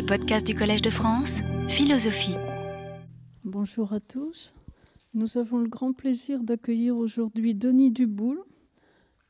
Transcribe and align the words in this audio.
les 0.00 0.06
podcasts 0.06 0.46
du 0.46 0.54
Collège 0.54 0.80
de 0.80 0.88
France, 0.88 1.40
Philosophie. 1.68 2.36
Bonjour 3.44 3.92
à 3.92 4.00
tous. 4.00 4.54
Nous 5.12 5.36
avons 5.36 5.58
le 5.58 5.68
grand 5.68 5.92
plaisir 5.92 6.42
d'accueillir 6.42 6.96
aujourd'hui 6.96 7.54
Denis 7.54 7.90
Duboul, 7.90 8.42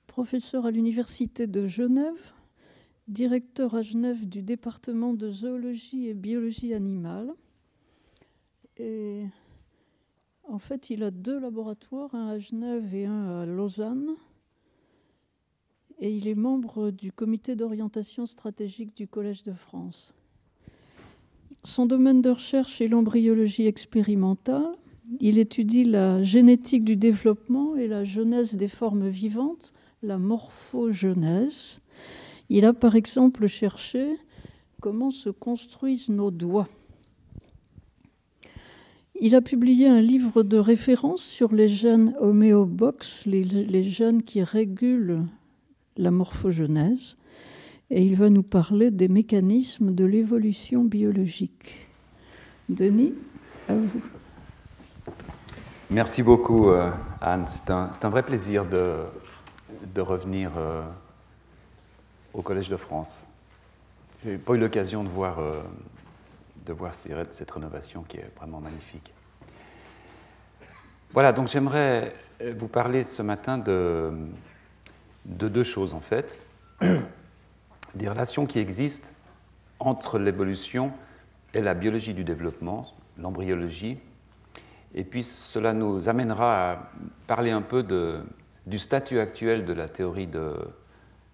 professeur 0.06 0.66
à 0.66 0.70
l'Université 0.70 1.48
de 1.48 1.66
Genève, 1.66 2.32
directeur 3.08 3.74
à 3.74 3.82
Genève 3.82 4.28
du 4.28 4.42
département 4.42 5.12
de 5.12 5.28
zoologie 5.28 6.06
et 6.06 6.14
biologie 6.14 6.72
animale. 6.72 7.34
Et 8.76 9.24
en 10.44 10.60
fait, 10.60 10.88
il 10.88 11.02
a 11.02 11.10
deux 11.10 11.40
laboratoires, 11.40 12.14
un 12.14 12.28
à 12.28 12.38
Genève 12.38 12.94
et 12.94 13.06
un 13.06 13.40
à 13.40 13.44
Lausanne. 13.44 14.10
Et 15.98 16.14
il 16.14 16.28
est 16.28 16.36
membre 16.36 16.92
du 16.92 17.10
comité 17.10 17.56
d'orientation 17.56 18.24
stratégique 18.24 18.96
du 18.96 19.08
Collège 19.08 19.42
de 19.42 19.52
France. 19.52 20.14
Son 21.62 21.84
domaine 21.84 22.22
de 22.22 22.30
recherche 22.30 22.80
est 22.80 22.88
l'embryologie 22.88 23.66
expérimentale. 23.66 24.76
Il 25.20 25.38
étudie 25.38 25.84
la 25.84 26.22
génétique 26.22 26.84
du 26.84 26.96
développement 26.96 27.76
et 27.76 27.86
la 27.86 28.04
genèse 28.04 28.54
des 28.54 28.68
formes 28.68 29.08
vivantes, 29.08 29.74
la 30.02 30.16
morphogenèse. 30.16 31.80
Il 32.48 32.64
a 32.64 32.72
par 32.72 32.96
exemple 32.96 33.46
cherché 33.46 34.16
comment 34.80 35.10
se 35.10 35.28
construisent 35.28 36.08
nos 36.08 36.30
doigts. 36.30 36.68
Il 39.20 39.34
a 39.34 39.42
publié 39.42 39.86
un 39.86 40.00
livre 40.00 40.42
de 40.42 40.56
référence 40.56 41.22
sur 41.22 41.52
les 41.52 41.68
gènes 41.68 42.14
homéobox, 42.20 43.26
les, 43.26 43.44
les 43.44 43.82
gènes 43.82 44.22
qui 44.22 44.42
régulent 44.42 45.26
la 45.98 46.10
morphogenèse, 46.10 47.18
et 47.90 48.02
il 48.02 48.16
va 48.16 48.30
nous 48.30 48.44
parler 48.44 48.90
des 48.90 49.08
mécanismes 49.08 49.94
de 49.94 50.04
l'évolution 50.04 50.84
biologique. 50.84 51.88
Denis, 52.68 53.14
à 53.68 53.74
vous. 53.74 54.00
Merci 55.90 56.22
beaucoup, 56.22 56.70
euh, 56.70 56.88
Anne. 57.20 57.46
C'est 57.48 57.68
un, 57.70 57.90
un, 58.00 58.08
vrai 58.08 58.22
plaisir 58.22 58.64
de, 58.64 58.98
de 59.92 60.00
revenir 60.00 60.52
euh, 60.56 60.82
au 62.32 62.42
Collège 62.42 62.68
de 62.68 62.76
France. 62.76 63.26
Je 64.24 64.30
n'ai 64.30 64.38
pas 64.38 64.54
eu 64.54 64.58
l'occasion 64.58 65.02
de 65.02 65.08
voir, 65.08 65.40
euh, 65.40 65.60
de 66.64 66.72
voir 66.72 66.94
cette 66.94 67.50
rénovation 67.50 68.04
qui 68.04 68.18
est 68.18 68.30
vraiment 68.36 68.60
magnifique. 68.60 69.12
Voilà, 71.12 71.32
donc 71.32 71.48
j'aimerais 71.48 72.14
vous 72.56 72.68
parler 72.68 73.02
ce 73.02 73.22
matin 73.22 73.58
de, 73.58 74.12
de 75.24 75.48
deux 75.48 75.64
choses 75.64 75.92
en 75.92 76.00
fait. 76.00 76.40
Des 77.94 78.08
relations 78.08 78.46
qui 78.46 78.58
existent 78.58 79.10
entre 79.78 80.18
l'évolution 80.18 80.92
et 81.54 81.60
la 81.60 81.74
biologie 81.74 82.14
du 82.14 82.24
développement, 82.24 82.86
l'embryologie. 83.18 83.98
Et 84.94 85.04
puis 85.04 85.22
cela 85.22 85.72
nous 85.72 86.08
amènera 86.08 86.72
à 86.72 86.90
parler 87.26 87.50
un 87.50 87.62
peu 87.62 87.84
du 88.66 88.78
statut 88.78 89.18
actuel 89.18 89.64
de 89.64 89.72
la 89.72 89.88
théorie 89.88 90.26
de, 90.26 90.54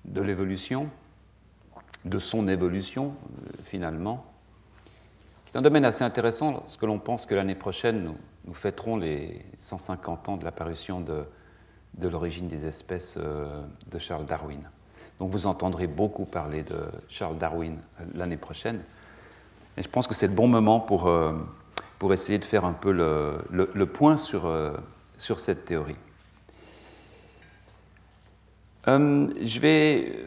de 0.05 0.21
l'évolution, 0.21 0.91
de 2.05 2.19
son 2.19 2.49
évolution 2.49 3.15
finalement. 3.65 4.25
C'est 5.47 5.57
un 5.57 5.63
domaine 5.63 5.85
assez 5.85 6.05
intéressant 6.05 6.53
lorsque 6.53 6.83
l'on 6.83 6.99
pense 6.99 7.27
que 7.27 7.35
l'année 7.35 7.55
prochaine, 7.55 8.03
nous, 8.03 8.17
nous, 8.47 8.55
fêterons 8.55 8.97
les 8.97 9.45
150 9.59 10.29
ans 10.29 10.37
de 10.37 10.45
l'apparition 10.45 11.01
de, 11.01 11.25
de 11.95 12.09
l'origine 12.09 12.49
des 12.49 12.67
espèces 12.67 13.17
euh, 13.17 13.63
de 13.91 13.99
Charles 13.99 14.27
Darwin. 14.27 14.69
Donc 15.19 15.31
vous 15.31 15.47
entendrez 15.47 15.87
beaucoup 15.87 16.25
parler 16.25 16.63
de 16.63 16.79
Charles 17.09 17.39
Darwin 17.39 17.79
euh, 18.01 18.05
l'année 18.15 18.37
prochaine. 18.37 18.83
Et 19.77 19.83
je 19.83 19.89
pense 19.89 20.07
que 20.07 20.15
c'est 20.15 20.27
le 20.27 20.35
bon 20.35 20.49
moment 20.49 20.81
pour, 20.81 21.09
euh, 21.09 21.33
pour 21.99 22.13
essayer 22.13 22.39
de 22.39 22.45
faire 22.45 22.65
un 22.65 22.73
peu 22.73 22.93
le, 22.93 23.39
le, 23.51 23.87
point 23.87 24.17
sur, 24.17 24.51
sur 25.19 25.39
cette 25.39 25.67
théorie. 25.67 25.97
Euh, 28.89 29.29
je, 29.43 29.59
vais, 29.59 30.25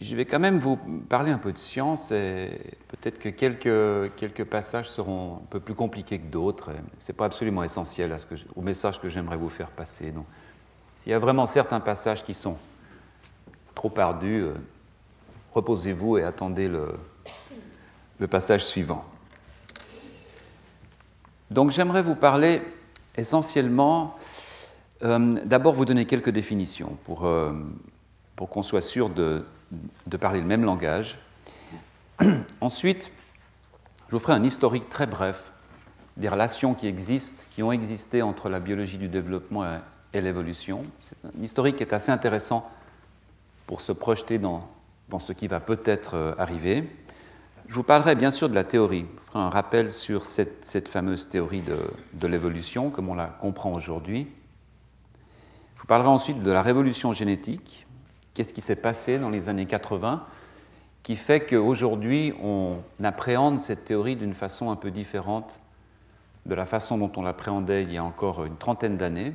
je 0.00 0.16
vais 0.16 0.24
quand 0.24 0.40
même 0.40 0.58
vous 0.58 0.76
parler 1.08 1.30
un 1.30 1.38
peu 1.38 1.52
de 1.52 1.58
science 1.58 2.10
et 2.10 2.60
peut-être 2.88 3.20
que 3.20 3.28
quelques, 3.28 4.14
quelques 4.16 4.44
passages 4.44 4.90
seront 4.90 5.36
un 5.36 5.46
peu 5.48 5.60
plus 5.60 5.74
compliqués 5.74 6.18
que 6.18 6.26
d'autres. 6.26 6.70
Ce 6.98 7.12
n'est 7.12 7.16
pas 7.16 7.26
absolument 7.26 7.62
essentiel 7.62 8.14
au 8.56 8.62
message 8.62 9.00
que 9.00 9.08
j'aimerais 9.08 9.36
vous 9.36 9.48
faire 9.48 9.70
passer. 9.70 10.10
Donc, 10.10 10.26
s'il 10.96 11.12
y 11.12 11.14
a 11.14 11.20
vraiment 11.20 11.46
certains 11.46 11.80
passages 11.80 12.24
qui 12.24 12.34
sont 12.34 12.56
trop 13.78 13.92
ardus, 13.96 14.42
euh, 14.42 14.54
reposez-vous 15.54 16.18
et 16.18 16.24
attendez 16.24 16.68
le, 16.68 18.26
passage 18.26 18.66
suivant. 18.66 19.04
Donc 21.52 21.70
j'aimerais 21.70 22.02
vous 22.02 22.16
parler 22.16 22.60
essentiellement 23.16 24.16
euh, 25.04 25.32
d'abord, 25.44 25.74
vous 25.74 25.84
donner 25.84 26.06
quelques 26.06 26.30
définitions 26.30 26.98
pour, 27.04 27.24
euh, 27.24 27.52
pour 28.34 28.48
qu'on 28.48 28.64
soit 28.64 28.80
sûr 28.80 29.10
de, 29.10 29.44
de, 30.08 30.16
parler 30.16 30.40
le 30.40 30.46
même 30.46 30.64
langage. 30.64 31.16
Ensuite, 32.60 33.12
je 34.08 34.16
vous 34.16 34.18
ferai 34.18 34.32
un 34.32 34.42
historique 34.42 34.88
très 34.88 35.06
bref 35.06 35.52
des 36.16 36.28
relations 36.28 36.74
qui 36.74 36.88
existent, 36.88 37.44
qui 37.50 37.62
ont 37.62 37.70
existé 37.70 38.22
entre 38.22 38.48
la 38.48 38.58
biologie 38.58 38.98
du 38.98 39.06
développement 39.06 39.64
et 40.12 40.20
l'évolution. 40.20 40.84
C'est 41.00 41.16
un 41.24 41.44
historique 41.44 41.76
qui 41.76 41.84
est 41.84 41.92
assez 41.92 42.10
intéressant 42.10 42.68
pour 43.68 43.82
se 43.82 43.92
projeter 43.92 44.38
dans, 44.38 44.66
dans 45.10 45.18
ce 45.20 45.32
qui 45.32 45.46
va 45.46 45.60
peut-être 45.60 46.14
euh, 46.14 46.34
arriver. 46.38 46.84
Je 47.68 47.74
vous 47.74 47.82
parlerai 47.82 48.14
bien 48.14 48.30
sûr 48.30 48.48
de 48.48 48.54
la 48.54 48.64
théorie. 48.64 49.04
Je 49.26 49.30
ferai 49.30 49.38
un 49.40 49.50
rappel 49.50 49.92
sur 49.92 50.24
cette, 50.24 50.64
cette 50.64 50.88
fameuse 50.88 51.28
théorie 51.28 51.60
de, 51.60 51.78
de 52.14 52.26
l'évolution, 52.26 52.88
comme 52.88 53.10
on 53.10 53.14
la 53.14 53.26
comprend 53.26 53.74
aujourd'hui. 53.74 54.26
Je 55.76 55.82
vous 55.82 55.86
parlerai 55.86 56.08
ensuite 56.08 56.40
de 56.40 56.50
la 56.50 56.62
révolution 56.62 57.12
génétique. 57.12 57.86
Qu'est-ce 58.32 58.54
qui 58.54 58.62
s'est 58.62 58.74
passé 58.74 59.18
dans 59.18 59.30
les 59.30 59.50
années 59.50 59.66
80 59.66 60.24
qui 61.02 61.14
fait 61.14 61.40
qu'aujourd'hui 61.40 62.32
on 62.42 62.78
appréhende 63.02 63.60
cette 63.60 63.84
théorie 63.84 64.16
d'une 64.16 64.34
façon 64.34 64.70
un 64.70 64.76
peu 64.76 64.90
différente 64.90 65.60
de 66.46 66.54
la 66.54 66.64
façon 66.64 66.98
dont 66.98 67.12
on 67.16 67.22
l'appréhendait 67.22 67.82
il 67.82 67.92
y 67.92 67.98
a 67.98 68.04
encore 68.04 68.44
une 68.44 68.56
trentaine 68.56 68.96
d'années? 68.96 69.34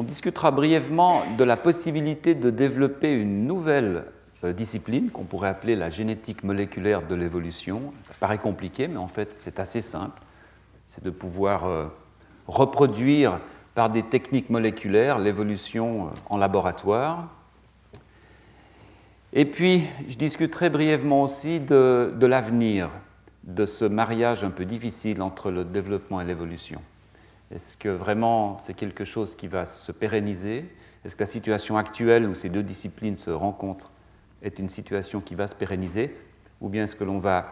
On 0.00 0.04
discutera 0.04 0.52
brièvement 0.52 1.24
de 1.36 1.42
la 1.42 1.56
possibilité 1.56 2.36
de 2.36 2.50
développer 2.50 3.12
une 3.12 3.48
nouvelle 3.48 4.04
euh, 4.44 4.52
discipline 4.52 5.10
qu'on 5.10 5.24
pourrait 5.24 5.48
appeler 5.48 5.74
la 5.74 5.90
génétique 5.90 6.44
moléculaire 6.44 7.04
de 7.04 7.16
l'évolution. 7.16 7.92
Ça 8.02 8.12
paraît 8.20 8.38
compliqué, 8.38 8.86
mais 8.86 8.98
en 8.98 9.08
fait 9.08 9.34
c'est 9.34 9.58
assez 9.58 9.80
simple. 9.80 10.22
C'est 10.86 11.02
de 11.02 11.10
pouvoir 11.10 11.66
euh, 11.66 11.86
reproduire 12.46 13.40
par 13.74 13.90
des 13.90 14.04
techniques 14.04 14.50
moléculaires, 14.50 15.18
l'évolution 15.18 16.06
euh, 16.06 16.10
en 16.30 16.36
laboratoire. 16.36 17.26
Et 19.32 19.46
puis, 19.46 19.82
je 20.06 20.16
discuterai 20.16 20.70
brièvement 20.70 21.24
aussi 21.24 21.58
de, 21.58 22.14
de 22.14 22.26
l'avenir 22.26 22.88
de 23.42 23.66
ce 23.66 23.84
mariage 23.84 24.44
un 24.44 24.50
peu 24.50 24.64
difficile 24.64 25.22
entre 25.22 25.50
le 25.50 25.64
développement 25.64 26.20
et 26.20 26.24
l'évolution. 26.24 26.80
Est-ce 27.54 27.76
que 27.76 27.88
vraiment 27.88 28.56
c'est 28.56 28.74
quelque 28.74 29.04
chose 29.04 29.34
qui 29.36 29.48
va 29.48 29.64
se 29.64 29.92
pérenniser? 29.92 30.66
Est-ce 31.04 31.16
que 31.16 31.22
la 31.22 31.26
situation 31.26 31.76
actuelle 31.76 32.28
où 32.28 32.34
ces 32.34 32.48
deux 32.48 32.62
disciplines 32.62 33.16
se 33.16 33.30
rencontrent 33.30 33.90
est 34.42 34.58
une 34.58 34.68
situation 34.68 35.20
qui 35.20 35.34
va 35.34 35.46
se 35.46 35.54
pérenniser? 35.54 36.14
Ou 36.60 36.68
bien 36.68 36.84
est-ce 36.84 36.96
que 36.96 37.04
l'on 37.04 37.18
va 37.18 37.50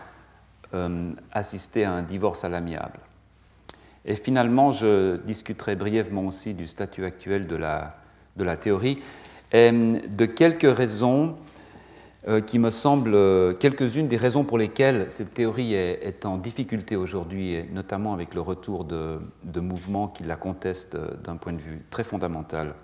euh, 0.74 1.12
assister 1.32 1.84
à 1.84 1.92
un 1.92 2.02
divorce 2.02 2.44
à 2.44 2.48
l'amiable? 2.48 2.98
Et 4.04 4.14
finalement, 4.14 4.70
je 4.70 5.16
discuterai 5.16 5.74
brièvement 5.74 6.26
aussi 6.26 6.54
du 6.54 6.66
statut 6.66 7.04
actuel 7.04 7.46
de 7.46 7.56
la, 7.56 7.96
de 8.36 8.44
la 8.44 8.56
théorie. 8.56 8.98
Et 9.52 9.72
de 9.72 10.26
quelques 10.26 10.76
raisons 10.76 11.36
qui 12.47 12.59
me 12.59 12.70
semblent, 12.70 13.56
quelques-unes 13.59 14.09
des 14.09 14.16
raisons 14.16 14.42
pour 14.42 14.59
lesquelles 14.59 15.10
cette 15.10 15.33
théorie 15.33 15.74
est, 15.74 16.27
en 16.27 16.39
difficulté 16.39 16.97
aujourd'hui, 16.97 17.62
notamment 17.72 18.12
avec 18.12 18.34
le 18.34 18.41
retour 18.41 18.84
de, 18.84 19.21
mouvements 19.54 20.09
qui 20.09 20.24
la 20.24 20.34
contestent 20.36 20.98
d'un 21.22 21.36
point 21.36 21.53
de 21.53 21.60
vue 21.60 21.83
très 21.91 22.03
fondamental. 22.03 22.74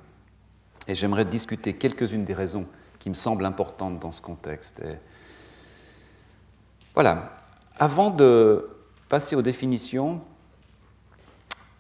Et 0.87 0.95
j'aimerais 0.95 1.25
discuter 1.25 1.73
quelques-unes 1.73 2.25
des 2.25 2.35
raisons 2.35 2.67
qui 3.01 3.09
me 3.09 3.15
semblent 3.15 3.45
importantes 3.45 3.99
dans 3.99 4.13
ce 4.13 4.23
contexte. 4.23 4.83
Voilà. 6.95 7.33
Avant 7.79 8.11
de 8.11 8.69
passer 9.09 9.35
aux 9.35 9.43
définitions, 9.43 10.21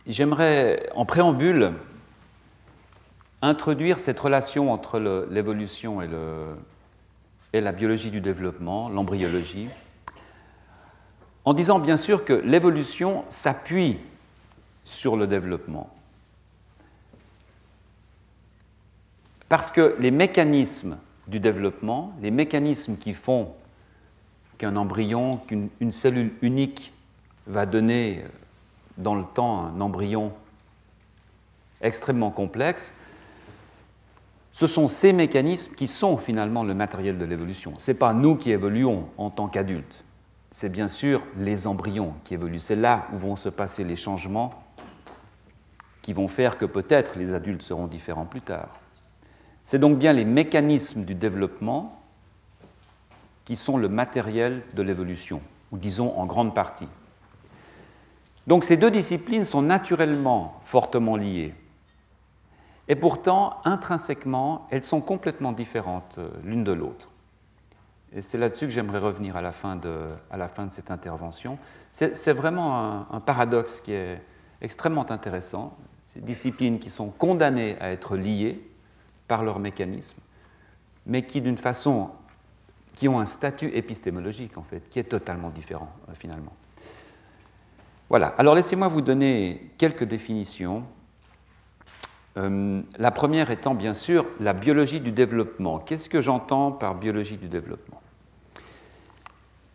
J'aimerais, 0.06 0.88
en 0.96 1.04
préambule, 1.04 1.74
introduire 3.40 4.00
cette 4.00 4.18
relation 4.18 4.72
entre 4.72 4.98
l'évolution 5.30 6.02
et, 6.02 6.08
et, 7.52 7.60
la 7.60 7.72
biologie 7.72 8.10
du 8.10 8.20
développement, 8.20 8.88
l'embryologie, 8.88 9.68
en 11.44 11.54
disant 11.54 11.78
bien 11.78 11.96
sûr 11.96 12.24
que 12.24 12.32
l'évolution 12.32 13.24
s'appuie 13.28 13.98
sur 14.84 15.16
le 15.16 15.26
développement. 15.26 15.90
Parce 19.48 19.70
que 19.70 19.96
les 19.98 20.10
mécanismes 20.10 20.96
du 21.26 21.40
développement, 21.40 22.14
les 22.22 22.30
mécanismes 22.30 22.96
qui 22.96 23.12
font 23.12 23.52
qu'un 24.58 24.76
embryon, 24.76 25.38
qu'une 25.46 25.92
cellule 25.92 26.32
unique 26.42 26.92
va 27.46 27.66
donner 27.66 28.24
dans 28.96 29.14
le 29.14 29.24
temps 29.24 29.66
un 29.66 29.80
embryon 29.80 30.32
extrêmement 31.80 32.30
complexe, 32.30 32.94
ce 34.52 34.66
sont 34.66 34.86
ces 34.86 35.12
mécanismes 35.12 35.74
qui 35.74 35.86
sont 35.86 36.16
finalement 36.16 36.62
le 36.62 36.74
matériel 36.74 37.18
de 37.18 37.24
l'évolution. 37.24 37.72
Ce 37.78 37.90
n'est 37.90 37.98
pas 37.98 38.12
nous 38.12 38.36
qui 38.36 38.50
évoluons 38.50 39.08
en 39.16 39.30
tant 39.30 39.48
qu'adultes, 39.48 40.04
c'est 40.50 40.68
bien 40.68 40.88
sûr 40.88 41.22
les 41.38 41.66
embryons 41.66 42.12
qui 42.24 42.34
évoluent. 42.34 42.60
C'est 42.60 42.76
là 42.76 43.06
où 43.14 43.18
vont 43.18 43.36
se 43.36 43.48
passer 43.48 43.82
les 43.82 43.96
changements 43.96 44.62
qui 46.02 46.12
vont 46.12 46.28
faire 46.28 46.58
que 46.58 46.66
peut-être 46.66 47.16
les 47.16 47.32
adultes 47.32 47.62
seront 47.62 47.86
différents 47.86 48.26
plus 48.26 48.42
tard. 48.42 48.68
C'est 49.64 49.78
donc 49.78 49.98
bien 49.98 50.12
les 50.12 50.24
mécanismes 50.26 51.04
du 51.04 51.14
développement 51.14 51.98
qui 53.44 53.56
sont 53.56 53.78
le 53.78 53.88
matériel 53.88 54.62
de 54.74 54.82
l'évolution, 54.82 55.40
ou 55.70 55.78
disons 55.78 56.16
en 56.18 56.26
grande 56.26 56.54
partie. 56.54 56.88
Donc 58.46 58.64
ces 58.64 58.76
deux 58.76 58.90
disciplines 58.90 59.44
sont 59.44 59.62
naturellement 59.62 60.60
fortement 60.62 61.16
liées. 61.16 61.54
Et 62.88 62.96
pourtant, 62.96 63.60
intrinsèquement, 63.64 64.66
elles 64.70 64.84
sont 64.84 65.00
complètement 65.00 65.52
différentes 65.52 66.16
euh, 66.18 66.30
l'une 66.44 66.64
de 66.64 66.72
l'autre. 66.72 67.08
Et 68.14 68.20
c'est 68.20 68.38
là-dessus 68.38 68.66
que 68.66 68.72
j'aimerais 68.72 68.98
revenir 68.98 69.36
à 69.36 69.42
la 69.42 69.52
fin 69.52 69.76
de, 69.76 70.08
à 70.30 70.36
la 70.36 70.48
fin 70.48 70.66
de 70.66 70.72
cette 70.72 70.90
intervention. 70.90 71.58
C'est 71.90 72.32
vraiment 72.32 73.10
un, 73.10 73.20
paradoxe 73.20 73.80
qui 73.80 73.92
est 73.92 74.20
extrêmement 74.60 75.10
intéressant. 75.10 75.76
Ces 76.04 76.20
disciplines 76.20 76.78
qui 76.78 76.90
sont 76.90 77.08
condamnées 77.08 77.76
à 77.80 77.90
être 77.90 78.16
liées 78.16 78.62
par 79.28 79.42
leur 79.42 79.58
mécanisme, 79.58 80.20
mais 81.06 81.22
qui, 81.22 81.40
d'une 81.40 81.56
façon, 81.56 82.10
qui 82.92 83.08
ont 83.08 83.18
un 83.18 83.24
statut 83.24 83.70
épistémologique, 83.74 84.58
en 84.58 84.62
fait, 84.62 84.90
qui 84.90 84.98
est 84.98 85.04
totalement 85.04 85.48
différent, 85.48 85.90
euh, 86.10 86.12
finalement. 86.14 86.52
Voilà. 88.10 88.34
Alors, 88.36 88.54
laissez-moi 88.54 88.88
vous 88.88 89.00
donner 89.00 89.72
quelques 89.78 90.04
définitions 90.04 90.84
euh, 92.38 92.80
la 92.98 93.10
première 93.10 93.50
étant 93.50 93.74
bien 93.74 93.94
sûr 93.94 94.24
la 94.40 94.52
biologie 94.52 95.00
du 95.00 95.12
développement. 95.12 95.78
Qu'est-ce 95.78 96.08
que 96.08 96.20
j'entends 96.20 96.72
par 96.72 96.94
biologie 96.94 97.36
du 97.36 97.48
développement? 97.48 98.00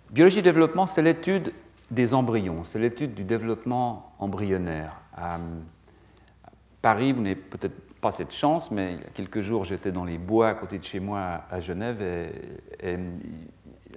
Biologie 0.09 0.37
du 0.37 0.43
développement, 0.43 0.85
c'est 0.85 1.01
l'étude 1.01 1.53
des 1.91 2.13
embryons, 2.13 2.63
c'est 2.63 2.79
l'étude 2.79 3.13
du 3.13 3.23
développement 3.23 4.13
embryonnaire. 4.19 4.93
À 5.15 5.37
Paris, 6.81 7.11
vous 7.11 7.21
n'avez 7.21 7.35
peut-être 7.35 7.75
pas 7.99 8.11
cette 8.11 8.31
chance, 8.31 8.71
mais 8.71 8.93
il 8.93 8.99
y 8.99 9.03
a 9.03 9.09
quelques 9.13 9.41
jours, 9.41 9.63
j'étais 9.63 9.91
dans 9.91 10.05
les 10.05 10.17
bois 10.17 10.49
à 10.49 10.53
côté 10.53 10.79
de 10.79 10.83
chez 10.83 10.99
moi 10.99 11.41
à 11.49 11.59
Genève 11.59 12.01
et, 12.01 12.97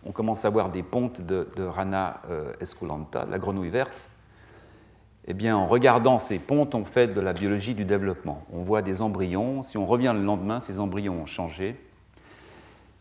on 0.07 0.13
commence 0.13 0.47
à 0.47 0.51
voir 0.51 0.71
des 0.71 0.83
pontes 0.83 1.21
de, 1.21 1.47
Rana 1.59 2.23
euh, 2.31 2.53
esculenta, 2.61 3.27
la 3.27 3.39
grenouille 3.39 3.69
verte, 3.69 4.09
eh 5.31 5.33
bien, 5.33 5.57
en 5.57 5.69
regardant 5.69 6.19
ces 6.19 6.41
pontes, 6.41 6.75
on 6.75 6.85
fait 6.85 7.07
de 7.07 7.21
la 7.21 7.33
biologie 7.33 7.75
du 7.75 7.85
développement. 7.85 8.45
On 8.53 8.63
voit 8.63 8.83
des 8.83 9.01
embryons. 9.01 9.63
Si 9.63 9.79
on 9.79 9.87
revient 9.87 10.13
le 10.13 10.25
lendemain, 10.25 10.59
ces 10.59 10.81
embryons 10.81 11.23
ont 11.23 11.27
changé. 11.27 11.77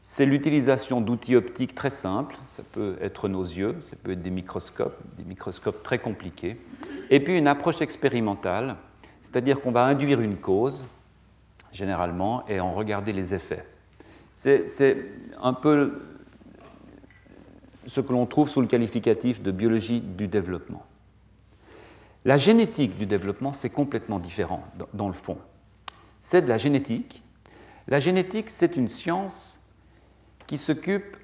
C'est 0.03 0.27
l'utilisation 0.27 1.01
d'outils 1.01 1.35
optiques 1.35 1.73
très 1.73 1.89
simples. 1.89 2.35
Ça 2.45 2.61
peut 2.71 2.97
être 3.01 3.29
nos 3.29 3.41
yeux, 3.41 3.77
ça 3.81 3.95
peut 4.03 4.11
être 4.11 4.21
des 4.21 4.29
microscopes, 4.29 5.01
des 5.17 5.23
microscopes 5.23 5.81
très 5.81 5.97
compliqués. 5.97 6.57
Et 7.09 7.19
puis 7.19 7.35
une 7.35 7.47
approche 7.47 7.81
expérimentale, 7.81 8.75
c'est-à-dire 9.21 9.59
qu'on 9.59 9.71
va 9.71 9.85
induire 9.85 10.21
une 10.21 10.37
cause, 10.37 10.85
généralement, 11.71 12.47
et 12.47 12.59
en 12.59 12.73
regarder 12.75 13.11
les 13.11 13.33
effets. 13.33 13.65
C'est 14.35 14.97
un 15.41 15.53
peu 15.53 15.99
ce 17.87 18.01
que 18.01 18.13
l'on 18.13 18.27
trouve 18.27 18.49
sous 18.49 18.61
le 18.61 18.67
qualificatif 18.67 19.41
de 19.41 19.49
biologie 19.49 19.99
du 19.99 20.27
développement. 20.27 20.85
La 22.25 22.37
génétique 22.37 22.97
du 22.97 23.05
développement, 23.05 23.53
c'est 23.53 23.69
complètement 23.69 24.19
différent 24.19 24.63
dans 24.93 25.07
le 25.07 25.13
fond. 25.13 25.37
C'est 26.19 26.41
de 26.41 26.49
la 26.49 26.57
génétique. 26.57 27.23
La 27.87 27.99
génétique, 27.99 28.49
c'est 28.49 28.75
une 28.75 28.89
science 28.89 29.61
qui 30.45 30.57
s'occupe 30.57 31.17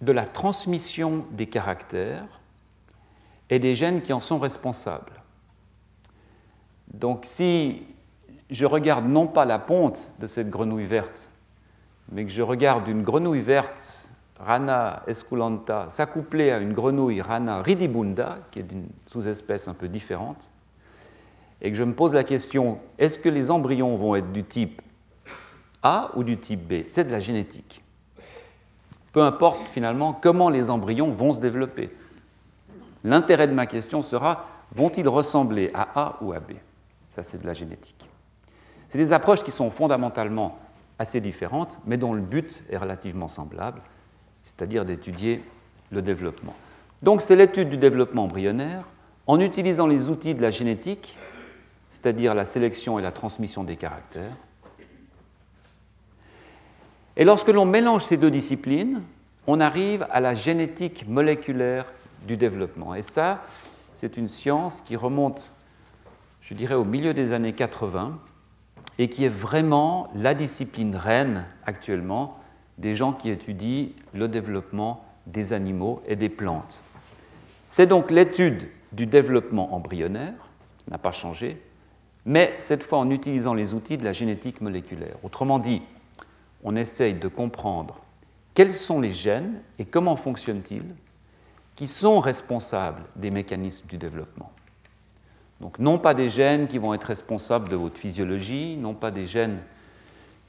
de 0.00 0.12
la 0.12 0.24
transmission 0.24 1.26
des 1.32 1.46
caractères 1.46 2.40
et 3.50 3.58
des 3.58 3.74
gènes 3.74 4.00
qui 4.00 4.12
en 4.12 4.20
sont 4.20 4.38
responsables. 4.38 5.20
Donc 6.94 7.20
si 7.24 7.82
je 8.50 8.66
regarde 8.66 9.06
non 9.06 9.26
pas 9.26 9.44
la 9.44 9.58
ponte 9.58 10.10
de 10.20 10.26
cette 10.26 10.50
grenouille 10.50 10.84
verte, 10.84 11.30
mais 12.10 12.24
que 12.24 12.30
je 12.30 12.42
regarde 12.42 12.88
une 12.88 13.02
grenouille 13.02 13.40
verte 13.40 13.99
Rana 14.44 15.02
esculenta 15.06 15.88
s'accoupler 15.88 16.50
à 16.50 16.58
une 16.58 16.72
grenouille 16.72 17.20
Rana 17.20 17.62
ridibunda, 17.62 18.38
qui 18.50 18.60
est 18.60 18.62
d'une 18.62 18.88
sous-espèce 19.06 19.68
un 19.68 19.74
peu 19.74 19.88
différente, 19.88 20.50
et 21.60 21.70
que 21.70 21.76
je 21.76 21.84
me 21.84 21.92
pose 21.92 22.14
la 22.14 22.24
question, 22.24 22.78
est-ce 22.98 23.18
que 23.18 23.28
les 23.28 23.50
embryons 23.50 23.96
vont 23.96 24.16
être 24.16 24.32
du 24.32 24.44
type 24.44 24.80
A 25.82 26.10
ou 26.16 26.24
du 26.24 26.38
type 26.38 26.66
B? 26.66 26.86
C'est 26.86 27.04
de 27.04 27.12
la 27.12 27.20
génétique. 27.20 27.84
Peu 29.12 29.22
importe 29.22 29.60
finalement 29.72 30.14
comment 30.14 30.48
les 30.48 30.70
embryons 30.70 31.10
vont 31.10 31.32
se 31.32 31.40
développer. 31.40 31.94
L'intérêt 33.04 33.46
de 33.46 33.52
ma 33.52 33.66
question 33.66 34.00
sera, 34.00 34.46
vont-ils 34.74 35.08
ressembler 35.08 35.70
à 35.74 35.88
A 35.94 36.16
ou 36.22 36.32
à 36.32 36.40
B? 36.40 36.52
Ça, 37.08 37.22
c'est 37.22 37.42
de 37.42 37.46
la 37.46 37.52
génétique. 37.52 38.08
C'est 38.88 38.98
des 38.98 39.12
approches 39.12 39.42
qui 39.42 39.50
sont 39.50 39.68
fondamentalement 39.68 40.58
assez 40.98 41.20
différentes, 41.20 41.78
mais 41.86 41.96
dont 41.96 42.14
le 42.14 42.22
but 42.22 42.64
est 42.70 42.76
relativement 42.76 43.28
semblable 43.28 43.82
c'est-à-dire 44.42 44.84
d'étudier 44.84 45.42
le 45.90 46.02
développement. 46.02 46.54
Donc 47.02 47.22
c'est 47.22 47.36
l'étude 47.36 47.70
du 47.70 47.76
développement 47.76 48.24
embryonnaire 48.24 48.84
en 49.26 49.40
utilisant 49.40 49.86
les 49.86 50.08
outils 50.08 50.34
de 50.34 50.42
la 50.42 50.50
génétique, 50.50 51.18
c'est-à-dire 51.88 52.34
la 52.34 52.44
sélection 52.44 52.98
et 52.98 53.02
la 53.02 53.12
transmission 53.12 53.64
des 53.64 53.76
caractères. 53.76 54.36
Et 57.16 57.24
lorsque 57.24 57.48
l'on 57.48 57.66
mélange 57.66 58.04
ces 58.04 58.16
deux 58.16 58.30
disciplines, 58.30 59.02
on 59.46 59.60
arrive 59.60 60.06
à 60.10 60.20
la 60.20 60.34
génétique 60.34 61.06
moléculaire 61.08 61.86
du 62.26 62.36
développement. 62.36 62.94
Et 62.94 63.02
ça, 63.02 63.42
c'est 63.94 64.16
une 64.16 64.28
science 64.28 64.82
qui 64.82 64.96
remonte, 64.96 65.52
je 66.40 66.54
dirais, 66.54 66.74
au 66.74 66.84
milieu 66.84 67.12
des 67.14 67.32
années 67.32 67.52
80 67.52 68.18
et 68.98 69.08
qui 69.08 69.24
est 69.24 69.28
vraiment 69.28 70.10
la 70.14 70.34
discipline 70.34 70.94
reine 70.96 71.44
actuellement 71.66 72.39
des 72.78 72.94
gens 72.94 73.12
qui 73.12 73.30
étudient 73.30 73.88
le 74.14 74.28
développement 74.28 75.04
des 75.26 75.52
animaux 75.52 76.02
et 76.06 76.16
des 76.16 76.28
plantes. 76.28 76.82
C'est 77.66 77.86
donc 77.86 78.10
l'étude 78.10 78.68
du 78.92 79.06
développement 79.06 79.74
embryonnaire, 79.74 80.48
ça 80.78 80.90
n'a 80.90 80.98
pas 80.98 81.12
changé, 81.12 81.62
mais 82.24 82.54
cette 82.58 82.82
fois 82.82 82.98
en 82.98 83.10
utilisant 83.10 83.54
les 83.54 83.74
outils 83.74 83.96
de 83.96 84.04
la 84.04 84.12
génétique 84.12 84.60
moléculaire. 84.60 85.16
Autrement 85.22 85.58
dit, 85.58 85.82
on 86.64 86.76
essaye 86.76 87.14
de 87.14 87.28
comprendre 87.28 88.00
quels 88.54 88.72
sont 88.72 89.00
les 89.00 89.12
gènes 89.12 89.60
et 89.78 89.84
comment 89.84 90.16
fonctionnent-ils 90.16 90.94
qui 91.76 91.86
sont 91.86 92.20
responsables 92.20 93.02
des 93.16 93.30
mécanismes 93.30 93.86
du 93.86 93.96
développement. 93.96 94.50
Donc 95.60 95.78
non 95.78 95.98
pas 95.98 96.14
des 96.14 96.28
gènes 96.28 96.66
qui 96.66 96.78
vont 96.78 96.92
être 96.94 97.04
responsables 97.04 97.68
de 97.68 97.76
votre 97.76 97.98
physiologie, 97.98 98.76
non 98.76 98.94
pas 98.94 99.10
des 99.10 99.26
gènes 99.26 99.58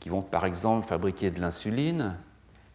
qui 0.02 0.10
vont 0.10 0.22
par 0.22 0.46
exemple 0.46 0.86
fabriquer 0.86 1.32
de 1.32 1.40
l'insuline, 1.40 2.18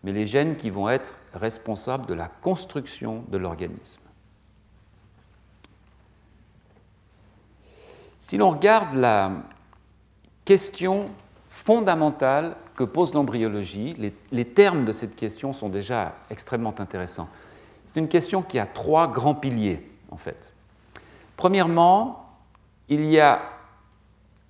mais 0.02 0.12
les 0.12 0.25
gènes 0.25 0.56
qui 0.56 0.71
vont 0.71 0.88
être 0.88 1.12
responsables 1.35 2.06
de 2.06 2.14
la 2.14 2.28
construction 2.28 3.25
de 3.28 3.37
l'organisme. 3.37 4.00
Si 8.21 8.38
l'on 8.38 8.52
regarde 8.52 8.95
la 8.95 9.33
question 10.45 11.11
fondamentale 11.49 12.56
que 12.76 12.85
pose 12.85 13.12
l'embryologie, 13.12 13.95
les, 14.30 14.45
termes 14.45 14.85
de 14.85 14.92
cette 14.92 15.16
question 15.16 15.52
sont 15.52 15.68
déjà 15.68 16.14
extrêmement 16.30 16.75
intéressants. 16.78 17.28
C'est 17.85 17.99
une 17.99 18.09
question 18.09 18.42
qui 18.42 18.59
a 18.59 18.66
trois 18.66 19.11
grands 19.11 19.35
piliers, 19.35 19.90
en 20.11 20.16
fait. 20.16 20.52
Premièrement, 21.37 22.30
il 22.88 23.04
y 23.06 23.18
a 23.18 23.42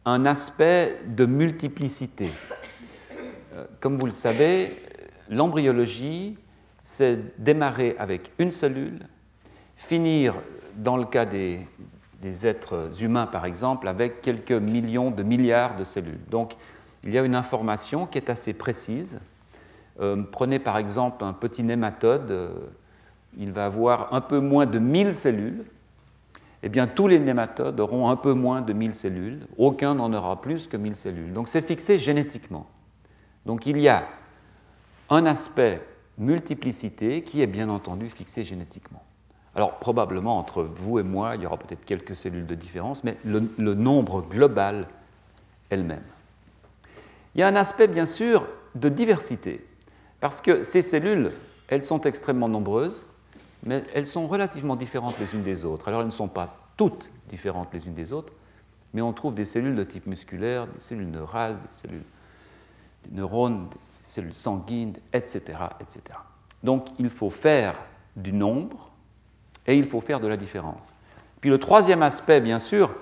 un 0.05 0.27
aspect 0.27 1.01
de 1.07 1.25
multiplicité. 1.27 2.31
Euh, 3.57 3.65
comme 3.81 3.99
vous 3.99 4.07
le 4.07 4.13
savez, 4.13 4.77
l'embryologie, 5.29 6.37
c'est 6.81 7.41
démarrer 7.41 7.97
avec 7.99 8.33
une 8.39 8.51
cellule, 8.51 9.01
finir, 9.75 10.35
dans 10.77 10.97
le 10.97 11.05
cas 11.05 11.25
des, 11.25 11.67
êtres 12.45 12.91
humains 13.03 13.27
par 13.27 13.47
exemple, 13.47 13.87
avec 13.89 14.21
quelques 14.21 14.51
millions 14.51 15.13
de 15.13 15.23
milliards 15.23 15.77
de 15.77 15.85
cellules. 15.85 16.21
Donc 16.29 16.57
il 17.05 17.13
y 17.13 17.19
a 17.19 17.23
une 17.23 17.37
information 17.37 18.07
qui 18.07 18.19
est 18.19 18.31
assez 18.31 18.53
précise. 18.53 19.21
Euh, 20.01 20.23
prenez 20.33 20.59
par 20.59 20.77
exemple 20.77 21.25
un 21.25 21.33
petit 21.33 21.63
nématode, 21.63 22.31
euh, 22.31 22.49
il 23.39 23.53
va 23.53 23.67
avoir 23.67 24.13
un 24.13 24.21
peu 24.21 24.41
moins 24.41 24.67
de 24.67 24.79
1000 24.79 25.15
cellules. 25.15 25.65
Eh 26.63 26.69
bien, 26.69 26.89
tous 26.89 27.07
les 27.07 27.21
nématodes 27.21 27.79
auront 27.79 28.09
un 28.09 28.17
peu 28.17 28.33
moins 28.33 28.61
de 28.61 28.73
1000 28.73 28.95
cellules, 28.95 29.47
aucun 29.57 29.95
n'en 29.95 30.13
aura 30.13 30.41
plus 30.41 30.67
que 30.67 30.77
1000 30.77 30.97
cellules. 30.97 31.33
Donc 31.33 31.47
c'est 31.47 31.61
fixé 31.61 31.97
génétiquement. 31.97 32.67
Donc 33.47 33.65
il 33.67 33.79
y 33.79 33.89
a 33.89 34.07
un 35.09 35.25
aspect 35.25 35.81
multiplicité 36.19 37.23
qui 37.23 37.41
est 37.41 37.47
bien 37.47 37.69
entendu 37.69 38.09
fixée 38.11 38.45
génétiquement. 38.45 39.03
Alors 39.55 39.79
probablement 39.79 40.37
entre 40.39 40.65
vous 40.65 40.99
et 40.99 41.03
moi, 41.03 41.37
il 41.37 41.43
y 41.43 41.47
aura 41.47 41.57
peut-être 41.57 41.85
quelques 41.85 42.15
cellules 42.15 42.47
de 42.47 42.55
différence, 42.55 43.05
mais 43.05 43.17
le, 43.25 43.41
nombre 43.75 44.21
global 44.23 44.89
est 45.71 45.77
le 45.77 45.85
même. 45.85 46.03
Il 47.35 47.41
y 47.41 47.43
a 47.43 47.49
un 47.49 47.57
aspect 47.57 47.87
bien 47.87 48.05
sûr 48.05 48.47
de 48.75 48.89
diversité, 48.89 49.65
parce 50.21 50.41
que 50.41 50.63
ces 50.63 50.83
cellules, 50.83 51.33
elles 51.69 51.85
sont 51.85 52.01
extrêmement 52.03 52.49
nombreuses, 52.49 53.07
mais 53.63 53.85
elles 53.95 54.07
sont 54.07 54.27
relativement 54.27 54.77
différentes 54.77 55.19
les 55.19 55.35
unes 55.35 55.43
des 55.43 55.65
autres. 55.65 55.89
Alors 55.89 56.01
elles 56.01 56.07
ne 56.07 56.13
sont 56.13 56.29
pas 56.29 56.57
toutes 56.77 57.11
différentes 57.29 57.73
les 57.73 57.87
unes 57.87 57.95
des 57.95 58.13
autres, 58.13 58.33
mais 58.93 59.03
on 59.03 59.13
trouve 59.13 59.35
des 59.35 59.45
cellules 59.45 59.77
de 59.77 59.85
type 59.85 60.07
musculaire, 60.07 60.67
des 60.67 60.81
cellules 60.81 61.11
neurales, 61.11 61.55
des 61.55 61.77
cellules 61.77 62.03
des 63.09 63.17
neurones, 63.17 63.69
cellules 64.05 64.35
sanguines, 64.35 64.95
etc., 65.13 65.41
etc. 65.81 66.01
Donc 66.63 66.89
il 66.99 67.11
faut 67.11 67.31
faire 67.31 67.75
du 68.17 68.33
nombre 68.33 68.91
et 69.67 69.77
il 69.77 69.85
faut 69.85 70.01
faire 70.01 70.21
de 70.21 70.27
la 70.27 70.37
différence. 70.37 70.95
Puis 71.41 71.51
le 71.51 71.59
troisième 71.59 72.03
aspect, 72.03 72.41
bien 72.41 72.59
sûr, 72.59 72.93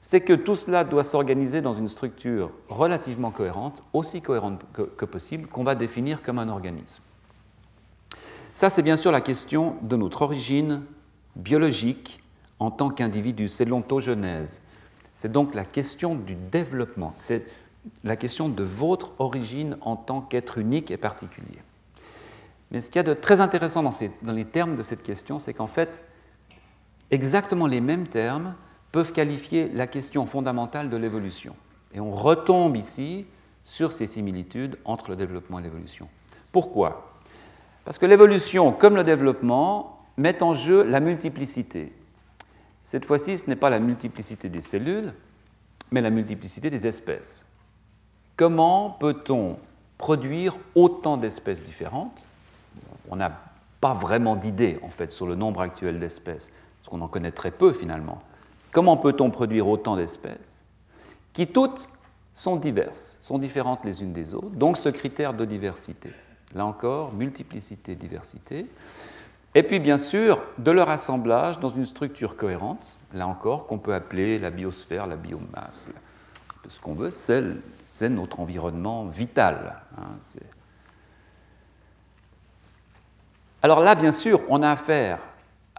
c'est 0.00 0.20
que 0.20 0.32
tout 0.32 0.54
cela 0.54 0.84
doit 0.84 1.04
s'organiser 1.04 1.60
dans 1.60 1.74
une 1.74 1.88
structure 1.88 2.50
relativement 2.68 3.30
cohérente, 3.30 3.82
aussi 3.92 4.22
cohérente 4.22 4.62
que, 4.72 4.82
que 4.82 5.04
possible, 5.04 5.48
qu'on 5.48 5.64
va 5.64 5.74
définir 5.74 6.22
comme 6.22 6.38
un 6.38 6.48
organisme. 6.48 7.02
Ça, 8.54 8.70
c'est 8.70 8.82
bien 8.82 8.96
sûr 8.96 9.12
la 9.12 9.20
question 9.20 9.76
de 9.82 9.96
notre 9.96 10.22
origine 10.22 10.82
biologique 11.36 12.20
en 12.58 12.70
tant 12.70 12.90
qu'individu, 12.90 13.48
c'est 13.48 13.64
l'ontogenèse. 13.64 14.60
C'est 15.12 15.30
donc 15.30 15.54
la 15.54 15.64
question 15.64 16.14
du 16.14 16.34
développement, 16.34 17.12
c'est 17.16 17.46
la 18.04 18.16
question 18.16 18.48
de 18.48 18.62
votre 18.62 19.12
origine 19.18 19.76
en 19.80 19.96
tant 19.96 20.20
qu'être 20.20 20.58
unique 20.58 20.90
et 20.90 20.96
particulier. 20.96 21.58
Mais 22.70 22.80
ce 22.80 22.90
qu'il 22.90 22.98
y 22.98 23.00
a 23.00 23.02
de 23.02 23.14
très 23.14 23.40
intéressant 23.40 23.82
dans, 23.82 23.94
dans 24.22 24.32
les 24.32 24.44
termes 24.44 24.76
de 24.76 24.82
cette 24.82 25.02
question, 25.02 25.38
c'est 25.38 25.54
qu'en 25.54 25.66
fait, 25.66 26.04
exactement 27.10 27.66
les 27.66 27.80
mêmes 27.80 28.06
termes 28.06 28.54
peuvent 28.92 29.12
qualifier 29.12 29.68
la 29.70 29.86
question 29.86 30.26
fondamentale 30.26 30.90
de 30.90 30.96
l'évolution. 30.96 31.54
Et 31.94 32.00
on 32.00 32.10
retombe 32.10 32.76
ici 32.76 33.26
sur 33.64 33.92
ces 33.92 34.06
similitudes 34.06 34.76
entre 34.84 35.10
le 35.10 35.16
développement 35.16 35.58
et 35.58 35.62
l'évolution. 35.62 36.08
Pourquoi? 36.52 37.14
Parce 37.84 37.98
que 37.98 38.06
l'évolution, 38.06 38.72
comme 38.72 38.96
le 38.96 39.04
développement, 39.04 40.06
met 40.16 40.42
en 40.42 40.54
jeu 40.54 40.82
la 40.82 41.00
multiplicité. 41.00 41.92
Cette 42.82 43.04
fois-ci, 43.04 43.38
ce 43.38 43.46
n'est 43.46 43.56
pas 43.56 43.70
la 43.70 43.80
multiplicité 43.80 44.48
des 44.48 44.60
cellules, 44.60 45.12
mais 45.90 46.00
la 46.00 46.10
multiplicité 46.10 46.70
des 46.70 46.86
espèces. 46.86 47.46
Comment 48.38 48.90
peut-on 49.00 49.56
produire 49.98 50.56
autant 50.76 51.16
d'espèces 51.16 51.64
différentes? 51.64 52.24
On 53.10 53.16
n'a 53.16 53.32
pas 53.80 53.94
vraiment 53.94 54.36
d'idée, 54.36 54.78
en 54.84 54.90
fait, 54.90 55.10
sur 55.10 55.26
le 55.26 55.34
nombre 55.34 55.60
actuel 55.60 55.98
d'espèces, 55.98 56.52
parce 56.78 56.88
qu'on 56.88 57.00
en 57.00 57.08
connaît 57.08 57.32
très 57.32 57.50
peu 57.50 57.72
finalement. 57.72 58.22
Comment 58.70 58.96
peut-on 58.96 59.30
produire 59.30 59.66
autant 59.66 59.96
d'espèces 59.96 60.64
qui 61.32 61.48
toutes 61.48 61.88
sont 62.32 62.54
diverses, 62.54 63.18
sont 63.20 63.38
différentes 63.38 63.84
les 63.84 64.04
unes 64.04 64.12
des 64.12 64.34
autres, 64.34 64.50
donc 64.50 64.76
ce 64.76 64.88
critère 64.88 65.34
de 65.34 65.44
diversité. 65.44 66.10
Là 66.54 66.64
encore, 66.64 67.12
multiplicité, 67.12 67.96
diversité. 67.96 68.66
Et 69.56 69.64
puis 69.64 69.80
bien 69.80 69.98
sûr, 69.98 70.40
de 70.58 70.70
leur 70.70 70.90
assemblage 70.90 71.58
dans 71.58 71.70
une 71.70 71.84
structure 71.84 72.36
cohérente, 72.36 72.98
là 73.12 73.26
encore, 73.26 73.66
qu'on 73.66 73.78
peut 73.78 73.94
appeler 73.94 74.38
la 74.38 74.50
biosphère, 74.50 75.08
la 75.08 75.16
biomasse. 75.16 75.90
Ce 76.68 76.80
qu'on 76.80 76.94
veut, 76.94 77.10
c'est 77.10 78.08
notre 78.08 78.40
environnement 78.40 79.06
vital. 79.06 79.82
Hein, 79.96 80.18
Alors 83.62 83.80
là, 83.80 83.94
bien 83.94 84.12
sûr, 84.12 84.42
on 84.48 84.62
a 84.62 84.70
affaire 84.70 85.18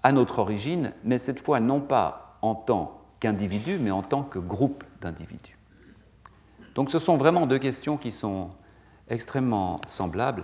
à 0.02 0.12
notre 0.12 0.40
origine, 0.40 0.94
mais 1.04 1.18
cette 1.18 1.40
fois 1.40 1.60
non 1.60 1.80
pas 1.82 2.38
en 2.42 2.56
tant 2.56 3.02
qu'individu, 3.20 3.78
mais 3.80 3.92
en 3.92 4.02
tant 4.02 4.24
que 4.24 4.40
groupe 4.40 4.84
d'individus. 5.02 5.58
Donc 6.76 6.92
ce 6.92 7.00
sont 7.00 7.18
vraiment 7.18 7.46
deux 7.46 7.60
questions 7.60 7.98
qui 7.98 8.12
sont 8.12 8.50
extrêmement 9.10 9.82
semblables. 9.88 10.44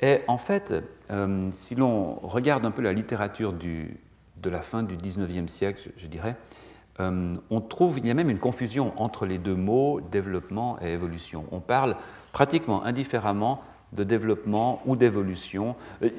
Et 0.00 0.20
en 0.28 0.38
fait, 0.38 0.74
euh, 1.10 1.50
si 1.52 1.74
l'on 1.74 2.14
regarde 2.22 2.64
un 2.64 2.70
peu 2.70 2.82
la 2.82 2.92
littérature 2.92 3.52
de 3.52 4.50
la 4.50 4.60
fin 4.60 4.82
du 4.82 4.96
XIXe 4.96 5.50
siècle, 5.50 5.90
je, 5.96 6.06
dirais, 6.06 6.36
euh, 7.00 7.34
on 7.50 7.60
trouve, 7.60 7.98
il 7.98 8.06
y 8.06 8.10
a 8.10 8.14
même 8.14 8.30
une 8.30 8.38
confusion 8.38 8.92
entre 8.96 9.26
les 9.26 9.38
deux 9.38 9.54
mots 9.54 10.00
développement 10.00 10.78
et 10.82 10.92
évolution. 10.92 11.44
On 11.52 11.60
parle 11.60 11.96
pratiquement 12.32 12.84
indifféremment 12.84 13.62
de 13.92 14.04
développement 14.04 14.82
ou 14.86 14.96
d'évolution. 14.96 15.76
Euh, 16.02 16.10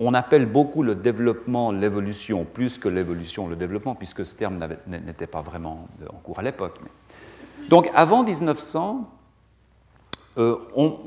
on 0.00 0.14
appelle 0.14 0.46
beaucoup 0.46 0.82
le 0.84 0.94
développement 0.94 1.72
l'évolution 1.72 2.44
plus 2.44 2.78
que 2.78 2.88
l'évolution 2.88 3.48
le 3.48 3.56
développement, 3.56 3.96
puisque 3.96 4.24
ce 4.24 4.36
terme 4.36 4.58
n'était 4.86 5.26
pas 5.26 5.42
vraiment 5.42 5.88
en 6.08 6.16
cours 6.18 6.38
à 6.38 6.42
l'époque. 6.42 6.78
Donc 7.68 7.90
avant 7.94 8.22
1900, 8.22 9.10
euh, 10.38 10.56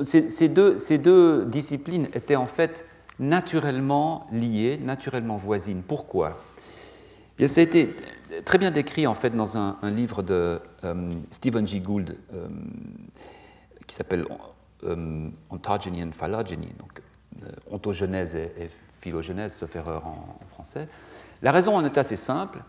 ces, 0.03 0.50
deux, 0.50 1.45
disciplines 1.45 2.09
étaient 2.13 2.35
en 2.35 2.45
fait 2.45 2.85
naturellement 3.17 4.27
liées, 4.31 4.77
naturellement 4.83 5.38
voisines. 5.38 5.83
Pourquoi? 5.88 6.38
Bien, 7.38 7.47
Ça 7.47 7.61
a 7.61 7.63
été 7.63 7.95
très 8.45 8.57
bien 8.57 8.71
décrit 8.71 9.07
en 9.07 9.13
fait 9.13 9.31
dans 9.31 9.57
un, 9.57 9.77
livre 9.83 10.23
de 10.23 10.59
euh, 10.83 11.11
Stephen 11.29 11.67
G. 11.67 11.79
Gould 11.79 12.17
euh, 12.33 12.47
qui 13.88 13.95
s'appelle 13.95 14.25
Ontogeny 15.50 16.03
and 16.03 16.11
Phylogeny, 16.11 16.73
donc 16.79 17.01
ontogenèse 17.69 18.35
et, 18.35 18.51
et, 18.57 18.69
phylogénèse, 19.01 19.53
sauf 19.53 19.75
erreur 19.75 20.05
en, 20.05 20.39
français. 20.50 20.88
La 21.41 21.51
raison 21.51 21.75
en 21.75 21.83
est 21.85 21.97
assez 21.97 22.15
simple. 22.15 22.59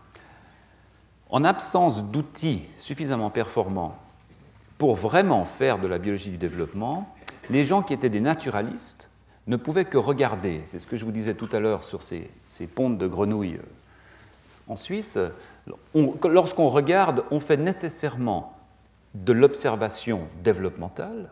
En 1.29 1.43
absence 1.43 2.05
d'outils 2.05 2.63
suffisamment 2.77 3.29
performants 3.29 3.97
pour 4.77 4.95
vraiment 4.95 5.45
faire 5.45 5.79
de 5.79 5.87
la 5.87 5.97
biologie 5.97 6.31
du 6.31 6.37
développement, 6.37 7.15
les 7.49 7.63
gens 7.63 7.81
qui 7.83 7.93
étaient 7.93 8.09
des 8.09 8.21
naturalistes 8.21 9.09
ne 9.47 9.55
pouvaient 9.55 9.85
que 9.85 9.97
regarder. 9.97 10.61
C'est 10.67 10.79
ce 10.79 10.87
que 10.87 10.97
je 10.97 11.05
vous 11.05 11.11
disais 11.11 11.33
tout 11.33 11.49
à 11.51 11.59
l'heure 11.59 11.83
sur 11.83 12.01
ces, 12.01 12.29
pontes 12.73 12.97
de 12.97 13.07
grenouilles 13.07 13.55
euh, 13.55 13.65
en 14.67 14.75
Suisse. 14.75 15.17
Lorsqu'on 15.93 16.69
regarde, 16.69 17.23
on 17.31 17.39
fait 17.39 17.57
nécessairement 17.57 18.57
de 19.13 19.33
l'observation 19.33 20.27
développementale, 20.43 21.29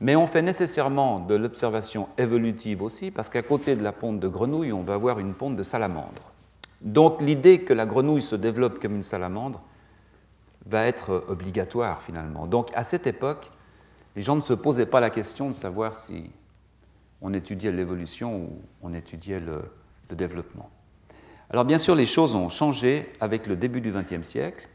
mais 0.00 0.16
on 0.16 0.26
fait 0.26 0.42
nécessairement 0.42 1.20
de 1.20 1.34
l'observation 1.34 2.08
évolutive 2.18 2.82
aussi, 2.82 3.10
parce 3.10 3.28
qu'à 3.28 3.42
côté 3.42 3.76
de 3.76 3.82
la 3.82 3.92
ponte 3.92 4.20
de 4.20 4.28
grenouille, 4.28 4.72
on 4.72 4.82
va 4.82 4.94
avoir 4.94 5.18
une 5.18 5.34
ponte 5.34 5.56
de 5.56 5.62
salamandre. 5.62 6.32
Donc 6.82 7.22
l'idée 7.22 7.62
que 7.62 7.72
la 7.72 7.86
grenouille 7.86 8.22
se 8.22 8.36
développe 8.36 8.78
comme 8.78 8.96
une 8.96 9.02
salamandre 9.02 9.62
va 10.66 10.84
être 10.84 11.24
obligatoire 11.28 12.02
finalement. 12.02 12.46
Donc 12.46 12.70
à 12.74 12.84
cette 12.84 13.06
époque, 13.06 13.50
les 14.14 14.22
gens 14.22 14.36
ne 14.36 14.40
se 14.40 14.54
posaient 14.54 14.86
pas 14.86 15.00
la 15.00 15.10
question 15.10 15.48
de 15.48 15.54
savoir 15.54 15.94
si 15.94 16.30
on 17.20 17.32
étudiait 17.32 17.72
l'évolution 17.72 18.36
ou 18.36 18.60
on 18.82 18.92
étudiait 18.94 19.40
le, 19.40 19.62
développement. 20.14 20.70
Alors 21.50 21.64
bien 21.64 21.78
sûr, 21.78 21.94
les 21.94 22.06
choses 22.06 22.34
ont 22.34 22.48
changé 22.48 23.12
avec 23.20 23.46
le 23.46 23.56
début 23.56 23.80
du 23.80 23.92
XXe 23.92 24.26
siècle. 24.26 24.68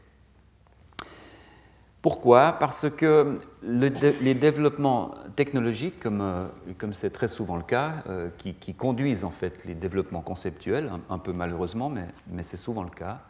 Pourquoi? 2.00 2.52
Parce 2.58 2.90
que 2.90 3.36
les 3.62 4.34
développements 4.34 5.14
technologiques, 5.36 6.00
comme 6.00 6.20
euh, 6.20 6.92
c'est 6.92 7.12
très 7.12 7.28
souvent 7.28 7.54
le 7.54 7.62
cas, 7.62 8.02
euh, 8.08 8.28
qui, 8.38 8.74
conduisent 8.74 9.22
en 9.22 9.30
fait 9.30 9.64
les 9.64 9.74
développements 9.74 10.22
conceptuels, 10.22 10.90
un, 11.08 11.18
peu 11.18 11.32
malheureusement, 11.32 11.90
mais 11.90 12.42
c'est 12.42 12.56
souvent 12.56 12.82
le 12.82 12.90
cas, 12.90 13.20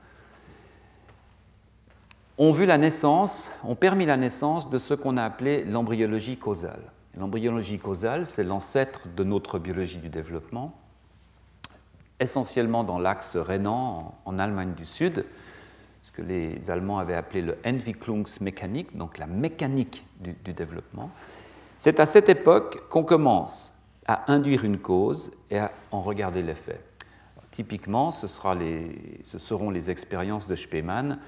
ont 2.38 2.52
vu 2.52 2.64
la 2.64 2.78
naissance, 2.78 3.52
ont 3.62 3.74
permis 3.74 4.06
la 4.06 4.16
naissance 4.16 4.70
de 4.70 4.78
ce 4.78 4.94
qu'on 4.94 5.16
a 5.16 5.22
appelé 5.22 5.64
l'embryologie 5.64 6.38
causale. 6.38 6.92
L'embryologie 7.18 7.78
causale, 7.78 8.24
c'est 8.24 8.42
l'ancêtre 8.42 9.02
de 9.14 9.22
notre 9.22 9.58
biologie 9.58 9.98
du 9.98 10.08
développement, 10.08 10.74
essentiellement 12.22 12.84
dans 12.84 12.98
l'axe 12.98 13.36
rhénan 13.36 14.14
en 14.24 14.38
Allemagne 14.38 14.72
du 14.74 14.84
Sud, 14.84 15.26
ce 16.02 16.12
que 16.12 16.22
les 16.22 16.70
Allemands 16.70 16.98
avaient 16.98 17.14
appelé 17.14 17.42
le 17.42 17.56
Entwicklungsmechanik, 17.66 18.96
donc 18.96 19.18
la 19.18 19.26
mécanique 19.26 20.04
du, 20.20 20.52
développement. 20.52 21.10
C'est 21.78 22.00
à 22.00 22.06
cette 22.06 22.28
époque 22.28 22.88
qu'on 22.88 23.04
commence 23.04 23.74
à 24.06 24.32
induire 24.32 24.64
une 24.64 24.78
cause 24.78 25.30
et 25.50 25.58
à 25.58 25.70
en 25.90 26.02
regarder 26.02 26.42
l'effet. 26.42 26.80
Typiquement, 27.50 28.10
ce, 28.10 28.26
ce 28.26 29.38
seront 29.38 29.70
les 29.70 29.90
expériences 29.90 30.48
de 30.48 30.56
Spemann 30.56 31.18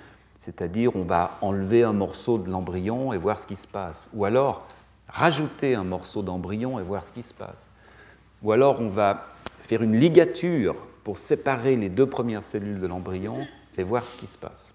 c'est-à-dire 0.44 0.94
on 0.94 1.04
va 1.04 1.38
enlever 1.40 1.84
un 1.84 1.94
morceau 1.94 2.36
de 2.38 2.50
l'embryon 2.50 3.14
et 3.14 3.18
voir 3.18 3.38
ce 3.38 3.46
qui 3.46 3.56
se 3.56 3.66
passe, 3.66 4.10
ou 4.12 4.26
alors 4.26 4.66
rajouter 5.08 5.74
un 5.74 5.84
morceau 5.84 6.22
d'embryon 6.22 6.78
et 6.78 6.82
voir 6.82 7.02
ce 7.02 7.12
qui 7.12 7.22
se 7.22 7.32
passe, 7.32 7.70
ou 8.42 8.52
alors 8.52 8.80
on 8.80 8.88
va 8.88 9.26
faire 9.66 9.82
une 9.82 9.96
ligature 9.96 10.76
pour 11.04 11.18
séparer 11.18 11.76
les 11.76 11.88
deux 11.88 12.06
premières 12.06 12.42
cellules 12.42 12.80
de 12.80 12.86
l'embryon 12.86 13.46
et 13.78 13.82
voir 13.82 14.04
ce 14.04 14.14
qui 14.14 14.26
se 14.26 14.36
passe. 14.36 14.74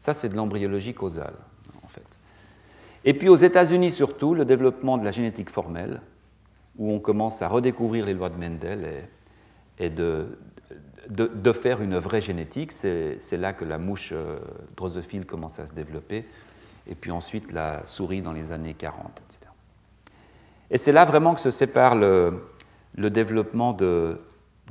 Ça, 0.00 0.12
c'est 0.12 0.28
de 0.28 0.34
l'embryologie 0.34 0.92
causale, 0.92 1.34
en 1.82 1.88
fait. 1.88 2.02
Et 3.04 3.14
puis 3.14 3.28
aux 3.28 3.36
États-Unis 3.36 3.92
surtout, 3.92 4.34
le 4.34 4.44
développement 4.44 4.98
de 4.98 5.04
la 5.04 5.12
génétique 5.12 5.50
formelle 5.50 6.00
où 6.76 6.90
on 6.90 6.98
commence 6.98 7.42
à 7.42 7.48
redécouvrir 7.48 8.06
les 8.06 8.14
lois 8.14 8.28
de 8.28 8.36
Mendel 8.36 9.06
et, 9.78 9.90
de, 9.90 10.36
de, 11.08 11.52
faire 11.52 11.80
une 11.80 11.96
vraie 11.98 12.20
génétique. 12.20 12.72
C'est 12.72 13.36
là 13.36 13.52
que 13.52 13.64
la 13.64 13.78
mouche 13.78 14.10
euh, 14.12 14.38
drosophile 14.76 15.26
commence 15.26 15.60
à 15.60 15.66
se 15.66 15.74
développer, 15.74 16.26
et 16.88 16.96
puis 16.96 17.12
ensuite 17.12 17.52
la 17.52 17.84
souris 17.84 18.22
dans 18.22 18.32
les 18.32 18.50
années 18.50 18.74
40, 18.74 19.22
etc. 19.24 19.52
Et 20.70 20.78
c'est 20.78 20.90
là 20.90 21.04
vraiment 21.04 21.34
que 21.34 21.40
se 21.40 21.52
sépare 21.52 21.94
le, 21.94 22.40
le 22.94 23.10
développement 23.10 23.72
de, 23.72 24.18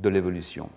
l'évolution. 0.02 0.68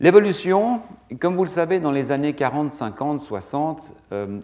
L'évolution, 0.00 0.82
comme 1.20 1.36
vous 1.36 1.44
le 1.44 1.50
savez, 1.50 1.80
dans 1.80 1.92
les 1.92 2.12
années 2.12 2.34
40, 2.34 2.70
50, 2.70 3.20
60, 3.20 3.92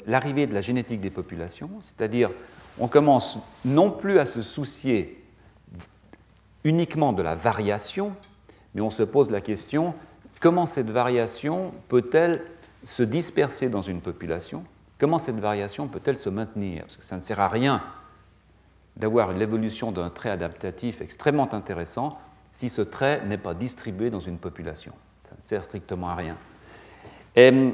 l'arrivée 0.06 0.46
de 0.46 0.54
la 0.54 0.60
génétique 0.60 1.00
des 1.00 1.10
populations, 1.10 1.70
c'est-à-dire 1.80 2.30
on 2.78 2.88
commence 2.88 3.38
non 3.64 3.90
plus 3.90 4.18
à 4.18 4.26
se 4.26 4.42
soucier 4.42 5.22
uniquement 6.64 7.12
de 7.12 7.22
la 7.22 7.34
variation, 7.34 8.12
mais 8.74 8.80
on 8.80 8.90
se 8.90 9.02
pose 9.02 9.30
la 9.30 9.40
question 9.40 9.94
comment 10.40 10.66
cette 10.66 10.90
variation 10.90 11.72
peut-elle 11.88 12.42
se 12.82 13.02
disperser 13.02 13.68
dans 13.68 13.82
une 13.82 14.00
population? 14.00 14.64
Comment 14.98 15.18
cette 15.18 15.38
variation 15.38 15.86
peut-elle 15.86 16.18
se 16.18 16.30
maintenir? 16.30 16.82
Parce 16.82 16.96
que 16.96 17.04
ça 17.04 17.16
ne 17.16 17.20
sert 17.20 17.40
à 17.40 17.48
rien 17.48 17.82
d'avoir 19.00 19.32
l'évolution 19.32 19.90
d'un 19.90 20.10
trait 20.10 20.30
adaptatif 20.30 21.00
extrêmement 21.00 21.52
intéressant 21.52 22.18
si 22.52 22.68
ce 22.68 22.82
trait 22.82 23.24
n'est 23.26 23.38
pas 23.38 23.54
distribué 23.54 24.10
dans 24.10 24.20
une 24.20 24.38
population. 24.38 24.92
Ça 25.24 25.34
ne 25.36 25.42
sert 25.42 25.64
strictement 25.64 26.10
à 26.10 26.14
rien. 26.14 26.36
Et 27.36 27.72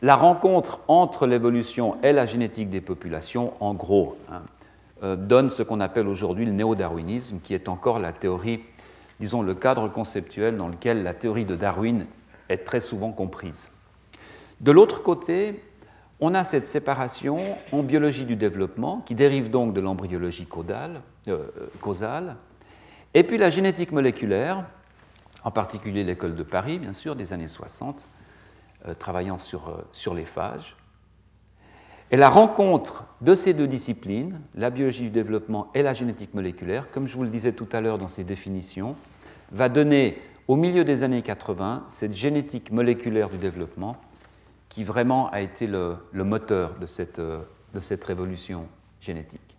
la 0.00 0.16
rencontre 0.16 0.80
entre 0.86 1.26
l'évolution 1.26 1.96
et 2.02 2.12
la 2.12 2.24
génétique 2.24 2.70
des 2.70 2.80
populations, 2.80 3.52
en 3.60 3.74
gros, 3.74 4.16
hein, 4.30 4.42
euh, 5.02 5.16
donne 5.16 5.50
ce 5.50 5.62
qu'on 5.62 5.80
appelle 5.80 6.06
aujourd'hui 6.06 6.44
le 6.44 6.52
néo-darwinisme, 6.52 7.40
qui 7.42 7.54
est 7.54 7.68
encore 7.68 7.98
la 7.98 8.12
théorie, 8.12 8.60
disons, 9.18 9.42
le 9.42 9.54
cadre 9.54 9.88
conceptuel 9.88 10.56
dans 10.56 10.68
lequel 10.68 11.02
la 11.02 11.14
théorie 11.14 11.44
de 11.44 11.56
Darwin 11.56 12.06
est 12.48 12.64
très 12.64 12.80
souvent 12.80 13.10
comprise. 13.10 13.70
De 14.60 14.70
l'autre 14.70 15.02
côté, 15.02 15.62
on 16.20 16.34
a 16.34 16.44
cette 16.44 16.66
séparation 16.66 17.38
en 17.72 17.82
biologie 17.82 18.24
du 18.24 18.36
développement, 18.36 19.02
qui 19.06 19.14
dérive 19.14 19.50
donc 19.50 19.72
de 19.72 19.80
l'embryologie 19.80 20.46
causale, 20.46 21.02
euh, 21.28 21.46
causale, 21.80 22.36
et 23.14 23.22
puis 23.22 23.38
la 23.38 23.50
génétique 23.50 23.92
moléculaire, 23.92 24.66
en 25.44 25.50
particulier 25.50 26.04
l'école 26.04 26.34
de 26.34 26.42
Paris, 26.42 26.78
bien 26.78 26.92
sûr, 26.92 27.16
des 27.16 27.32
années 27.32 27.48
60, 27.48 28.08
euh, 28.86 28.94
travaillant 28.94 29.38
sur, 29.38 29.84
sur 29.92 30.14
les 30.14 30.24
phages, 30.24 30.76
et 32.10 32.16
la 32.16 32.30
rencontre 32.30 33.04
de 33.20 33.34
ces 33.34 33.52
deux 33.52 33.66
disciplines, 33.66 34.40
la 34.54 34.70
biologie 34.70 35.02
du 35.02 35.10
développement 35.10 35.70
et 35.74 35.82
la 35.82 35.92
génétique 35.92 36.32
moléculaire, 36.32 36.90
comme 36.90 37.06
je 37.06 37.14
vous 37.14 37.22
le 37.22 37.28
disais 37.28 37.52
tout 37.52 37.68
à 37.72 37.80
l'heure 37.82 37.98
dans 37.98 38.08
ces 38.08 38.24
définitions, 38.24 38.96
va 39.52 39.68
donner 39.68 40.18
au 40.48 40.56
milieu 40.56 40.84
des 40.84 41.02
années 41.02 41.20
80 41.20 41.84
cette 41.86 42.14
génétique 42.14 42.72
moléculaire 42.72 43.28
du 43.28 43.36
développement 43.36 43.96
qui 44.78 44.84
vraiment 44.84 45.28
a 45.30 45.40
été 45.40 45.66
le, 45.66 45.98
moteur 46.12 46.76
de 46.78 46.86
cette, 46.86 47.18
de 47.18 47.80
cette 47.80 48.04
révolution 48.04 48.68
génétique. 49.00 49.58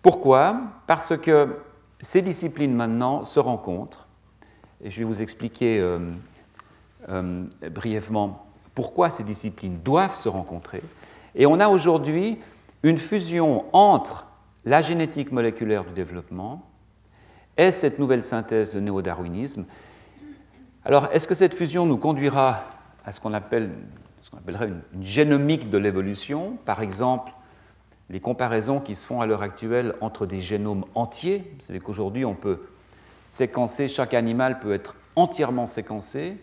Pourquoi? 0.00 0.62
Parce 0.86 1.14
que 1.14 1.58
ces 2.00 2.22
disciplines 2.22 2.74
maintenant 2.74 3.22
se 3.22 3.38
rencontrent, 3.38 4.08
et 4.82 4.88
je 4.88 5.00
vais 5.00 5.04
vous 5.04 5.20
expliquer 5.20 5.78
euh, 5.78 5.98
euh, 7.10 7.44
brièvement 7.70 8.46
pourquoi 8.74 9.10
ces 9.10 9.24
disciplines 9.24 9.78
doivent 9.84 10.14
se 10.14 10.30
rencontrer. 10.30 10.82
Et 11.34 11.44
on 11.44 11.60
a 11.60 11.68
aujourd'hui 11.68 12.38
une 12.82 12.96
fusion 12.96 13.66
entre 13.74 14.26
la 14.64 14.80
génétique 14.80 15.32
moléculaire 15.32 15.84
du 15.84 15.92
développement 15.92 16.66
et 17.58 17.72
cette 17.72 17.98
nouvelle 17.98 18.24
synthèse 18.24 18.72
de 18.72 18.80
néo-darwinisme. 18.80 19.66
Alors, 20.82 21.10
est-ce 21.12 21.28
que 21.28 21.34
cette 21.34 21.54
fusion 21.54 21.84
nous 21.84 21.98
conduira 21.98 22.64
à 23.06 23.12
ce 23.12 23.20
qu'on 23.20 23.32
appelle, 23.32 23.70
ce 24.20 24.30
qu'on 24.30 24.38
appellerait 24.38 24.68
une, 24.68 24.82
une 24.94 25.02
génomique 25.02 25.70
de 25.70 25.78
l'évolution 25.78 26.58
Par 26.66 26.82
exemple, 26.82 27.32
les 28.10 28.20
comparaisons 28.20 28.80
qui 28.80 28.94
se 28.94 29.06
font 29.06 29.20
à 29.20 29.26
l'heure 29.26 29.42
actuelle 29.42 29.94
entre 30.00 30.26
des 30.26 30.40
génomes 30.40 30.84
entiers. 30.94 31.50
Vous 31.58 31.64
savez 31.64 31.80
qu'aujourd'hui, 31.80 32.24
on 32.24 32.34
peut 32.34 32.60
séquencer, 33.26 33.88
chaque 33.88 34.12
animal 34.12 34.58
peut 34.58 34.74
être 34.74 34.94
entièrement 35.16 35.66
séquencé, 35.66 36.36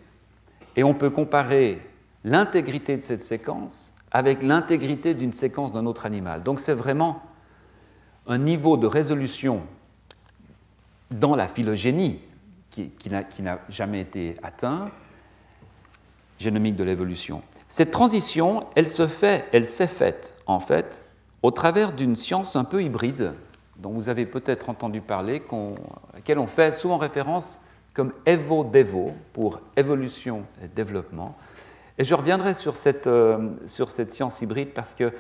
et 0.76 0.84
on 0.84 0.94
peut 0.94 1.10
comparer 1.10 1.80
l'intégrité 2.24 2.98
de 2.98 3.04
cette 3.04 3.22
séquence 3.22 3.94
avec 4.12 4.44
l'intégrité 4.44 5.14
d'une 5.14 5.34
séquence 5.34 5.72
d'un 5.72 5.86
autre 5.86 6.06
animal. 6.06 6.44
Donc 6.44 6.60
c'est 6.60 6.74
vraiment 6.74 7.22
un 8.28 8.38
niveau 8.38 8.78
de 8.78 8.88
résolution 8.88 9.62
dans 11.12 11.36
la 11.36 11.48
phylogénie 11.48 12.20
qui, 12.70 12.92
n'a 13.10 13.60
jamais 13.70 14.02
été 14.02 14.36
atteint, 14.42 14.90
génomique 16.38 16.76
de 16.76 16.84
l'évolution. 16.84 17.42
Cette 17.68 17.92
transition, 17.92 18.66
elle 18.76 18.90
se 18.90 19.08
fait, 19.08 19.46
elle 19.52 19.66
s'est 19.66 19.88
faite 19.88 20.36
en 20.46 20.60
fait 20.60 21.06
au 21.42 21.52
travers 21.52 21.92
d'une 21.92 22.16
science 22.16 22.56
un 22.56 22.64
peu 22.64 22.84
hybride 22.84 23.34
dont 23.80 23.92
vous 23.92 24.10
avez 24.10 24.26
peut-être 24.26 24.70
entendu 24.70 25.02
parler, 25.02 25.42
à 25.52 26.16
laquelle 26.16 26.40
on 26.40 26.48
fait 26.48 26.74
souvent 26.74 26.98
référence 26.98 27.60
comme 27.94 28.14
Evo-Devo 28.26 29.12
pour 29.34 29.60
évolution 29.76 30.44
et 30.64 30.68
développement. 30.68 31.36
Et 31.98 32.04
je 32.04 32.16
reviendrai 32.16 32.54
sur 32.54 32.76
cette, 32.76 33.08
euh, 33.08 33.52
sur 33.66 33.92
cette 33.92 34.12
science 34.12 34.42
hybride 34.42 34.70
parce 34.70 34.96
que 34.96 35.12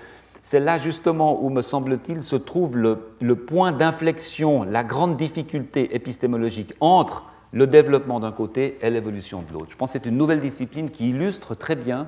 c'est 0.41 0.59
là 0.59 0.77
justement 0.77 1.43
où, 1.43 1.49
me 1.49 1.61
semble-t-il, 1.61 2.21
se 2.21 2.35
trouve 2.35 2.75
le, 2.77 3.15
le 3.21 3.35
point 3.35 3.71
d'inflexion, 3.71 4.63
la 4.63 4.83
grande 4.83 5.17
difficulté 5.17 5.95
épistémologique 5.95 6.73
entre 6.79 7.25
le 7.53 7.67
développement 7.67 8.19
d'un 8.19 8.31
côté 8.31 8.79
et 8.81 8.89
l'évolution 8.89 9.43
de 9.43 9.53
l'autre. 9.53 9.67
Je 9.69 9.75
pense 9.77 9.93
que 9.93 9.99
c'est 9.99 10.09
une 10.09 10.17
nouvelle 10.17 10.39
discipline 10.39 10.89
qui 10.89 11.11
illustre 11.11 11.55
très 11.55 11.75
bien 11.75 12.07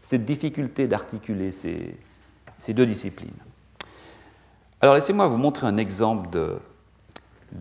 cette 0.00 0.24
difficulté 0.24 0.88
d'articuler 0.88 1.52
ces, 1.52 1.94
deux 2.68 2.86
disciplines. 2.86 3.30
Alors 4.80 4.94
laissez-moi 4.94 5.26
vous 5.26 5.36
montrer 5.36 5.66
un 5.66 5.76
exemple 5.76 6.30
de, 6.30 6.58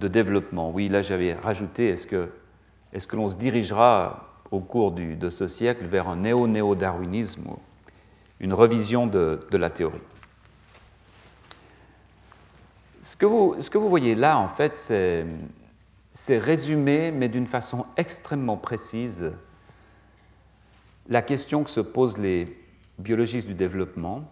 développement. 0.07 0.71
Oui, 0.71 0.87
là 0.87 1.01
j'avais 1.01 1.33
rajouté, 1.33 1.89
est-ce 1.89 2.07
que, 2.07 2.29
l'on 3.13 3.27
se 3.27 3.35
dirigera 3.35 4.33
au 4.51 4.61
cours 4.61 4.93
de 4.93 5.29
ce 5.29 5.47
siècle 5.47 5.85
vers 5.85 6.07
un 6.07 6.15
néo-néo-darwinisme, 6.17 7.49
une 8.39 8.53
revision 8.53 9.05
de, 9.05 9.39
la 9.51 9.69
théorie? 9.69 9.99
Ce 12.99 13.17
que 13.17 13.25
vous 13.77 13.89
voyez 13.89 14.15
là, 14.15 14.39
en 14.39 14.47
fait, 14.47 14.77
c'est 14.77 15.25
résumé, 16.37 17.11
mais 17.11 17.29
d'une 17.29 17.47
façon 17.47 17.85
extrêmement 17.97 18.57
précise, 18.57 19.31
la 21.09 21.21
question 21.21 21.63
que 21.63 21.69
se 21.69 21.79
posent 21.79 22.17
les 22.17 22.57
biologistes 22.99 23.47
du 23.47 23.53
développement. 23.53 24.23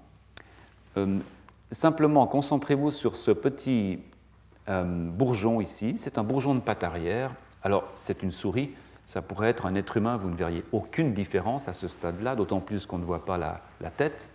Euh, 0.98 1.18
simplement, 1.72 2.28
concentrez-vous 2.28 2.92
sur 2.92 3.16
ce 3.16 3.32
petit 3.32 4.00
euh, 4.68 4.84
bourgeon 4.84 5.62
ici. 5.62 5.96
C'est 5.98 6.18
un 6.18 6.24
bourgeon 6.24 6.56
de 6.56 6.60
patte 6.60 6.84
arrière. 6.84 7.34
Alors, 7.64 7.86
c'est 7.96 8.24
une 8.24 8.32
souris 8.32 8.72
ça 9.06 9.22
pourrait 9.22 9.50
être 9.50 9.68
un 9.68 9.76
être 9.76 9.98
humain, 9.98 10.18
vous 10.18 10.30
ne 10.30 10.36
verriez 10.36 10.64
aucune 10.72 11.14
différence 11.14 11.68
à 11.68 11.74
ce 11.74 11.88
stade-là, 11.88 12.36
d'autant 12.36 12.60
plus 12.60 12.86
qu'on 12.88 12.98
ne 12.98 13.06
voit 13.06 13.24
pas 13.24 13.38
la, 13.38 13.92
tête. 13.92 14.30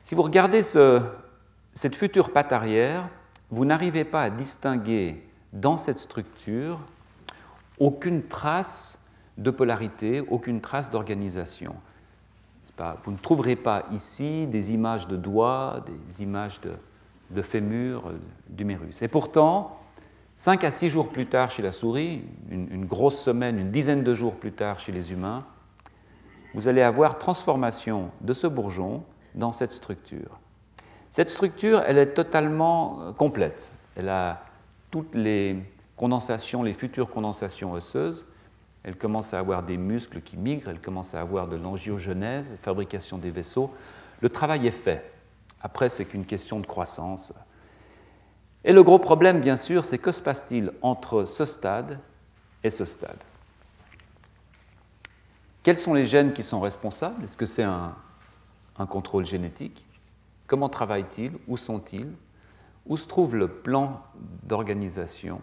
Si 0.00 0.14
vous 0.14 0.22
regardez 0.22 0.62
cette 0.62 1.96
future 1.96 2.32
patte 2.32 2.52
arrière, 2.52 3.08
vous 3.54 3.64
n'arrivez 3.64 4.04
pas 4.04 4.22
à 4.22 4.30
distinguer 4.30 5.26
dans 5.52 5.76
cette 5.76 5.98
structure 5.98 6.80
aucune 7.78 8.22
trace 8.22 8.98
de 9.38 9.50
polarité, 9.50 10.20
aucune 10.20 10.60
trace 10.60 10.90
d'organisation. 10.90 11.74
Vous 13.04 13.12
ne 13.12 13.18
trouverez 13.18 13.56
pas 13.56 13.84
ici 13.92 14.46
des 14.46 14.72
images 14.72 15.06
de 15.06 15.16
doigts, 15.16 15.84
des 15.86 16.22
images 16.22 16.60
de, 16.60 16.72
de 17.30 17.42
fémur, 17.42 18.08
euh, 18.08 18.18
d'humérus. 18.48 19.00
Et 19.02 19.08
pourtant, 19.08 19.78
Cinq 20.36 20.64
à 20.64 20.72
six 20.72 20.88
jours 20.88 21.10
plus 21.10 21.26
tard 21.26 21.50
chez 21.50 21.62
la 21.62 21.70
souris, 21.70 22.24
une, 22.50 22.86
grosse 22.86 23.20
semaine, 23.20 23.58
une 23.58 23.70
dizaine 23.70 24.02
de 24.02 24.14
jours 24.14 24.34
plus 24.34 24.50
tard 24.50 24.80
chez 24.80 24.90
les 24.90 25.12
humains, 25.12 25.44
vous 26.54 26.66
allez 26.66 26.82
avoir 26.82 27.18
transformation 27.18 28.10
de 28.20 28.32
ce 28.32 28.48
bourgeon 28.48 29.04
dans 29.36 29.52
cette 29.52 29.70
structure. 29.70 30.40
Cette 31.14 31.30
structure, 31.30 31.84
elle 31.86 31.98
est 31.98 32.12
totalement 32.12 32.98
euh, 33.00 33.12
complète. 33.12 33.70
Elle 33.94 34.08
a 34.08 34.42
toutes 34.90 35.14
les 35.14 35.62
condensations, 35.96 36.64
les 36.64 36.72
futures 36.72 37.08
condensations 37.08 37.70
osseuses. 37.70 38.26
Elle 38.82 38.96
commence 38.96 39.32
à 39.32 39.38
avoir 39.38 39.62
des 39.62 39.76
muscles 39.76 40.22
qui 40.22 40.36
migrent, 40.36 40.70
elle 40.70 40.80
commence 40.80 41.14
à 41.14 41.20
avoir 41.20 41.46
de 41.46 41.54
l'angiogenèse, 41.54 42.56
fabrication 42.60 43.16
des 43.16 43.30
vaisseaux. 43.30 43.72
Le 44.22 44.28
travail 44.28 44.66
est 44.66 44.72
fait. 44.72 45.08
Après, 45.62 45.88
c'est 45.88 46.04
qu'une 46.04 46.24
question 46.24 46.58
de 46.58 46.66
croissance. 46.66 47.32
Et 48.64 48.72
le 48.72 48.82
gros 48.82 48.98
problème, 48.98 49.40
bien 49.40 49.56
sûr, 49.56 49.84
c'est 49.84 49.98
que 49.98 50.10
se 50.10 50.20
passe-t-il 50.20 50.72
entre 50.82 51.26
ce 51.26 51.44
stade 51.44 52.00
et 52.64 52.70
ce 52.70 52.84
stade? 52.84 53.22
Quels 55.62 55.78
sont 55.78 55.94
les 55.94 56.06
gènes 56.06 56.32
qui 56.32 56.42
sont 56.42 56.58
responsables? 56.58 57.22
Est-ce 57.22 57.36
que 57.36 57.46
c'est 57.46 57.62
un, 57.62 57.94
contrôle 58.88 59.24
génétique? 59.24 59.86
Comment 60.46 60.68
travaillent-ils 60.68 61.32
Où 61.48 61.56
sont-ils? 61.56 62.12
Où 62.86 62.96
se 62.96 63.06
trouve 63.06 63.34
le 63.34 63.48
plan 63.48 64.02
d'organisation? 64.42 65.40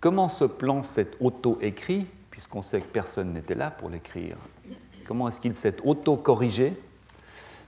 Comment 0.00 0.28
ce 0.28 0.44
plan 0.44 0.82
s'est 0.82 1.10
auto-écrit, 1.20 2.06
puisqu'on 2.30 2.62
sait 2.62 2.80
que 2.80 2.86
personne 2.86 3.32
n'était 3.32 3.54
là 3.54 3.70
pour 3.70 3.90
l'écrire? 3.90 4.36
Comment 5.06 5.28
est-ce 5.28 5.40
qu'il 5.40 5.54
s'est 5.54 5.76
auto-corrigé? 5.84 6.76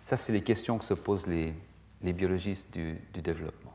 Ça, 0.02 0.16
c'est 0.16 0.32
les 0.32 0.40
questions 0.40 0.78
que 0.78 0.84
se 0.84 0.94
posent 0.94 1.26
les, 1.26 1.54
biologistes 2.00 2.72
du, 2.72 2.98
du 3.12 3.22
développement. 3.22 3.72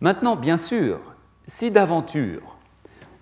Maintenant, 0.00 0.36
bien 0.36 0.56
sûr, 0.56 1.00
si 1.46 1.70
d'aventure 1.70 2.56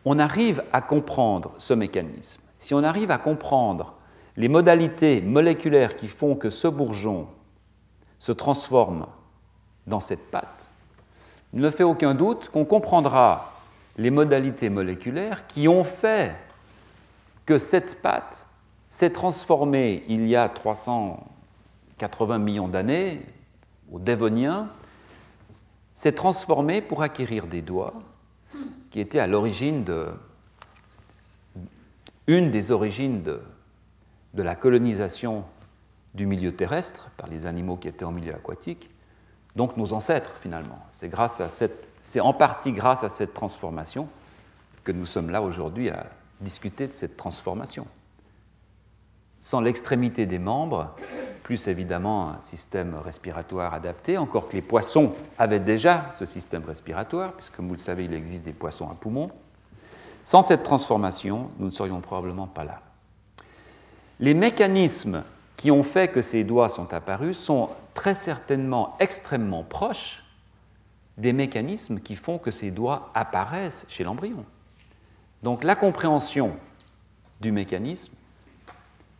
on 0.05 0.21
arrive 0.21 0.63
à 0.73 0.83
comprendre 0.83 1.55
ce 1.59 1.75
mécanisme, 1.75 2.41
si 2.59 2.75
on 2.75 2.85
arrive 2.85 3.11
à 3.11 3.19
comprendre 3.19 3.97
les 4.37 4.49
modalités 4.49 5.21
moléculaires 5.21 5.97
qui 5.97 6.07
font 6.07 6.37
que 6.37 6.51
ce 6.51 6.69
bourgeon 6.69 7.27
se 8.19 8.33
transforme 8.33 9.07
dans 9.87 10.01
cette 10.01 10.31
pâte, 10.31 10.71
il 11.53 11.61
ne 11.61 11.71
fait 11.71 11.85
aucun 11.85 12.15
doute 12.15 12.51
qu'on 12.51 12.65
comprendra 12.65 13.53
les 13.97 14.11
modalités 14.11 14.69
moléculaires 14.69 15.47
qui 15.47 15.69
ont 15.69 15.85
fait 15.85 16.37
que 17.47 17.59
cette 17.59 18.03
pâte 18.03 18.47
s'est 18.91 19.11
transformée 19.11 20.03
il 20.09 20.27
y 20.27 20.37
a 20.37 20.49
380 20.49 22.39
millions 22.39 22.69
d'années, 22.69 23.25
au 23.91 23.99
Dévonien, 23.99 24.69
s'est 25.95 26.13
transformée 26.13 26.83
pour 26.83 27.03
acquérir 27.03 27.47
des 27.47 27.63
doigts, 27.63 27.95
qui 28.91 29.01
était 29.01 29.19
à 29.19 29.27
l'origine 29.27 29.85
de. 29.85 30.09
une 32.27 32.51
des 32.51 32.71
origines 32.71 33.23
de, 33.23 33.41
de 34.35 34.43
la 34.43 34.57
colonisation 34.57 35.45
du 36.17 36.27
milieu 36.27 36.53
terrestre 36.53 37.11
par 37.17 37.29
les 37.29 37.47
animaux 37.47 37.77
qui 37.77 37.89
étaient 37.89 38.05
en 38.05 38.11
milieu 38.11 38.35
aquatique, 38.35 38.91
donc 39.55 39.77
nos 39.77 39.93
ancêtres 39.93 40.37
finalement. 40.41 40.79
C'est 40.91 41.09
grâce 41.09 41.41
à 41.41 41.49
cette 41.49 41.87
en 42.21 42.33
partie 42.33 42.73
grâce 42.73 43.05
à 43.05 43.09
cette 43.09 43.35
transformation 43.35 44.09
que 44.85 44.93
nous 44.93 45.07
sommes 45.07 45.31
là 45.31 45.43
aujourd'hui 45.43 45.91
à 45.91 46.07
discuter 46.41 46.87
de 46.87 46.93
cette 46.93 47.17
transformation. 47.17 47.87
Sans 49.41 49.61
l'extrémité 49.61 50.27
des 50.27 50.39
membres, 50.39 50.95
plus 51.43 51.69
évidemment 51.69 52.31
un 52.31 52.41
système 52.41 52.95
respiratoire 52.95 53.75
adapté, 53.75 54.19
encore 54.19 54.49
que 54.49 54.55
les 54.55 54.63
poissons 54.63 55.13
avaient 55.39 55.61
déjà 55.61 56.07
ce 56.13 56.27
système 56.27 56.65
respiratoire, 56.65 57.33
puisque 57.33 57.57
comme 57.57 57.67
vous 57.67 57.75
le 57.75 57.81
savez, 57.81 58.05
il 58.05 58.15
existe 58.15 58.45
des 58.45 58.53
poissons 58.53 58.89
à 58.89 58.95
poumons. 58.95 59.31
Sans 60.25 60.43
cette 60.43 60.63
transformation, 60.63 61.51
nous 61.59 61.67
ne 61.67 61.71
serions 61.71 62.01
probablement 62.01 62.47
pas 62.47 62.65
là. 62.65 62.81
Les 64.21 64.35
mécanismes 64.35 65.23
qui 65.57 65.71
ont 65.71 65.83
fait 65.83 66.09
que 66.09 66.23
ces 66.23 66.45
doigts 66.45 66.69
sont 66.69 66.93
apparus 66.93 67.39
sont 67.39 67.71
très 67.95 68.15
certainement 68.15 68.97
extrêmement 69.01 69.63
proches 69.63 70.25
des 71.17 71.33
mécanismes 71.33 72.01
qui 72.01 72.15
font 72.15 72.39
que 72.39 72.51
ces 72.51 72.71
doigts 72.71 73.11
apparaissent 73.15 73.87
chez 73.89 74.05
l'embryon. 74.05 74.45
Donc 75.43 75.65
la 75.65 75.75
compréhension 75.75 76.57
du 77.41 77.53
mécanisme 77.53 78.13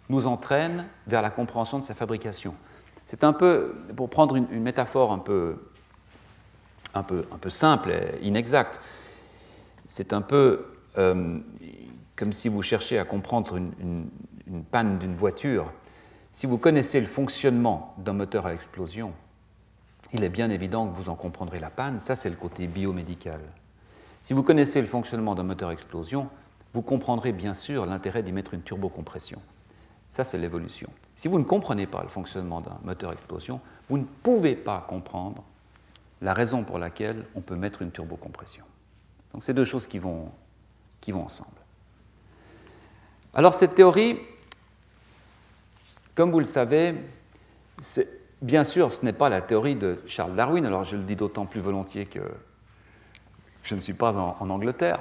nous 0.09 0.27
entraîne 0.27 0.87
vers 1.07 1.23
la 1.23 1.31
compréhension 1.31 1.79
de 1.79 1.85
sa 1.85 1.95
fabrication. 1.95 2.55
C'est 3.05 3.25
un 3.25 3.33
peu, 3.33 3.75
pour 3.95 4.11
prendre 4.11 4.37
une, 4.37 4.49
métaphore 4.61 5.13
un 5.13 5.19
peu, 5.19 5.57
un, 6.95 7.03
peu, 7.03 7.25
un 7.33 7.39
peu 7.39 7.51
simple 7.51 7.91
et 7.91 8.19
inexacte, 8.23 8.81
c'est 9.87 10.13
un 10.13 10.23
peu 10.23 10.67
euh, 10.99 11.39
comme 12.15 12.33
si 12.33 12.49
vous 12.49 12.63
cherchiez 12.63 12.99
à 12.99 13.05
comprendre 13.05 13.57
une, 13.57 14.09
une 14.47 14.65
panne 14.65 14.99
d'une 14.99 15.15
voiture. 15.15 15.73
Si 16.37 16.45
vous 16.45 16.59
connaissez 16.59 17.01
le 17.01 17.07
fonctionnement 17.07 17.95
d'un 17.97 18.13
moteur 18.13 18.45
à 18.45 18.53
explosion, 18.53 19.15
il 20.13 20.23
est 20.23 20.29
bien 20.29 20.51
évident 20.51 20.87
que 20.87 20.95
vous 20.95 21.09
en 21.09 21.15
comprendrez 21.15 21.59
la 21.59 21.71
panne, 21.71 21.99
ça 21.99 22.15
c'est 22.15 22.29
le 22.29 22.37
côté 22.37 22.67
biomédical. 22.67 23.41
Si 24.21 24.35
vous 24.35 24.43
connaissez 24.43 24.83
le 24.83 24.87
fonctionnement 24.87 25.35
d'un 25.35 25.45
moteur 25.45 25.71
explosion, 25.71 26.29
vous 26.75 26.83
comprendrez 26.83 27.33
bien 27.33 27.55
sûr 27.55 27.87
l'intérêt 27.87 28.23
d'y 28.23 28.33
mettre 28.33 28.53
une 28.53 28.61
turbocompression. 28.61 29.41
Ça 30.11 30.25
c'est 30.25 30.37
l'évolution. 30.37 30.91
Si 31.15 31.27
vous 31.29 31.39
ne 31.39 31.45
comprenez 31.45 31.87
pas 31.87 32.03
le 32.03 32.11
fonctionnement 32.11 32.61
d'un 32.61 32.77
moteur 32.85 33.15
explosion, 33.15 33.63
vous 33.89 33.97
ne 33.97 34.05
pouvez 34.05 34.57
pas 34.57 34.85
comprendre 34.87 35.43
la 36.21 36.35
raison 36.35 36.65
pour 36.65 36.79
laquelle 36.79 37.25
on 37.35 37.41
peut 37.41 37.57
mettre 37.57 37.81
une 37.81 37.93
turbocompression. 37.93 38.67
Donc 39.33 39.43
c'est 39.43 39.55
deux 39.55 39.65
choses 39.65 39.87
qui 39.87 39.99
vont, 39.99 40.31
qui 41.01 41.13
vont 41.13 41.25
ensemble. 41.25 41.57
Alors 43.33 43.55
cette 43.55 43.75
théorie, 43.75 44.19
comme 46.17 46.33
vous 46.33 46.41
le 46.41 46.45
savez, 46.45 46.97
Bien 48.43 48.65
sûr, 48.65 48.93
ce 48.93 49.05
n'est 49.05 49.15
pas 49.15 49.31
la 49.31 49.41
théorie 49.41 49.77
de 49.77 50.01
Charles 50.07 50.37
Darwin, 50.37 50.65
alors 50.67 50.85
je 50.85 50.97
le 50.97 51.03
dis 51.03 51.17
d'autant 51.17 51.47
plus 51.47 51.61
volontiers 51.61 52.05
que 52.05 52.21
je 53.63 53.75
ne 53.75 53.81
suis 53.81 53.95
pas 53.95 54.17
en, 54.17 54.51
Angleterre. 54.51 54.99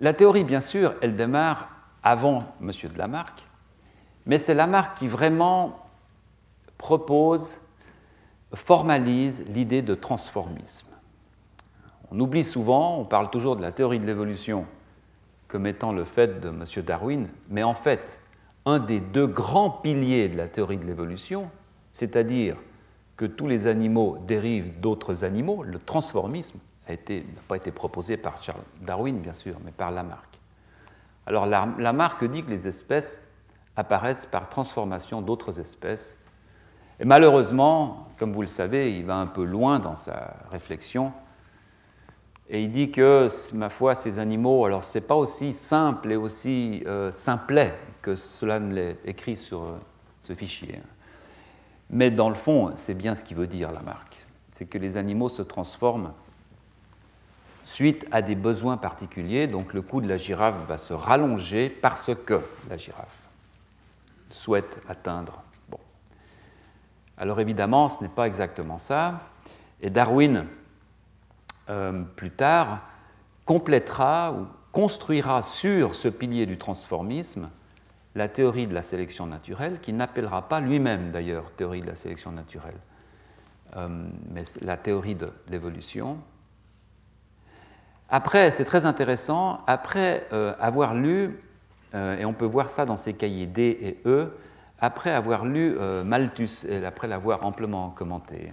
La 0.00 0.14
théorie, 0.14 0.44
bien 0.44 0.60
sûr, 0.60 0.94
elle 1.02 1.16
démarre 1.16 1.68
avant 2.02 2.44
M. 2.62 2.70
de 2.70 2.98
Lamarck, 2.98 3.46
mais 4.24 4.38
c'est 4.38 4.54
Lamarck 4.54 4.96
qui 4.96 5.06
vraiment 5.06 5.86
propose, 6.78 7.60
formalise 8.54 9.44
l'idée 9.48 9.82
de 9.82 9.94
transformisme. 9.94 10.88
On 12.10 12.18
oublie 12.20 12.44
souvent, 12.44 12.98
on 12.98 13.04
parle 13.04 13.28
toujours 13.28 13.56
de 13.56 13.62
la 13.62 13.72
théorie 13.72 14.00
de 14.00 14.06
l'évolution 14.06 14.66
comme 15.46 15.66
étant 15.66 15.92
le 15.92 16.04
fait 16.04 16.40
de 16.40 16.48
M. 16.48 16.64
Darwin, 16.84 17.28
mais 17.50 17.62
en 17.62 17.74
fait, 17.74 18.20
un 18.66 18.80
des 18.80 19.00
deux 19.00 19.26
grands 19.26 19.70
piliers 19.70 20.28
de 20.28 20.36
la 20.36 20.48
théorie 20.48 20.76
de 20.76 20.84
l'évolution, 20.84 21.50
c'est-à-dire 21.92 22.56
que 23.16 23.24
tous 23.24 23.46
les 23.46 23.66
animaux 23.66 24.18
dérivent 24.26 24.78
d'autres 24.80 25.24
animaux, 25.24 25.62
le 25.62 25.78
transformisme 25.78 26.58
n'a 26.88 26.96
pas 27.48 27.56
été 27.56 27.70
proposé 27.70 28.16
par 28.16 28.42
Charles 28.42 28.60
Darwin, 28.82 29.18
bien 29.18 29.32
sûr, 29.32 29.56
mais 29.64 29.70
par 29.70 29.90
Lamarck. 29.90 30.38
Alors 31.26 31.46
Lamarck 31.46 32.24
dit 32.24 32.44
que 32.44 32.50
les 32.50 32.68
espèces 32.68 33.22
apparaissent 33.74 34.26
par 34.26 34.48
transformation 34.48 35.22
d'autres 35.22 35.58
espèces. 35.60 36.18
Et 37.00 37.04
malheureusement, 37.04 38.08
comme 38.18 38.32
vous 38.32 38.40
le 38.40 38.46
savez, 38.46 38.96
il 38.96 39.04
va 39.04 39.16
un 39.16 39.26
peu 39.26 39.44
loin 39.44 39.78
dans 39.78 39.94
sa 39.94 40.36
réflexion. 40.50 41.12
Et 42.48 42.62
il 42.62 42.70
dit 42.70 42.90
que, 42.90 43.28
ma 43.54 43.68
foi, 43.68 43.94
ces 43.94 44.18
animaux, 44.18 44.64
alors 44.64 44.84
c'est 44.84 45.00
pas 45.00 45.16
aussi 45.16 45.52
simple 45.52 46.12
et 46.12 46.16
aussi 46.16 46.82
euh, 46.86 47.10
simplet 47.10 47.74
que 48.02 48.14
cela 48.14 48.60
ne 48.60 48.72
l'est 48.72 48.98
écrit 49.04 49.36
sur 49.36 49.62
euh, 49.62 49.78
ce 50.20 50.32
fichier. 50.32 50.80
Mais 51.90 52.10
dans 52.10 52.28
le 52.28 52.36
fond, 52.36 52.72
c'est 52.76 52.94
bien 52.94 53.14
ce 53.14 53.24
qu'il 53.24 53.36
veut 53.36 53.48
dire 53.48 53.72
Lamarck. 53.72 54.26
C'est 54.52 54.66
que 54.66 54.78
les 54.78 54.96
animaux 54.96 55.28
se 55.28 55.42
transforment 55.42 56.12
suite 57.64 58.06
à 58.12 58.22
des 58.22 58.36
besoins 58.36 58.76
particuliers. 58.76 59.48
Donc 59.48 59.74
le 59.74 59.82
cou 59.82 60.00
de 60.00 60.08
la 60.08 60.16
girafe 60.16 60.56
va 60.68 60.78
se 60.78 60.94
rallonger 60.94 61.68
parce 61.68 62.10
que 62.14 62.40
la 62.70 62.76
girafe 62.76 63.18
souhaite 64.30 64.80
atteindre. 64.88 65.42
Bon. 65.68 65.78
Alors 67.18 67.40
évidemment, 67.40 67.88
ce 67.88 68.02
n'est 68.02 68.08
pas 68.08 68.26
exactement 68.26 68.78
ça. 68.78 69.20
Et 69.82 69.90
Darwin, 69.90 70.46
euh, 71.68 72.02
plus 72.14 72.30
tard, 72.30 72.80
complétera 73.44 74.32
ou 74.32 74.46
construira 74.72 75.42
sur 75.42 75.94
ce 75.94 76.08
pilier 76.08 76.46
du 76.46 76.58
transformisme 76.58 77.50
la 78.14 78.28
théorie 78.28 78.66
de 78.66 78.74
la 78.74 78.82
sélection 78.82 79.26
naturelle, 79.26 79.80
qui 79.80 79.92
n'appellera 79.92 80.48
pas 80.48 80.60
lui-même 80.60 81.10
d'ailleurs 81.10 81.50
théorie 81.50 81.82
de 81.82 81.86
la 81.86 81.96
sélection 81.96 82.30
naturelle, 82.32 82.78
euh, 83.76 83.88
mais 84.30 84.44
la 84.62 84.76
théorie 84.76 85.14
de 85.14 85.30
l'évolution. 85.48 86.18
Après, 88.08 88.50
c'est 88.50 88.64
très 88.64 88.86
intéressant, 88.86 89.60
après 89.66 90.26
euh, 90.32 90.54
avoir 90.60 90.94
lu, 90.94 91.40
et 91.94 92.26
on 92.26 92.34
peut 92.34 92.44
voir 92.44 92.68
ça 92.68 92.84
dans 92.84 92.96
ses 92.96 93.14
cahiers 93.14 93.46
D 93.46 93.78
et 93.80 94.00
E, 94.04 94.36
après 94.80 95.12
avoir 95.12 95.46
lu 95.46 95.78
Malthus 96.04 96.66
et 96.68 96.84
après 96.84 97.08
l'avoir 97.08 97.46
amplement 97.46 97.88
commenté. 97.88 98.52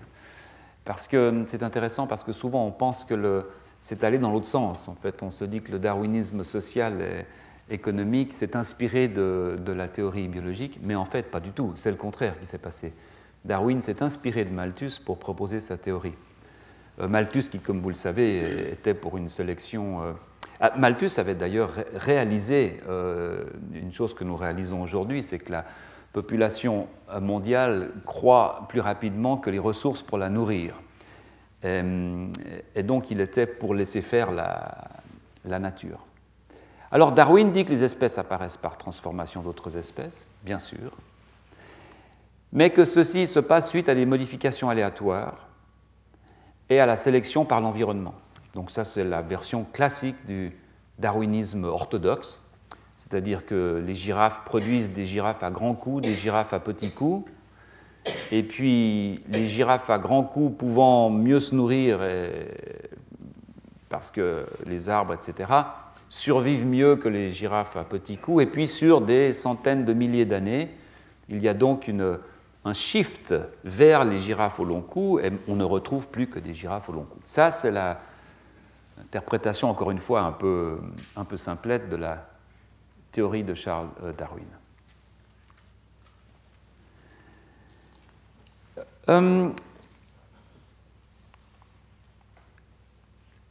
Parce 0.85 1.07
que 1.07 1.43
c'est 1.47 1.63
intéressant 1.63 2.07
parce 2.07 2.23
que 2.23 2.31
souvent 2.31 2.65
on 2.65 2.71
pense 2.71 3.03
que 3.03 3.45
c'est 3.79 4.03
allé 4.03 4.17
dans 4.17 4.31
l'autre 4.31 4.47
sens. 4.47 4.87
En 4.87 4.95
fait, 4.95 5.23
on 5.23 5.29
se 5.29 5.45
dit 5.45 5.61
que 5.61 5.71
le 5.71 5.79
darwinisme 5.79 6.43
social 6.43 7.01
est, 7.01 7.25
économique 7.69 8.33
s'est 8.33 8.55
inspiré 8.55 9.07
de, 9.07 9.57
la 9.67 9.87
théorie 9.87 10.27
biologique, 10.27 10.79
mais 10.81 10.95
en 10.95 11.05
fait, 11.05 11.31
pas 11.31 11.39
du 11.39 11.51
tout. 11.51 11.71
C'est 11.75 11.91
le 11.91 11.97
contraire 11.97 12.39
qui 12.39 12.45
s'est 12.45 12.57
passé. 12.57 12.93
Darwin 13.45 13.81
s'est 13.81 14.01
inspiré 14.01 14.45
de 14.45 14.51
Malthus 14.51 14.99
pour 15.03 15.17
proposer 15.17 15.59
sa 15.59 15.77
théorie. 15.77 16.13
Euh, 16.99 17.07
Malthus, 17.07 17.49
qui, 17.49 17.59
comme 17.59 17.81
vous 17.81 17.89
le 17.89 17.95
savez, 17.95 18.71
était 18.71 18.93
pour 18.93 19.17
une 19.17 19.27
sélection. 19.27 20.03
Euh, 20.03 20.11
ah, 20.59 20.71
Malthus 20.77 21.11
avait 21.17 21.35
d'ailleurs 21.35 21.71
réalisé 21.93 22.81
euh, 22.87 23.43
une 23.73 23.91
chose 23.91 24.13
que 24.13 24.23
nous 24.23 24.35
réalisons 24.35 24.81
aujourd'hui, 24.81 25.23
c'est 25.23 25.39
que 25.39 25.51
la 25.51 25.65
population 26.13 26.87
mondiale 27.19 27.91
croît 28.05 28.65
plus 28.69 28.79
rapidement 28.79 29.37
que 29.37 29.49
les 29.49 29.59
ressources 29.59 30.01
pour 30.01 30.17
la 30.17 30.29
nourrir. 30.29 30.75
Et, 31.63 32.83
donc, 32.83 33.11
il 33.11 33.19
était 33.19 33.47
pour 33.47 33.73
laisser 33.73 34.01
faire 34.01 34.31
la 34.31 35.59
nature. 35.59 35.99
Alors 36.93 37.11
Darwin 37.11 37.51
dit 37.51 37.65
que 37.65 37.71
les 37.71 37.83
espèces 37.83 38.19
apparaissent 38.19 38.55
par 38.55 38.77
transformation 38.77 39.41
d'autres 39.41 39.77
espèces, 39.77 40.27
bien 40.43 40.59
sûr, 40.59 40.91
mais 42.51 42.69
que 42.69 42.85
ceci 42.85 43.25
se 43.25 43.39
passe 43.39 43.67
suite 43.67 43.89
à 43.89 43.95
des 43.95 44.05
modifications 44.05 44.69
aléatoires 44.69 45.47
et 46.69 46.79
à 46.79 46.85
la 46.85 46.95
sélection 46.95 47.45
par 47.45 47.61
l'environnement. 47.61 48.13
Donc 48.53 48.69
ça, 48.69 48.83
c'est 48.83 49.03
la 49.03 49.23
version 49.23 49.65
classique 49.73 50.23
du 50.27 50.55
darwinisme 50.99 51.63
orthodoxe, 51.63 52.42
c'est-à-dire 53.03 53.45
que 53.45 53.83
les 53.85 53.95
girafes 53.95 54.45
produisent 54.45 54.91
des 54.91 55.05
girafes 55.05 55.43
à 55.43 55.51
grands 55.51 55.73
coups, 55.73 56.03
des 56.03 56.13
girafes 56.13 56.53
à 56.53 56.61
petits 56.61 56.91
coups, 56.91 57.29
et 58.31 58.43
puis 58.43 59.19
les 59.27 59.45
girafes 59.45 59.89
à 59.89 59.97
grands 59.97 60.23
coups 60.23 60.57
pouvant 60.57 61.09
mieux 61.09 61.41
se 61.41 61.53
nourrir 61.53 61.99
parce 63.89 64.09
que 64.09 64.45
les 64.65 64.87
arbres, 64.87 65.13
etc., 65.13 65.51
survivent 66.07 66.65
mieux 66.65 66.95
que 66.95 67.09
les 67.09 67.29
girafes 67.29 67.75
à 67.75 67.83
petits 67.83 68.15
coups, 68.15 68.43
et 68.43 68.45
puis 68.45 68.69
sur 68.69 69.01
des 69.01 69.33
centaines 69.33 69.83
de 69.83 69.91
milliers 69.91 70.25
d'années, 70.25 70.69
il 71.27 71.41
y 71.41 71.49
a 71.49 71.53
donc 71.53 71.91
un 72.63 72.73
shift 72.73 73.35
vers 73.65 74.05
les 74.05 74.17
girafes 74.17 74.61
au 74.61 74.65
long 74.65 74.81
cou 74.81 75.19
et 75.19 75.29
on 75.49 75.57
ne 75.57 75.65
retrouve 75.65 76.07
plus 76.07 76.27
que 76.27 76.39
des 76.39 76.53
girafes 76.53 76.87
au 76.87 76.93
long 76.93 77.03
cou. 77.03 77.19
Ça, 77.25 77.51
c'est 77.51 77.71
l'interprétation, 77.71 79.69
encore 79.69 79.91
une 79.91 79.99
fois, 79.99 80.21
un 80.21 80.31
peu, 80.31 80.77
un 81.17 81.25
peu 81.25 81.35
simplette 81.35 81.89
de 81.89 81.97
la 81.97 82.29
théorie 83.13 83.43
de 83.43 83.53
Charles 83.53 83.89
euh, 84.03 84.11
Darwin. 84.11 84.47
Euh, 89.09 89.49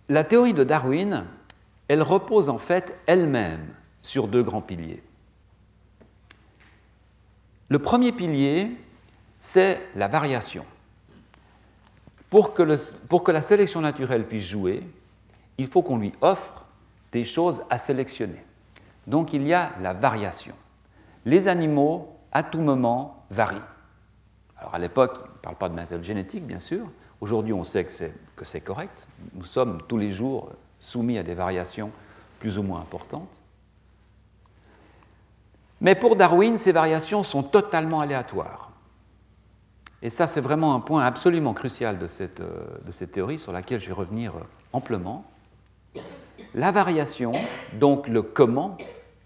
la 0.09 0.25
théorie 0.25 0.53
de 0.53 0.65
Darwin, 0.65 1.25
elle 1.89 2.03
repose 2.03 2.49
en 2.49 2.59
fait 2.59 2.99
elle-même 3.07 3.75
sur 4.03 4.29
deux 4.29 4.43
grands 4.43 4.61
piliers. 4.61 5.03
Le 7.69 7.79
premier 7.79 8.13
pilier, 8.13 8.71
c'est 9.39 9.81
la 9.95 10.09
variation. 10.09 10.67
Pour 12.31 12.53
que, 12.53 12.63
pour 13.07 13.23
que, 13.23 13.31
la 13.31 13.43
sélection 13.43 13.81
naturelle 13.81 14.27
puisse 14.27 14.45
jouer, 14.45 14.83
il 15.57 15.67
faut 15.67 15.83
qu'on 15.83 15.99
lui 15.99 16.13
offre 16.21 16.67
des 17.13 17.25
choses 17.25 17.63
à 17.71 17.79
sélectionner. 17.79 18.43
Donc 19.07 19.33
il 19.33 19.47
y 19.47 19.53
a 19.53 19.73
la 19.81 19.93
variation. 19.93 20.55
Les 21.25 21.49
animaux, 21.49 22.19
à 22.33 22.43
tout 22.43 22.61
moment, 22.61 23.25
varient. 23.31 23.59
Alors 24.59 24.75
à 24.75 24.79
l'époque, 24.79 25.19
on 25.25 25.33
ne 25.33 25.39
parle 25.43 25.57
pas 25.57 25.69
de 25.69 25.75
matériel 25.75 26.05
génétique, 26.05 26.47
bien 26.47 26.61
sûr. 26.61 26.87
Aujourd'hui, 27.21 27.53
on 27.53 27.65
sait 27.65 27.85
que 27.85 28.45
c'est 28.45 28.61
correct. 28.61 29.07
Nous 29.35 29.45
sommes 29.45 29.79
tous 29.89 29.99
les 29.99 30.11
jours 30.11 30.51
soumis 30.81 31.19
à 31.19 31.23
des 31.23 31.35
variations 31.35 31.91
plus 32.39 32.59
ou 32.59 32.63
moins 32.63 32.81
importantes. 32.81 33.43
Mais 35.81 35.95
pour 35.95 36.17
Darwin, 36.17 36.59
ces 36.59 36.73
variations 36.73 37.23
sont 37.23 37.43
totalement 37.43 38.01
aléatoires. 38.01 38.71
Et 40.03 40.11
ça, 40.11 40.27
c'est 40.27 40.41
vraiment 40.41 40.75
un 40.75 40.81
point 40.81 41.05
absolument 41.05 41.55
crucial 41.55 41.99
de 41.99 42.07
cette, 42.07 42.41
euh, 42.41 42.67
de 42.85 42.91
cette, 42.91 43.13
théorie 43.13 43.39
sur 43.39 43.53
laquelle 43.53 43.79
je 43.79 43.87
vais 43.87 43.93
revenir 43.93 44.35
euh, 44.35 44.41
amplement. 44.73 45.25
La 46.55 46.71
variation, 46.71 47.33
donc 47.75 48.09
le 48.09 48.23
comment, 48.23 48.77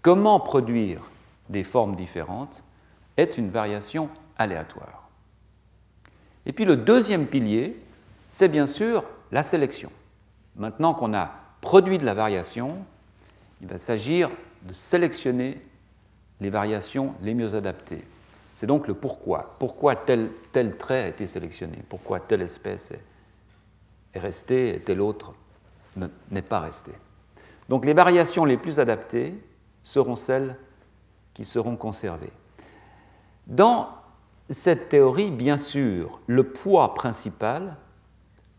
comment 0.01 0.39
produire 0.39 1.01
des 1.49 1.63
formes 1.63 1.95
différentes, 1.95 2.63
est 3.17 3.37
une 3.37 3.49
variation 3.49 4.09
aléatoire. 4.37 5.09
Et 6.45 6.53
puis 6.53 6.65
le 6.65 6.77
deuxième 6.77 7.27
pilier, 7.27 7.77
c'est 8.29 8.47
bien 8.47 8.65
sûr 8.65 9.03
la 9.31 9.43
sélection. 9.43 9.91
Maintenant 10.55 10.93
qu'on 10.93 11.13
a 11.13 11.31
produit 11.59 11.97
de 11.97 12.05
la 12.05 12.13
variation, 12.13 12.77
il 13.61 13.67
va 13.67 13.77
s'agir 13.77 14.29
de 14.63 14.73
sélectionner 14.73 15.61
les 16.39 16.49
variations 16.49 17.13
les 17.21 17.33
mieux 17.33 17.55
adaptées. 17.55 18.03
C'est 18.53 18.67
donc 18.67 18.87
le 18.87 18.93
pourquoi. 18.93 19.55
Pourquoi 19.59 19.95
tel, 19.95 20.31
trait 20.79 21.03
a 21.03 21.07
été 21.07 21.27
sélectionné? 21.27 21.77
Pourquoi 21.89 22.19
telle 22.19 22.41
espèce 22.41 22.91
est, 22.91 24.19
restée 24.19 24.75
et 24.75 24.79
telle 24.79 25.01
autre 25.01 25.33
n'est 26.31 26.41
pas 26.41 26.61
restée? 26.61 26.93
Donc 27.69 27.85
les 27.85 27.93
variations 27.93 28.45
les 28.45 28.57
plus 28.57 28.79
adaptées 28.79 29.35
seront 29.83 30.15
celles 30.15 30.57
qui 31.33 31.45
seront 31.45 31.75
conservées. 31.75 32.31
Dans 33.45 33.89
cette 34.49 34.89
théorie, 34.89 35.31
bien 35.31 35.57
sûr, 35.57 36.19
le 36.27 36.43
poids 36.43 36.93
principal 36.93 37.75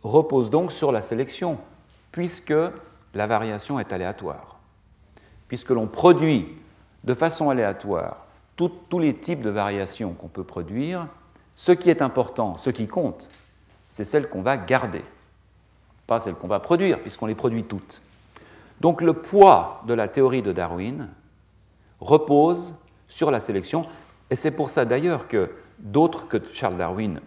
repose 0.02 0.50
donc 0.50 0.72
sur 0.72 0.92
la 0.92 1.00
sélection, 1.00 1.58
puisque 2.12 2.54
la 3.14 3.26
variation 3.26 3.80
est 3.80 3.92
aléatoire. 3.92 4.58
Puisque 5.48 5.70
l'on 5.70 5.86
produit 5.86 6.58
de 7.04 7.14
façon 7.14 7.50
aléatoire 7.50 8.26
tous 8.56 8.98
les 8.98 9.14
types 9.14 9.40
de 9.40 9.50
variations 9.50 10.12
qu'on 10.14 10.28
peut 10.28 10.44
produire, 10.44 11.06
ce 11.54 11.72
qui 11.72 11.90
est 11.90 12.02
important, 12.02 12.56
ce 12.56 12.70
qui 12.70 12.88
compte, 12.88 13.28
c'est 13.88 14.04
celles 14.04 14.28
qu'on 14.28 14.42
va 14.42 14.56
garder, 14.56 15.04
pas 16.06 16.18
celles 16.18 16.34
qu'on 16.34 16.48
va 16.48 16.60
produire, 16.60 17.00
puisqu'on 17.00 17.26
les 17.26 17.34
produit 17.34 17.64
toutes. 17.64 18.02
Donc 18.80 19.02
le 19.02 19.12
poids 19.12 19.82
de 19.86 19.94
la 19.94 20.08
théorie 20.08 20.42
de 20.42 20.52
Darwin 20.52 21.08
repose 22.00 22.76
sur 23.06 23.30
la 23.30 23.40
sélection, 23.40 23.86
et 24.30 24.36
c'est 24.36 24.50
pour 24.50 24.70
ça 24.70 24.84
d'ailleurs 24.84 25.28
que 25.28 25.50
d'autres 25.78 26.28
que 26.28 26.38
Charles 26.52 26.76
Darwin, 26.76 27.20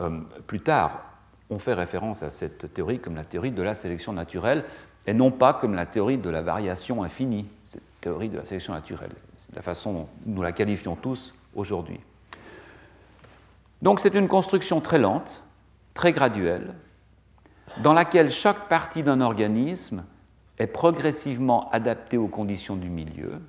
euh, 0.00 0.20
plus 0.46 0.60
tard, 0.60 1.02
ont 1.50 1.58
fait 1.58 1.74
référence 1.74 2.22
à 2.22 2.30
cette 2.30 2.72
théorie 2.72 3.00
comme 3.00 3.16
la 3.16 3.24
théorie 3.24 3.52
de 3.52 3.62
la 3.62 3.74
sélection 3.74 4.12
naturelle, 4.12 4.64
et 5.06 5.12
non 5.12 5.30
pas 5.30 5.52
comme 5.52 5.74
la 5.74 5.84
théorie 5.84 6.18
de 6.18 6.30
la 6.30 6.40
variation 6.40 7.02
infinie, 7.02 7.46
cette 7.62 7.82
théorie 8.00 8.28
de 8.30 8.38
la 8.38 8.44
sélection 8.44 8.72
naturelle 8.72 9.12
la 9.54 9.62
façon 9.62 9.92
dont 9.92 10.08
nous 10.26 10.42
la 10.42 10.52
qualifions 10.52 10.96
tous 10.96 11.34
aujourd'hui. 11.54 12.00
Donc 13.82 14.00
c'est 14.00 14.14
une 14.14 14.28
construction 14.28 14.80
très 14.80 14.98
lente, 14.98 15.44
très 15.92 16.12
graduelle, 16.12 16.74
dans 17.82 17.92
laquelle 17.92 18.30
chaque 18.30 18.68
partie 18.68 19.02
d'un 19.02 19.20
organisme 19.20 20.04
est 20.58 20.66
progressivement 20.66 21.70
adaptée 21.70 22.16
aux 22.16 22.28
conditions 22.28 22.76
du 22.76 22.88
milieu. 22.88 23.40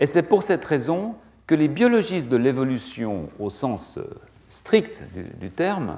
Et 0.00 0.06
c'est 0.06 0.22
pour 0.22 0.42
cette 0.42 0.64
raison 0.64 1.16
que 1.46 1.54
les 1.54 1.68
biologistes 1.68 2.28
de 2.28 2.36
l'évolution 2.36 3.30
au 3.38 3.50
sens 3.50 3.98
strict 4.48 5.02
du, 5.40 5.50
terme 5.50 5.96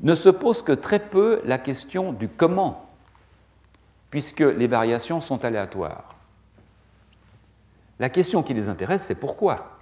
ne 0.00 0.14
se 0.14 0.28
posent 0.28 0.62
que 0.62 0.72
très 0.72 0.98
peu 0.98 1.40
la 1.44 1.58
question 1.58 2.12
du 2.12 2.28
comment, 2.28 2.90
puisque 4.10 4.40
les 4.40 4.66
variations 4.66 5.20
sont 5.20 5.44
aléatoires. 5.44 6.14
La 7.98 8.10
question 8.10 8.42
qui 8.42 8.54
les 8.54 8.68
intéresse, 8.68 9.04
c'est 9.04 9.18
pourquoi 9.18 9.78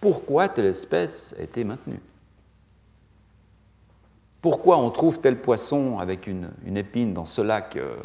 Pourquoi 0.00 0.48
telle 0.48 0.66
espèce 0.66 1.34
a 1.38 1.42
été 1.42 1.64
maintenue? 1.64 2.00
Pourquoi 4.46 4.78
on 4.78 4.92
trouve 4.92 5.18
tel 5.18 5.40
poisson 5.40 5.98
avec 5.98 6.28
une, 6.28 6.52
épine 6.76 7.12
dans 7.12 7.24
ce 7.24 7.42
lac 7.42 7.74
euh, 7.74 7.96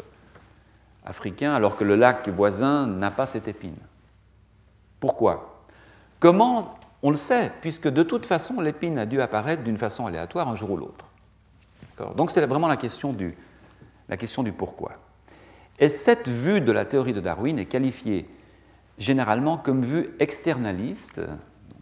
africain 1.06 1.52
alors 1.52 1.76
que 1.76 1.84
le 1.84 1.94
lac 1.94 2.28
voisin 2.28 2.88
n'a 2.88 3.12
pas 3.12 3.26
cette 3.26 3.46
épine? 3.46 3.76
Pourquoi? 4.98 5.62
Comment? 6.18 6.74
On 7.00 7.10
le 7.10 7.16
sait, 7.16 7.52
puisque 7.60 7.86
de 7.86 8.02
toute 8.02 8.26
façon, 8.26 8.60
l'épine 8.60 8.98
a 8.98 9.06
dû 9.06 9.20
apparaître 9.20 9.62
d'une 9.62 9.76
façon 9.76 10.04
aléatoire 10.04 10.48
un 10.48 10.56
jour 10.56 10.72
ou 10.72 10.76
l'autre. 10.78 11.06
Donc 12.16 12.32
c'est 12.32 12.44
vraiment 12.44 12.66
la 12.66 12.76
question, 12.76 13.12
du, 13.12 13.36
la 14.08 14.16
question 14.16 14.42
du 14.42 14.50
pourquoi. 14.50 14.94
Et 15.78 15.88
cette 15.88 16.26
vue 16.26 16.60
de 16.60 16.72
la 16.72 16.84
théorie 16.84 17.12
de 17.12 17.20
Darwin 17.20 17.56
est 17.56 17.66
qualifiée 17.66 18.28
généralement 18.98 19.58
comme 19.58 19.82
vue 19.82 20.10
externaliste. 20.18 21.20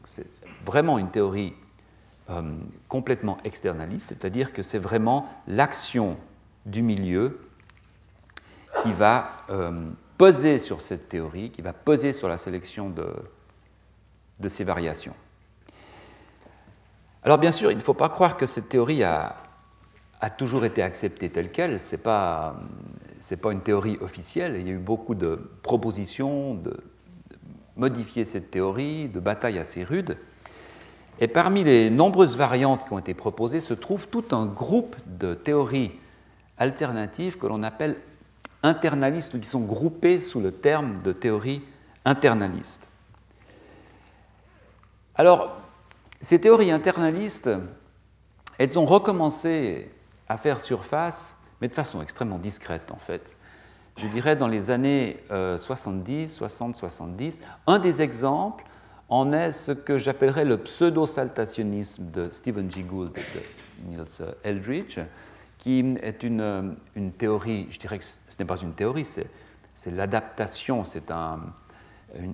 C'est 0.04 0.26
vraiment 0.66 0.98
une 0.98 1.08
théorie 1.08 1.54
euh, 2.30 2.42
complètement 2.88 3.38
externaliste, 3.44 4.08
c'est-à-dire 4.08 4.52
que 4.52 4.62
c'est 4.62 4.78
vraiment 4.78 5.28
l'action 5.46 6.16
du 6.66 6.82
milieu 6.82 7.40
qui 8.82 8.92
va 8.92 9.44
euh, 9.50 9.90
peser 10.16 10.58
sur 10.58 10.80
cette 10.80 11.08
théorie, 11.08 11.50
qui 11.50 11.62
va 11.62 11.72
peser 11.72 12.12
sur 12.12 12.28
la 12.28 12.36
sélection 12.36 12.90
de, 12.90 13.06
de 14.40 14.48
ces 14.48 14.64
variations. 14.64 15.14
Alors 17.22 17.38
bien 17.38 17.52
sûr, 17.52 17.70
il 17.70 17.76
ne 17.76 17.82
faut 17.82 17.94
pas 17.94 18.08
croire 18.08 18.36
que 18.36 18.46
cette 18.46 18.68
théorie 18.68 19.02
a, 19.02 19.36
a 20.20 20.30
toujours 20.30 20.64
été 20.64 20.82
acceptée 20.82 21.30
telle 21.30 21.50
qu'elle. 21.50 21.80
Ce 21.80 21.96
n'est 21.96 22.02
pas, 22.02 22.60
pas 23.42 23.52
une 23.52 23.62
théorie 23.62 23.98
officielle. 24.00 24.56
Il 24.58 24.66
y 24.66 24.70
a 24.70 24.74
eu 24.74 24.78
beaucoup 24.78 25.14
de 25.14 25.50
propositions, 25.62 26.54
de, 26.54 26.76
modifier 27.76 28.24
cette 28.24 28.50
théorie, 28.50 29.08
de 29.08 29.20
batailles 29.20 29.58
assez 29.58 29.84
rudes. 29.84 30.16
Et 31.20 31.28
parmi 31.28 31.64
les 31.64 31.90
nombreuses 31.90 32.36
variantes 32.36 32.86
qui 32.86 32.92
ont 32.94 32.98
été 32.98 33.12
proposées 33.12 33.60
se 33.60 33.74
trouve 33.74 34.08
tout 34.08 34.24
un 34.32 34.46
groupe 34.46 34.96
de 35.06 35.34
théories 35.34 35.92
alternatives 36.56 37.36
que 37.36 37.46
l'on 37.46 37.62
appelle 37.62 37.96
internalistes 38.62 39.34
ou 39.34 39.38
qui 39.38 39.46
sont 39.48 39.60
groupées 39.60 40.18
sous 40.18 40.40
le 40.40 40.50
terme 40.50 41.02
de 41.02 41.12
théorie 41.12 41.62
internaliste. 42.06 42.88
Alors, 45.14 45.56
ces 46.22 46.40
théories 46.40 46.70
internalistes, 46.70 47.50
elles 48.58 48.78
ont 48.78 48.86
recommencé 48.86 49.90
à 50.28 50.38
faire 50.38 50.60
surface, 50.60 51.36
mais 51.60 51.68
de 51.68 51.74
façon 51.74 52.00
extrêmement 52.00 52.38
discrète 52.38 52.90
en 52.90 52.98
fait, 52.98 53.36
je 53.98 54.06
dirais 54.06 54.36
dans 54.36 54.48
les 54.48 54.70
années 54.70 55.22
70, 55.28 56.34
60, 56.34 56.76
70. 56.76 57.42
Un 57.66 57.78
des 57.78 58.00
exemples, 58.00 58.64
en 59.10 59.32
est 59.32 59.50
ce 59.50 59.72
que 59.72 59.98
j'appellerais 59.98 60.44
le 60.44 60.56
pseudo-saltationnisme 60.56 62.10
de 62.12 62.30
Stephen 62.30 62.70
Jay 62.70 62.82
Gould 62.82 63.10
et 63.16 63.20
de 63.20 63.90
Niels 63.90 64.34
Eldridge, 64.44 65.00
qui 65.58 65.80
est 66.00 66.22
une, 66.22 66.76
une, 66.94 67.12
théorie, 67.12 67.66
je 67.70 67.78
dirais 67.78 67.98
que 67.98 68.04
ce 68.04 68.18
n'est 68.38 68.44
pas 68.44 68.56
une 68.56 68.72
théorie, 68.72 69.04
c'est 69.04 69.90
l'adaptation, 69.90 70.84
c'est 70.84 71.10
un, 71.10 71.40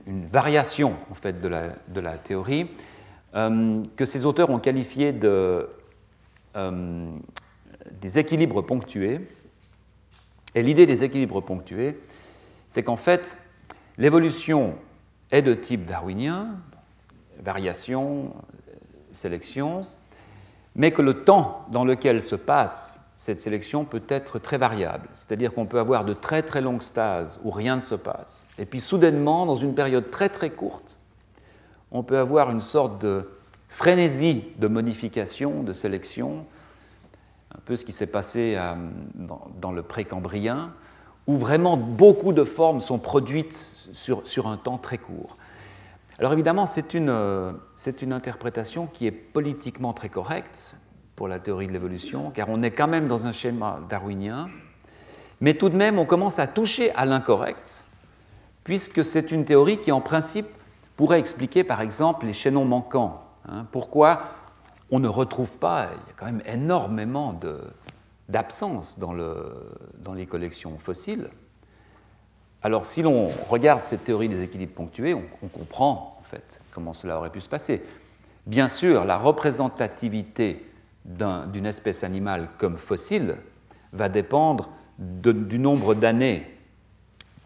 une, 0.06 0.26
variation 0.26 0.96
en 1.10 1.14
fait 1.14 1.40
de 1.40 1.48
la, 1.48 1.70
de 1.88 2.00
la 2.00 2.18
théorie, 2.18 2.70
euh, 3.34 3.82
que 3.96 4.04
ces 4.04 4.26
auteurs 4.26 4.50
ont 4.50 4.58
qualifié 4.58 5.12
de, 5.12 5.68
euh, 6.56 7.10
des 8.00 8.18
équilibres 8.18 8.62
ponctués. 8.62 9.20
Et 10.54 10.62
l'idée 10.62 10.86
des 10.86 11.04
équilibres 11.04 11.42
ponctués, 11.42 11.98
c'est 12.68 12.82
qu'en 12.82 12.96
fait, 12.96 13.38
l'évolution 13.98 14.76
est 15.30 15.42
de 15.42 15.54
type 15.54 15.86
darwinien, 15.86 16.48
variation, 17.42 18.32
sélection, 19.12 19.86
mais 20.74 20.92
que 20.92 21.02
le 21.02 21.24
temps 21.24 21.66
dans 21.70 21.84
lequel 21.84 22.22
se 22.22 22.36
passe 22.36 23.00
cette 23.16 23.38
sélection 23.38 23.84
peut 23.84 24.02
être 24.08 24.38
très 24.38 24.58
variable. 24.58 25.08
C'est-à-dire 25.14 25.54
qu'on 25.54 25.64
peut 25.64 25.78
avoir 25.78 26.04
de 26.04 26.12
très 26.12 26.42
très 26.42 26.60
longues 26.60 26.82
stases 26.82 27.40
où 27.44 27.50
rien 27.50 27.76
ne 27.76 27.80
se 27.80 27.94
passe. 27.94 28.46
Et 28.58 28.66
puis 28.66 28.80
soudainement, 28.80 29.46
dans 29.46 29.54
une 29.54 29.74
période 29.74 30.10
très 30.10 30.28
très 30.28 30.50
courte, 30.50 30.98
on 31.90 32.02
peut 32.02 32.18
avoir 32.18 32.50
une 32.50 32.60
sorte 32.60 33.00
de 33.00 33.30
frénésie 33.68 34.44
de 34.58 34.68
modification, 34.68 35.62
de 35.62 35.72
sélection, 35.72 36.44
un 37.54 37.60
peu 37.64 37.76
ce 37.76 37.84
qui 37.84 37.92
s'est 37.92 38.06
passé 38.06 38.54
euh, 38.56 38.74
dans, 39.60 39.72
le 39.72 39.82
précambrien, 39.82 40.72
où 41.26 41.36
vraiment 41.36 41.76
beaucoup 41.76 42.32
de 42.32 42.44
formes 42.44 42.80
sont 42.80 42.98
produites 42.98 43.54
sur, 43.92 44.26
sur 44.26 44.46
un 44.46 44.56
temps 44.56 44.78
très 44.78 44.98
court. 44.98 45.36
Alors 46.18 46.32
évidemment, 46.32 46.66
c'est 46.66 46.94
une, 46.94 47.10
euh, 47.10 47.52
une 48.00 48.12
interprétation 48.12 48.86
qui 48.86 49.06
est 49.06 49.12
politiquement 49.12 49.92
très 49.92 50.08
correcte 50.08 50.76
pour 51.14 51.28
la 51.28 51.38
théorie 51.38 51.66
de 51.66 51.72
l'évolution, 51.72 52.30
car 52.30 52.48
on 52.48 52.60
est 52.60 52.70
quand 52.70 52.88
même 52.88 53.06
dans 53.06 53.26
un 53.26 53.32
schéma 53.32 53.80
darwinien, 53.88 54.48
mais 55.40 55.54
tout 55.54 55.68
de 55.68 55.76
même, 55.76 55.98
on 55.98 56.06
commence 56.06 56.38
à 56.38 56.46
toucher 56.46 56.94
à 56.94 57.04
l'incorrect, 57.04 57.84
puisque 58.64 59.04
c'est 59.04 59.30
une 59.30 59.44
théorie 59.44 59.78
qui, 59.78 59.92
en 59.92 60.00
principe, 60.00 60.46
pourrait 60.96 61.18
expliquer, 61.18 61.64
par 61.64 61.82
exemple, 61.82 62.26
les 62.26 62.32
chaînons 62.32 62.64
manquants. 62.64 63.22
Hein. 63.48 63.66
pourquoi 63.70 64.22
on 64.90 64.98
ne 64.98 65.08
retrouve 65.08 65.58
pas, 65.58 65.88
il 65.92 66.08
y 66.08 66.10
a 66.10 66.14
quand 66.16 66.26
même 66.26 66.42
énormément 66.46 67.32
d'absence 68.28 68.98
dans, 68.98 69.12
les 70.14 70.26
collections 70.26 70.78
fossiles. 70.78 71.30
Alors 72.62 72.86
si 72.86 73.02
l'on 73.02 73.26
regarde 73.48 73.84
cette 73.84 74.04
théorie 74.04 74.28
des 74.28 74.42
équilibres 74.42 74.74
ponctués, 74.74 75.14
on, 75.14 75.48
comprend 75.48 76.16
en 76.18 76.22
fait 76.22 76.60
comment 76.72 76.92
cela 76.92 77.18
aurait 77.18 77.30
pu 77.30 77.40
se 77.40 77.48
passer. 77.48 77.82
Bien 78.46 78.68
sûr, 78.68 79.04
la 79.04 79.18
représentativité 79.18 80.66
d'une 81.04 81.66
espèce 81.66 82.02
animale 82.02 82.48
comme 82.58 82.76
fossile 82.76 83.36
va 83.92 84.08
dépendre 84.08 84.70
du 84.98 85.58
nombre 85.58 85.94
d'années 85.94 86.46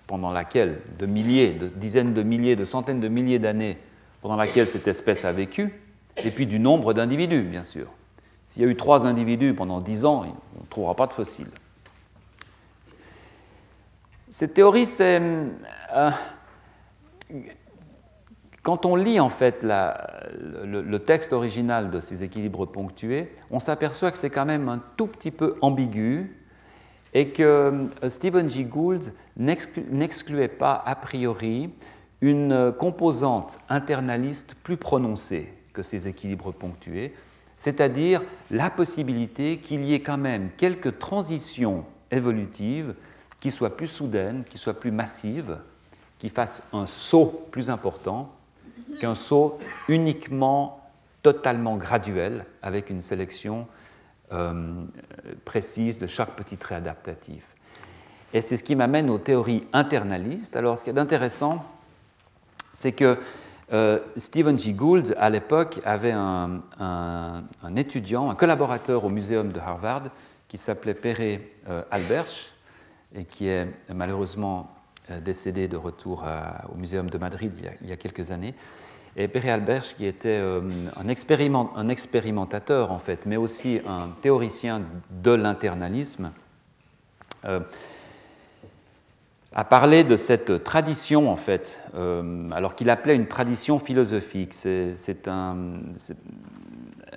pendant 0.07 0.33
laquelle, 0.33 0.81
de 0.99 1.07
milliers, 1.07 1.53
de 1.53 1.69
dizaines 1.69 2.15
de 2.15 2.23
milliers, 2.23 2.57
de 2.57 2.65
centaines 2.65 3.01
de 3.01 3.09
milliers 3.09 3.39
d'années 3.39 3.79
pendant 4.23 4.37
laquelle 4.37 4.69
cette 4.69 4.89
espèce 4.89 5.25
a 5.25 5.33
vécu, 5.33 5.71
et 6.17 6.31
puis 6.31 6.47
du 6.47 6.59
nombre 6.59 6.93
d'individus, 6.93 7.43
bien 7.43 7.65
sûr. 7.65 7.91
S'il 8.45 8.63
y 8.63 8.67
a 8.67 8.69
eu 8.69 8.75
trois 8.75 9.07
individus 9.07 9.55
pendant 9.55 9.81
dix 9.81 10.05
ans, 10.05 10.25
trouvera 10.71 10.95
pas 10.95 11.07
de 11.07 11.13
fossiles. 11.13 11.51
Cette 14.31 14.55
théorie, 14.55 14.87
c'est. 14.87 15.21
Euh, 15.21 16.11
quand 18.63 18.87
on 18.87 18.95
lit 18.95 19.21
en 19.21 19.29
fait 19.29 19.65
le, 19.65 20.99
texte 20.99 21.33
original 21.33 21.91
de 21.91 21.99
ces 21.99 22.23
équilibres 22.23 22.67
ponctués, 22.67 23.33
on 23.51 23.59
s'aperçoit 23.59 24.13
que 24.13 24.19
c'est 24.19 24.31
quand 24.31 24.45
même 24.45 24.69
un 24.69 24.81
tout 24.97 25.07
petit 25.07 25.31
peu 25.31 25.57
ambigu 25.63 26.37
et 27.13 27.29
que 27.29 27.43
euh, 27.43 28.09
Stephen 28.09 28.49
G. 28.49 28.65
Gould 28.65 29.13
n'excluait 29.37 30.49
pas 30.49 30.81
a 30.85 30.95
priori 30.95 31.71
une 32.21 32.73
composante 32.79 33.59
internaliste 33.69 34.55
plus 34.63 34.77
prononcée 34.77 35.53
que 35.73 35.83
ces 35.83 36.07
équilibres 36.07 36.53
ponctués, 36.53 37.15
c'est-à-dire 37.61 38.23
la 38.51 38.71
possibilité 38.71 39.59
qu'il 39.59 39.85
y 39.85 39.93
ait 39.93 40.01
quand 40.01 40.17
même 40.17 40.49
quelques 40.57 40.99
transitions 40.99 41.85
évolutives 42.11 42.95
qui 43.39 43.51
soient 43.51 43.77
plus 43.77 43.87
soudaines, 43.87 44.45
qui 44.49 44.57
soient 44.57 44.81
plus 44.81 44.91
massives, 44.91 45.59
qui 46.19 46.31
fassent 46.31 46.63
un 46.73 46.87
saut 46.87 47.47
plus 47.51 47.69
important 47.69 48.33
qu'un 48.99 49.15
saut 49.15 49.59
uniquement 49.89 50.91
totalement 51.23 51.77
graduel 51.77 52.47
avec 52.63 52.89
une 52.89 53.03
sélection 53.03 53.67
euh, 54.33 54.83
précise 55.45 55.99
de 55.99 56.07
chaque 56.07 56.37
petit 56.37 56.57
trait 56.57 56.77
adaptatif. 56.77 57.47
Et 58.33 58.41
c'est 58.41 58.57
ce 58.57 58.65
qui 58.65 58.75
m'amène 58.75 59.11
aux 59.11 59.19
théories 59.19 59.65
internalistes. 59.75 60.57
Alors 60.57 60.79
ce 60.79 60.85
qui 60.85 60.91
est 60.91 60.99
intéressant, 60.99 61.63
c'est 62.73 62.93
que 62.93 63.19
euh, 63.73 64.01
Stephen 64.17 64.59
G. 64.59 64.73
Gould, 64.73 65.15
à 65.19 65.31
l'époque, 65.31 65.81
avait 65.85 66.13
un, 66.13 66.61
étudiant, 67.77 68.31
un 68.31 68.35
collaborateur 68.35 69.05
au 69.05 69.09
muséum 69.09 69.53
de 69.53 69.61
Harvard 69.61 70.05
qui 70.49 70.59
s'appelait 70.59 70.95
Perret 70.95 71.43
euh, 71.69 71.83
Alberch 71.91 72.53
et 73.15 73.25
qui 73.25 73.47
est 73.49 73.69
malheureusement 73.95 74.75
euh, 75.11 75.21
décédé 75.21 75.69
de 75.69 75.77
retour 75.77 76.25
au 76.73 76.77
muséum 76.77 77.09
de 77.09 77.19
Madrid 77.19 77.53
il 77.83 77.89
y 77.89 77.93
a, 77.93 77.97
quelques 77.97 78.31
années. 78.31 78.55
Et 79.17 79.29
Perret 79.29 79.51
Alberch, 79.51 79.95
qui 79.97 80.07
était 80.07 80.39
euh, 80.41 80.61
un, 80.97 81.09
expérimentateur 81.89 82.93
en 82.93 82.99
fait, 82.99 83.27
mais 83.27 83.37
aussi 83.37 83.81
un 83.87 84.11
théoricien 84.23 84.83
de 85.11 85.33
l'internalisme, 85.33 86.33
a 89.53 89.65
parlé 89.65 90.05
de 90.05 90.17
cette 90.17 90.63
tradition 90.63 91.31
en 91.31 91.37
fait, 91.37 91.83
alors 92.53 92.77
qu'il 92.77 92.89
appelait 92.89 93.17
une 93.17 93.27
tradition 93.27 93.79
philosophique. 93.79 94.55
C'est 94.55 95.27
un, 95.27 95.57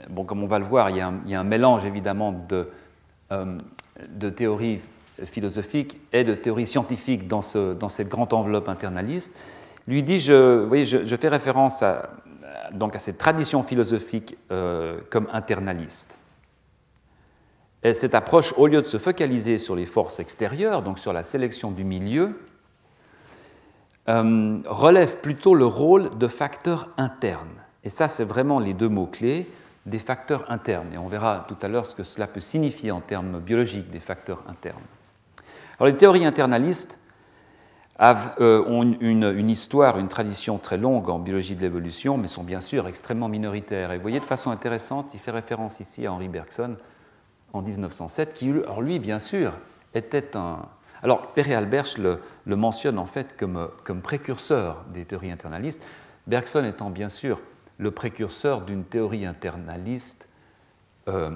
bon, 0.10 0.24
comme 0.24 0.44
on 0.44 0.48
va 0.48 0.58
le 0.58 0.66
voir, 0.66 0.90
il 0.90 0.98
y 0.98 1.02
a 1.36 1.40
un, 1.40 1.44
mélange 1.44 1.86
évidemment 1.86 2.32
de, 2.50 2.70
de 3.30 4.30
théories 4.30 4.80
philosophique 5.26 6.00
et 6.12 6.24
de 6.24 6.34
théorie 6.34 6.68
scientifique 6.68 7.28
dans, 7.28 7.42
ce, 7.42 7.74
dans 7.74 7.90
cette 7.90 8.10
grande 8.10 8.34
enveloppe 8.34 8.70
internaliste, 8.70 9.34
lui 9.88 10.04
dit, 10.04 10.20
je, 10.20 10.66
oui, 10.66 10.86
je, 10.86 11.16
fais 11.16 11.28
référence 11.28 11.84
à, 11.84 12.10
donc 12.74 12.96
à 12.96 13.00
cette 13.00 13.18
tradition 13.18 13.64
philosophique 13.64 14.38
euh, 14.52 15.00
comme 15.10 15.28
internaliste. 15.32 16.18
Et 17.84 17.94
cette 17.94 18.16
approche, 18.16 18.54
au 18.58 18.68
lieu 18.68 18.82
de 18.82 18.88
se 18.88 18.98
focaliser 18.98 19.58
sur 19.58 19.76
les 19.76 19.86
forces 19.86 20.20
extérieures, 20.20 20.82
donc 20.82 21.00
sur 21.00 21.14
la 21.14 21.24
sélection 21.24 21.72
du 21.72 21.84
milieu, 21.84 22.40
euh, 24.10 24.60
relève 24.66 25.18
plutôt 25.18 25.56
le 25.56 25.66
rôle 25.66 26.18
de 26.18 26.28
facteurs 26.28 26.90
internes. 26.98 27.62
Et 27.84 27.90
ça, 27.90 28.08
c'est 28.08 28.24
vraiment 28.24 28.60
les 28.60 28.74
deux 28.74 28.90
mots-clés, 28.90 29.50
des 29.86 30.00
facteurs 30.00 30.50
internes. 30.50 30.88
Et 30.94 30.98
on 30.98 31.08
verra 31.08 31.46
tout 31.48 31.58
à 31.62 31.68
l'heure 31.68 31.86
ce 31.86 31.96
que 31.96 32.04
cela 32.04 32.28
peut 32.28 32.40
signifier 32.40 32.92
en 32.92 33.02
termes 33.02 33.40
biologiques, 33.40 33.90
des 33.90 34.00
facteurs 34.00 34.44
internes 34.48 34.80
les 35.86 35.96
théories 35.96 36.26
internalistes 36.26 37.00
euh, 38.02 38.64
ont 38.68 38.84
une, 38.84 39.50
histoire, 39.50 39.98
une 39.98 40.08
tradition 40.08 40.58
très 40.58 40.78
longue 40.78 41.10
en 41.10 41.20
biologie 41.20 41.56
de 41.56 41.62
l'évolution, 41.62 42.18
mais 42.18 42.28
sont 42.28 42.44
bien 42.44 42.60
sûr 42.60 42.88
extrêmement 42.88 43.30
minoritaires. 43.30 43.92
Et 43.92 43.98
vous 43.98 44.02
voyez 44.02 44.20
de 44.20 44.26
façon 44.26 44.52
intéressante, 44.52 45.14
il 45.14 45.20
fait 45.20 45.32
référence 45.32 45.80
ici 45.80 46.06
à 46.06 46.12
Henri 46.12 46.28
Bergson 46.28 46.76
en 47.54 47.62
1907, 47.62 48.34
qui, 48.34 48.50
alors 48.50 48.82
lui, 48.82 49.00
bien 49.00 49.20
sûr, 49.20 49.54
était 49.94 50.36
un. 50.36 50.66
Alors, 51.04 51.34
Perret 51.34 51.56
Alberch 51.56 51.98
le, 51.98 52.20
mentionne 52.46 52.98
en 52.98 53.06
fait 53.06 53.36
comme, 53.38 53.70
comme 53.84 54.02
précurseur 54.02 54.84
des 54.94 55.06
théories 55.06 55.32
internalistes, 55.32 55.84
Bergson 56.28 56.64
étant 56.64 56.90
bien 56.90 57.10
sûr 57.10 57.40
le 57.78 57.92
précurseur 57.92 58.62
d'une 58.62 58.86
théorie 58.86 59.26
internaliste 59.26 60.30
euh, 61.10 61.32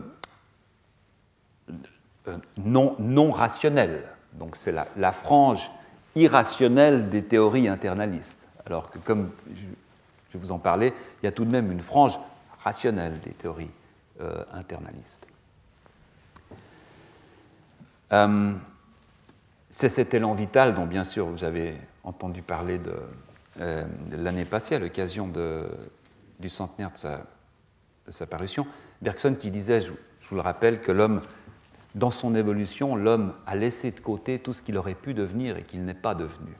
euh, 2.27 2.37
non, 2.57 3.31
rationnelle. 3.31 4.03
Donc 4.33 4.55
c'est 4.55 4.71
la, 4.71 5.11
frange 5.11 5.71
irrationnelle 6.15 7.09
des 7.09 7.23
théories 7.23 7.67
internalistes. 7.67 8.47
Alors 8.65 8.89
que, 8.89 8.99
comme 8.99 9.31
je, 9.53 9.63
vais 10.33 10.39
vous 10.39 10.51
en 10.51 10.59
parler, 10.59 10.93
il 11.21 11.25
y 11.25 11.29
a 11.29 11.31
tout 11.31 11.45
de 11.45 11.49
même 11.49 11.71
une 11.71 11.81
frange 11.81 12.19
rationnelle 12.59 13.19
des 13.21 13.31
théories 13.31 13.71
euh, 14.21 14.43
internalistes. 14.53 15.27
Euh, 18.13 18.53
c'est 19.69 19.89
cet 19.89 20.13
élan 20.13 20.33
vital 20.33 20.73
dont, 20.73 20.85
bien 20.85 21.03
sûr, 21.03 21.27
vous 21.27 21.43
avez 21.43 21.75
entendu 22.03 22.41
parler 22.41 22.79
de, 22.79 22.93
euh, 23.59 23.85
l'année 24.11 24.45
passée 24.45 24.75
à 24.75 24.79
l'occasion 24.79 25.31
du 26.39 26.49
centenaire 26.49 26.91
de 26.91 28.11
sa, 28.11 28.25
parution. 28.25 28.65
Bergson 29.01 29.35
qui 29.37 29.51
disait, 29.51 29.79
je 29.79 29.91
vous 30.29 30.35
le 30.35 30.41
rappelle, 30.41 30.81
que 30.81 30.91
l'homme 30.91 31.21
dans 31.95 32.11
son 32.11 32.35
évolution, 32.35 32.95
l'homme 32.95 33.33
a 33.45 33.55
laissé 33.55 33.91
de 33.91 33.99
côté 33.99 34.39
tout 34.39 34.53
ce 34.53 34.61
qu'il 34.61 34.77
aurait 34.77 34.93
pu 34.93 35.13
devenir 35.13 35.57
et 35.57 35.63
qu'il 35.63 35.83
n'est 35.83 35.93
pas 35.93 36.13
devenu. 36.13 36.51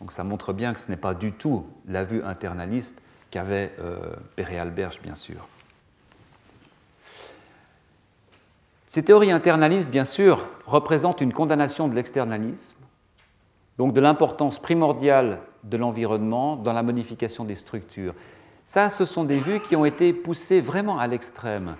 Donc 0.00 0.12
ça 0.12 0.24
montre 0.24 0.52
bien 0.52 0.74
que 0.74 0.80
ce 0.80 0.90
n'est 0.90 0.96
pas 0.96 1.14
du 1.14 1.32
tout 1.32 1.66
la 1.86 2.04
vue 2.04 2.22
internaliste 2.22 3.00
qu'avait 3.30 3.72
euh, 3.78 4.14
Perret 4.36 4.58
Alberge, 4.58 5.00
bien 5.00 5.14
sûr. 5.14 5.48
Ces 8.92 9.02
théories 9.02 9.30
internalistes, 9.30 9.88
bien 9.88 10.04
sûr, 10.04 10.44
représentent 10.66 11.22
une 11.22 11.32
condamnation 11.32 11.88
de 11.88 11.94
l'externalisme, 11.94 12.76
donc 13.78 13.94
de 13.94 14.02
l'importance 14.02 14.58
primordiale 14.58 15.38
de 15.64 15.78
l'environnement 15.78 16.56
dans 16.56 16.74
la 16.74 16.82
modification 16.82 17.46
des 17.46 17.54
structures. 17.54 18.12
Ça, 18.66 18.90
ce 18.90 19.06
sont 19.06 19.24
des 19.24 19.38
vues 19.38 19.60
qui 19.60 19.76
ont 19.76 19.86
été 19.86 20.12
poussées 20.12 20.60
vraiment 20.60 20.98
à 20.98 21.06
l'extrême 21.06 21.76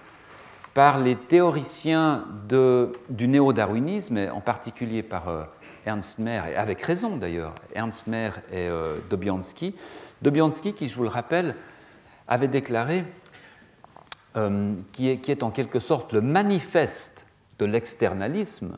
par 0.73 1.01
les 1.01 1.15
théoriciens 1.15 2.25
du 2.49 3.29
néo-darwinisme, 3.29 4.31
en 4.33 4.41
particulier 4.41 5.03
par 5.03 5.29
euh, 5.29 5.43
Ernst 5.85 6.19
Mayr, 6.19 6.47
et 6.47 6.57
avec 6.57 6.81
raison 6.81 7.19
d'ailleurs, 7.19 7.53
Ernst 7.75 8.07
Mayr 8.07 8.39
et 8.51 8.69
euh, 8.69 8.97
Dobianski. 9.11 9.75
Qui, 10.75 10.89
je 10.89 10.97
vous 10.97 11.03
le 11.03 11.11
rappelle, 11.11 11.57
avait 12.27 12.49
déclaré, 12.49 13.05
euh, 14.37 14.75
qui, 14.93 15.09
est, 15.09 15.19
qui, 15.19 15.31
est, 15.31 15.43
en 15.43 15.51
quelque 15.51 15.81
sorte 15.81 16.13
le 16.13 16.21
manifeste 16.21 17.27
de 17.59 17.65
l'externalisme, 17.65 18.77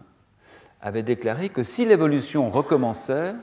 avait 0.80 1.02
déclaré 1.02 1.48
que 1.48 1.62
si 1.62 1.86
l'évolution 1.86 2.50
recommençait, 2.50 3.34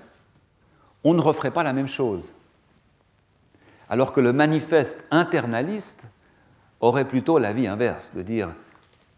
on 1.03 1.13
ne 1.13 1.21
referait 1.21 1.51
pas 1.51 1.63
la 1.63 1.73
même 1.73 1.87
chose. 1.87 2.33
Alors 3.89 4.13
que 4.13 4.21
le 4.21 4.31
manifeste 4.31 5.03
internaliste 5.09 6.07
aurait 6.79 7.07
plutôt 7.07 7.39
l'avis 7.39 7.67
inverse, 7.67 8.13
de 8.13 8.21
dire 8.21 8.53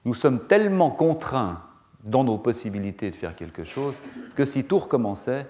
nous 0.06 0.14
sommes 0.14 0.40
tellement 0.40 0.90
contraints 0.90 1.62
dans 2.04 2.24
nos 2.24 2.38
possibilités 2.38 3.10
de 3.12 3.16
faire 3.16 3.36
quelque 3.36 3.64
chose 3.64 4.02
que 4.36 4.46
si 4.46 4.66
tout 4.66 4.80
recommençait, 4.80 5.48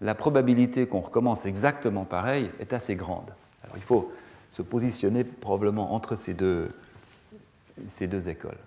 la 0.00 0.14
probabilité 0.14 0.86
qu'on 0.86 1.00
recommence 1.00 1.44
exactement 1.44 2.04
pareil 2.04 2.50
est 2.58 2.72
assez 2.72 2.96
grande. 2.96 3.30
Alors 3.64 3.76
il 3.76 3.82
faut 3.82 4.10
se 4.50 4.62
positionner 4.62 5.24
probablement 5.24 5.94
entre 5.94 6.16
ces 6.16 6.34
deux, 6.34 6.68
écoles. 8.28 8.58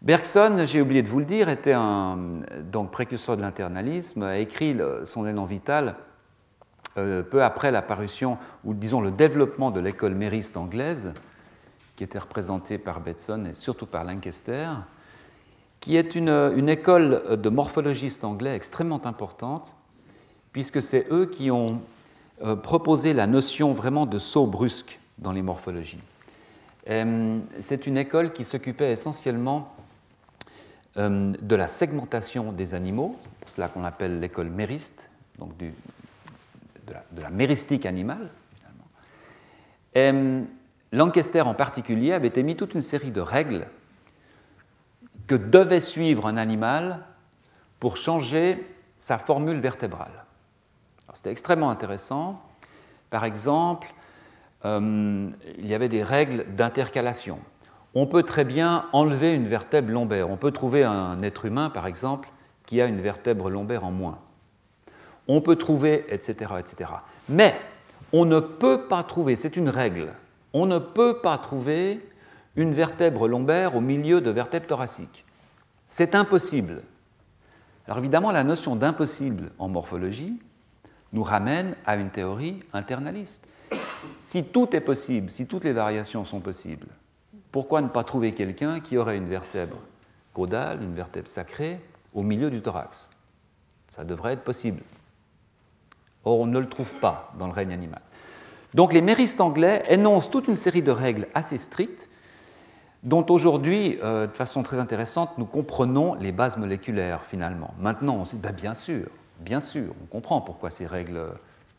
Bergson, 0.00 0.64
j'ai 0.64 0.80
oublié 0.80 1.02
de 1.02 1.08
vous 1.08 1.18
le 1.18 1.24
dire, 1.24 1.48
était 1.48 1.72
un 1.72 2.18
donc, 2.72 2.90
précurseur 2.90 3.36
de 3.36 3.42
l'internalisme, 3.42 4.22
a 4.22 4.38
écrit 4.38 4.76
son 5.04 5.26
élan 5.26 5.44
vital 5.44 5.96
euh, 6.96 7.22
peu 7.22 7.42
après 7.44 7.70
l'apparition, 7.70 8.38
ou 8.64 8.74
disons 8.74 9.00
le 9.00 9.10
développement 9.10 9.70
de 9.70 9.80
l'école 9.80 10.14
mériste 10.14 10.56
anglaise, 10.56 11.12
qui 11.94 12.04
était 12.04 12.18
représentée 12.18 12.78
par 12.78 13.00
Betson 13.00 13.44
et 13.44 13.54
surtout 13.54 13.86
par 13.86 14.04
Lancaster, 14.04 14.70
qui 15.80 15.96
est 15.96 16.14
une, 16.14 16.68
école 16.68 17.38
de 17.40 17.48
morphologistes 17.48 18.24
anglais 18.24 18.54
extrêmement 18.54 19.04
importante, 19.06 19.74
puisque 20.52 20.80
c'est 20.80 21.06
eux 21.10 21.26
qui 21.26 21.50
ont 21.50 21.82
euh, 22.42 22.56
proposé 22.56 23.12
la 23.12 23.26
notion 23.26 23.72
vraiment 23.72 24.06
de 24.06 24.18
saut 24.18 24.46
brusque 24.46 25.00
dans 25.18 25.32
les 25.32 25.42
morphologies. 25.42 26.00
Euh, 26.88 27.38
c'est 27.58 27.86
une 27.86 27.98
école 27.98 28.32
qui 28.32 28.44
s'occupait 28.44 28.92
essentiellement 28.92 29.74
de 30.96 31.54
la 31.54 31.68
segmentation 31.68 32.50
des 32.50 32.74
animaux, 32.74 33.14
pour 33.38 33.48
cela 33.48 33.68
qu'on 33.68 33.84
appelle 33.84 34.18
l'école 34.18 34.48
mériste, 34.48 35.10
donc 35.38 35.56
de 35.56 35.70
la, 37.20 37.30
méristique 37.30 37.86
animale. 37.86 38.30
Et 39.94 40.10
Lancaster 40.90 41.42
en 41.42 41.54
particulier 41.54 42.12
avait 42.12 42.32
émis 42.34 42.56
toute 42.56 42.74
une 42.74 42.80
série 42.80 43.12
de 43.12 43.20
règles 43.20 43.68
que 45.26 45.34
devait 45.34 45.80
suivre 45.80 46.26
un 46.26 46.36
animal 46.36 47.04
pour 47.78 47.96
changer 47.96 48.66
sa 48.96 49.18
formule 49.18 49.60
vertébrale. 49.60 50.24
C'était 51.18 51.32
extrêmement 51.32 51.70
intéressant. 51.70 52.40
Par 53.10 53.24
exemple, 53.24 53.92
euh, 54.64 55.28
il 55.58 55.68
y 55.68 55.74
avait 55.74 55.88
des 55.88 56.04
règles 56.04 56.46
d'intercalation. 56.54 57.40
On 57.96 58.06
peut 58.06 58.22
très 58.22 58.44
bien 58.44 58.84
enlever 58.92 59.34
une 59.34 59.48
vertèbre 59.48 59.90
lombaire. 59.90 60.30
On 60.30 60.36
peut 60.36 60.52
trouver 60.52 60.84
un 60.84 61.20
être 61.22 61.44
humain, 61.44 61.70
par 61.70 61.88
exemple, 61.88 62.28
qui 62.66 62.80
a 62.80 62.86
une 62.86 63.00
vertèbre 63.00 63.50
lombaire 63.50 63.84
en 63.84 63.90
moins 63.90 64.18
on 65.28 65.42
peut 65.42 65.56
trouver, 65.56 66.06
etc., 66.08 66.54
etc. 66.58 66.90
Mais 67.28 67.54
on 68.12 68.24
ne 68.24 68.40
peut 68.40 68.86
pas 68.88 69.02
trouver, 69.02 69.36
c'est 69.36 69.56
une 69.56 69.68
règle, 69.68 70.08
on 70.54 70.64
ne 70.64 70.78
peut 70.78 71.18
pas 71.18 71.36
trouver 71.36 72.00
une 72.56 72.72
vertèbre 72.72 73.28
lombaire 73.28 73.76
au 73.76 73.80
milieu 73.80 74.22
de 74.22 74.30
vertèbres 74.30 74.66
thoraciques. 74.66 75.26
C'est 75.86 76.14
impossible. 76.14 76.82
Alors 77.86 77.98
évidemment, 77.98 78.32
la 78.32 78.44
notion 78.44 78.74
d'impossible 78.74 79.50
en 79.58 79.68
morphologie 79.68 80.38
nous 81.12 81.22
ramène 81.22 81.76
à 81.86 81.96
une 81.96 82.10
théorie 82.10 82.60
internaliste. 82.72 83.46
Si 84.18 84.44
tout 84.44 84.74
est 84.74 84.80
possible, 84.80 85.30
si 85.30 85.46
toutes 85.46 85.64
les 85.64 85.72
variations 85.72 86.24
sont 86.24 86.40
possibles, 86.40 86.88
pourquoi 87.50 87.80
ne 87.82 87.88
pas 87.88 88.04
trouver 88.04 88.32
quelqu'un 88.32 88.80
qui 88.80 88.96
aurait 88.96 89.16
une 89.16 89.28
vertèbre 89.28 89.78
caudale, 90.34 90.82
une 90.82 90.94
vertèbre 90.94 91.28
sacrée, 91.28 91.80
au 92.14 92.22
milieu 92.22 92.50
du 92.50 92.60
thorax? 92.60 93.08
Ça 93.86 94.04
devrait 94.04 94.34
être 94.34 94.44
possible. 94.44 94.82
Or, 96.24 96.40
on 96.40 96.46
ne 96.46 96.58
le 96.58 96.68
trouve 96.68 96.92
pas 96.94 97.32
dans 97.38 97.46
le 97.46 97.52
règne 97.52 97.72
animal. 97.72 98.02
Donc 98.74 98.92
les 98.92 99.00
méristes 99.00 99.40
anglais 99.40 99.84
énoncent 99.88 100.30
toute 100.30 100.48
une 100.48 100.56
série 100.56 100.82
de 100.82 100.90
règles 100.90 101.26
assez 101.34 101.56
strictes 101.56 102.10
dont 103.02 103.24
aujourd'hui, 103.28 103.98
euh, 104.02 104.26
de 104.26 104.32
façon 104.32 104.62
très 104.62 104.78
intéressante, 104.78 105.38
nous 105.38 105.46
comprenons 105.46 106.14
les 106.14 106.32
bases 106.32 106.56
moléculaires 106.56 107.24
finalement. 107.24 107.72
Maintenant, 107.78 108.16
on 108.16 108.24
se 108.24 108.32
dit, 108.32 108.42
bah, 108.42 108.52
bien 108.52 108.74
sûr, 108.74 109.06
bien 109.40 109.60
sûr, 109.60 109.94
on 110.02 110.06
comprend 110.06 110.40
pourquoi 110.40 110.70
ces 110.70 110.86
règles 110.86 111.16
euh, 111.16 111.30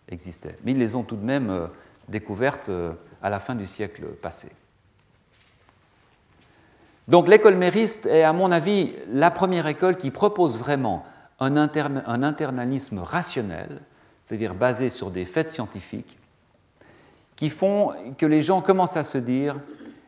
existaient. 0.10 0.55
Mais 0.64 0.72
ils 0.72 0.80
les 0.80 0.95
ont 0.95 1.03
tout 1.03 1.16
de 1.16 1.26
même 1.26 1.49
euh, 1.49 1.68
découvertes 2.07 2.72
à 3.22 3.30
la 3.30 3.39
fin 3.39 3.53
du 3.53 3.68
siècle 3.68 4.03
passé. 4.22 4.49
Donc 7.07 7.28
l'école 7.28 7.55
mériste 7.55 8.05
est, 8.07 8.24
à 8.24 8.34
mon 8.34 8.51
avis, 8.51 8.93
la 9.12 9.30
première 9.32 9.68
école 9.68 9.97
qui 9.97 10.10
propose 10.10 10.57
vraiment 10.57 11.05
un 11.39 11.55
internalisme 11.55 12.99
rationnel 12.99 13.82
c'est-à-dire 14.30 14.53
basé 14.53 14.89
sur 14.89 15.10
des 15.10 15.26
faits 15.26 15.49
scientifiques, 15.49 16.20
qui 17.36 17.49
font 17.49 17.93
que 18.16 18.28
les 18.28 18.43
gens 18.43 18.62
commencent 18.62 18.97
à 18.97 19.03
se 19.03 19.18
dire, 19.18 19.55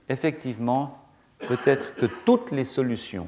effectivement, 0.10 1.00
peut-être 1.40 1.96
que 1.96 2.06
toutes 2.06 2.52
les 2.52 2.64
solutions, 2.64 3.28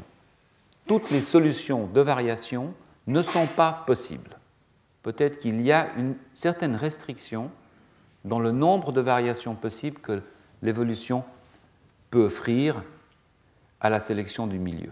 toutes 0.85 1.09
les 1.09 1.21
solutions 1.21 1.87
de 1.87 1.99
variation 1.99 2.75
ne 3.07 3.21
sont 3.21 3.47
pas 3.47 3.83
possibles. 3.85 4.37
Peut-être 5.01 5.39
qu'il 5.39 5.61
y 5.61 5.71
a 5.71 5.93
une 5.97 6.15
certaine 6.33 6.75
restriction 6.75 7.51
dans 8.23 8.39
le 8.39 8.51
nombre 8.51 8.91
de 8.91 9.01
variations 9.01 9.55
possibles 9.55 9.99
que 9.99 10.21
l'évolution 10.61 11.25
peut 12.09 12.25
offrir 12.25 12.83
à 13.81 13.89
la 13.89 13.99
sélection 13.99 14.47
du 14.47 14.59
milieu. 14.59 14.91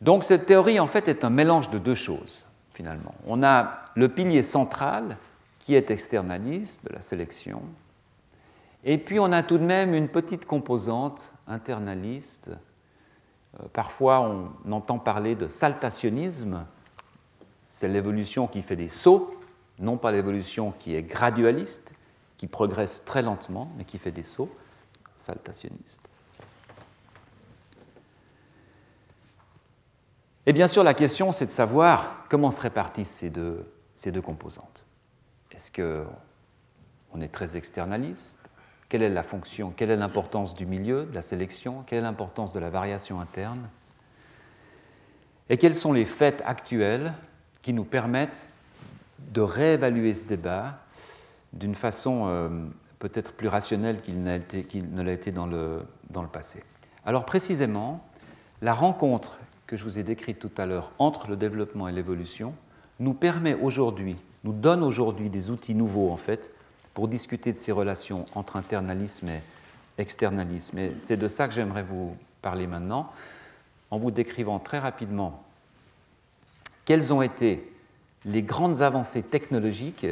Donc 0.00 0.24
cette 0.24 0.46
théorie, 0.46 0.80
en 0.80 0.86
fait, 0.86 1.08
est 1.08 1.24
un 1.24 1.30
mélange 1.30 1.70
de 1.70 1.78
deux 1.78 1.94
choses. 1.94 2.44
On 3.26 3.42
a 3.42 3.80
le 3.94 4.08
pilier 4.08 4.42
central 4.42 5.18
qui 5.58 5.74
est 5.74 5.90
externaliste 5.90 6.84
de 6.84 6.94
la 6.94 7.02
sélection, 7.02 7.62
et 8.84 8.96
puis 8.96 9.20
on 9.20 9.30
a 9.32 9.42
tout 9.42 9.58
de 9.58 9.64
même 9.64 9.94
une 9.94 10.08
petite 10.08 10.46
composante 10.46 11.32
internaliste. 11.46 12.50
Euh, 13.58 13.64
parfois 13.72 14.20
on 14.20 14.72
entend 14.72 14.98
parler 14.98 15.34
de 15.34 15.48
saltationnisme, 15.48 16.66
c'est 17.66 17.88
l'évolution 17.88 18.46
qui 18.46 18.62
fait 18.62 18.76
des 18.76 18.88
sauts, 18.88 19.34
non 19.78 19.96
pas 19.96 20.12
l'évolution 20.12 20.72
qui 20.78 20.94
est 20.94 21.02
gradualiste, 21.02 21.94
qui 22.36 22.46
progresse 22.46 23.04
très 23.04 23.22
lentement, 23.22 23.70
mais 23.76 23.84
qui 23.84 23.98
fait 23.98 24.12
des 24.12 24.22
sauts, 24.22 24.50
saltationniste. 25.16 26.10
Et 30.46 30.52
bien 30.52 30.66
sûr, 30.66 30.82
la 30.82 30.94
question, 30.94 31.32
c'est 31.32 31.46
de 31.46 31.50
savoir 31.50 32.24
comment 32.28 32.50
se 32.50 32.60
répartissent 32.62 33.10
ces 33.10 33.30
deux, 33.30 33.70
ces 33.94 34.10
deux 34.10 34.22
composantes. 34.22 34.84
Est-ce 35.52 35.70
qu'on 35.70 37.20
est 37.20 37.28
très 37.28 37.56
externaliste? 37.56 38.39
Quelle 38.90 39.02
est 39.02 39.08
la 39.08 39.22
fonction 39.22 39.72
Quelle 39.74 39.92
est 39.92 39.96
l'importance 39.96 40.56
du 40.56 40.66
milieu, 40.66 41.06
de 41.06 41.14
la 41.14 41.22
sélection 41.22 41.84
Quelle 41.86 42.00
est 42.00 42.02
l'importance 42.02 42.52
de 42.52 42.58
la 42.58 42.70
variation 42.70 43.20
interne 43.20 43.68
Et 45.48 45.56
quels 45.58 45.76
sont 45.76 45.92
les 45.92 46.04
faits 46.04 46.42
actuels 46.44 47.14
qui 47.62 47.72
nous 47.72 47.84
permettent 47.84 48.48
de 49.32 49.40
réévaluer 49.40 50.12
ce 50.14 50.26
débat 50.26 50.80
d'une 51.52 51.76
façon 51.76 52.24
euh, 52.26 52.48
peut-être 52.98 53.32
plus 53.32 53.46
rationnelle 53.46 54.00
qu'il 54.00 54.22
ne 54.24 55.02
l'a 55.02 55.12
été 55.12 55.30
dans 55.30 55.46
le, 55.46 55.82
dans 56.10 56.22
le 56.22 56.28
passé. 56.28 56.64
Alors 57.06 57.24
précisément, 57.24 58.04
la 58.60 58.74
rencontre 58.74 59.38
que 59.68 59.76
je 59.76 59.84
vous 59.84 60.00
ai 60.00 60.02
décrit 60.02 60.34
tout 60.34 60.50
à 60.58 60.66
l'heure 60.66 60.90
entre 60.98 61.28
le 61.28 61.36
développement 61.36 61.86
et 61.86 61.92
l'évolution 61.92 62.54
nous 62.98 63.14
permet 63.14 63.54
aujourd'hui, 63.54 64.16
nous 64.42 64.52
donne 64.52 64.82
aujourd'hui 64.82 65.30
des 65.30 65.50
outils 65.50 65.76
nouveaux 65.76 66.10
en 66.10 66.16
fait 66.16 66.52
pour 66.94 67.08
discuter 67.08 67.52
de 67.52 67.58
ces 67.58 67.72
relations 67.72 68.26
entre 68.34 68.56
internalisme 68.56 69.28
et 69.28 69.42
externalisme. 69.98 70.78
Et 70.78 70.92
c'est 70.96 71.16
de 71.16 71.28
ça 71.28 71.48
que 71.48 71.54
j'aimerais 71.54 71.82
vous 71.82 72.16
parler 72.42 72.66
maintenant 72.66 73.12
en 73.90 73.98
vous 73.98 74.10
décrivant 74.10 74.58
très 74.58 74.78
rapidement 74.78 75.42
quelles 76.84 77.12
ont 77.12 77.22
été 77.22 77.72
les 78.24 78.42
grandes 78.42 78.82
avancées 78.82 79.22
technologiques 79.22 80.06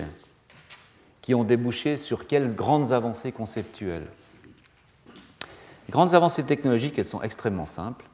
qui 1.23 1.35
ont 1.35 1.45
débouché 1.45 1.97
sur 1.97 2.27
quelles 2.27 2.55
grandes 2.55 2.93
avancées 2.93 3.33
conceptuelles 3.33 4.07
Les 5.09 5.91
grandes 5.91 6.15
avancées 6.15 6.45
technologiques, 6.45 6.99
elles 6.99 7.07
sont 7.07 7.23
extrêmement 7.23 7.67
simples. 7.67 8.07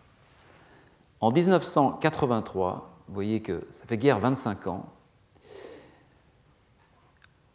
En 1.20 1.30
1983, 1.30 2.90
vous 3.06 3.14
voyez 3.14 3.40
que 3.40 3.66
ça 3.72 3.84
fait 3.86 3.98
guère 3.98 4.18
25 4.18 4.66
ans, 4.66 4.86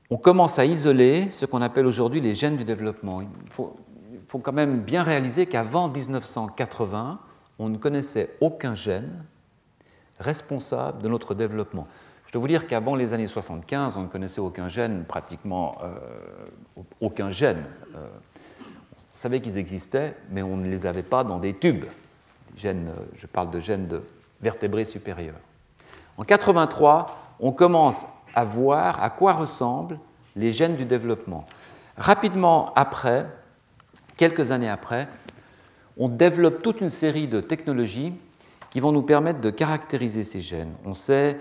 on 0.09 0.17
commence 0.17 0.57
à 0.57 0.65
isoler 0.65 1.29
ce 1.29 1.45
qu'on 1.45 1.61
appelle 1.61 1.85
aujourd'hui 1.85 2.19
les 2.21 2.33
gènes 2.33 2.57
du 2.57 2.65
développement. 2.65 3.21
Il 3.21 3.27
faut, 3.49 4.39
quand 4.39 4.53
même 4.53 4.81
bien 4.81 5.03
réaliser 5.03 5.45
qu'avant 5.45 5.87
1980, 5.87 7.19
on 7.59 7.69
ne 7.69 7.77
connaissait 7.77 8.35
aucun 8.41 8.73
gène 8.73 9.23
responsable 10.19 11.01
de 11.01 11.07
notre 11.09 11.35
développement. 11.35 11.87
Je 12.25 12.33
dois 12.33 12.41
vous 12.41 12.47
dire 12.47 12.67
qu'avant 12.67 12.95
les 12.95 13.13
années 13.13 13.27
75, 13.27 13.97
on 13.97 14.03
ne 14.03 14.07
connaissait 14.07 14.41
aucun 14.41 14.67
gène, 14.67 15.03
pratiquement 15.05 15.77
euh, 15.83 16.83
aucun 17.01 17.29
gène. 17.29 17.63
Euh, 17.95 18.07
on 18.61 19.13
savait 19.13 19.41
qu'ils 19.41 19.57
existaient, 19.57 20.15
mais 20.29 20.41
on 20.41 20.57
ne 20.57 20.67
les 20.67 20.85
avait 20.85 21.03
pas 21.03 21.23
dans 21.23 21.39
des 21.39 21.53
tubes. 21.53 21.85
gènes, 22.55 22.89
euh, 22.89 23.03
je 23.15 23.25
parle 23.27 23.49
de 23.49 23.59
gènes 23.59 23.87
de 23.87 24.01
vertébrés 24.41 24.85
supérieurs. 24.85 25.39
En 26.17 26.23
83, 26.23 27.35
on 27.39 27.51
commence 27.51 28.05
à 28.35 28.43
voir 28.43 29.01
à 29.03 29.09
quoi 29.09 29.33
ressemblent 29.33 29.99
les 30.35 30.51
gènes 30.51 30.75
du 30.75 30.85
développement. 30.85 31.45
Rapidement 31.97 32.73
après, 32.75 33.25
quelques 34.17 34.51
années 34.51 34.69
après, 34.69 35.07
on 35.97 36.07
développe 36.07 36.63
toute 36.63 36.81
une 36.81 36.89
série 36.89 37.27
de 37.27 37.41
technologies 37.41 38.13
qui 38.69 38.79
vont 38.79 38.91
nous 38.91 39.01
permettre 39.01 39.41
de 39.41 39.49
caractériser 39.49 40.23
ces 40.23 40.39
gènes. 40.39 40.73
On 40.85 40.93
sait, 40.93 41.37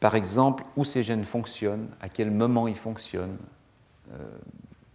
par 0.00 0.14
exemple, 0.14 0.64
où 0.76 0.84
ces 0.84 1.02
gènes 1.02 1.24
fonctionnent, 1.24 1.88
à 2.00 2.08
quel 2.08 2.30
moment 2.30 2.68
ils 2.68 2.74
fonctionnent, 2.74 3.38
euh, 4.12 4.18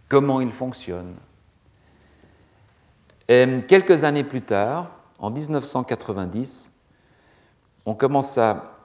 comment 0.08 0.40
ils 0.40 0.52
fonctionnent. 0.52 1.14
Et 3.26 3.46
quelques 3.66 4.04
années 4.04 4.24
plus 4.24 4.42
tard, 4.42 4.90
en 5.18 5.30
1990, 5.30 6.72
on 7.84 7.94
commence 7.94 8.38
à 8.38 8.76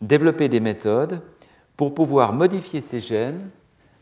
développer 0.00 0.48
des 0.48 0.60
méthodes 0.60 1.22
pour 1.76 1.94
pouvoir 1.94 2.32
modifier 2.32 2.80
ces 2.80 3.00
gènes, 3.00 3.50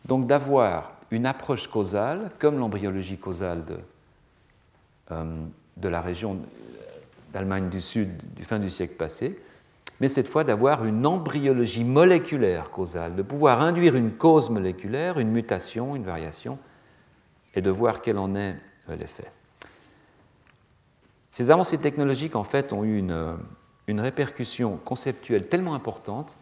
donc 0.06 0.26
d'avoir 0.26 0.96
une 1.10 1.26
approche 1.26 1.68
causale, 1.68 2.30
comme 2.38 2.58
l'embryologie 2.58 3.18
causale 3.18 3.64
de, 3.64 3.78
euh, 5.12 5.44
de 5.76 5.88
la 5.88 6.00
région 6.00 6.38
d'Allemagne 7.32 7.68
du 7.68 7.80
Sud 7.80 8.10
du 8.34 8.44
fin 8.44 8.58
du 8.58 8.68
siècle 8.68 8.94
passé, 8.94 9.38
mais 10.00 10.08
cette 10.08 10.28
fois 10.28 10.44
d'avoir 10.44 10.84
une 10.84 11.04
embryologie 11.06 11.84
moléculaire 11.84 12.70
causale, 12.70 13.16
de 13.16 13.22
pouvoir 13.22 13.60
induire 13.60 13.96
une 13.96 14.12
cause 14.12 14.48
moléculaire, 14.50 15.18
une 15.18 15.30
mutation, 15.30 15.94
une 15.94 16.04
variation, 16.04 16.58
et 17.54 17.60
de 17.60 17.70
voir 17.70 18.00
quel 18.00 18.18
en 18.18 18.34
est 18.34 18.56
euh, 18.88 18.96
l'effet. 18.96 19.30
Ces 21.30 21.50
avancées 21.50 21.78
technologiques, 21.78 22.34
en 22.34 22.44
fait, 22.44 22.72
ont 22.72 22.82
eu 22.82 22.98
une, 22.98 23.36
une 23.86 24.00
répercussion 24.00 24.78
conceptuelle 24.84 25.46
tellement 25.46 25.74
importante 25.74 26.36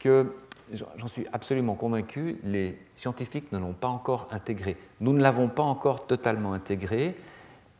que 0.00 0.34
j'en 0.72 1.06
suis 1.06 1.26
absolument 1.32 1.74
convaincu, 1.74 2.36
les 2.42 2.76
scientifiques 2.96 3.52
ne 3.52 3.58
l'ont 3.58 3.72
pas 3.72 3.88
encore 3.88 4.28
intégré. 4.32 4.76
Nous 5.00 5.12
ne 5.12 5.22
l'avons 5.22 5.48
pas 5.48 5.62
encore 5.62 6.06
totalement 6.06 6.52
intégré, 6.52 7.16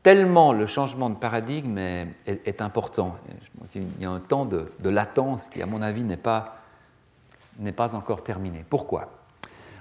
tellement 0.03 0.53
le 0.53 0.67
changement 0.67 1.11
de 1.11 1.17
paradigme 1.17 1.79
est, 1.79 2.63
important. 2.63 3.17
Il 3.75 3.85
y 4.01 4.05
a 4.05 4.11
un 4.11 4.21
temps 4.21 4.45
de, 4.45 4.71
latence 4.85 5.49
qui, 5.49 5.63
à 5.63 5.67
mon 5.67 5.83
avis, 5.83 6.03
n'est 6.03 6.17
pas, 6.17 6.59
pas 7.77 7.95
encore 7.95 8.23
terminé. 8.23 8.65
Pourquoi? 8.69 9.11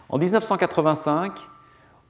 En 0.10 0.18
1985, 0.18 1.34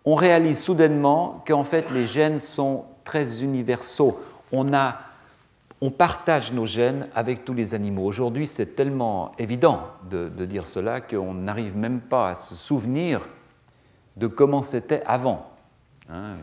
on 0.06 0.16
réalise 0.16 0.62
soudainement 0.62 1.44
qu'en 1.46 1.64
fait 1.64 1.92
les 1.92 2.06
gènes 2.06 2.40
sont 2.40 2.86
très 3.04 3.44
universaux. 3.44 4.20
On, 4.52 4.74
a, 4.74 4.98
on 5.82 5.92
partage 5.92 6.52
nos 6.52 6.66
gènes 6.66 7.08
avec 7.16 7.46
tous 7.46 7.54
les 7.54 7.74
animaux. 7.74 8.04
Aujourd'hui, 8.04 8.48
c'est 8.48 8.76
tellement 8.76 9.32
évident 9.38 9.88
de, 10.10 10.28
dire 10.46 10.68
cela 10.68 11.00
qu'on 11.00 11.34
n'arrive 11.34 11.78
même 11.78 12.02
pas 12.02 12.30
à 12.30 12.36
se 12.36 12.56
souvenir 12.56 13.22
de 14.18 14.28
comment 14.28 14.62
c'était 14.62 15.02
avant. 15.06 15.50
Hein, 16.10 16.34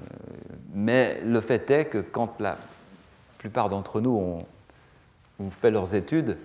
mais 0.73 1.21
le 1.25 1.41
fait 1.41 1.71
est 1.71 1.87
que 1.87 1.99
quand 1.99 2.41
la 2.41 2.57
plupart 3.39 3.69
d'entre 3.69 4.01
nous 4.01 4.17
ont, 5.39 5.51
fait 5.51 5.71
leurs 5.71 5.95
études, 5.95 6.39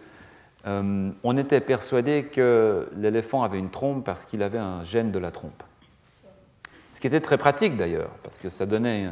euh, 0.68 1.10
on 1.24 1.38
était 1.38 1.62
persuadé 1.62 2.26
que 2.26 2.90
l'éléphant 2.98 3.44
avait 3.44 3.58
une 3.58 3.70
trompe 3.70 4.04
parce 4.04 4.26
qu'il 4.26 4.44
avait 4.44 4.60
un 4.60 4.84
gène 4.84 5.12
de 5.12 5.20
la 5.20 5.32
trompe. 5.32 5.64
Ce 6.90 7.00
qui 7.00 7.08
était 7.08 7.22
très 7.22 7.38
pratique 7.38 7.78
d'ailleurs, 7.78 8.10
parce 8.22 8.38
que 8.38 8.50
ça 8.50 8.66
donnait 8.66 9.10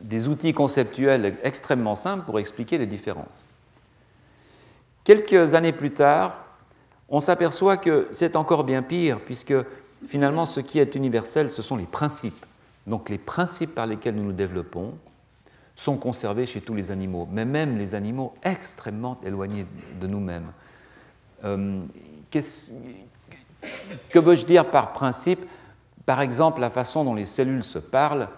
des 0.00 0.28
outils 0.28 0.52
conceptuels 0.52 1.36
extrêmement 1.42 1.94
simples 1.94 2.24
pour 2.24 2.38
expliquer 2.38 2.78
les 2.78 2.86
différences. 2.86 3.46
Quelques 5.04 5.54
années 5.54 5.72
plus 5.72 5.92
tard, 5.92 6.38
on 7.08 7.20
s'aperçoit 7.20 7.76
que 7.76 8.08
c'est 8.10 8.36
encore 8.36 8.64
bien 8.64 8.82
pire, 8.82 9.20
puisque 9.20 9.54
finalement, 10.06 10.46
ce 10.46 10.60
qui 10.60 10.78
est 10.78 10.94
universel, 10.94 11.50
ce 11.50 11.62
sont 11.62 11.76
les 11.76 11.86
principes. 11.86 12.44
Donc 12.86 13.08
les 13.08 13.18
principes 13.18 13.74
par 13.74 13.86
lesquels 13.86 14.14
nous 14.14 14.24
nous 14.24 14.32
développons 14.32 14.94
sont 15.74 15.96
conservés 15.96 16.46
chez 16.46 16.60
tous 16.60 16.74
les 16.74 16.90
animaux, 16.90 17.28
mais 17.30 17.44
même 17.44 17.76
les 17.76 17.94
animaux 17.94 18.34
extrêmement 18.42 19.18
éloignés 19.24 19.66
de 20.00 20.06
nous-mêmes. 20.06 20.50
Euh, 21.44 21.80
que 22.30 24.18
veux-je 24.18 24.46
dire 24.46 24.70
par 24.70 24.92
principe? 24.92 25.44
Par 26.06 26.20
exemple, 26.20 26.60
la 26.60 26.70
façon 26.70 27.04
dont 27.04 27.14
les 27.14 27.24
cellules 27.24 27.64
se 27.64 27.78
parlent 27.78 28.28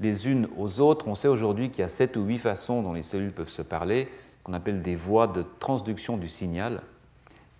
les 0.00 0.28
unes 0.28 0.48
aux 0.56 0.80
autres. 0.80 1.08
On 1.08 1.14
sait 1.14 1.28
aujourd'hui 1.28 1.70
qu'il 1.70 1.82
y 1.82 1.84
a 1.84 1.88
sept 1.88 2.16
ou 2.16 2.24
huit 2.24 2.38
façons 2.38 2.82
dont 2.82 2.92
les 2.92 3.02
cellules 3.02 3.32
peuvent 3.32 3.48
se 3.48 3.62
parler, 3.62 4.08
qu'on 4.42 4.52
appelle 4.52 4.82
des 4.82 4.94
voies 4.94 5.26
de 5.26 5.44
transduction 5.58 6.16
du 6.16 6.28
signal 6.28 6.80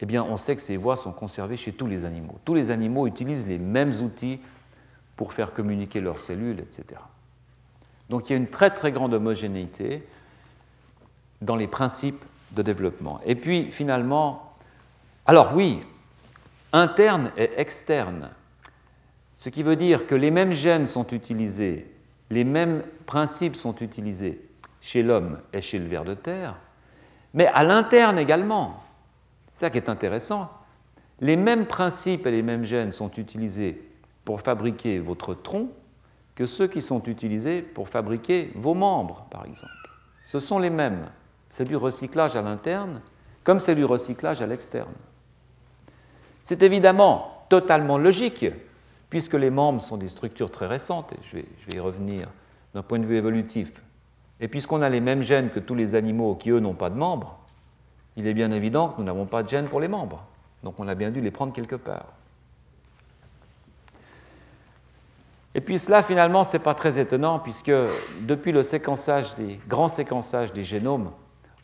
eh 0.05 0.07
bien, 0.07 0.23
on 0.23 0.37
sait 0.37 0.55
que 0.55 0.61
ces 0.61 0.77
voix 0.77 0.97
sont 0.97 1.13
conservées 1.13 1.57
chez 1.57 1.73
tous 1.73 1.87
les 1.87 2.05
animaux. 2.05 2.39
Tous 2.45 2.53
les 2.53 2.71
animaux 2.71 3.07
utilisent 3.07 3.47
les 3.47 3.57
mêmes 3.57 3.95
outils 4.03 4.39
pour 5.17 5.33
faire 5.33 5.55
communiquer 5.55 6.03
leurs 6.03 6.19
cellules, 6.19 6.61
etc. 6.61 7.01
Donc 8.11 8.29
il 8.29 8.33
y 8.33 8.35
a 8.35 8.37
une 8.37 8.49
très 8.51 8.71
très 8.71 8.93
grande 8.93 9.15
homogénéité 9.15 10.07
dans 11.41 11.57
les 11.57 11.69
principes 11.69 12.23
de 12.53 12.61
développement. 12.61 13.19
Et 13.25 13.35
puis 13.35 13.71
finalement, 13.71 14.53
alors 15.25 15.57
oui, 15.57 15.81
interne 16.75 17.31
et 17.39 17.49
externe, 17.57 18.29
ce 19.39 19.49
qui 19.49 19.63
veut 19.63 19.77
dire 19.77 20.07
que 20.07 20.15
les 20.15 20.31
mêmes 20.31 20.53
gènes 20.53 20.87
sont 20.87 21.07
utilisés, 21.07 21.91
les 22.35 22.45
mêmes 22.45 22.83
principes 23.07 23.55
sont 23.55 23.77
utilisés 23.77 24.45
chez 24.81 25.05
l'homme 25.05 25.39
et 25.53 25.61
chez 25.61 25.79
le 25.79 25.87
ver 25.87 26.05
de 26.05 26.15
terre, 26.15 26.57
mais 27.33 27.47
à 27.47 27.63
l'interne 27.63 28.19
également. 28.19 28.83
C'est 29.53 29.67
ça 29.67 29.71
qui 29.71 29.79
est 29.79 29.89
intéressant. 29.89 30.51
Les 31.21 31.37
mêmes 31.37 31.65
principes 31.65 32.27
et 32.27 32.33
les 32.33 32.43
mêmes 32.43 32.65
gènes 32.65 32.91
sont 32.91 33.11
utilisés 33.13 33.89
pour 34.25 34.41
fabriquer 34.41 34.99
votre 34.99 35.33
tronc 35.33 35.69
que 36.35 36.45
ceux 36.45 36.67
qui 36.67 36.83
sont 36.83 37.05
utilisés 37.05 37.63
pour 37.63 37.89
fabriquer 37.89 38.51
vos 38.57 38.75
membres, 38.75 39.27
par 39.31 39.47
exemple. 39.47 39.73
Ce 40.25 40.41
sont 40.41 40.59
les 40.59 40.71
mêmes. 40.71 41.07
C'est 41.49 41.69
du 41.69 41.77
recyclage 41.77 42.35
à 42.35 42.43
l'interne 42.43 43.01
comme 43.45 43.61
c'est 43.61 43.77
du 43.77 43.85
recyclage 43.85 44.43
à 44.43 44.47
l'externe. 44.47 44.95
C'est 46.43 46.65
évidemment 46.65 47.47
totalement 47.49 47.97
logique, 47.97 48.47
puisque 49.15 49.35
les 49.35 49.51
membres 49.51 49.81
sont 49.81 49.97
des 49.97 50.09
structures 50.09 50.51
très 50.51 50.67
récentes, 50.67 51.13
et 51.13 51.19
je 51.23 51.37
vais, 51.37 51.77
y 51.77 51.79
revenir 51.79 52.27
d'un 52.75 52.83
point 52.83 52.99
de 52.99 53.07
vue 53.07 53.17
évolutif, 53.17 53.71
et 54.41 54.49
puisqu'on 54.49 54.83
a 54.83 54.89
les 54.89 54.99
mêmes 54.99 55.23
gènes 55.23 55.51
que 55.51 55.61
tous 55.61 55.77
les 55.77 55.95
animaux 55.95 56.35
qui, 56.35 56.51
eux, 56.51 56.59
n'ont 56.59 56.75
pas 56.75 56.91
de 56.91 56.97
membres, 56.97 57.39
il 58.17 58.27
est 58.27 58.35
bien 58.35 58.51
évident 58.51 58.89
que 58.89 58.99
nous 58.99 59.05
n'avons 59.05 59.27
pas 59.27 59.45
de 59.45 59.49
gènes 59.49 59.69
pour 59.69 59.79
les 59.79 59.87
membres. 59.87 60.25
Donc 60.65 60.81
on 60.81 60.89
a 60.89 60.97
bien 60.97 61.13
dû 61.13 61.21
les 61.21 61.31
prendre 61.31 61.53
quelque 61.53 61.77
part. 61.77 62.07
Et 65.55 65.61
puis 65.61 65.79
cela, 65.79 66.03
finalement, 66.03 66.43
ce 66.43 66.57
n'est 66.57 66.63
pas 66.65 66.75
très 66.75 66.99
étonnant, 66.99 67.39
puisque 67.39 67.71
depuis 68.23 68.51
le 68.51 68.65
séquençage 68.65 69.37
des 69.37 69.61
grands 69.69 69.87
séquençages 69.87 70.53
des 70.53 70.65
génomes, 70.65 71.13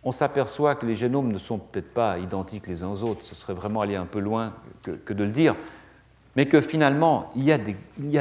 on 0.04 0.12
s'aperçoit 0.12 0.76
que 0.76 0.86
les 0.86 0.94
génomes 0.94 1.32
ne 1.32 1.38
sont 1.38 1.58
peut-être 1.58 1.92
pas 1.92 2.18
identiques 2.18 2.68
les 2.68 2.84
uns 2.84 2.90
aux 2.90 3.02
autres, 3.02 3.24
ce 3.24 3.34
serait 3.34 3.54
vraiment 3.54 3.80
aller 3.80 3.96
un 3.96 4.06
peu 4.06 4.20
loin 4.20 4.52
que, 4.82 5.12
de 5.12 5.24
le 5.24 5.32
dire, 5.32 5.56
mais 6.36 6.46
que 6.46 6.60
finalement, 6.60 7.30
il 7.36 7.44
y 7.44 7.52
a 7.52 7.58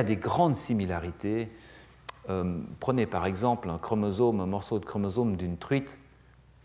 des, 0.03 0.15
grandes 0.15 0.55
similarités. 0.55 1.49
Euh, 2.29 2.59
prenez 2.79 3.05
par 3.05 3.25
exemple 3.25 3.69
un 3.69 3.77
chromosome, 3.77 4.39
un 4.39 4.45
morceau 4.45 4.79
de 4.79 4.85
chromosome 4.85 5.35
d'une 5.35 5.57
truite, 5.57 5.97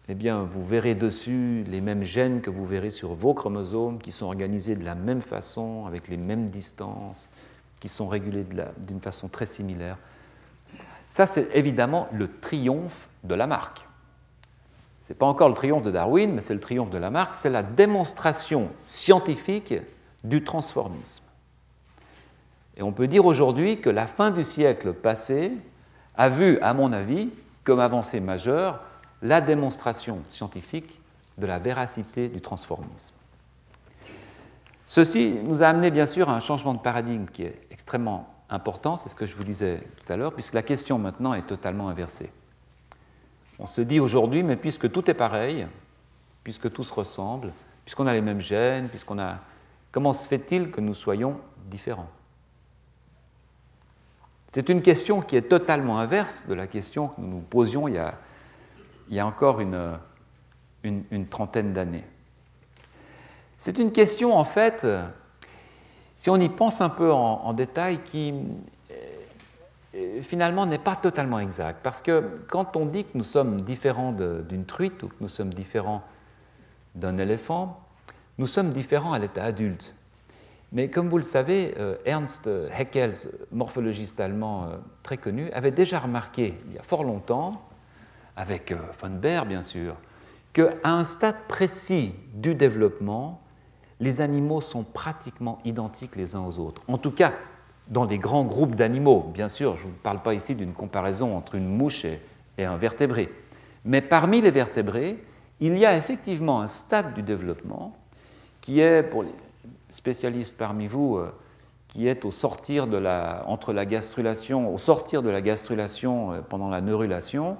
eh 0.08 0.14
bien, 0.14 0.42
vous 0.42 0.64
verrez 0.64 0.94
dessus 0.94 1.64
les 1.66 1.80
mêmes 1.80 2.02
gènes 2.02 2.42
que 2.42 2.50
vous 2.50 2.66
verrez 2.66 2.90
sur 2.90 3.14
vos 3.14 3.32
chromosomes, 3.32 3.98
qui 3.98 4.12
sont 4.12 4.26
organisés 4.26 4.76
de 4.76 4.84
la 4.84 4.94
même 4.94 5.22
façon, 5.22 5.86
avec 5.86 6.08
les 6.08 6.18
mêmes 6.18 6.50
distances, 6.50 7.30
qui 7.80 7.88
sont 7.88 8.06
régulés 8.06 8.44
d'une 8.86 9.00
façon 9.00 9.28
très 9.28 9.46
similaire. 9.46 9.96
Ça, 11.08 11.24
c'est 11.26 11.48
évidemment 11.54 12.08
le 12.12 12.28
triomphe 12.28 13.08
de 13.22 13.34
Lamarck. 13.34 13.86
Ce 15.00 15.12
n'est 15.12 15.16
pas 15.16 15.26
encore 15.26 15.48
le 15.48 15.54
triomphe 15.54 15.82
de 15.82 15.90
Darwin, 15.90 16.32
mais 16.32 16.40
c'est 16.42 16.54
le 16.54 16.60
triomphe 16.60 16.90
de 16.90 16.98
Lamarck. 16.98 17.32
C'est 17.32 17.50
la 17.50 17.62
démonstration 17.62 18.68
scientifique 18.76 19.74
du 20.22 20.44
transformisme. 20.44 21.24
Et 22.76 22.82
on 22.82 22.92
peut 22.92 23.06
dire 23.06 23.24
aujourd'hui 23.24 23.80
que 23.80 23.90
la 23.90 24.06
fin 24.06 24.30
du 24.30 24.44
siècle 24.44 24.92
passé 24.92 25.52
a 26.16 26.28
vu, 26.28 26.58
à 26.60 26.74
mon 26.74 26.92
avis, 26.92 27.30
comme 27.62 27.80
avancée 27.80 28.20
majeure, 28.20 28.80
la 29.22 29.40
démonstration 29.40 30.22
scientifique 30.28 31.00
de 31.38 31.46
la 31.46 31.58
véracité 31.58 32.28
du 32.28 32.40
transformisme. 32.40 33.14
Ceci 34.86 35.38
nous 35.44 35.62
a 35.62 35.68
amené 35.68 35.90
bien 35.90 36.06
sûr 36.06 36.28
à 36.28 36.36
un 36.36 36.40
changement 36.40 36.74
de 36.74 36.78
paradigme 36.78 37.26
qui 37.26 37.42
est 37.42 37.58
extrêmement 37.70 38.28
important, 38.50 38.96
c'est 38.96 39.08
ce 39.08 39.14
que 39.14 39.24
je 39.24 39.34
vous 39.34 39.44
disais 39.44 39.80
tout 39.96 40.12
à 40.12 40.16
l'heure, 40.16 40.34
puisque 40.34 40.54
la 40.54 40.62
question 40.62 40.98
maintenant 40.98 41.32
est 41.32 41.46
totalement 41.46 41.88
inversée. 41.88 42.30
On 43.58 43.66
se 43.66 43.80
dit 43.80 44.00
aujourd'hui, 44.00 44.42
mais 44.42 44.56
puisque 44.56 44.90
tout 44.92 45.10
est 45.10 45.14
pareil, 45.14 45.66
puisque 46.42 46.70
tout 46.72 46.82
se 46.82 46.92
ressemble, 46.92 47.52
puisqu'on 47.84 48.06
a 48.06 48.12
les 48.12 48.20
mêmes 48.20 48.40
gènes, 48.40 48.88
puisqu'on 48.88 49.18
a... 49.18 49.38
Comment 49.90 50.12
se 50.12 50.26
fait-il 50.26 50.70
que 50.70 50.80
nous 50.80 50.94
soyons 50.94 51.38
différents? 51.66 52.10
C'est 54.54 54.68
une 54.68 54.82
question 54.82 55.20
qui 55.20 55.34
est 55.34 55.48
totalement 55.48 55.98
inverse 55.98 56.46
de 56.46 56.54
la 56.54 56.68
question 56.68 57.08
que 57.08 57.20
nous 57.20 57.26
nous 57.26 57.40
posions 57.40 57.88
il 57.88 58.00
y 59.10 59.18
a, 59.18 59.26
encore 59.26 59.60
une, 59.60 59.98
une, 60.84 61.26
trentaine 61.26 61.72
d'années. 61.72 62.04
C'est 63.56 63.80
une 63.80 63.90
question, 63.90 64.38
en 64.38 64.44
fait, 64.44 64.86
si 66.14 66.30
on 66.30 66.36
y 66.36 66.48
pense 66.48 66.80
un 66.80 66.88
peu 66.88 67.10
en, 67.10 67.52
détail, 67.52 67.98
qui 68.04 68.32
euh, 68.92 70.22
finalement 70.22 70.66
n'est 70.66 70.78
pas 70.78 70.94
totalement 70.94 71.40
exacte. 71.40 71.80
Parce 71.82 72.00
que 72.00 72.22
quand 72.48 72.76
on 72.76 72.86
dit 72.86 73.02
que 73.02 73.18
nous 73.18 73.24
sommes 73.24 73.60
différents 73.60 74.12
d'une 74.12 74.66
truite 74.66 75.02
ou 75.02 75.08
que 75.08 75.16
nous 75.20 75.26
sommes 75.26 75.52
différents 75.52 76.04
d'un 76.94 77.18
éléphant, 77.18 77.80
nous 78.38 78.46
sommes 78.46 78.70
différents 78.70 79.14
à 79.14 79.18
l'état 79.18 79.42
adulte. 79.42 79.96
Mais 80.74 80.88
comme 80.88 81.08
vous 81.08 81.18
le 81.18 81.24
savez, 81.24 81.74
euh, 81.78 81.96
Ernst 82.04 82.50
Haeckel, 82.76 83.14
morphologiste 83.52 84.20
allemand 84.20 84.64
euh, 84.64 84.76
très 85.02 85.16
connu, 85.16 85.50
avait 85.52 85.70
déjà 85.70 86.00
remarqué 86.00 86.54
il 86.68 86.74
y 86.74 86.78
a 86.78 86.82
fort 86.82 87.04
longtemps, 87.04 87.62
avec 88.36 88.74
von 89.00 89.10
Baer 89.10 89.46
bien 89.46 89.62
sûr, 89.62 89.94
qu'à 90.52 90.74
un 90.84 91.04
stade 91.04 91.36
précis 91.48 92.14
du 92.34 92.54
développement, 92.54 93.40
les 94.00 94.20
animaux 94.20 94.60
sont 94.60 94.82
pratiquement 94.82 95.60
identiques 95.64 96.16
les 96.16 96.34
uns 96.34 96.44
aux 96.44 96.58
autres. 96.58 96.82
En 96.88 96.98
tout 96.98 97.12
cas, 97.12 97.32
dans 97.88 98.06
des 98.06 98.18
grands 98.18 98.44
groupes 98.44 98.74
d'animaux. 98.74 99.30
Bien 99.32 99.48
sûr, 99.48 99.76
je 99.76 99.86
ne 99.86 99.92
parle 99.92 100.22
pas 100.22 100.34
ici 100.34 100.54
d'une 100.54 100.72
comparaison 100.72 101.36
entre 101.36 101.54
une 101.54 101.68
mouche 101.68 102.04
et, 102.04 102.20
un 102.64 102.76
vertébré. 102.76 103.30
Mais 103.84 104.00
parmi 104.00 104.40
les 104.40 104.50
vertébrés, 104.50 105.22
il 105.60 105.76
y 105.76 105.84
a 105.84 105.96
effectivement 105.96 106.60
un 106.60 106.66
stade 106.66 107.14
du 107.14 107.22
développement 107.22 107.96
qui 108.60 108.80
est, 108.80 109.02
pour 109.02 109.22
les 109.22 109.32
spécialistes 109.94 110.56
parmi 110.58 110.88
vous, 110.88 111.16
euh, 111.16 111.32
qui 111.86 112.08
est 112.08 112.24
au 112.24 112.32
sortir 112.32 112.88
de 112.88 112.96
la, 112.96 113.44
entre 113.46 113.72
la 113.72 113.86
gastrulation, 113.86 114.74
au 114.74 114.78
sortir 114.78 115.22
de 115.22 115.30
la 115.30 115.40
gastrulation 115.40 116.32
euh, 116.32 116.40
pendant 116.40 116.68
la 116.68 116.80
neurulation, 116.80 117.56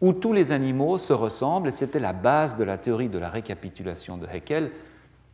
où 0.00 0.12
tous 0.12 0.32
les 0.32 0.50
animaux 0.50 0.98
se 0.98 1.12
ressemblent, 1.12 1.68
et 1.68 1.72
c'était 1.72 2.00
la 2.00 2.12
base 2.12 2.56
de 2.56 2.64
la 2.64 2.78
théorie 2.78 3.08
de 3.08 3.18
la 3.18 3.28
récapitulation 3.28 4.18
de 4.18 4.26
Haeckel, 4.26 4.72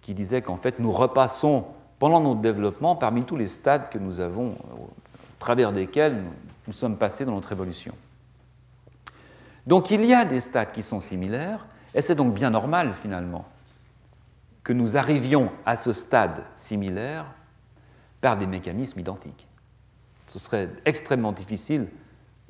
qui 0.03 0.13
disait 0.13 0.43
qu'en 0.43 0.59
fait 0.59 0.79
nous 0.79 0.93
repassons 0.93 1.65
pendant 1.99 2.21
notre 2.21 2.41
développement 2.41 2.95
parmi 2.95 3.25
tous 3.25 3.37
les 3.37 3.47
stades 3.47 3.89
que 3.89 3.99
nous 3.99 4.21
avons, 4.21 4.51
au 4.79 4.91
travers 5.39 5.73
desquels 5.73 6.23
nous 6.67 6.75
sommes 6.75 6.99
passés 6.99 7.25
dans 7.25 7.33
notre 7.33 7.53
évolution. 7.53 7.95
Donc 9.67 9.91
il 9.91 10.05
y 10.05 10.13
a 10.13 10.27
des 10.27 10.43
stades 10.43 10.73
qui 10.73 10.83
sont 10.83 11.01
similaires, 11.01 11.67
et 11.95 12.03
c'est 12.03 12.15
donc 12.15 12.35
bien 12.35 12.51
normal 12.51 12.93
finalement 12.93 13.47
que 14.69 14.75
nous 14.75 14.99
arrivions 14.99 15.51
à 15.65 15.77
ce 15.77 15.95
stade 15.95 16.45
similaire 16.55 17.25
par 18.21 18.37
des 18.37 18.47
mécanismes 18.47 19.01
identiques. 19.01 19.49
Ce 20.27 20.39
serait 20.39 20.69
extrêmement 20.85 21.33
difficile 21.33 21.89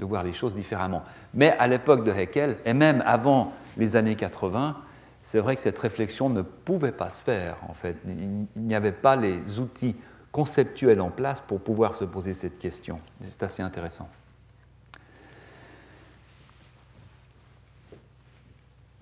de 0.01 0.05
voir 0.05 0.25
les 0.25 0.33
choses 0.33 0.57
différemment. 0.57 1.05
Mais 1.33 1.57
à 1.61 1.69
l'époque 1.69 2.03
de 2.03 2.11
Haeckel, 2.11 2.59
et 2.65 2.75
même 2.75 3.05
avant 3.07 3.53
les 3.77 3.95
années 3.95 4.17
80, 4.17 4.77
c'est 5.23 5.39
vrai 5.39 5.55
que 5.55 5.61
cette 5.61 5.79
réflexion 5.79 6.29
ne 6.29 6.43
pouvait 6.43 6.91
pas 6.91 7.09
se 7.09 7.23
faire, 7.23 7.57
en 7.69 7.73
fait. 7.73 7.97
Il 8.05 8.47
n'y 8.57 8.75
avait 8.75 8.91
pas 8.91 9.15
les 9.15 9.61
outils 9.61 9.95
conceptuels 10.33 11.01
en 11.01 11.11
place 11.11 11.41
pour 11.41 11.61
pouvoir 11.61 11.95
se 11.95 12.05
poser 12.05 12.35
cette 12.35 12.59
question. 12.59 12.99
C'est 13.21 13.45
assez 13.45 13.63
intéressant. 13.63 14.09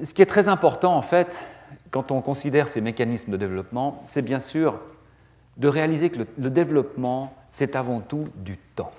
Ce 0.04 0.12
qui 0.12 0.20
est 0.20 0.26
très 0.26 0.50
important, 0.50 0.94
en 0.94 1.02
fait, 1.02 1.42
quand 1.90 2.10
on 2.10 2.20
considère 2.20 2.68
ces 2.68 2.80
mécanismes 2.80 3.32
de 3.32 3.36
développement, 3.36 4.00
c'est 4.06 4.22
bien 4.22 4.40
sûr 4.40 4.80
de 5.56 5.68
réaliser 5.68 6.10
que 6.10 6.26
le, 6.36 6.50
développement, 6.50 7.34
c'est 7.50 7.76
avant 7.76 8.00
tout 8.00 8.24
du 8.36 8.58
temps. 8.58 8.92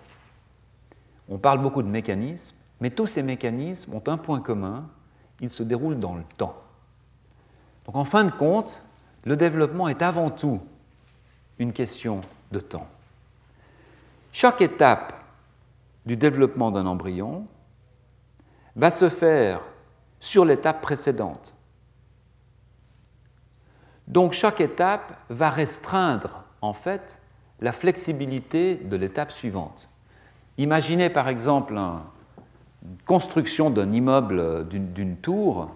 On 1.29 1.37
parle 1.37 1.61
beaucoup 1.61 1.83
de 1.83 1.87
mécanismes, 1.87 2.55
mais 2.79 2.89
tous 2.89 3.05
ces 3.05 3.21
mécanismes 3.21 3.93
ont 3.93 4.03
un 4.07 4.17
point 4.17 4.39
commun, 4.39 4.87
ils 5.39 5.49
se 5.49 5.63
déroulent 5.63 5.99
dans 5.99 6.15
le 6.15 6.23
temps. 6.37 6.55
Donc 7.85 7.95
en 7.95 8.03
fin 8.03 8.23
de 8.23 8.31
compte, 8.31 8.83
le 9.25 9.35
développement 9.35 9.87
est 9.87 10.01
avant 10.01 10.29
tout 10.29 10.61
une 11.59 11.73
question 11.73 12.21
de 12.51 12.59
temps. 12.59 12.87
Chaque 14.31 14.61
étape 14.61 15.13
du 16.05 16.15
développement 16.15 16.71
d'un 16.71 16.85
embryon 16.85 17.45
va 18.75 18.89
se 18.89 19.09
faire 19.09 19.61
sur 20.19 20.45
l'étape 20.45 20.81
précédente. 20.81 21.56
Donc 24.07 24.33
chaque 24.33 24.61
étape 24.61 25.13
va 25.29 25.49
restreindre 25.49 26.43
en 26.61 26.73
fait 26.73 27.21
la 27.59 27.71
flexibilité 27.71 28.75
de 28.75 28.95
l'étape 28.95 29.31
suivante. 29.31 29.89
Imaginez 30.57 31.09
par 31.09 31.27
exemple 31.27 31.73
une 31.75 32.97
construction 33.05 33.69
d'un 33.69 33.91
immeuble 33.91 34.67
d'une 34.67 35.17
tour. 35.17 35.71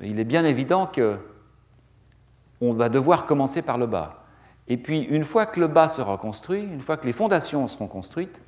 Il 0.00 0.18
est 0.20 0.24
bien 0.24 0.44
évident 0.44 0.86
que 0.86 1.18
on 2.60 2.72
va 2.72 2.88
devoir 2.88 3.26
commencer 3.26 3.60
par 3.60 3.76
le 3.76 3.86
bas. 3.86 4.22
Et 4.68 4.76
puis, 4.76 5.00
une 5.00 5.24
fois 5.24 5.46
que 5.46 5.58
le 5.58 5.66
bas 5.66 5.88
sera 5.88 6.16
construit, 6.16 6.62
une 6.62 6.80
fois 6.80 6.96
que 6.96 7.06
les 7.06 7.12
fondations 7.12 7.66
seront 7.66 7.88
construites, 7.88 8.40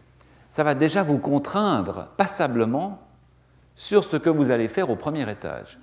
ça 0.48 0.62
va 0.62 0.76
déjà 0.76 1.02
vous 1.02 1.18
contraindre 1.18 2.06
passablement 2.16 3.00
sur 3.74 4.04
ce 4.04 4.16
que 4.16 4.30
vous 4.30 4.52
allez 4.52 4.68
faire 4.68 4.88
au 4.88 4.94
premier 4.94 5.28
étage. 5.28 5.80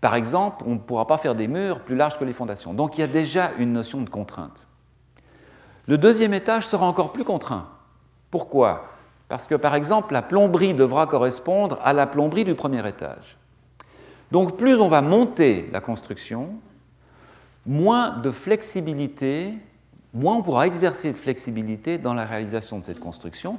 Par 0.00 0.14
exemple, 0.14 0.64
on 0.66 0.74
ne 0.74 0.78
pourra 0.78 1.06
pas 1.06 1.18
faire 1.18 1.34
des 1.34 1.48
murs 1.48 1.80
plus 1.80 1.96
larges 1.96 2.18
que 2.18 2.24
les 2.24 2.32
fondations. 2.32 2.72
Donc 2.72 2.96
il 2.96 3.02
y 3.02 3.04
a 3.04 3.08
déjà 3.08 3.50
une 3.58 3.72
notion 3.72 4.00
de 4.00 4.08
contrainte. 4.08 4.66
Le 5.86 5.98
deuxième 5.98 6.34
étage 6.34 6.66
sera 6.66 6.86
encore 6.86 7.12
plus 7.12 7.24
contraint. 7.24 7.68
Pourquoi? 8.30 8.84
Parce 9.28 9.46
que, 9.46 9.54
par 9.54 9.74
exemple, 9.74 10.12
la 10.12 10.22
plomberie 10.22 10.74
devra 10.74 11.06
correspondre 11.06 11.78
à 11.84 11.92
la 11.92 12.06
plomberie 12.06 12.44
du 12.44 12.54
premier 12.54 12.86
étage. 12.88 13.36
Donc, 14.30 14.56
plus 14.56 14.80
on 14.80 14.88
va 14.88 15.02
monter 15.02 15.68
la 15.72 15.80
construction, 15.80 16.50
moins 17.66 18.10
de 18.18 18.30
flexibilité, 18.30 19.54
moins 20.14 20.36
on 20.36 20.42
pourra 20.42 20.66
exercer 20.66 21.12
de 21.12 21.16
flexibilité 21.16 21.98
dans 21.98 22.14
la 22.14 22.24
réalisation 22.24 22.78
de 22.78 22.84
cette 22.84 23.00
construction. 23.00 23.58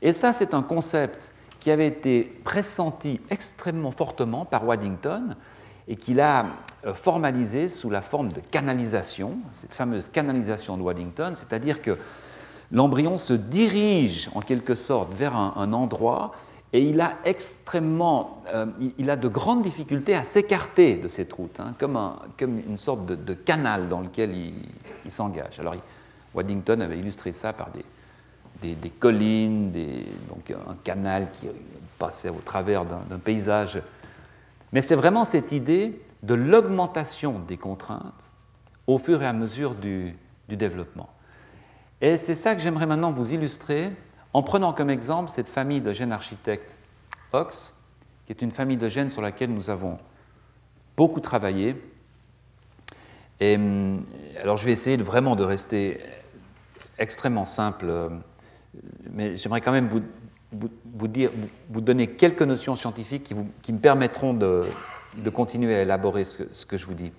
Et 0.00 0.12
ça, 0.12 0.32
c'est 0.32 0.54
un 0.54 0.62
concept 0.62 1.32
qui 1.60 1.70
avait 1.70 1.86
été 1.86 2.24
pressenti 2.44 3.20
extrêmement 3.30 3.92
fortement 3.92 4.44
par 4.44 4.66
Waddington 4.66 5.36
et 5.88 5.96
qu'il 5.96 6.20
a 6.20 6.46
euh, 6.84 6.94
formalisé 6.94 7.68
sous 7.68 7.90
la 7.90 8.00
forme 8.00 8.32
de 8.32 8.40
canalisation, 8.40 9.36
cette 9.50 9.74
fameuse 9.74 10.08
canalisation 10.08 10.76
de 10.76 10.82
Waddington, 10.82 11.32
c'est-à-dire 11.34 11.82
que 11.82 11.96
l'embryon 12.70 13.18
se 13.18 13.34
dirige 13.34 14.30
en 14.34 14.40
quelque 14.40 14.74
sorte 14.74 15.14
vers 15.14 15.36
un, 15.36 15.72
endroit 15.72 16.32
et 16.72 16.82
il 16.82 17.00
a 17.00 17.14
extrêmement, 17.24 18.42
euh, 18.54 18.66
il 18.98 19.10
a 19.10 19.16
de 19.16 19.28
grandes 19.28 19.62
difficultés 19.62 20.14
à 20.14 20.24
s'écarter 20.24 20.96
de 20.96 21.06
cette 21.06 21.32
route, 21.32 21.60
hein, 21.60 21.74
comme, 21.78 22.62
une 22.66 22.78
sorte 22.78 23.04
de, 23.04 23.34
canal 23.34 23.88
dans 23.88 24.00
lequel 24.00 24.32
il, 24.34 25.10
s'engage. 25.10 25.60
Alors, 25.60 25.74
Waddington 26.34 26.80
avait 26.80 26.98
illustré 26.98 27.32
ça 27.32 27.52
par 27.52 27.68
des, 28.62 28.74
des, 28.74 28.90
collines, 28.90 29.70
donc 30.28 30.50
un 30.50 30.76
canal 30.82 31.30
qui 31.30 31.48
passait 31.98 32.30
au 32.30 32.40
travers 32.44 32.84
d'un 32.84 33.18
paysage. 33.18 33.80
Mais 34.72 34.80
c'est 34.80 34.94
vraiment 34.94 35.24
cette 35.24 35.52
idée 35.52 36.00
de 36.22 36.34
l'augmentation 36.34 37.38
des 37.38 37.56
contraintes 37.56 38.30
au 38.86 38.98
fur 38.98 39.22
et 39.22 39.26
à 39.26 39.32
mesure 39.32 39.74
du 39.74 40.16
développement. 40.48 41.08
Et 42.00 42.16
c'est 42.16 42.34
ça 42.34 42.54
que 42.54 42.60
j'aimerais 42.60 42.86
maintenant 42.86 43.12
vous 43.12 43.32
illustrer 43.32 43.92
en 44.34 44.42
prenant 44.42 44.72
comme 44.72 44.90
exemple 44.90 45.30
cette 45.30 45.48
famille 45.48 45.80
de 45.80 45.92
gènes 45.92 46.12
architectes 46.12 46.78
OX, 47.32 47.74
qui 48.26 48.32
est 48.32 48.42
une 48.42 48.50
famille 48.50 48.76
de 48.76 48.88
gènes 48.88 49.10
sur 49.10 49.22
laquelle 49.22 49.52
nous 49.52 49.70
avons 49.70 49.98
beaucoup 50.96 51.20
travaillé. 51.20 51.76
Et, 53.40 53.56
hum, 53.56 54.04
alors 54.40 54.56
je 54.56 54.64
vais 54.64 54.72
essayer 54.72 54.96
vraiment 54.96 55.36
de 55.36 55.44
rester 55.44 56.00
extrêmement 56.98 57.44
simple, 57.44 57.86
euh, 57.88 58.08
mais 59.10 59.36
j'aimerais 59.36 59.60
quand 59.60 59.72
même 59.72 59.88
vous, 59.88 60.02
vous, 60.52 61.08
donner 61.80 62.08
quelques 62.08 62.42
notions 62.42 62.76
scientifiques 62.76 63.34
qui, 63.62 63.72
me 63.72 63.78
permettront 63.78 64.34
de, 64.34 64.64
continuer 65.32 65.74
à 65.76 65.82
élaborer 65.82 66.24
ce, 66.24 66.66
que 66.66 66.76
je 66.76 66.86
vous 66.86 66.94
dis. 66.94 67.12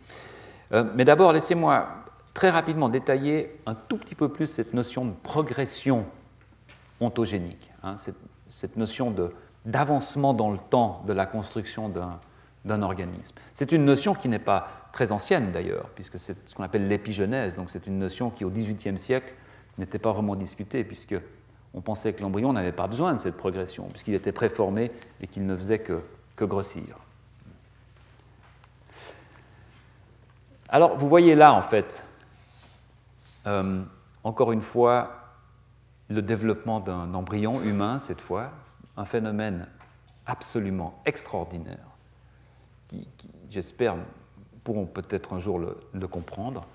Euh, 0.72 0.84
mais 0.96 1.06
d'abord, 1.06 1.34
laissez-moi 1.34 1.88
très 2.34 2.50
rapidement 2.50 2.90
détailler 2.90 3.56
un 3.66 3.76
tout 3.76 3.98
petit 3.98 4.16
peu 4.16 4.30
plus 4.30 4.48
cette 4.48 4.74
notion 4.74 5.06
de 5.06 5.12
progression 5.24 6.06
ontogénique, 7.00 7.72
hein, 7.84 7.96
cette, 8.48 8.78
notion 8.78 9.14
d'avancement 9.66 10.34
dans 10.34 10.52
le 10.52 10.58
temps 10.58 11.04
de 11.08 11.14
la 11.14 11.26
construction 11.26 11.90
d'un 12.66 12.82
organisme. 12.82 13.36
C'est 13.54 13.72
une 13.72 13.86
notion 13.86 14.14
qui 14.14 14.30
n'est 14.30 14.40
pas 14.40 14.68
très 14.92 15.12
ancienne 15.12 15.52
d'ailleurs, 15.52 15.90
puisque 15.96 16.20
c'est 16.20 16.36
ce 16.48 16.56
qu'on 16.56 16.64
appelle 16.64 16.88
l'épigenèse, 16.88 17.56
donc 17.56 17.70
c'est 17.70 17.88
une 17.88 18.00
notion 18.00 18.30
qui 18.30 18.46
au 18.46 18.50
XVIIIe 18.50 18.98
siècle 18.98 19.34
n'était 19.78 20.00
pas 20.00 20.12
vraiment 20.12 20.36
discutée, 20.36 20.84
puisque 20.84 21.16
on 21.74 21.82
pensait 21.82 22.13
que 22.13 22.21
l'embryon 22.21 22.53
n'avait 22.53 22.71
pas 22.71 22.88
besoin 22.88 23.13
de 23.13 23.19
cette 23.19 23.36
progression, 23.36 23.86
puisqu'il 23.86 24.13
était 24.13 24.32
préformé 24.32 24.91
et 25.21 25.28
qu'il 25.28 25.45
ne 25.45 25.55
faisait 25.55 25.80
que, 25.80 26.01
grossir. 26.39 26.97
Alors, 30.67 30.97
vous 30.97 31.07
voyez 31.07 31.36
là, 31.36 31.53
en 31.53 31.61
fait, 31.61 32.03
euh, 33.47 33.82
encore 34.26 34.51
une 34.51 34.61
fois, 34.61 35.24
le 36.09 36.21
développement 36.21 36.82
d'un 36.82 37.13
embryon 37.13 37.61
humain, 37.61 37.99
cette 37.99 38.19
fois, 38.19 38.51
un 38.97 39.05
phénomène 39.05 39.67
absolument 40.26 41.01
extraordinaire, 41.05 41.88
qui, 42.89 43.07
j'espère, 43.49 43.95
pourront 44.63 44.86
peut-être 44.86 45.34
un 45.34 45.39
jour 45.39 45.59
le, 45.59 46.07
comprendre. 46.07 46.65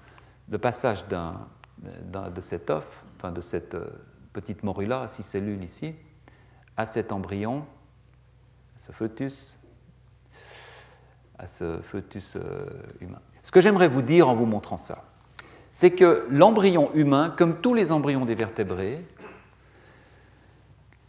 Le 0.49 0.59
passage 0.59 1.05
de 1.09 2.41
cet 2.41 2.71
œuf, 2.71 3.05
enfin 3.17 3.33
de 3.33 3.41
cette 3.41 3.75
euh, 3.75 3.87
petite 4.41 4.63
morula 4.63 5.01
à 5.01 5.09
six 5.09 5.25
cellules 5.25 5.65
ici, 5.65 5.97
à 6.77 6.87
cet 6.87 7.11
embryon, 7.11 7.65
à 8.77 8.79
ce 8.79 8.93
fœtus, 8.93 9.59
à 11.41 11.49
ce 11.49 11.81
fœtus 11.81 12.37
euh, 12.37 12.67
humain. 13.01 13.19
Ce 13.43 13.51
que 13.51 13.61
j'aimerais 13.61 13.89
vous 13.89 14.03
dire 14.03 14.29
en 14.29 14.37
vous 14.37 14.47
montrant 14.47 14.77
ça, 14.77 15.03
c'est 15.73 15.91
que 15.91 16.25
l'embryon 16.31 16.93
humain, 16.95 17.35
comme 17.37 17.61
tous 17.61 17.75
les 17.75 17.91
embryons 17.91 18.25
des 18.25 18.37
vertébrés, 18.37 19.05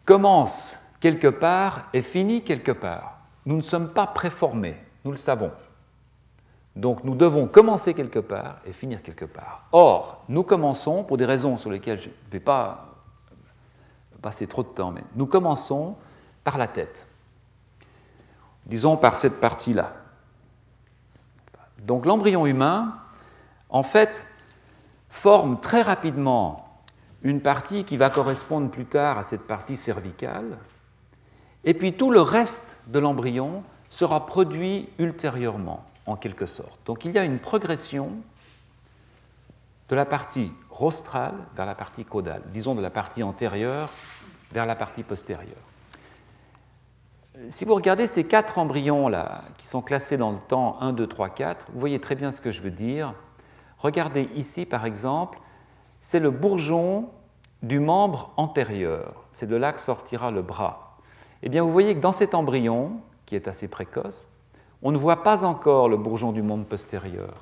commence 0.06 0.80
quelque 1.00 1.28
part 1.28 1.88
et 1.94 2.02
finit 2.02 2.44
quelque 2.44 2.72
part. 2.72 3.20
Nous 3.46 3.58
ne 3.58 3.62
sommes 3.62 3.90
pas 3.90 4.08
préformés, 4.08 4.76
nous 5.06 5.12
le 5.12 5.18
savons. 5.18 5.52
Donc 6.76 7.04
nous 7.04 7.14
devons 7.14 7.46
commencer 7.46 7.94
quelque 7.94 8.20
part 8.20 8.58
et 8.66 8.74
finir 8.74 9.04
quelque 9.04 9.26
part. 9.26 9.68
Or, 9.72 10.24
nous 10.30 10.44
commençons, 10.44 11.04
pour 11.04 11.18
des 11.18 11.26
raisons 11.26 11.58
sur 11.58 11.70
lesquelles 11.70 12.00
je 12.00 12.10
ne 12.10 12.32
vais 12.32 12.40
pas 12.40 12.90
passer 14.20 14.48
trop 14.48 14.64
de 14.64 14.70
temps, 14.70 14.92
mais 14.92 15.04
nous 15.16 15.26
commençons 15.26 15.96
par 16.44 16.58
la 16.58 16.68
tête. 16.68 17.08
Disons 18.66 18.98
par 18.98 19.16
cette 19.16 19.40
partie-là. 19.40 19.94
Donc 21.80 22.06
l'embryon 22.06 22.46
humain, 22.46 22.96
en 23.70 23.84
fait, 23.84 24.28
forme 25.10 25.60
très 25.60 25.82
rapidement 25.82 26.82
une 27.24 27.42
partie 27.42 27.84
qui 27.84 27.98
va 27.98 28.10
correspondre 28.10 28.70
plus 28.70 28.86
tard 28.86 29.18
à 29.18 29.24
cette 29.24 29.48
partie 29.48 29.76
cervicale, 29.76 30.58
et 31.64 31.74
puis 31.74 31.94
tout 31.94 32.12
le 32.12 32.22
reste 32.22 32.78
de 32.88 33.00
l'embryon 33.00 33.64
sera 33.90 34.26
produit 34.26 34.88
ultérieurement, 35.00 35.84
en 36.06 36.16
quelque 36.16 36.46
sorte. 36.46 36.80
Donc 36.86 37.06
il 37.06 37.12
y 37.12 37.18
a 37.18 37.26
une 37.26 37.40
progression 37.40 38.12
de 39.90 39.96
la 39.96 40.06
partie 40.06 40.52
rostrale 40.80 41.36
vers 41.56 41.66
la 41.66 41.76
partie 41.76 42.06
caudale, 42.06 42.42
disons 42.54 42.74
de 42.74 42.82
la 42.82 42.90
partie 42.90 43.22
antérieure 43.22 43.92
vers 44.52 44.66
la 44.66 44.76
partie 44.76 45.04
postérieure. 45.04 45.58
Si 47.50 47.66
vous 47.66 47.76
regardez 47.76 48.08
ces 48.08 48.26
quatre 48.26 48.58
embryons-là, 48.58 49.44
qui 49.58 49.68
sont 49.68 49.82
classés 49.82 50.18
dans 50.18 50.32
le 50.32 50.38
temps 50.38 50.78
1, 50.82 50.94
2, 50.94 51.06
3, 51.06 51.30
4, 51.30 51.68
vous 51.74 51.80
voyez 51.80 52.00
très 52.00 52.16
bien 52.16 52.32
ce 52.32 52.42
que 52.42 52.52
je 52.52 52.62
veux 52.62 52.72
dire. 52.72 53.14
Regardez 53.78 54.30
ici, 54.36 54.66
par 54.66 54.86
exemple, 54.86 55.40
c'est 56.00 56.20
le 56.20 56.32
bourgeon 56.32 57.10
du 57.62 57.80
membre 57.80 58.32
antérieur. 58.38 59.26
C'est 59.32 59.48
de 59.48 59.56
là 59.56 59.74
que 59.74 59.82
sortira 59.82 60.32
le 60.32 60.42
bras. 60.42 60.98
Eh 61.44 61.50
bien, 61.50 61.64
vous 61.64 61.72
voyez 61.72 61.94
que 61.96 62.00
dans 62.00 62.12
cet 62.12 62.34
embryon, 62.34 63.02
qui 63.26 63.36
est 63.36 63.48
assez 63.48 63.68
précoce, 63.68 64.28
on 64.82 64.92
ne 64.92 64.98
voit 64.98 65.24
pas 65.24 65.44
encore 65.44 65.90
le 65.90 65.98
bourgeon 65.98 66.32
du 66.32 66.42
membre 66.42 66.66
postérieur. 66.66 67.36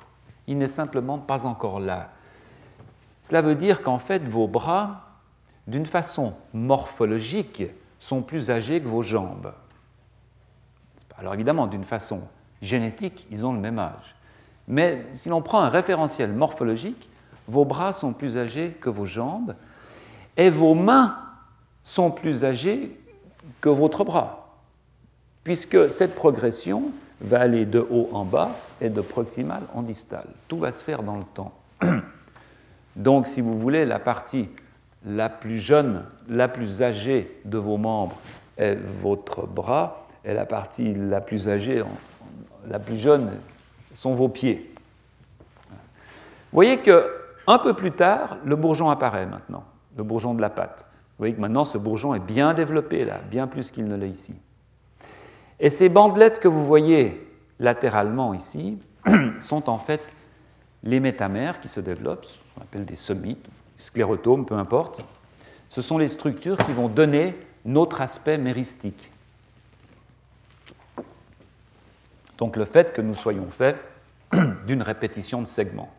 Il 0.46 0.58
n'est 0.58 0.68
simplement 0.68 1.18
pas 1.18 1.46
encore 1.46 1.80
là. 1.80 2.10
Cela 3.28 3.42
veut 3.42 3.56
dire 3.56 3.82
qu'en 3.82 3.98
fait, 3.98 4.26
vos 4.26 4.48
bras, 4.48 5.02
d'une 5.66 5.84
façon 5.84 6.32
morphologique, 6.54 7.62
sont 7.98 8.22
plus 8.22 8.50
âgés 8.50 8.80
que 8.80 8.88
vos 8.88 9.02
jambes. 9.02 9.52
Alors 11.18 11.34
évidemment, 11.34 11.66
d'une 11.66 11.84
façon 11.84 12.22
génétique, 12.62 13.26
ils 13.30 13.44
ont 13.44 13.52
le 13.52 13.58
même 13.58 13.78
âge. 13.78 14.16
Mais 14.66 15.04
si 15.12 15.28
l'on 15.28 15.42
prend 15.42 15.60
un 15.60 15.68
référentiel 15.68 16.32
morphologique, 16.32 17.10
vos 17.48 17.66
bras 17.66 17.92
sont 17.92 18.14
plus 18.14 18.38
âgés 18.38 18.70
que 18.80 18.88
vos 18.88 19.04
jambes 19.04 19.54
et 20.38 20.48
vos 20.48 20.74
mains 20.74 21.18
sont 21.82 22.10
plus 22.10 22.46
âgées 22.46 22.98
que 23.60 23.68
votre 23.68 24.04
bras, 24.04 24.54
puisque 25.44 25.90
cette 25.90 26.14
progression 26.14 26.92
va 27.20 27.40
aller 27.40 27.66
de 27.66 27.86
haut 27.90 28.08
en 28.14 28.24
bas 28.24 28.52
et 28.80 28.88
de 28.88 29.02
proximal 29.02 29.64
en 29.74 29.82
distal. 29.82 30.24
Tout 30.46 30.58
va 30.58 30.72
se 30.72 30.82
faire 30.82 31.02
dans 31.02 31.16
le 31.16 31.24
temps. 31.24 31.52
Donc, 32.98 33.28
si 33.28 33.40
vous 33.40 33.58
voulez, 33.58 33.84
la 33.84 34.00
partie 34.00 34.48
la 35.06 35.28
plus 35.28 35.58
jeune, 35.58 36.04
la 36.28 36.48
plus 36.48 36.82
âgée 36.82 37.40
de 37.44 37.56
vos 37.56 37.76
membres 37.76 38.18
est 38.56 38.74
votre 38.74 39.46
bras, 39.46 40.04
et 40.24 40.34
la 40.34 40.44
partie 40.44 40.94
la 40.94 41.20
plus 41.20 41.48
âgée, 41.48 41.82
la 42.68 42.80
plus 42.80 42.98
jeune, 42.98 43.30
sont 43.94 44.14
vos 44.14 44.28
pieds. 44.28 44.74
Vous 45.70 46.56
voyez 46.56 46.78
que 46.78 47.14
un 47.46 47.58
peu 47.58 47.72
plus 47.72 47.92
tard, 47.92 48.36
le 48.44 48.56
bourgeon 48.56 48.90
apparaît 48.90 49.26
maintenant, 49.26 49.64
le 49.96 50.02
bourgeon 50.02 50.34
de 50.34 50.40
la 50.40 50.50
patte. 50.50 50.86
Vous 50.90 51.22
voyez 51.22 51.34
que 51.34 51.40
maintenant 51.40 51.64
ce 51.64 51.78
bourgeon 51.78 52.14
est 52.14 52.20
bien 52.20 52.52
développé 52.52 53.04
là, 53.04 53.20
bien 53.30 53.46
plus 53.46 53.70
qu'il 53.70 53.86
ne 53.86 53.96
l'est 53.96 54.10
ici. 54.10 54.34
Et 55.60 55.70
ces 55.70 55.88
bandelettes 55.88 56.40
que 56.40 56.48
vous 56.48 56.66
voyez 56.66 57.26
latéralement 57.58 58.34
ici 58.34 58.78
sont 59.40 59.70
en 59.70 59.78
fait 59.78 60.02
les 60.82 61.00
métamères 61.00 61.60
qui 61.60 61.68
se 61.68 61.80
développent, 61.80 62.26
qu'on 62.58 62.64
appelle 62.64 62.84
des 62.84 62.96
somites, 62.96 63.46
sclérotomes, 63.78 64.44
peu 64.44 64.54
importe. 64.54 65.04
Ce 65.68 65.82
sont 65.82 65.98
les 65.98 66.08
structures 66.08 66.58
qui 66.58 66.72
vont 66.72 66.88
donner 66.88 67.36
notre 67.64 68.00
aspect 68.00 68.38
méristique. 68.38 69.12
Donc 72.38 72.56
le 72.56 72.64
fait 72.64 72.92
que 72.92 73.00
nous 73.00 73.14
soyons 73.14 73.50
faits 73.50 73.76
d'une 74.66 74.82
répétition 74.82 75.42
de 75.42 75.46
segments. 75.46 75.92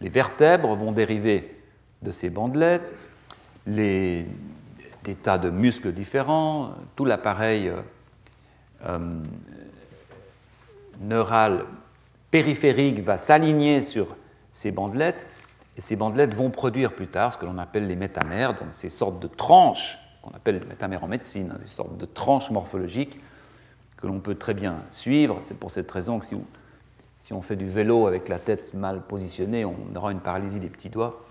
Les 0.00 0.08
vertèbres 0.08 0.74
vont 0.74 0.92
dériver 0.92 1.56
de 2.02 2.10
ces 2.10 2.30
bandelettes, 2.30 2.96
les, 3.66 4.26
des 5.04 5.14
tas 5.14 5.38
de 5.38 5.50
muscles 5.50 5.92
différents, 5.92 6.74
tout 6.96 7.04
l'appareil 7.04 7.68
euh, 7.68 7.80
euh, 8.86 9.22
neural 11.00 11.64
périphérique 12.30 13.00
va 13.00 13.16
s'aligner 13.16 13.82
sur 13.82 14.16
ces 14.52 14.72
bandelettes, 14.72 15.26
et 15.76 15.80
ces 15.80 15.96
bandelettes 15.96 16.34
vont 16.34 16.50
produire 16.50 16.94
plus 16.94 17.06
tard 17.06 17.32
ce 17.32 17.38
que 17.38 17.46
l'on 17.46 17.58
appelle 17.58 17.86
les 17.86 17.96
métamères, 17.96 18.54
donc 18.54 18.68
ces 18.72 18.90
sortes 18.90 19.20
de 19.20 19.26
tranches, 19.26 19.98
qu'on 20.20 20.32
appelle 20.32 20.58
les 20.58 20.66
métamères 20.66 21.02
en 21.04 21.08
médecine, 21.08 21.52
hein, 21.54 21.58
ces 21.60 21.68
sortes 21.68 21.96
de 21.96 22.06
tranches 22.06 22.50
morphologiques 22.50 23.20
que 23.96 24.06
l'on 24.06 24.20
peut 24.20 24.34
très 24.34 24.54
bien 24.54 24.76
suivre. 24.90 25.38
C'est 25.40 25.58
pour 25.58 25.70
cette 25.70 25.90
raison 25.90 26.18
que 26.18 26.26
si, 26.26 27.32
on 27.32 27.40
fait 27.40 27.56
du 27.56 27.68
vélo 27.68 28.06
avec 28.06 28.28
la 28.28 28.38
tête 28.38 28.74
mal 28.74 29.00
positionnée, 29.02 29.64
on 29.64 29.76
aura 29.94 30.12
une 30.12 30.20
paralysie 30.20 30.60
des 30.60 30.68
petits 30.68 30.90
doigts, 30.90 31.24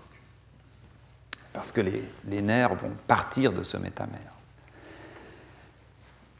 parce 1.52 1.70
que 1.70 1.80
les 1.80 2.42
nerfs 2.42 2.74
vont 2.74 2.92
partir 3.06 3.52
de 3.52 3.62
ce 3.62 3.76
métamère. 3.76 4.32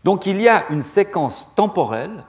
Donc 0.05 0.27
il 0.27 0.41
y 0.41 0.49
a 0.49 0.69
une 0.71 0.83
séquence 0.83 1.49
temporelle 1.55 2.25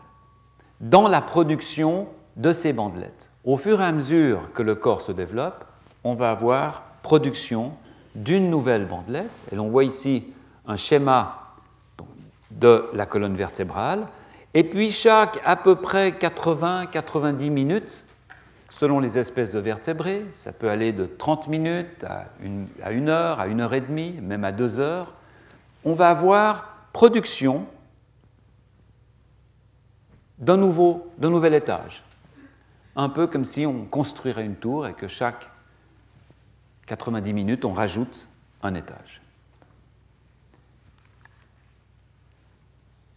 dans 0.79 1.07
la 1.07 1.21
production 1.21 2.07
de 2.35 2.51
ces 2.51 2.73
bandelettes. 2.73 3.31
Au 3.43 3.57
fur 3.57 3.81
et 3.81 3.85
à 3.85 3.91
mesure 3.91 4.53
que 4.53 4.63
le 4.63 4.75
corps 4.75 5.01
se 5.01 5.11
développe, 5.11 5.65
on 6.03 6.15
va 6.15 6.31
avoir 6.31 6.83
production 7.01 7.73
d'une 8.15 8.49
nouvelle 8.49 8.85
bandelette. 8.85 9.43
Et 9.51 9.55
l'on 9.55 9.69
voit 9.69 9.83
ici 9.83 10.25
un 10.65 10.77
schéma 10.77 11.55
de 12.51 12.85
la 12.93 13.05
colonne 13.05 13.35
vertébrale. 13.35 14.05
Et 14.53 14.63
puis 14.63 14.91
chaque 14.91 15.41
à 15.43 15.55
peu 15.55 15.75
près 15.75 16.11
80-90 16.11 17.49
minutes, 17.49 18.05
selon 18.69 18.99
les 18.99 19.19
espèces 19.19 19.51
de 19.51 19.59
vertébrés, 19.59 20.25
ça 20.31 20.51
peut 20.51 20.69
aller 20.69 20.93
de 20.93 21.05
30 21.05 21.47
minutes 21.47 22.05
à 22.05 22.25
une, 22.41 23.09
heure, 23.09 23.39
à 23.39 23.47
une 23.47 23.61
heure 23.61 23.73
et 23.73 23.81
demie, 23.81 24.19
même 24.21 24.43
à 24.43 24.51
deux 24.51 24.79
heures, 24.79 25.13
on 25.83 25.93
va 25.93 26.09
avoir 26.09 26.69
production 26.93 27.65
d'un 30.37 30.57
nouveau, 30.57 31.07
d'un 31.17 31.29
nouvel 31.29 31.55
étage. 31.55 32.03
Un 32.95 33.09
peu 33.09 33.27
comme 33.27 33.45
si 33.45 33.65
on 33.65 33.85
construirait 33.85 34.45
une 34.45 34.55
tour 34.55 34.87
et 34.87 34.93
que 34.93 35.07
chaque 35.07 35.49
90 36.85 37.33
minutes, 37.33 37.65
on 37.65 37.73
rajoute 37.73 38.27
un 38.61 38.75
étage. 38.75 39.21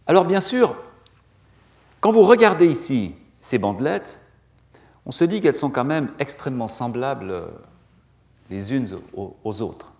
Alors 0.07 0.25
bien 0.25 0.39
sûr, 0.39 0.75
quand 1.99 2.11
vous 2.11 2.23
regardez 2.23 2.67
ici 2.67 3.15
ces 3.41 3.57
bandelettes, 3.57 4.19
on 5.05 5.11
se 5.11 5.23
dit 5.23 5.41
qu'elles 5.41 5.55
sont 5.55 5.69
quand 5.69 5.85
même 5.85 6.11
extrêmement 6.19 6.67
semblables 6.67 7.49
les 8.49 8.73
unes 8.73 8.97
aux 9.15 9.61
autres. 9.61 9.93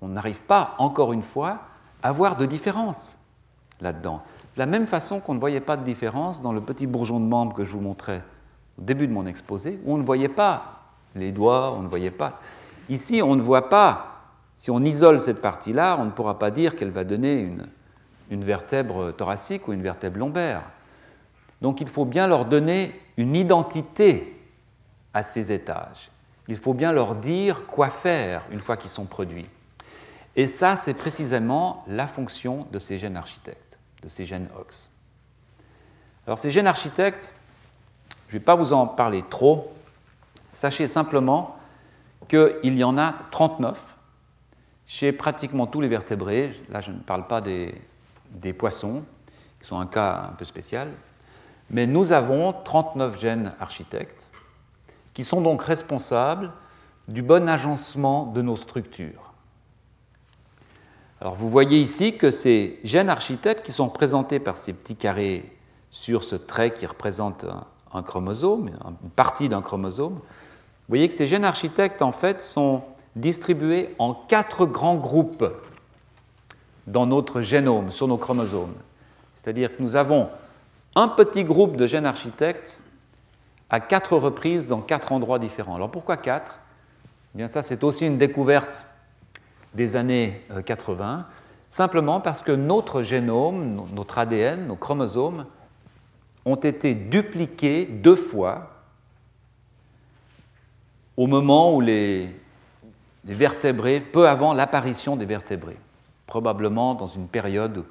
On 0.00 0.08
n'arrive 0.08 0.40
pas, 0.42 0.74
encore 0.78 1.12
une 1.12 1.22
fois, 1.22 1.62
à 2.02 2.10
voir 2.10 2.36
de 2.36 2.44
différence 2.44 3.18
là-dedans. 3.80 4.22
De 4.54 4.58
la 4.58 4.66
même 4.66 4.86
façon 4.86 5.20
qu'on 5.20 5.34
ne 5.34 5.40
voyait 5.40 5.60
pas 5.60 5.76
de 5.76 5.84
différence 5.84 6.42
dans 6.42 6.52
le 6.52 6.60
petit 6.60 6.86
bourgeon 6.86 7.20
de 7.20 7.24
membre 7.24 7.54
que 7.54 7.64
je 7.64 7.72
vous 7.72 7.80
montrais 7.80 8.22
au 8.78 8.82
début 8.82 9.06
de 9.06 9.12
mon 9.12 9.26
exposé, 9.26 9.80
où 9.84 9.94
on 9.94 9.98
ne 9.98 10.04
voyait 10.04 10.28
pas 10.28 10.80
les 11.14 11.32
doigts, 11.32 11.72
on 11.72 11.82
ne 11.82 11.88
voyait 11.88 12.10
pas. 12.10 12.40
Ici, 12.88 13.22
on 13.22 13.36
ne 13.36 13.42
voit 13.42 13.68
pas, 13.68 14.22
si 14.56 14.70
on 14.70 14.80
isole 14.80 15.20
cette 15.20 15.40
partie-là, 15.40 15.96
on 16.00 16.06
ne 16.06 16.10
pourra 16.10 16.38
pas 16.38 16.50
dire 16.50 16.76
qu'elle 16.76 16.90
va 16.90 17.04
donner 17.04 17.40
une, 17.40 17.68
une 18.30 18.44
vertèbre 18.44 19.12
thoracique 19.12 19.68
ou 19.68 19.72
une 19.72 19.82
vertèbre 19.82 20.18
lombaire. 20.18 20.62
Donc 21.60 21.80
il 21.80 21.88
faut 21.88 22.04
bien 22.04 22.26
leur 22.26 22.44
donner 22.44 22.98
une 23.16 23.36
identité 23.36 24.40
à 25.14 25.22
ces 25.22 25.52
étages. 25.52 26.10
Il 26.48 26.56
faut 26.56 26.74
bien 26.74 26.92
leur 26.92 27.14
dire 27.14 27.66
quoi 27.66 27.88
faire 27.88 28.42
une 28.50 28.60
fois 28.60 28.76
qu'ils 28.76 28.90
sont 28.90 29.04
produits. 29.04 29.48
Et 30.34 30.46
ça, 30.46 30.76
c'est 30.76 30.94
précisément 30.94 31.84
la 31.86 32.06
fonction 32.06 32.66
de 32.72 32.78
ces 32.78 32.98
gènes 32.98 33.16
architectes, 33.16 33.78
de 34.02 34.08
ces 34.08 34.24
gènes 34.24 34.48
OX. 34.58 34.90
Alors 36.26 36.38
ces 36.38 36.50
gènes 36.50 36.66
architectes, 36.66 37.34
je 38.32 38.38
ne 38.38 38.40
vais 38.40 38.44
pas 38.46 38.54
vous 38.54 38.72
en 38.72 38.86
parler 38.86 39.22
trop. 39.28 39.74
Sachez 40.52 40.86
simplement 40.86 41.54
qu'il 42.28 42.74
y 42.78 42.82
en 42.82 42.96
a 42.96 43.12
39 43.30 43.98
chez 44.86 45.12
pratiquement 45.12 45.66
tous 45.66 45.82
les 45.82 45.88
vertébrés. 45.88 46.50
Là, 46.70 46.80
je 46.80 46.92
ne 46.92 46.98
parle 47.00 47.26
pas 47.26 47.42
des, 47.42 47.74
poissons, 48.54 49.02
qui 49.60 49.68
sont 49.68 49.78
un 49.78 49.86
cas 49.86 50.30
un 50.30 50.32
peu 50.32 50.46
spécial. 50.46 50.94
Mais 51.68 51.86
nous 51.86 52.12
avons 52.12 52.54
39 52.54 53.20
gènes 53.20 53.52
architectes 53.60 54.30
qui 55.12 55.24
sont 55.24 55.42
donc 55.42 55.60
responsables 55.60 56.52
du 57.08 57.20
bon 57.20 57.50
agencement 57.50 58.24
de 58.24 58.40
nos 58.40 58.56
structures. 58.56 59.34
Alors 61.20 61.34
vous 61.34 61.50
voyez 61.50 61.78
ici 61.78 62.16
que 62.16 62.30
ces 62.30 62.80
gènes 62.82 63.10
architectes 63.10 63.62
qui 63.62 63.72
sont 63.72 63.88
représentés 63.88 64.40
par 64.40 64.56
ces 64.56 64.72
petits 64.72 64.96
carrés 64.96 65.54
sur 65.90 66.24
ce 66.24 66.36
trait 66.36 66.72
qui 66.72 66.86
représente 66.86 67.44
un, 67.44 67.66
chromosome, 68.00 68.70
une 69.02 69.10
partie 69.10 69.50
d'un 69.50 69.60
chromosome, 69.60 70.14
vous 70.14 70.88
voyez 70.88 71.08
que 71.08 71.14
ces 71.14 71.26
gènes 71.26 71.44
architectes 71.44 72.00
en 72.00 72.12
fait 72.12 72.40
sont 72.40 72.82
distribués 73.14 73.94
en 73.98 74.14
quatre 74.14 74.64
grands 74.64 74.96
groupes 74.96 75.44
dans 76.86 77.06
notre 77.06 77.40
génome, 77.40 77.90
sur 77.90 78.08
nos 78.08 78.16
chromosomes. 78.16 78.74
C'est-à-dire 79.36 79.76
que 79.76 79.82
nous 79.82 79.96
avons 79.96 80.28
un 80.94 81.08
petit 81.08 81.44
groupe 81.44 81.76
de 81.76 81.86
gènes 81.86 82.06
architectes 82.06 82.80
à 83.70 83.80
quatre 83.80 84.16
reprises 84.16 84.68
dans 84.68 84.80
quatre 84.80 85.12
endroits 85.12 85.38
différents. 85.38 85.74
Alors 85.74 85.90
pourquoi 85.90 86.16
quatre? 86.16 86.58
Eh 87.34 87.38
Bien 87.38 87.48
ça, 87.48 87.62
c'est 87.62 87.84
aussi 87.84 88.06
une 88.06 88.18
découverte 88.18 88.84
des 89.74 89.96
années 89.96 90.42
80, 90.66 91.18
euh, 91.18 91.22
simplement 91.70 92.20
parce 92.20 92.42
que 92.42 92.52
notre 92.52 93.02
génome, 93.02 93.86
notre 93.94 94.18
ADN, 94.18 94.66
nos 94.66 94.76
chromosomes, 94.76 95.46
ont 96.44 96.56
été 96.56 96.94
dupliqués 96.94 97.86
deux 97.86 98.16
fois 98.16 98.70
au 101.16 101.26
moment 101.26 101.74
où 101.74 101.80
les, 101.80 102.34
les 103.24 103.34
vertébrés, 103.34 104.00
peu 104.00 104.28
avant 104.28 104.52
l'apparition 104.52 105.16
des 105.16 105.26
vertébrés, 105.26 105.78
probablement 106.26 106.94
dans 106.94 107.06
une 107.06 107.28
période 107.28 107.84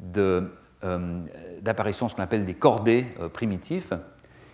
de 0.00 0.50
euh, 0.84 1.20
d'apparition 1.62 2.06
de 2.06 2.10
ce 2.10 2.16
qu'on 2.16 2.22
appelle 2.22 2.44
des 2.44 2.52
cordées 2.52 3.06
euh, 3.18 3.30
primitifs, 3.30 3.94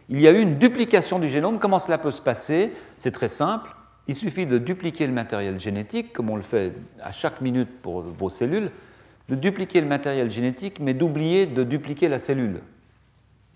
il 0.08 0.20
y 0.20 0.28
a 0.28 0.30
eu 0.30 0.40
une 0.40 0.58
duplication 0.58 1.18
du 1.18 1.28
génome. 1.28 1.58
Comment 1.58 1.80
cela 1.80 1.98
peut 1.98 2.12
se 2.12 2.22
passer? 2.22 2.72
C'est 2.98 3.10
très 3.10 3.26
simple. 3.26 3.70
Il 4.06 4.14
suffit 4.14 4.46
de 4.46 4.58
dupliquer 4.58 5.08
le 5.08 5.12
matériel 5.12 5.58
génétique, 5.58 6.12
comme 6.12 6.30
on 6.30 6.36
le 6.36 6.42
fait 6.42 6.72
à 7.02 7.10
chaque 7.10 7.40
minute 7.40 7.68
pour 7.82 8.02
vos 8.02 8.28
cellules, 8.28 8.70
de 9.28 9.34
dupliquer 9.34 9.80
le 9.80 9.88
matériel 9.88 10.30
génétique, 10.30 10.78
mais 10.78 10.94
d'oublier 10.94 11.46
de 11.46 11.64
dupliquer 11.64 12.08
la 12.08 12.20
cellule. 12.20 12.60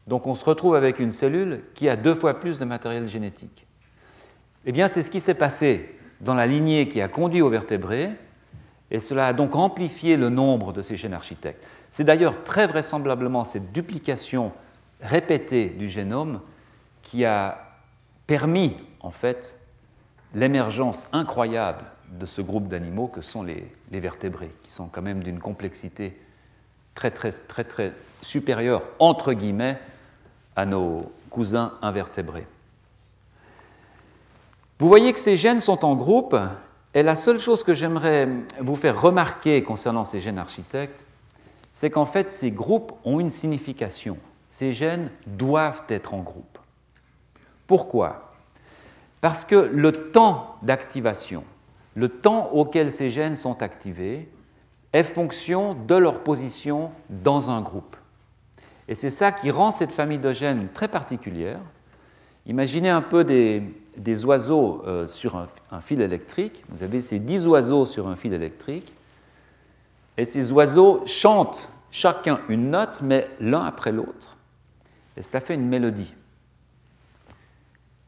Donc 0.07 0.27
on 0.27 0.35
se 0.35 0.45
retrouve 0.45 0.75
avec 0.75 0.99
une 0.99 1.11
cellule 1.11 1.63
qui 1.75 1.89
a 1.89 1.97
deux 1.97 2.15
fois 2.15 2.41
plus 2.41 2.59
de 2.59 2.65
matériel 2.65 3.09
génétique. 3.09 3.67
Eh 4.67 4.73
bien, 4.73 4.89
c'est 4.89 5.03
ce 5.03 5.11
qui 5.11 5.21
s'est 5.21 5.35
passé 5.35 5.99
dans 6.21 6.35
la 6.35 6.47
lignée 6.47 6.89
qui 6.89 7.01
a 7.01 7.09
conduit 7.09 7.43
aux 7.43 7.51
vertébrés, 7.51 8.11
et 8.91 8.99
cela 9.01 9.29
a 9.29 9.33
donc 9.33 9.57
amplifié 9.57 10.17
le 10.17 10.29
nombre 10.29 10.73
de 10.73 10.83
ces 10.83 10.97
gènes 10.97 11.15
architectes. 11.15 11.65
C'est 11.91 12.05
d'ailleurs 12.05 12.45
très 12.45 12.67
vraisemblablement 12.67 13.45
cette 13.45 13.73
duplication 13.73 14.53
répétée 15.01 15.69
du 15.69 15.89
génome 15.89 16.41
qui 17.03 17.25
a 17.25 17.79
permis 18.27 18.77
en 19.01 19.11
fait 19.11 19.59
l'émergence 20.35 21.09
incroyable 21.13 21.85
de 22.19 22.27
ce 22.27 22.41
groupe 22.41 22.69
d'animaux 22.69 23.09
que 23.09 23.21
sont 23.21 23.43
les, 23.43 23.73
vertébrés, 23.91 24.51
qui 24.63 24.71
sont 24.71 24.89
quand 24.89 25.03
même 25.03 25.23
d'une 25.23 25.41
complexité 25.41 26.19
très 26.95 27.11
très 27.11 27.33
très 27.33 27.65
très 27.65 27.93
supérieure 28.21 28.87
entre 28.99 29.33
guillemets 29.33 29.79
à 30.57 30.67
nos 30.67 31.13
cousins 31.31 31.73
invertébrés. 31.83 32.47
Vous 34.79 34.89
voyez 34.89 35.13
que 35.13 35.19
ces 35.19 35.37
gènes 35.37 35.61
sont 35.61 35.85
en 35.85 35.95
groupe, 35.95 36.37
et 36.95 37.03
la 37.03 37.17
seule 37.17 37.41
chose 37.41 37.65
que 37.65 37.75
j'aimerais 37.75 38.29
vous 38.61 38.77
faire 38.77 39.01
remarquer 39.01 39.63
concernant 39.63 40.05
ces 40.05 40.21
gènes 40.21 40.39
architectes, 40.39 41.05
c'est 41.73 41.91
qu'en 41.91 42.07
fait, 42.07 42.31
ces 42.31 42.51
groupes 42.51 42.93
ont 43.05 43.19
une 43.19 43.31
signification. 43.31 44.17
Ces 44.49 44.73
gènes 44.73 45.11
doivent 45.27 45.83
être 45.89 46.15
en 46.15 46.21
groupe. 46.21 46.59
Pourquoi? 47.67 48.33
Parce 49.21 49.45
que 49.45 49.57
le 49.57 50.11
temps 50.13 50.57
d'activation, 50.63 51.45
le 51.95 52.09
temps 52.09 52.51
auquel 52.53 52.93
ces 52.93 53.11
gènes 53.11 53.37
sont 53.37 53.63
activés, 53.63 54.29
est 54.93 55.03
fonction 55.03 55.75
de 55.75 55.97
leur 55.97 56.21
position 56.21 56.93
dans 57.11 57.51
un 57.51 57.61
groupe. 57.61 57.97
Et 58.89 58.95
c'est 58.95 59.11
ça 59.11 59.33
qui 59.33 59.51
rend 59.51 59.71
cette 59.71 59.93
famille 59.93 60.19
de 60.19 60.33
gènes 60.33 60.69
très 60.73 60.89
particulière. 60.89 61.61
Imaginez 62.47 62.91
un 62.91 63.01
peu 63.01 63.25
des, 63.25 64.25
oiseaux 64.25 64.83
euh, 64.87 65.07
sur 65.07 65.37
un, 65.37 65.49
un, 65.71 65.81
fil 65.81 66.01
électrique. 66.01 66.63
Vous 66.69 66.83
avez 66.83 67.01
ces 67.01 67.19
dix 67.19 67.47
oiseaux 67.47 67.87
sur 67.87 68.09
un 68.09 68.17
fil 68.17 68.35
électrique. 68.35 68.93
Et 70.17 70.25
ces 70.25 70.53
oiseaux 70.53 71.03
chantent 71.07 71.71
chacun 71.91 72.41
une 72.49 72.71
note, 72.71 73.01
mais 73.03 73.29
l'un 73.41 73.65
après 73.65 73.93
l'autre. 73.93 74.37
Et 75.17 75.23
ça 75.23 75.41
fait 75.41 75.55
une 75.55 75.69
mélodie. 75.69 76.13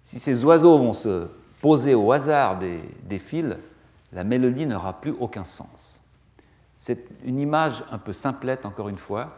Si 0.03 0.18
ces 0.18 0.45
oiseaux 0.45 0.79
vont 0.79 0.93
se 0.93 1.29
poser 1.61 1.95
au 1.95 2.12
hasard 2.12 2.59
des, 2.59 3.18
fils, 3.18 3.57
la 4.12 4.24
mélodie 4.24 4.66
n'aura 4.66 5.01
plus 5.01 5.14
aucun 5.18 5.45
sens. 5.45 6.01
C'est 6.77 7.07
une 7.24 7.39
image 7.39 7.83
un 7.91 7.99
peu 7.99 8.12
simplette, 8.12 8.66
encore 8.66 8.89
une 8.89 8.99
fois, 8.99 9.37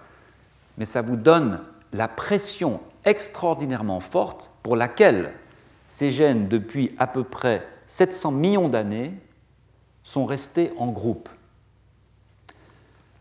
mais 0.79 0.85
ça 0.85 1.03
vous 1.03 1.17
donne 1.17 1.61
la 1.93 2.09
pression 2.09 2.81
extraordinairement 3.05 4.01
forte 4.01 4.51
pour 4.63 4.77
laquelle 4.77 5.33
ces 5.89 6.11
gènes, 6.11 6.49
depuis 6.49 6.95
à 6.99 7.07
peu 7.07 7.25
près 7.25 7.67
700 7.87 8.33
millions 8.33 8.69
d'années, 8.69 9.13
sont 10.05 10.25
restés 10.25 10.73
en 10.79 10.87
groupe. 10.87 11.29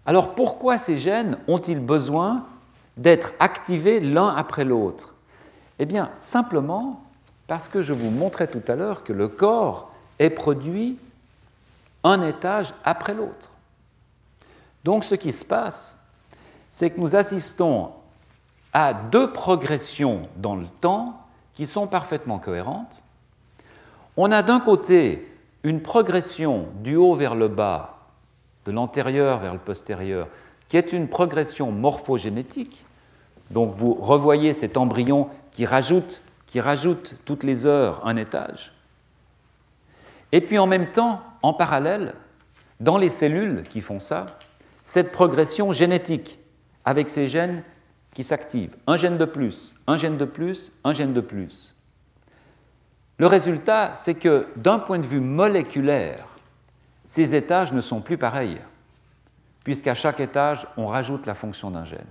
Alors 0.06 0.36
pourquoi 0.36 0.78
ces 0.78 0.98
gènes 0.98 1.38
ont-ils 1.48 1.80
besoin 1.80 2.46
d'être 2.96 3.34
activés 3.40 4.00
l'un 4.00 4.30
après 4.30 4.64
l'autre? 4.64 5.16
Eh 5.80 5.86
bien, 5.86 6.12
simplement 6.20 7.04
parce 7.48 7.70
que 7.70 7.82
je 7.82 7.94
vous 7.94 8.10
montrais 8.10 8.48
tout 8.48 8.64
à 8.68 8.76
l'heure 8.76 9.04
que 9.04 9.14
le 9.14 9.28
corps 9.28 9.92
est 10.20 10.30
produit 10.30 10.98
un 12.04 12.22
étage 12.22 12.74
après 12.84 13.14
l'autre. 13.14 13.52
Donc 14.84 15.04
ce 15.04 15.16
qui 15.16 15.34
se 15.34 15.44
passe, 15.44 15.97
c'est 16.72 16.92
que 16.92 17.00
nous 17.00 17.16
assistons 17.16 17.92
à 18.74 18.94
deux 18.94 19.32
progressions 19.32 20.28
dans 20.36 20.56
le 20.56 20.68
temps 20.68 21.22
qui 21.54 21.66
sont 21.66 21.88
parfaitement 21.88 22.40
cohérentes. 22.40 23.04
On 24.16 24.32
a 24.32 24.44
d'un 24.44 24.60
côté 24.60 25.28
une 25.64 25.82
progression 25.82 26.68
du 26.84 26.96
haut 26.96 27.16
vers 27.16 27.36
le 27.36 27.48
bas 27.48 27.98
de 28.66 28.72
l'antérieur 28.72 29.40
vers 29.40 29.54
le 29.54 29.60
postérieur, 29.60 30.28
qui 30.68 30.78
est 30.78 30.94
une 30.94 31.08
progression 31.08 31.72
morphogénétique. 31.72 32.84
Donc 33.50 33.74
vous 33.74 33.94
revoyez 33.94 34.54
cet 34.54 34.78
embryon 34.78 35.30
qui 35.52 35.66
rajoute, 35.66 36.22
qui 36.46 36.60
rajoute 36.60 37.16
toutes 37.26 37.44
les 37.44 37.66
heures 37.66 38.06
un 38.06 38.18
étage. 38.18 38.74
Et 40.32 40.42
puis 40.42 40.60
en 40.60 40.68
même 40.68 40.92
temps, 40.92 41.22
en 41.42 41.54
parallèle, 41.54 42.14
dans 42.80 42.98
les 42.98 43.10
cellules 43.10 43.64
qui 43.64 43.82
font 43.82 44.00
ça, 44.00 44.38
cette 44.84 45.12
progression 45.12 45.72
génétique 45.72 46.40
avec 46.88 47.10
ces 47.10 47.28
gènes 47.28 47.64
qui 48.14 48.24
s'activent. 48.24 48.78
Un 48.88 48.96
gène 48.96 49.18
de 49.18 49.26
plus, 49.26 49.76
un 49.88 49.98
gène 49.98 50.16
de 50.16 50.24
plus, 50.24 50.72
un 50.86 50.94
gène 50.94 51.12
de 51.12 51.20
plus. 51.20 51.76
Le 53.18 53.28
résultat, 53.28 53.94
c'est 53.94 54.16
que 54.16 54.48
d'un 54.56 54.80
point 54.80 54.98
de 54.98 55.06
vue 55.06 55.20
moléculaire, 55.20 56.26
ces 57.06 57.36
étages 57.36 57.74
ne 57.74 57.82
sont 57.82 58.00
plus 58.00 58.18
pareils, 58.18 58.62
puisqu'à 59.66 59.96
chaque 59.96 60.22
étage, 60.22 60.66
on 60.78 60.86
rajoute 60.86 61.26
la 61.26 61.34
fonction 61.34 61.72
d'un 61.72 61.84
gène. 61.84 62.08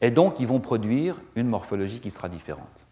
Et 0.00 0.12
donc, 0.12 0.38
ils 0.38 0.46
vont 0.46 0.60
produire 0.60 1.16
une 1.34 1.48
morphologie 1.48 1.98
qui 1.98 2.12
sera 2.12 2.28
différente. 2.28 2.86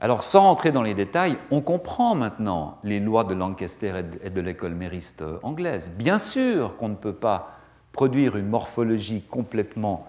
Alors, 0.00 0.24
sans 0.24 0.50
entrer 0.50 0.72
dans 0.72 0.82
les 0.82 0.94
détails, 0.94 1.38
on 1.52 1.60
comprend 1.60 2.16
maintenant 2.16 2.78
les 2.82 2.98
lois 2.98 3.22
de 3.22 3.34
Lancaster 3.34 4.02
et 4.20 4.30
de 4.30 4.40
l'école 4.40 4.74
mériste 4.74 5.22
anglaise. 5.44 5.92
Bien 5.92 6.18
sûr 6.18 6.76
qu'on 6.76 6.88
ne 6.88 6.96
peut 6.96 7.14
pas 7.14 7.60
produire 7.94 8.36
une 8.36 8.48
morphologie 8.48 9.22
complètement 9.22 10.06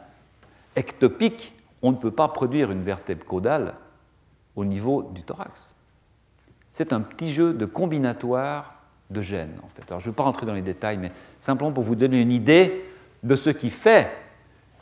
ectopique, 0.75 1.53
on 1.81 1.91
ne 1.91 1.97
peut 1.97 2.11
pas 2.11 2.27
produire 2.27 2.71
une 2.71 2.83
vertèbre 2.83 3.23
caudale 3.25 3.75
au 4.55 4.65
niveau 4.65 5.03
du 5.03 5.21
thorax. 5.21 5.73
C'est 6.71 6.91
un 6.91 6.99
petit 6.99 7.31
jeu 7.31 7.53
de 7.53 7.65
combinatoire 7.65 8.73
de 9.11 9.21
gènes, 9.21 9.57
en 9.63 9.67
fait. 9.67 9.85
Je 9.87 9.93
ne 9.93 9.99
vais 9.99 10.15
pas 10.15 10.23
rentrer 10.23 10.47
dans 10.47 10.55
les 10.55 10.63
détails, 10.63 10.97
mais 10.97 11.11
simplement 11.39 11.71
pour 11.71 11.83
vous 11.83 11.95
donner 11.95 12.19
une 12.19 12.31
idée 12.31 12.83
de 13.21 13.35
ce 13.35 13.51
qui 13.51 13.69
fait 13.69 14.09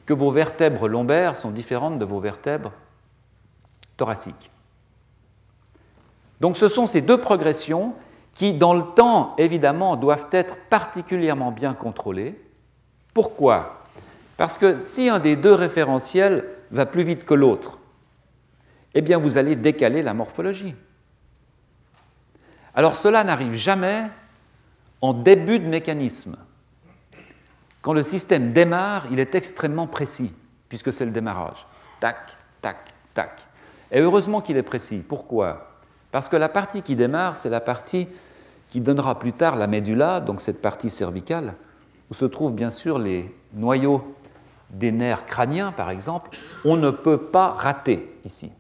que 0.05 0.13
vos 0.13 0.31
vertèbres 0.31 0.87
lombaires 0.87 1.35
sont 1.35 1.51
différentes 1.51 1.99
de 1.99 2.05
vos 2.05 2.21
vertèbres 2.21 2.71
thoraciques. 3.97 4.49
Donc 6.39 6.55
ce 6.55 6.69
sont 6.69 6.87
ces 6.87 7.01
deux 7.01 7.19
progressions 7.19 7.95
qui, 8.33 8.53
dans 8.53 8.73
le 8.73 8.83
temps, 8.83 9.35
évidemment, 9.37 9.97
doivent 9.97 10.29
être 10.31 10.55
particulièrement 10.69 11.51
bien 11.51 11.73
contrôlées. 11.73 12.39
Pourquoi? 13.13 13.85
Parce 14.37 14.57
que 14.57 14.77
si 14.77 15.09
un 15.09 15.19
des 15.19 15.35
deux 15.35 15.53
référentiels 15.53 16.45
va 16.71 16.85
plus 16.85 17.03
vite 17.03 17.25
que 17.25 17.33
l'autre, 17.33 17.79
eh 18.93 19.01
bien 19.01 19.17
vous 19.17 19.37
allez 19.37 19.55
décaler 19.55 20.01
la 20.01 20.13
morphologie. 20.13 20.75
Alors 22.75 22.95
cela 22.95 23.23
n'arrive 23.23 23.53
jamais 23.53 24.07
en 25.01 25.13
début 25.13 25.59
de 25.59 25.67
mécanisme. 25.67 26.37
Quand 27.81 27.93
le 27.93 28.03
système 28.03 28.53
démarre, 28.53 29.05
il 29.11 29.19
est 29.19 29.35
extrêmement 29.35 29.87
précis, 29.87 30.33
puisque 30.69 30.93
c'est 30.93 31.05
le 31.05 31.11
démarrage. 31.11 31.67
Tac, 31.99 32.37
tac, 32.61 32.77
tac. 33.13 33.41
Et 33.91 33.99
heureusement 33.99 34.41
qu'il 34.41 34.57
est 34.57 34.63
précis. 34.63 35.03
Pourquoi? 35.07 35.73
Parce 36.11 36.29
que 36.29 36.35
la 36.35 36.49
partie 36.49 36.81
qui 36.81 36.95
démarre, 36.95 37.35
c'est 37.35 37.49
la 37.49 37.59
partie 37.59 38.07
qui 38.69 38.79
donnera 38.79 39.19
plus 39.19 39.33
tard 39.33 39.55
la 39.55 39.67
médula, 39.67 40.19
donc 40.19 40.41
cette 40.41 40.61
partie 40.61 40.89
cervicale, 40.89 41.55
où 42.09 42.13
se 42.13 42.25
trouvent 42.25 42.53
bien 42.53 42.69
sûr 42.69 42.99
les 42.99 43.33
noyaux 43.53 44.15
des 44.69 44.91
nerfs 44.91 45.25
crâniens, 45.25 45.71
par 45.71 45.89
exemple. 45.89 46.37
On 46.65 46.77
ne 46.77 46.91
peut 46.91 47.17
pas 47.17 47.51
rater 47.51 48.19
ici 48.23 48.51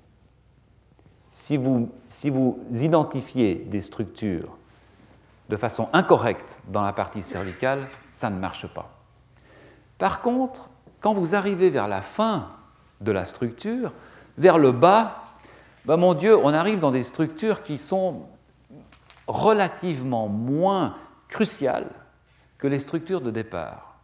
si 1.33 1.57
vous, 1.57 2.59
identifiez 2.71 3.55
des 3.55 3.81
structures 3.81 4.55
de 5.49 5.57
façon 5.57 5.89
incorrecte 5.91 6.61
dans 6.67 6.83
la 6.83 6.93
partie 6.93 7.23
cervicale, 7.23 7.87
ça 8.11 8.29
ne 8.29 8.37
marche 8.37 8.67
pas. 8.67 8.91
Par 9.97 10.19
contre, 10.19 10.69
quand 11.01 11.15
vous 11.15 11.33
arrivez 11.33 11.71
vers 11.71 11.87
la 11.87 12.01
fin 12.01 12.49
de 13.01 13.11
la 13.11 13.25
structure, 13.25 13.93
vers 14.37 14.59
le 14.59 14.71
bas, 14.71 15.23
ben 15.85 15.97
mon 15.97 16.13
Dieu, 16.13 16.37
on 16.37 16.53
arrive 16.53 16.77
dans 16.77 16.91
des 16.91 17.01
structures 17.01 17.63
qui 17.63 17.79
sont 17.79 18.27
relativement 19.25 20.27
moins 20.27 20.95
cruciales 21.27 21.89
les 22.67 22.79
structures 22.79 23.21
de 23.21 23.31
départ. 23.31 23.99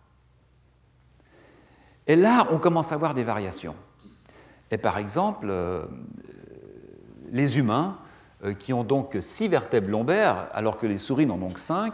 Et 2.08 2.16
là, 2.16 2.48
on 2.52 2.58
commence 2.58 2.92
à 2.92 2.98
voir 2.98 3.14
des 3.14 3.24
variations. 3.24 3.76
Et 4.72 4.78
par 4.78 4.98
exemple, 4.98 5.48
euh, 5.50 5.86
les 7.32 7.58
humains, 7.58 7.98
euh, 8.44 8.54
qui 8.54 8.72
ont 8.74 8.84
donc 8.84 9.18
six 9.20 9.48
vertèbres 9.48 9.90
lombaires, 9.90 10.48
alors 10.54 10.78
que 10.78 10.88
les 10.88 10.98
souris 10.98 11.26
n'en 11.26 11.42
ont 11.42 11.52
que 11.52 11.60
cinq, 11.60 11.94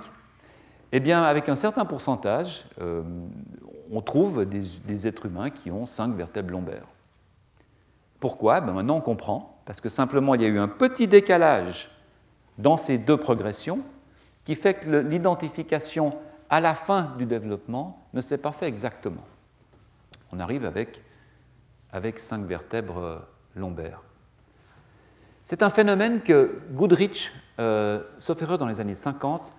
eh 0.92 1.00
bien, 1.00 1.24
avec 1.24 1.50
un 1.50 1.56
certain 1.56 1.86
pourcentage, 1.86 2.66
euh, 2.80 3.04
on 3.92 4.02
trouve 4.02 4.46
des, 4.46 5.08
êtres 5.08 5.26
humains 5.26 5.50
qui 5.50 5.72
ont 5.72 5.86
cinq 5.86 6.16
vertèbres 6.16 6.52
lombaires. 6.52 6.88
Pourquoi? 8.20 8.62
Ben 8.62 8.74
Maintenant, 8.74 8.98
on 8.98 9.02
comprend, 9.02 9.60
parce 9.66 9.82
que 9.82 9.90
simplement, 9.90 10.36
il 10.36 10.42
y 10.42 10.46
a 10.46 10.48
eu 10.48 10.60
un 10.60 10.68
petit 10.68 11.08
décalage 11.08 11.92
dans 12.58 12.78
ces 12.78 12.98
deux 12.98 13.18
progressions 13.18 13.80
qui 14.46 14.56
fait 14.56 14.76
que 14.76 15.00
l'identification 15.00 16.14
à 16.56 16.62
la 16.62 16.74
fin 16.74 17.14
du 17.18 17.26
développement 17.26 18.08
ne 18.14 18.22
s'est 18.22 18.38
pas 18.38 18.54
fait 18.54 18.66
exactement. 18.66 19.26
On 20.32 20.40
arrive 20.40 20.64
avec, 20.64 21.04
avec 21.92 22.18
cinq 22.18 22.46
vertèbres 22.46 22.98
euh, 22.98 23.20
lombaires. 23.58 24.02
C'est 25.44 25.64
un 25.64 25.70
phénomène 25.70 26.22
que 26.22 26.62
Goodrich, 26.72 27.34
euh, 27.60 28.02
sauf 28.18 28.42
erreur 28.42 28.58
dans 28.58 28.68
les 28.68 28.80
années 28.80 28.96
50, 28.96 29.52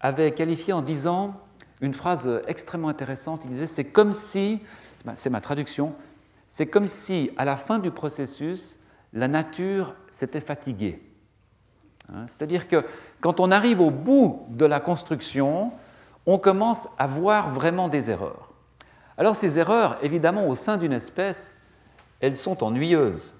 avait 0.00 0.32
qualifié 0.32 0.72
en 0.72 0.82
disant 0.82 1.40
une 1.80 1.94
phrase 1.94 2.28
extrêmement 2.48 2.88
intéressante. 2.88 3.42
Il 3.44 3.50
disait 3.50 3.66
C'est 3.66 3.84
comme 3.84 4.12
si, 4.12 4.60
c'est 5.14 5.30
ma 5.30 5.40
traduction, 5.40 5.94
c'est 6.48 6.66
comme 6.66 6.88
si 6.88 7.30
à 7.36 7.44
la 7.44 7.54
fin 7.54 7.78
du 7.78 7.92
processus, 7.92 8.80
la 9.12 9.28
nature 9.28 9.94
s'était 10.10 10.40
fatiguée. 10.40 11.00
Hein, 12.12 12.26
c'est-à-dire 12.26 12.66
que 12.66 12.84
quand 13.20 13.38
on 13.38 13.52
arrive 13.52 13.80
au 13.80 13.92
bout 13.92 14.46
de 14.48 14.64
la 14.64 14.80
construction, 14.80 15.70
on 16.28 16.38
commence 16.38 16.88
à 16.98 17.06
voir 17.06 17.48
vraiment 17.48 17.88
des 17.88 18.10
erreurs. 18.10 18.50
Alors 19.16 19.34
ces 19.34 19.58
erreurs, 19.58 19.96
évidemment, 20.02 20.46
au 20.46 20.54
sein 20.54 20.76
d'une 20.76 20.92
espèce, 20.92 21.56
elles 22.20 22.36
sont 22.36 22.62
ennuyeuses 22.62 23.34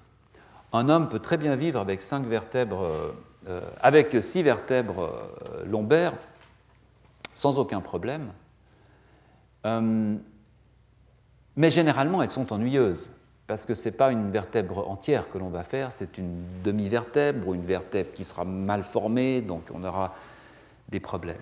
un 0.72 0.88
homme 0.88 1.08
peut 1.08 1.18
très 1.18 1.36
bien 1.36 1.56
vivre 1.56 1.80
avec, 1.80 2.02
cinq 2.02 2.26
vertèbres, 2.26 2.82
euh, 2.82 3.12
euh, 3.48 3.60
avec 3.80 4.14
six 4.20 4.42
vertèbres 4.42 5.02
euh, 5.02 5.64
lombaires 5.64 6.14
sans 7.32 7.58
aucun 7.58 7.80
problème. 7.80 8.32
mais 11.56 11.70
généralement, 11.70 12.22
elles 12.22 12.30
sont 12.30 12.52
ennuyeuses 12.52 13.12
parce 13.46 13.64
que 13.64 13.74
ce 13.74 13.88
n'est 13.88 13.94
pas 13.94 14.10
une 14.10 14.30
vertèbre 14.30 14.88
entière 14.88 15.30
que 15.30 15.38
l'on 15.38 15.48
va 15.48 15.62
faire, 15.62 15.92
c'est 15.92 16.18
une 16.18 16.42
demi-vertèbre 16.64 17.46
ou 17.48 17.54
une 17.54 17.64
vertèbre 17.64 18.12
qui 18.12 18.24
sera 18.24 18.44
mal 18.44 18.82
formée, 18.82 19.40
donc 19.40 19.62
on 19.72 19.84
aura 19.84 20.14
des 20.88 21.00
problèmes. 21.00 21.36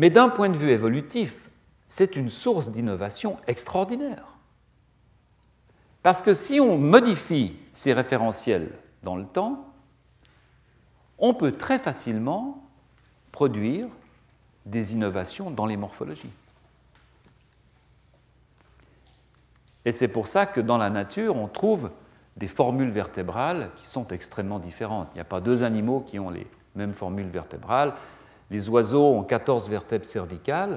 Mais 0.00 0.08
d'un 0.08 0.30
point 0.30 0.48
de 0.48 0.56
vue 0.56 0.70
évolutif, 0.70 1.50
c'est 1.86 2.16
une 2.16 2.30
source 2.30 2.70
d'innovation 2.70 3.36
extraordinaire. 3.46 4.24
Parce 6.02 6.22
que 6.22 6.32
si 6.32 6.58
on 6.58 6.78
modifie 6.78 7.54
ces 7.70 7.92
référentiels 7.92 8.70
dans 9.02 9.14
le 9.14 9.26
temps, 9.26 9.74
on 11.18 11.34
peut 11.34 11.52
très 11.52 11.78
facilement 11.78 12.64
produire 13.30 13.88
des 14.64 14.94
innovations 14.94 15.50
dans 15.50 15.66
les 15.66 15.76
morphologies. 15.76 16.32
Et 19.84 19.92
c'est 19.92 20.08
pour 20.08 20.28
ça 20.28 20.46
que 20.46 20.62
dans 20.62 20.78
la 20.78 20.88
nature, 20.88 21.36
on 21.36 21.46
trouve 21.46 21.90
des 22.38 22.48
formules 22.48 22.88
vertébrales 22.88 23.70
qui 23.76 23.86
sont 23.86 24.08
extrêmement 24.08 24.60
différentes. 24.60 25.08
Il 25.12 25.16
n'y 25.16 25.20
a 25.20 25.24
pas 25.24 25.42
deux 25.42 25.62
animaux 25.62 26.00
qui 26.00 26.18
ont 26.18 26.30
les 26.30 26.46
mêmes 26.74 26.94
formules 26.94 27.28
vertébrales. 27.28 27.92
Les 28.50 28.68
oiseaux 28.68 29.14
ont 29.14 29.22
14 29.22 29.68
vertèbres 29.68 30.04
cervicales, 30.04 30.76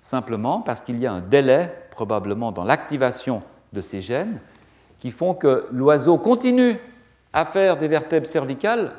simplement 0.00 0.60
parce 0.60 0.80
qu'il 0.80 0.98
y 0.98 1.06
a 1.06 1.12
un 1.12 1.20
délai 1.20 1.72
probablement 1.90 2.52
dans 2.52 2.64
l'activation 2.64 3.42
de 3.72 3.80
ces 3.80 4.00
gènes 4.00 4.40
qui 4.98 5.10
font 5.10 5.34
que 5.34 5.66
l'oiseau 5.72 6.18
continue 6.18 6.78
à 7.32 7.44
faire 7.44 7.76
des 7.76 7.88
vertèbres 7.88 8.26
cervicales 8.26 8.92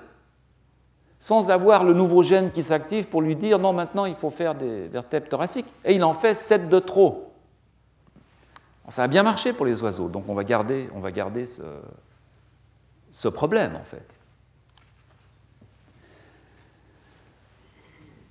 sans 1.20 1.50
avoir 1.50 1.84
le 1.84 1.94
nouveau 1.94 2.22
gène 2.22 2.52
qui 2.52 2.62
s'active 2.62 3.08
pour 3.08 3.22
lui 3.22 3.36
dire 3.36 3.58
non, 3.58 3.74
maintenant 3.74 4.06
il 4.06 4.16
faut 4.16 4.30
faire 4.30 4.54
des 4.54 4.88
vertèbres 4.88 5.28
thoraciques. 5.28 5.66
Et 5.84 5.96
il 5.96 6.04
en 6.04 6.14
fait 6.14 6.36
7 6.36 6.70
de 6.70 6.80
trop. 6.80 7.34
Ça 8.90 9.04
a 9.04 9.08
bien 9.08 9.24
marché 9.24 9.52
pour 9.52 9.66
les 9.66 9.82
oiseaux, 9.84 10.08
donc 10.08 10.26
on 10.30 10.34
va 10.34 10.44
garder, 10.44 10.88
ce 13.12 13.28
problème 13.28 13.76
en 13.76 13.84
fait. 13.84 14.20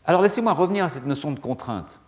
Alors 0.06 0.22
laissez-moi 0.22 0.52
revenir 0.52 0.84
à 0.84 0.88
cette 0.88 1.04
notion 1.04 1.32
de 1.32 1.40
contrainte. 1.40 2.00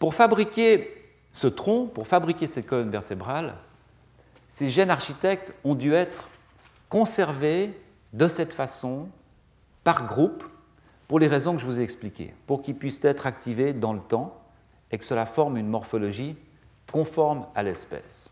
Pour 0.00 0.14
fabriquer 0.14 0.92
ce 1.30 1.46
tronc, 1.46 1.86
pour 1.86 2.08
fabriquer 2.08 2.48
cette 2.48 2.66
colonne 2.66 2.90
vertébrale, 2.90 3.54
ces 4.48 4.68
gènes 4.68 4.90
architectes 4.90 5.54
ont 5.62 5.76
dû 5.76 5.94
être 5.94 6.28
conservés 6.88 7.80
de 8.12 8.26
cette 8.26 8.52
façon, 8.52 9.08
par 9.84 10.06
groupe, 10.06 10.44
pour 11.06 11.20
les 11.20 11.28
raisons 11.28 11.54
que 11.54 11.60
je 11.60 11.66
vous 11.66 11.78
ai 11.78 11.84
expliquées, 11.84 12.34
pour 12.46 12.62
qu'ils 12.62 12.74
puissent 12.74 13.04
être 13.04 13.26
activés 13.26 13.72
dans 13.72 13.92
le 13.92 14.00
temps 14.00 14.42
et 14.90 14.98
que 14.98 15.04
cela 15.04 15.24
forme 15.24 15.56
une 15.56 15.68
morphologie 15.68 16.36
conforme 16.90 17.46
à 17.54 17.62
l'espèce. 17.62 18.28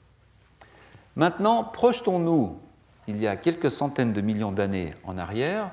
Maintenant, 1.14 1.62
projetons-nous 1.62 2.58
il 3.06 3.20
y 3.20 3.26
a 3.26 3.36
quelques 3.36 3.70
centaines 3.70 4.12
de 4.12 4.20
millions 4.20 4.52
d'années 4.52 4.94
en 5.04 5.18
arrière, 5.18 5.70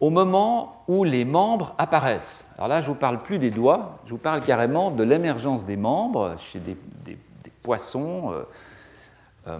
au 0.00 0.10
moment 0.10 0.84
où 0.86 1.04
les 1.04 1.24
membres 1.24 1.74
apparaissent. 1.78 2.46
Alors 2.56 2.68
là, 2.68 2.80
je 2.80 2.88
ne 2.88 2.94
vous 2.94 2.98
parle 2.98 3.22
plus 3.22 3.38
des 3.38 3.50
doigts, 3.50 3.98
je 4.04 4.10
vous 4.10 4.18
parle 4.18 4.40
carrément 4.42 4.90
de 4.90 5.02
l'émergence 5.02 5.64
des 5.64 5.76
membres 5.76 6.36
chez 6.38 6.60
des, 6.60 6.76
poissons, 7.62 8.32
euh, 8.32 8.44
euh, 9.48 9.58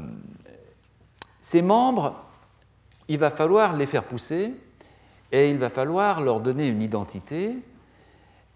ces 1.41 1.61
membres, 1.61 2.15
il 3.09 3.19
va 3.19 3.31
falloir 3.31 3.77
les 3.77 3.87
faire 3.87 4.05
pousser 4.05 4.55
et 5.33 5.51
il 5.51 5.59
va 5.59 5.69
falloir 5.69 6.21
leur 6.21 6.41
donner 6.41 6.69
une 6.69 6.81
identité. 6.81 7.59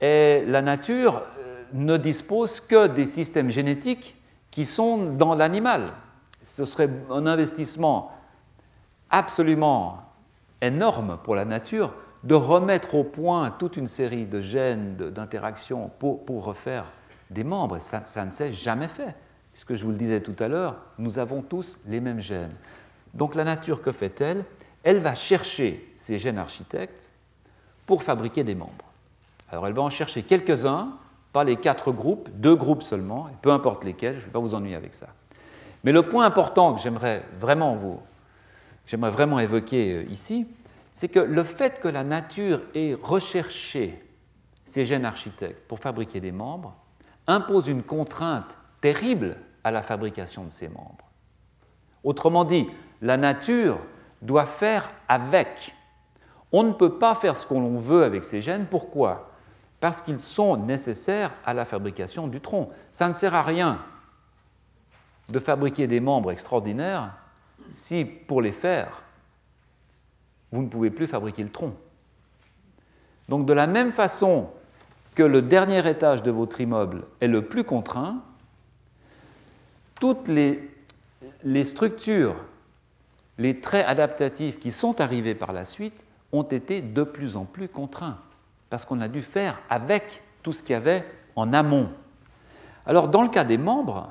Et 0.01 0.45
la 0.47 0.62
nature 0.62 1.22
euh, 1.39 1.64
ne 1.72 1.97
dispose 1.97 2.61
que 2.61 2.87
des 2.87 3.07
systèmes 3.07 3.51
génétiques 3.51 4.16
qui 4.51 4.64
sont 4.64 5.14
dans 5.14 5.35
l'animal. 5.35 5.93
Ce 6.43 6.64
serait 6.64 6.91
un 7.11 7.26
investissement 7.26 8.12
absolument 9.11 9.99
énorme 10.62 11.18
pour 11.22 11.34
la 11.34 11.44
nature 11.44 11.92
de 12.24 12.34
remettre 12.34 12.94
au 12.94 13.04
point 13.04 13.50
toute 13.50 13.76
une 13.76 13.86
série 13.86 14.24
de 14.24 14.40
gènes, 14.40 14.96
d'interactions 14.96 15.90
pour, 15.98 16.24
pour, 16.24 16.44
refaire 16.44 16.84
des 17.30 17.44
membres. 17.44 17.78
Ça, 17.80 18.02
ça 18.04 18.24
ne 18.24 18.30
s'est 18.30 18.52
jamais 18.52 18.88
fait. 18.88 19.14
Puisque 19.52 19.74
je 19.74 19.84
vous 19.84 19.90
le 19.90 19.98
disais 19.98 20.20
tout 20.20 20.36
à 20.38 20.48
l'heure, 20.48 20.76
nous 20.98 21.18
avons 21.18 21.42
tous 21.42 21.78
les 21.86 22.00
mêmes 22.00 22.20
gènes. 22.20 22.54
Donc 23.12 23.34
la 23.34 23.44
nature, 23.44 23.82
que 23.82 23.92
fait-elle? 23.92 24.44
Elle 24.84 25.00
va 25.00 25.14
chercher 25.14 25.92
ces 25.96 26.18
gènes 26.18 26.38
architectes 26.38 27.10
pour 27.84 28.02
fabriquer 28.02 28.44
des 28.44 28.54
membres. 28.54 28.92
Alors 29.50 29.66
elle 29.66 29.74
va 29.74 29.82
en 29.82 29.90
chercher 29.90 30.22
quelques-uns, 30.22 30.96
pas 31.32 31.44
les 31.44 31.56
quatre 31.56 31.92
groupes, 31.92 32.28
deux 32.34 32.54
groupes 32.54 32.82
seulement, 32.82 33.28
peu 33.42 33.52
importe 33.52 33.84
lesquels, 33.84 34.14
je 34.14 34.20
ne 34.20 34.26
vais 34.26 34.32
pas 34.32 34.38
vous 34.38 34.54
ennuyer 34.54 34.76
avec 34.76 34.94
ça. 34.94 35.08
Mais 35.84 35.92
le 35.92 36.02
point 36.02 36.24
important 36.24 36.74
que 36.74 36.80
j'aimerais 36.80 37.22
vraiment 37.38 37.74
vous, 37.74 38.00
j'aimerais 38.87 39.11
vraiment 39.11 39.39
évoquer 39.39 39.95
euh, 39.95 40.05
ici, 40.11 40.47
c'est 40.93 41.09
que 41.09 41.20
le 41.20 41.43
fait 41.43 41.80
que 41.80 41.89
la 41.89 42.05
nature 42.05 42.61
ait 42.74 42.95
recherché 43.01 44.03
ces 44.64 44.85
gènes 44.85 45.05
architectes 45.05 45.66
pour 45.66 45.78
fabriquer 45.78 46.20
des 46.20 46.33
membres 46.33 46.74
impose 47.26 47.68
une 47.68 47.83
contrainte 47.83 48.59
terrible 48.80 49.37
à 49.64 49.70
la 49.70 49.83
fabrication 49.83 50.45
de 50.45 50.51
ces 50.51 50.68
membres. 50.68 51.09
Autrement 52.05 52.45
dit, 52.45 52.68
la 53.01 53.16
nature 53.16 53.78
doit 54.20 54.47
faire 54.47 54.91
avec. 55.09 55.74
On 56.51 56.64
ne 56.64 56.72
peut 56.72 56.99
pas 56.99 57.14
faire 57.14 57.37
ce 57.37 57.47
qu'on 57.47 57.78
veut 57.78 58.05
avec 58.05 58.24
ces 58.24 58.41
gènes. 58.41 58.66
Pourquoi? 58.66 59.30
Parce 59.80 60.03
qu'ils 60.03 60.20
sont 60.20 60.57
nécessaires 60.57 61.33
à 61.45 61.55
la 61.55 61.64
fabrication 61.64 62.28
du 62.28 62.41
tronc. 62.41 62.70
Ça 62.91 63.09
ne 63.09 63.12
sert 63.12 63.35
à 63.35 63.43
rien 63.43 63.83
de 65.28 65.39
fabriquer 65.39 65.87
des 65.87 66.01
membres 66.01 66.30
extraordinaires 66.30 67.12
si, 67.72 68.04
pour 68.04 68.42
les 68.42 68.52
faire, 68.52 69.02
vous 70.52 70.62
ne 70.62 70.68
pouvez 70.68 70.90
plus 70.90 71.06
fabriquer 71.06 71.42
le 71.42 71.48
tronc. 71.48 71.74
Donc 73.28 73.46
de 73.46 73.52
la 73.52 73.66
même 73.66 73.92
façon 73.92 74.50
que 75.14 75.22
le 75.22 75.42
dernier 75.42 75.88
étage 75.88 76.22
de 76.22 76.30
votre 76.30 76.60
immeuble 76.60 77.04
est 77.20 77.28
le 77.28 77.42
plus 77.42 77.64
contraint, 77.64 78.22
toutes 80.00 80.28
les, 80.28 80.68
structures, 81.64 82.36
les 83.38 83.60
traits 83.60 83.86
adaptatifs 83.86 84.58
qui 84.58 84.72
sont 84.72 85.00
arrivés 85.00 85.34
par 85.34 85.52
la 85.52 85.64
suite 85.64 86.06
ont 86.32 86.42
été 86.42 86.82
de 86.82 87.04
plus 87.04 87.36
en 87.36 87.44
plus 87.44 87.68
contraints, 87.68 88.18
parce 88.70 88.84
qu'on 88.84 89.00
a 89.00 89.08
dû 89.08 89.20
faire 89.20 89.60
avec 89.68 90.22
tout 90.42 90.52
ce 90.52 90.62
qu'il 90.62 90.72
y 90.72 90.76
avait 90.76 91.04
en 91.36 91.52
amont. 91.52 91.90
Alors 92.84 93.08
dans 93.08 93.22
le 93.22 93.28
cas 93.28 93.44
des 93.44 93.58
membres, 93.58 94.10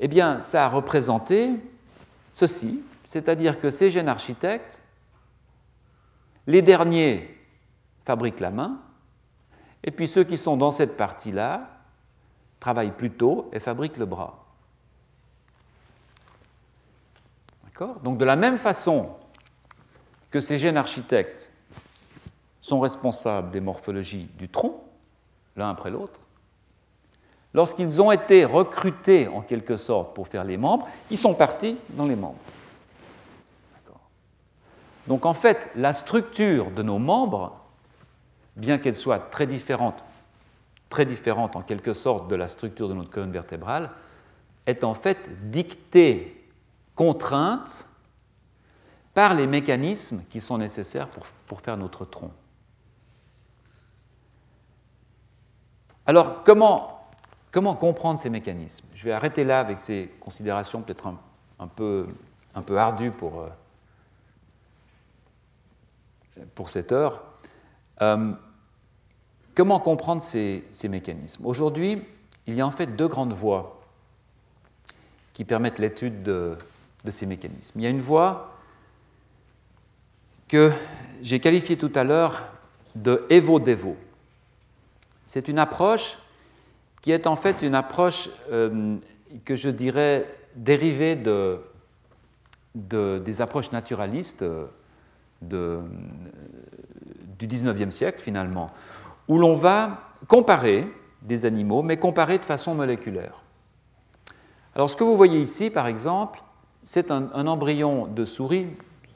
eh 0.00 0.08
bien 0.08 0.40
ça 0.40 0.64
a 0.64 0.68
représenté 0.68 1.50
ceci, 2.40 2.82
c'est-à-dire 3.04 3.60
que 3.60 3.68
ces 3.68 3.90
gènes 3.90 4.08
architectes 4.08 4.82
les 6.46 6.62
derniers 6.62 7.38
fabriquent 8.04 8.40
la 8.40 8.50
main, 8.50 8.80
et 9.84 9.90
puis 9.90 10.08
ceux 10.08 10.24
qui 10.24 10.38
sont 10.38 10.56
dans 10.56 10.70
cette 10.70 10.96
partie-là 10.96 11.68
travaillent 12.58 12.96
plutôt 12.96 13.50
et 13.52 13.60
fabriquent 13.60 13.98
le 13.98 14.06
bras. 14.06 14.46
D'accord? 17.64 18.00
Donc 18.00 18.16
de 18.16 18.24
la 18.24 18.36
même 18.36 18.56
façon 18.56 19.10
que 20.30 20.40
ces 20.40 20.58
gènes 20.58 20.78
architectes 20.78 21.52
sont 22.60 22.80
responsables 22.80 23.50
des 23.50 23.60
morphologies 23.60 24.30
du 24.38 24.48
tronc, 24.48 24.82
l'un 25.56 25.70
après 25.70 25.90
l'autre, 25.90 26.20
lorsqu'ils 27.54 28.00
ont 28.00 28.12
été 28.12 28.44
recrutés 28.44 29.28
en 29.28 29.40
quelque 29.40 29.76
sorte 29.76 30.14
pour 30.14 30.28
faire 30.28 30.44
les 30.44 30.56
membres, 30.56 30.88
ils 31.10 31.18
sont 31.18 31.34
partis 31.34 31.76
dans 31.90 32.06
les 32.06 32.16
membres. 32.16 32.38
Donc 35.06 35.26
en 35.26 35.34
fait, 35.34 35.70
la 35.74 35.92
structure 35.92 36.70
de 36.70 36.82
nos 36.82 36.98
membres, 36.98 37.58
bien 38.56 38.78
qu'elle 38.78 38.94
soit 38.94 39.18
très 39.18 39.46
différente, 39.46 40.04
très 40.88 41.04
différente 41.04 41.56
en 41.56 41.62
quelque 41.62 41.92
sorte 41.92 42.28
de 42.28 42.36
la 42.36 42.46
structure 42.46 42.88
de 42.88 42.94
notre 42.94 43.10
colonne 43.10 43.32
vertébrale, 43.32 43.90
est 44.66 44.84
en 44.84 44.94
fait 44.94 45.50
dictée, 45.50 46.36
contrainte 46.94 47.88
par 49.14 49.34
les 49.34 49.46
mécanismes 49.46 50.22
qui 50.30 50.40
sont 50.40 50.58
nécessaires 50.58 51.08
pour, 51.46 51.60
faire 51.60 51.76
notre 51.76 52.04
tronc. 52.04 52.30
Alors, 56.06 56.44
comment, 56.44 56.99
comment, 57.50 57.74
comprendre 57.74 58.18
ces 58.18 58.30
mécanismes? 58.30 58.86
Je 58.94 59.04
vais 59.04 59.12
arrêter 59.12 59.44
là 59.44 59.60
avec 59.60 59.78
ces 59.78 60.10
considérations 60.20 60.82
peut-être 60.82 61.12
un, 61.58 61.66
peu, 61.66 62.06
ardues 62.76 63.10
pour, 63.10 63.40
euh, 63.40 63.48
cette 66.66 66.92
heure. 66.92 67.24
Euh, 68.02 68.32
comment 69.54 69.80
comprendre 69.80 70.22
ces, 70.22 70.64
mécanismes? 70.84 71.44
Aujourd'hui, 71.46 72.02
il 72.46 72.54
y 72.54 72.60
a 72.60 72.66
en 72.66 72.70
fait 72.70 72.96
deux 72.96 73.08
grandes 73.08 73.32
voies 73.32 73.80
qui 75.32 75.44
permettent 75.44 75.78
l'étude 75.78 76.22
de, 76.22 76.56
ces 77.08 77.26
mécanismes. 77.26 77.78
Il 77.78 77.82
y 77.82 77.86
a 77.86 77.90
une 77.90 78.00
voie 78.00 78.54
que 80.48 80.72
j'ai 81.22 81.40
qualifiée 81.40 81.78
tout 81.78 81.92
à 81.94 82.04
l'heure 82.04 82.42
de 82.94 83.24
Evo-Devo. 83.30 83.96
C'est 85.24 85.48
une 85.48 85.58
approche 85.58 86.18
qui 87.00 87.12
est 87.12 87.26
en 87.26 87.36
fait 87.36 87.62
une 87.62 87.74
approche 87.74 88.28
euh, 88.50 88.96
que 89.44 89.56
je 89.56 89.70
dirais 89.70 90.26
dérivée 90.54 91.16
de, 91.16 91.60
des 92.74 93.40
approches 93.40 93.72
naturalistes 93.72 94.42
euh, 94.42 94.66
de, 95.42 95.80
du 97.38 97.48
19e 97.48 97.90
siècle 97.90 98.20
finalement, 98.20 98.70
où 99.28 99.38
l'on 99.38 99.54
va 99.54 100.10
comparer 100.28 100.86
des 101.22 101.44
animaux, 101.44 101.82
mais 101.82 101.96
comparer 101.96 102.38
de 102.38 102.44
façon 102.44 102.74
moléculaire. 102.74 103.42
Alors 104.74 104.88
ce 104.88 104.96
que 104.96 105.04
vous 105.04 105.16
voyez 105.16 105.40
ici, 105.40 105.70
par 105.70 105.86
exemple, 105.86 106.42
c'est 106.82 107.10
un, 107.10 107.46
embryon 107.46 108.06
de 108.06 108.24
souris, 108.24 108.68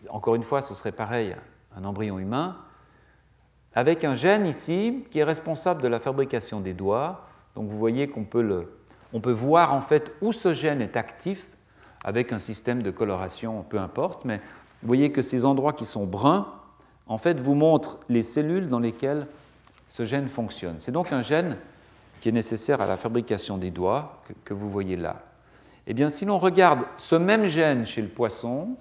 encore 0.08 0.34
une 0.34 0.42
fois 0.42 0.62
ce 0.62 0.74
serait 0.74 0.92
pareil, 0.92 1.34
un 1.76 1.84
embryon 1.84 2.18
humain, 2.18 2.56
avec 3.74 4.04
un 4.04 4.14
gène 4.14 4.46
ici 4.46 5.04
qui 5.10 5.18
est 5.18 5.24
responsable 5.24 5.82
de 5.82 5.88
la 5.88 5.98
fabrication 5.98 6.60
des 6.60 6.74
doigts. 6.74 7.26
Donc 7.54 7.68
vous 7.68 7.78
voyez 7.78 8.08
qu'on 8.08 8.24
peut, 8.24 8.66
on 9.12 9.20
peut 9.20 9.32
voir 9.32 9.72
en 9.72 9.80
fait 9.80 10.12
où 10.20 10.32
ce 10.32 10.54
gène 10.54 10.80
est 10.80 10.96
actif 10.96 11.48
avec 12.04 12.32
un 12.32 12.38
système 12.38 12.82
de 12.82 12.90
coloration, 12.90 13.64
peu 13.68 13.78
importe, 13.78 14.24
mais 14.24 14.38
vous 14.82 14.88
voyez 14.88 15.10
que 15.10 15.22
ces 15.22 15.44
endroits 15.44 15.72
qui 15.72 15.86
sont 15.86 16.04
bruns, 16.04 16.46
en 17.06 17.18
fait, 17.18 17.40
vous 17.40 17.54
montrent 17.54 17.98
les 18.08 18.22
cellules 18.22 18.68
dans 18.68 18.78
lesquelles 18.78 19.26
ce 19.86 20.04
gène 20.04 20.28
fonctionne. 20.28 20.76
C'est 20.78 20.92
donc 20.92 21.12
un 21.12 21.22
gène 21.22 21.56
qui 22.20 22.28
est 22.28 22.32
nécessaire 22.32 22.80
à 22.80 22.86
la 22.86 22.96
fabrication 22.96 23.58
des 23.58 23.70
doigts 23.70 24.22
que, 24.44 24.54
vous 24.54 24.70
voyez 24.70 24.96
là. 24.96 25.22
Eh 25.86 25.94
bien, 25.94 26.08
si 26.08 26.24
l'on 26.24 26.38
regarde 26.38 26.80
ce 26.96 27.14
même 27.14 27.46
gène 27.46 27.84
chez 27.84 28.00
le 28.00 28.08
poisson, 28.08 28.76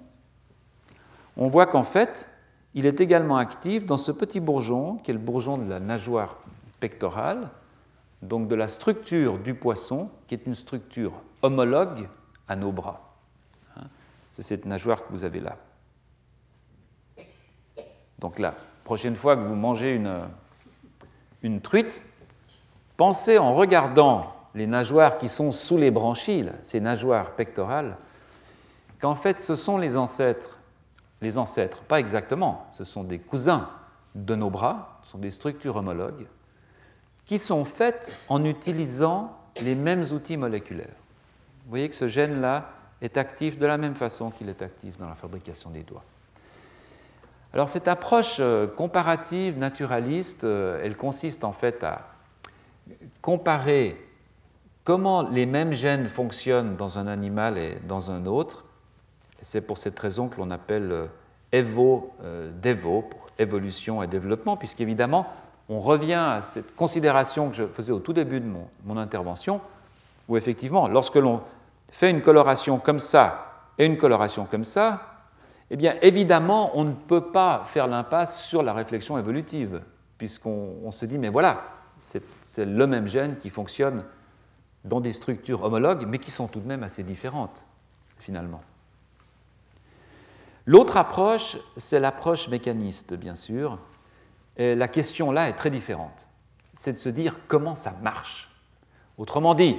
on 1.36 1.48
voit 1.48 1.66
qu'en 1.66 1.82
fait, 1.82 2.28
il 2.74 2.86
est 2.86 3.00
également 3.00 3.36
actif 3.36 3.86
dans 3.86 3.98
ce 3.98 4.12
petit 4.12 4.40
bourgeon, 4.40 4.96
qui 4.96 5.10
est 5.10 5.14
le 5.14 5.20
bourgeon 5.20 5.58
de 5.58 5.68
la 5.68 5.80
nageoire 5.80 6.38
pectorale, 6.80 7.50
donc 8.24 8.48
de 8.48 8.54
la 8.54 8.68
structure 8.68 9.38
du 9.38 9.54
poisson, 9.54 10.10
qui 10.26 10.34
est 10.34 10.46
une 10.46 10.54
structure 10.54 11.12
homologue 11.42 12.08
à 12.48 12.56
nos 12.56 12.72
bras. 12.72 13.14
Hein, 13.76 13.84
c'est 14.30 14.42
cette 14.42 14.64
nageoire 14.64 15.02
que 15.02 15.10
vous 15.10 15.24
avez 15.24 15.40
là. 15.40 15.56
Donc 18.18 18.38
la 18.38 18.54
prochaine 18.84 19.16
fois 19.16 19.36
que 19.36 19.42
vous 19.42 19.54
mangez 19.54 19.94
une, 19.94 20.20
une 21.42 21.60
truite, 21.60 22.02
pensez 22.96 23.38
en 23.38 23.54
regardant 23.54 24.34
les 24.54 24.66
nageoires 24.66 25.18
qui 25.18 25.28
sont 25.28 25.52
sous 25.52 25.76
les 25.76 25.90
branchies, 25.90 26.46
ces 26.62 26.80
nageoires 26.80 27.32
pectorales, 27.32 27.96
qu'en 29.00 29.14
fait 29.14 29.40
ce 29.40 29.56
sont 29.56 29.78
les 29.78 29.96
ancêtres, 29.96 30.58
les 31.20 31.36
ancêtres, 31.38 31.82
pas 31.82 32.00
exactement, 32.00 32.66
ce 32.70 32.84
sont 32.84 33.04
des 33.04 33.18
cousins 33.18 33.68
de 34.14 34.34
nos 34.34 34.50
bras, 34.50 35.00
ce 35.02 35.10
sont 35.10 35.18
des 35.18 35.30
structures 35.30 35.76
homologues, 35.76 36.26
qui 37.26 37.38
sont 37.38 37.64
faites 37.64 38.12
en 38.28 38.44
utilisant 38.44 39.36
les 39.60 39.74
mêmes 39.74 40.04
outils 40.12 40.36
moléculaires. 40.36 40.96
Vous 41.64 41.70
voyez 41.70 41.88
que 41.88 41.94
ce 41.94 42.08
gène-là 42.08 42.70
est 43.00 43.16
actif 43.16 43.58
de 43.58 43.66
la 43.66 43.78
même 43.78 43.94
façon 43.94 44.30
qu'il 44.30 44.48
est 44.48 44.62
actif 44.62 44.98
dans 44.98 45.08
la 45.08 45.14
fabrication 45.14 45.70
des 45.70 45.82
doigts. 45.82 46.04
Alors 47.52 47.68
cette 47.68 47.88
approche 47.88 48.38
euh, 48.40 48.66
comparative, 48.66 49.58
naturaliste, 49.58 50.44
euh, 50.44 50.80
elle 50.82 50.96
consiste 50.96 51.44
en 51.44 51.52
fait 51.52 51.84
à 51.84 52.08
comparer 53.22 53.96
comment 54.82 55.22
les 55.22 55.46
mêmes 55.46 55.72
gènes 55.72 56.06
fonctionnent 56.06 56.76
dans 56.76 56.98
un 56.98 57.06
animal 57.06 57.56
et 57.56 57.78
dans 57.86 58.10
un 58.10 58.26
autre. 58.26 58.64
C'est 59.40 59.60
pour 59.60 59.78
cette 59.78 59.98
raison 59.98 60.28
que 60.28 60.38
l'on 60.38 60.50
appelle 60.50 60.90
euh, 60.90 61.06
EVO, 61.52 62.12
DEVO, 62.60 63.02
pour 63.02 63.26
évolution 63.38 64.02
et 64.02 64.08
développement, 64.08 64.56
puisqu'évidemment, 64.56 65.28
on 65.68 65.78
revient 65.78 66.12
à 66.14 66.42
cette 66.42 66.74
considération 66.74 67.50
que 67.50 67.56
je 67.56 67.66
faisais 67.66 67.92
au 67.92 68.00
tout 68.00 68.12
début 68.12 68.40
de 68.40 68.46
mon, 68.84 68.96
intervention, 68.96 69.60
où 70.28 70.36
effectivement, 70.36 70.88
lorsque 70.88 71.16
l'on 71.16 71.42
fait 71.90 72.10
une 72.10 72.22
coloration 72.22 72.78
comme 72.78 72.98
ça 72.98 73.70
et 73.78 73.86
une 73.86 73.96
coloration 73.96 74.46
comme 74.46 74.64
ça, 74.64 75.10
Eh 75.70 75.76
bien, 75.76 75.96
évidemment, 76.02 76.72
on 76.74 76.84
ne 76.84 76.92
peut 76.92 77.32
pas 77.32 77.62
faire 77.64 77.86
l'impasse 77.86 78.44
sur 78.44 78.62
la 78.62 78.74
réflexion 78.74 79.18
évolutive, 79.18 79.80
puisqu'on 80.18 80.90
se 80.90 81.06
dit, 81.06 81.16
mais 81.16 81.30
voilà, 81.30 81.62
c'est 81.98 82.64
le 82.66 82.86
même 82.86 83.08
gène 83.08 83.38
qui 83.38 83.48
fonctionne 83.48 84.04
dans 84.84 85.00
des 85.00 85.14
structures 85.14 85.62
homologues, 85.62 86.06
mais 86.06 86.18
qui 86.18 86.30
sont 86.30 86.48
tout 86.48 86.60
de 86.60 86.68
même 86.68 86.82
assez 86.82 87.02
différentes, 87.02 87.64
finalement. 88.18 88.60
L'autre 90.66 90.96
approche, 90.96 91.56
c'est 91.76 92.00
l'approche 92.00 92.48
mécaniste, 92.48 93.14
bien 93.14 93.34
sûr. 93.34 93.78
La 94.56 94.88
question 94.88 95.30
là 95.30 95.48
est 95.48 95.54
très 95.54 95.70
différente. 95.70 96.26
C'est 96.74 96.92
de 96.92 96.98
se 96.98 97.08
dire 97.08 97.38
comment 97.48 97.74
ça 97.74 97.94
marche. 98.02 98.50
Autrement 99.18 99.54
dit, 99.54 99.76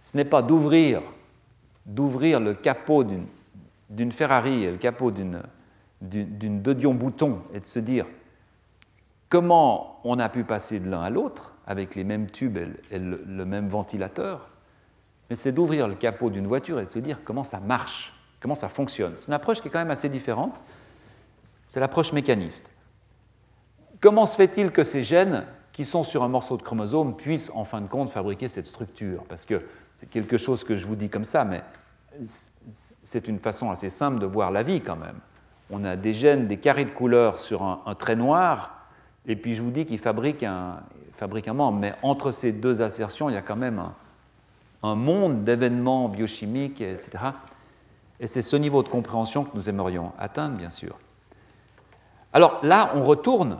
ce 0.00 0.16
n'est 0.16 0.24
pas 0.24 0.42
d'ouvrir, 0.42 1.02
d'ouvrir 1.86 2.40
le 2.40 2.54
capot 2.54 3.04
d'une 3.90 4.12
Ferrari 4.12 4.64
et 4.64 4.70
le 4.70 4.78
capot 4.78 5.10
d'une 5.10 5.42
de 6.00 6.72
Dion 6.72 6.94
Bouton 6.94 7.42
et 7.54 7.60
de 7.60 7.66
se 7.66 7.78
dire 7.78 8.06
comment 9.28 10.00
on 10.04 10.18
a 10.18 10.28
pu 10.28 10.42
passer 10.42 10.80
de 10.80 10.90
l'un 10.90 11.02
à 11.02 11.10
l'autre 11.10 11.54
avec 11.66 11.94
les 11.94 12.02
mêmes 12.02 12.28
tubes 12.28 12.58
et 12.58 12.98
le 12.98 13.44
même 13.44 13.68
ventilateur, 13.68 14.48
mais 15.30 15.36
c'est 15.36 15.52
d'ouvrir 15.52 15.86
le 15.86 15.94
capot 15.94 16.28
d'une 16.28 16.48
voiture 16.48 16.80
et 16.80 16.84
de 16.84 16.90
se 16.90 16.98
dire 16.98 17.20
comment 17.24 17.44
ça 17.44 17.60
marche 17.60 18.14
comment 18.42 18.54
ça 18.56 18.68
fonctionne. 18.68 19.16
C'est 19.16 19.28
une 19.28 19.34
approche 19.34 19.62
qui 19.62 19.68
est 19.68 19.70
quand 19.70 19.78
même 19.78 19.92
assez 19.92 20.08
différente. 20.08 20.62
C'est 21.68 21.80
l'approche 21.80 22.12
mécaniste. 22.12 22.71
Comment 24.02 24.26
se 24.26 24.34
fait-il 24.34 24.72
que 24.72 24.82
ces 24.82 25.04
gènes 25.04 25.44
qui 25.70 25.84
sont 25.84 26.02
sur 26.02 26.24
un 26.24 26.28
morceau 26.28 26.56
de 26.56 26.62
chromosome 26.62 27.14
puissent 27.14 27.52
en 27.54 27.62
fin 27.62 27.80
de 27.80 27.86
compte 27.86 28.10
fabriquer 28.10 28.48
cette 28.48 28.66
structure? 28.66 29.22
Parce 29.28 29.46
que 29.46 29.62
c'est 29.94 30.10
quelque 30.10 30.36
chose 30.36 30.64
que 30.64 30.74
je 30.74 30.88
vous 30.88 30.96
dis 30.96 31.08
comme 31.08 31.24
ça, 31.24 31.44
mais 31.44 31.62
c'est 32.68 33.28
une 33.28 33.38
façon 33.38 33.70
assez 33.70 33.88
simple 33.88 34.18
de 34.18 34.26
voir 34.26 34.50
la 34.50 34.64
vie 34.64 34.80
quand 34.80 34.96
même. 34.96 35.20
On 35.70 35.84
a 35.84 35.94
des 35.94 36.14
gènes, 36.14 36.48
des 36.48 36.56
carrés 36.56 36.84
de 36.84 36.90
couleur 36.90 37.38
sur 37.38 37.62
un, 37.62 37.94
trait 37.94 38.16
noir, 38.16 38.88
et 39.24 39.36
puis 39.36 39.54
je 39.54 39.62
vous 39.62 39.70
dis 39.70 39.86
qu'ils 39.86 40.00
fabriquent 40.00 40.42
un, 40.42 40.80
un 41.20 41.52
membre. 41.52 41.78
Mais 41.78 41.94
entre 42.02 42.32
ces 42.32 42.50
deux 42.50 42.82
assertions, 42.82 43.30
il 43.30 43.34
y 43.34 43.38
a 43.38 43.42
quand 43.42 43.54
même 43.54 43.78
un, 43.78 43.94
un 44.82 44.96
monde 44.96 45.44
d'événements 45.44 46.08
biochimiques, 46.08 46.80
etc. 46.80 47.24
Et 48.18 48.26
c'est 48.26 48.42
ce 48.42 48.56
niveau 48.56 48.82
de 48.82 48.88
compréhension 48.88 49.44
que 49.44 49.50
nous 49.54 49.70
aimerions 49.70 50.10
atteindre, 50.18 50.56
bien 50.56 50.70
sûr. 50.70 50.98
Alors 52.32 52.58
là, 52.64 52.90
on 52.96 53.04
retourne 53.04 53.58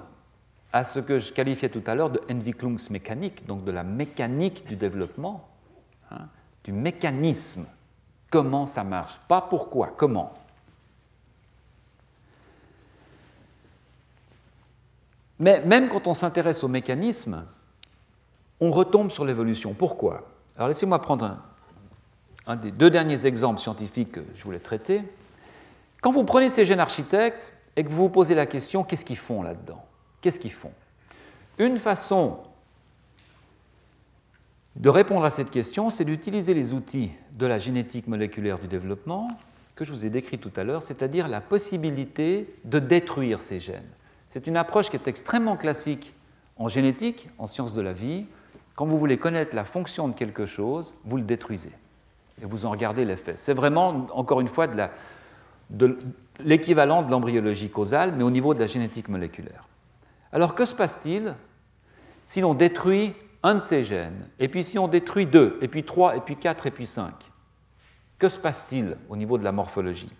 à 0.72 0.84
ce 0.84 1.00
que 1.00 1.18
je 1.18 1.32
qualifiais 1.32 1.68
tout 1.68 1.82
à 1.86 1.94
l'heure 1.94 2.10
de 2.10 2.20
Entwicklungsmechanik, 2.30 3.46
donc 3.46 3.64
de 3.64 3.70
la 3.70 3.82
mécanique 3.82 4.66
du 4.66 4.76
développement, 4.76 5.48
hein, 6.10 6.28
du 6.64 6.72
mécanisme. 6.72 7.66
Comment 8.30 8.64
ça 8.64 8.82
marche? 8.82 9.20
Pas 9.28 9.42
pourquoi, 9.42 9.92
comment? 9.96 10.32
Mais 15.38 15.60
même 15.60 15.88
quand 15.88 16.06
on 16.06 16.14
s'intéresse 16.14 16.62
au 16.64 16.68
mécanisme, 16.68 17.44
on 18.60 18.70
retombe 18.70 19.10
sur 19.10 19.24
l'évolution. 19.24 19.74
Pourquoi? 19.74 20.28
Alors 20.56 20.68
laissez-moi 20.68 21.02
prendre 21.02 21.36
un, 22.46 22.56
des 22.56 22.70
deux 22.70 22.90
derniers 22.90 23.26
exemples 23.26 23.60
scientifiques 23.60 24.12
que 24.12 24.24
je 24.34 24.44
voulais 24.44 24.60
traiter. 24.60 25.02
Quand 26.00 26.12
vous 26.12 26.24
prenez 26.24 26.48
ces 26.48 26.64
gènes 26.64 26.80
architectes 26.80 27.52
et 27.76 27.84
que 27.84 27.90
vous 27.90 28.04
vous 28.04 28.08
posez 28.08 28.34
la 28.34 28.46
question, 28.46 28.84
qu'est-ce 28.84 29.04
qu'ils 29.04 29.18
font 29.18 29.42
là-dedans? 29.42 29.84
Qu'est-ce 30.22 30.40
qu'ils 30.40 30.52
font? 30.52 30.72
Une 31.58 31.76
façon 31.76 32.38
de 34.76 34.88
répondre 34.88 35.26
à 35.26 35.30
cette 35.30 35.50
question, 35.50 35.90
c'est 35.90 36.06
d'utiliser 36.06 36.54
les 36.54 36.72
outils 36.72 37.10
de 37.32 37.44
la 37.44 37.58
génétique 37.58 38.06
moléculaire 38.06 38.58
du 38.58 38.68
développement 38.68 39.28
que 39.74 39.84
je 39.84 39.92
vous 39.92 40.06
ai 40.06 40.10
décrit 40.10 40.38
tout 40.38 40.52
à 40.56 40.64
l'heure, 40.64 40.82
c'est-à-dire 40.82 41.28
la 41.28 41.40
possibilité 41.40 42.54
de 42.64 42.78
détruire 42.78 43.42
ces 43.42 43.58
gènes. 43.58 43.88
C'est 44.28 44.46
une 44.46 44.56
approche 44.56 44.88
qui 44.88 44.96
est 44.96 45.08
extrêmement 45.08 45.56
classique 45.56 46.14
en 46.56 46.68
génétique, 46.68 47.28
en 47.38 47.46
sciences 47.46 47.74
de 47.74 47.82
la 47.82 47.92
vie. 47.92 48.26
Quand 48.76 48.86
vous 48.86 48.98
voulez 48.98 49.18
connaître 49.18 49.54
la 49.54 49.64
fonction 49.64 50.08
de 50.08 50.14
quelque 50.14 50.46
chose, 50.46 50.94
vous 51.04 51.18
le 51.18 51.24
détruisez 51.24 51.72
et 52.40 52.46
vous 52.46 52.64
en 52.64 52.70
regardez 52.70 53.04
l'effet. 53.04 53.34
C'est 53.36 53.52
vraiment, 53.52 54.06
encore 54.12 54.40
une 54.40 54.48
fois, 54.48 54.66
de 54.66 55.98
l'équivalent 56.40 57.02
de 57.02 57.10
l'embryologie 57.10 57.68
causale, 57.70 58.14
mais 58.16 58.24
au 58.24 58.30
niveau 58.30 58.54
de 58.54 58.60
la 58.60 58.66
génétique 58.66 59.08
moléculaire. 59.08 59.68
Alors 60.32 60.54
que 60.54 60.64
se 60.64 60.74
passe-t-il 60.74 61.36
si 62.26 62.40
l'on 62.40 62.54
détruit 62.54 63.14
un 63.42 63.56
de 63.56 63.60
ces 63.60 63.82
gènes, 63.84 64.28
et 64.38 64.48
puis 64.48 64.64
si 64.64 64.78
on 64.78 64.88
détruit 64.88 65.26
deux, 65.26 65.58
et 65.60 65.68
puis 65.68 65.84
trois, 65.84 66.16
et 66.16 66.20
puis 66.20 66.36
quatre, 66.36 66.66
et 66.66 66.70
puis 66.70 66.86
cinq? 66.86 67.30
Que 68.18 68.28
se 68.28 68.38
passe-t-il 68.38 68.96
au 69.08 69.16
niveau 69.16 69.36
de 69.36 69.44
la 69.44 69.52
morphologie? 69.52 70.10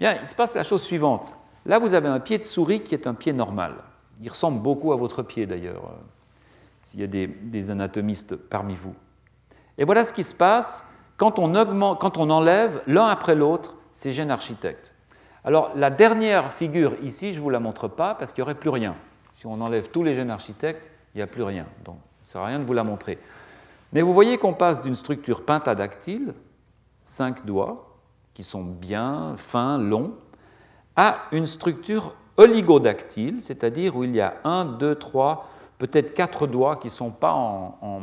Bien, 0.00 0.18
il 0.20 0.26
se 0.26 0.34
passe 0.34 0.54
la 0.54 0.64
chose 0.64 0.82
suivante. 0.82 1.36
Là, 1.66 1.78
vous 1.78 1.94
avez 1.94 2.08
un 2.08 2.20
pied 2.20 2.38
de 2.38 2.42
souris 2.42 2.82
qui 2.82 2.94
est 2.94 3.06
un 3.06 3.14
pied 3.14 3.32
normal. 3.32 3.74
Il 4.20 4.28
ressemble 4.28 4.60
beaucoup 4.60 4.92
à 4.92 4.96
votre 4.96 5.22
pied 5.22 5.46
d'ailleurs, 5.46 5.84
euh, 5.84 5.96
s'il 6.80 7.00
y 7.00 7.04
a 7.04 7.06
des 7.06 7.70
anatomistes 7.70 8.34
parmi 8.34 8.74
vous. 8.74 8.94
Et 9.78 9.84
voilà 9.84 10.02
ce 10.04 10.12
qui 10.12 10.24
se 10.24 10.34
passe 10.34 10.84
quand 11.16 11.38
on, 11.38 11.94
quand 11.94 12.18
on 12.18 12.30
enlève 12.30 12.82
l'un 12.86 13.06
après 13.06 13.36
l'autre 13.36 13.76
ces 13.92 14.12
gènes 14.12 14.30
architectes. 14.30 14.94
Alors 15.44 15.70
la 15.76 15.90
dernière 15.90 16.50
figure 16.50 16.94
ici, 17.02 17.32
je 17.32 17.38
ne 17.38 17.42
vous 17.44 17.50
la 17.50 17.60
montre 17.60 17.86
pas 17.86 18.14
parce 18.14 18.32
qu'il 18.32 18.42
n'y 18.42 18.46
aurait 18.46 18.58
plus 18.58 18.70
rien. 18.70 18.96
Si 19.38 19.46
on 19.46 19.60
enlève 19.60 19.90
tous 19.90 20.02
les 20.02 20.16
gènes 20.16 20.32
architectes, 20.32 20.90
il 21.14 21.18
n'y 21.18 21.22
a 21.22 21.28
plus 21.28 21.44
rien. 21.44 21.64
Donc 21.84 21.98
ça 22.22 22.22
ne 22.22 22.26
sert 22.26 22.40
à 22.40 22.46
rien 22.46 22.58
de 22.58 22.64
vous 22.64 22.72
la 22.72 22.82
montrer. 22.82 23.20
Mais 23.92 24.02
vous 24.02 24.12
voyez 24.12 24.36
qu'on 24.36 24.52
passe 24.52 24.82
d'une 24.82 24.96
structure 24.96 25.44
pentadactyle, 25.44 26.34
cinq 27.04 27.46
doigts, 27.46 27.94
qui 28.34 28.42
sont 28.42 28.64
bien 28.64 29.34
fins, 29.36 29.78
longs, 29.78 30.14
à 30.96 31.18
une 31.30 31.46
structure 31.46 32.16
oligodactyle, 32.36 33.40
c'est-à-dire 33.40 33.94
où 33.94 34.02
il 34.02 34.16
y 34.16 34.20
a 34.20 34.34
un, 34.42 34.64
deux, 34.64 34.96
trois, 34.96 35.48
peut-être 35.78 36.14
quatre 36.14 36.48
doigts 36.48 36.74
qui 36.74 36.88
ne 36.88 36.92
sont 36.92 37.10
pas 37.10 37.32
en, 37.32 38.02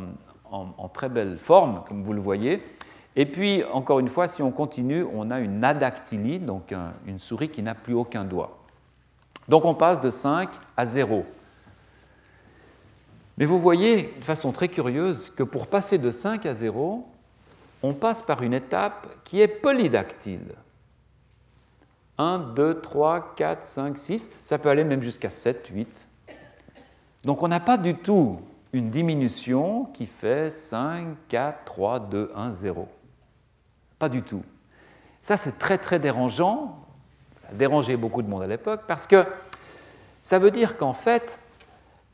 en, 0.50 0.88
très 0.88 1.10
belle 1.10 1.36
forme, 1.36 1.82
comme 1.86 2.02
vous 2.02 2.14
le 2.14 2.20
voyez, 2.20 2.62
et 3.14 3.26
puis, 3.26 3.62
encore 3.72 3.98
une 3.98 4.08
fois, 4.08 4.26
si 4.26 4.42
on 4.42 4.50
continue, 4.50 5.04
on 5.12 5.30
a 5.30 5.40
une 5.40 5.64
adactylie, 5.64 6.38
donc 6.38 6.74
une 7.06 7.18
souris 7.18 7.50
qui 7.50 7.62
n'a 7.62 7.74
plus 7.74 7.94
aucun 7.94 8.24
doigt. 8.24 8.58
Donc 9.48 9.64
on 9.64 9.74
passe 9.74 10.00
de 10.00 10.10
5 10.10 10.50
à 10.76 10.84
0. 10.84 11.24
Mais 13.38 13.44
vous 13.44 13.60
voyez 13.60 14.14
de 14.18 14.24
façon 14.24 14.52
très 14.52 14.68
curieuse 14.68 15.30
que 15.30 15.42
pour 15.42 15.66
passer 15.66 15.98
de 15.98 16.10
5 16.10 16.46
à 16.46 16.54
0, 16.54 17.06
on 17.82 17.92
passe 17.92 18.22
par 18.22 18.42
une 18.42 18.54
étape 18.54 19.08
qui 19.24 19.40
est 19.40 19.48
polydactyle. 19.48 20.54
1, 22.18 22.38
2, 22.38 22.80
3, 22.80 23.34
4, 23.34 23.64
5, 23.64 23.98
6, 23.98 24.30
ça 24.42 24.58
peut 24.58 24.70
aller 24.70 24.84
même 24.84 25.02
jusqu'à 25.02 25.28
7, 25.28 25.68
8. 25.68 26.08
Donc 27.24 27.42
on 27.42 27.48
n'a 27.48 27.60
pas 27.60 27.76
du 27.76 27.94
tout 27.94 28.40
une 28.72 28.90
diminution 28.90 29.84
qui 29.86 30.06
fait 30.06 30.50
5, 30.50 31.16
4, 31.28 31.64
3, 31.64 32.00
2, 32.00 32.32
1, 32.34 32.52
0. 32.52 32.88
Pas 33.98 34.08
du 34.08 34.22
tout. 34.22 34.42
Ça, 35.22 35.36
c'est 35.36 35.58
très 35.58 35.78
très 35.78 35.98
dérangeant. 35.98 36.85
Ça 37.46 37.52
a 37.52 37.54
dérangé 37.54 37.96
beaucoup 37.96 38.22
de 38.22 38.28
monde 38.28 38.42
à 38.42 38.46
l'époque 38.46 38.82
parce 38.86 39.06
que 39.06 39.24
ça 40.22 40.38
veut 40.38 40.50
dire 40.50 40.76
qu'en 40.76 40.92
fait, 40.92 41.40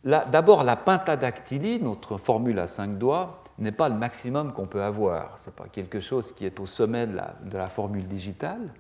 d'abord, 0.04 0.64
la 0.64 0.76
pentadactylie, 0.76 1.80
notre 1.80 2.18
formule 2.18 2.58
à 2.58 2.66
cinq 2.66 2.98
doigts, 2.98 3.42
n'est 3.58 3.72
pas 3.72 3.88
le 3.88 3.94
maximum 3.94 4.52
qu'on 4.52 4.66
peut 4.66 4.82
avoir. 4.82 5.38
Ce 5.38 5.48
n'est 5.48 5.56
pas 5.56 5.68
quelque 5.68 6.00
chose 6.00 6.32
qui 6.32 6.44
est 6.44 6.60
au 6.60 6.66
sommet 6.66 7.06
de 7.06 7.16
la, 7.52 7.68
formule 7.68 8.06
digitale. 8.06 8.72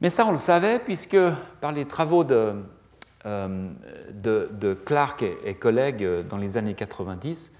Mais 0.00 0.10
ça, 0.10 0.26
on 0.26 0.32
le 0.32 0.36
savait 0.36 0.78
puisque 0.78 1.16
par 1.60 1.72
les 1.72 1.86
travaux 1.86 2.24
de, 2.24 2.54
euh, 3.26 3.68
Clark 4.84 5.22
et, 5.22 5.38
et, 5.44 5.54
collègues 5.54 6.06
dans 6.28 6.36
les 6.36 6.56
années 6.56 6.74
90, 6.74 7.52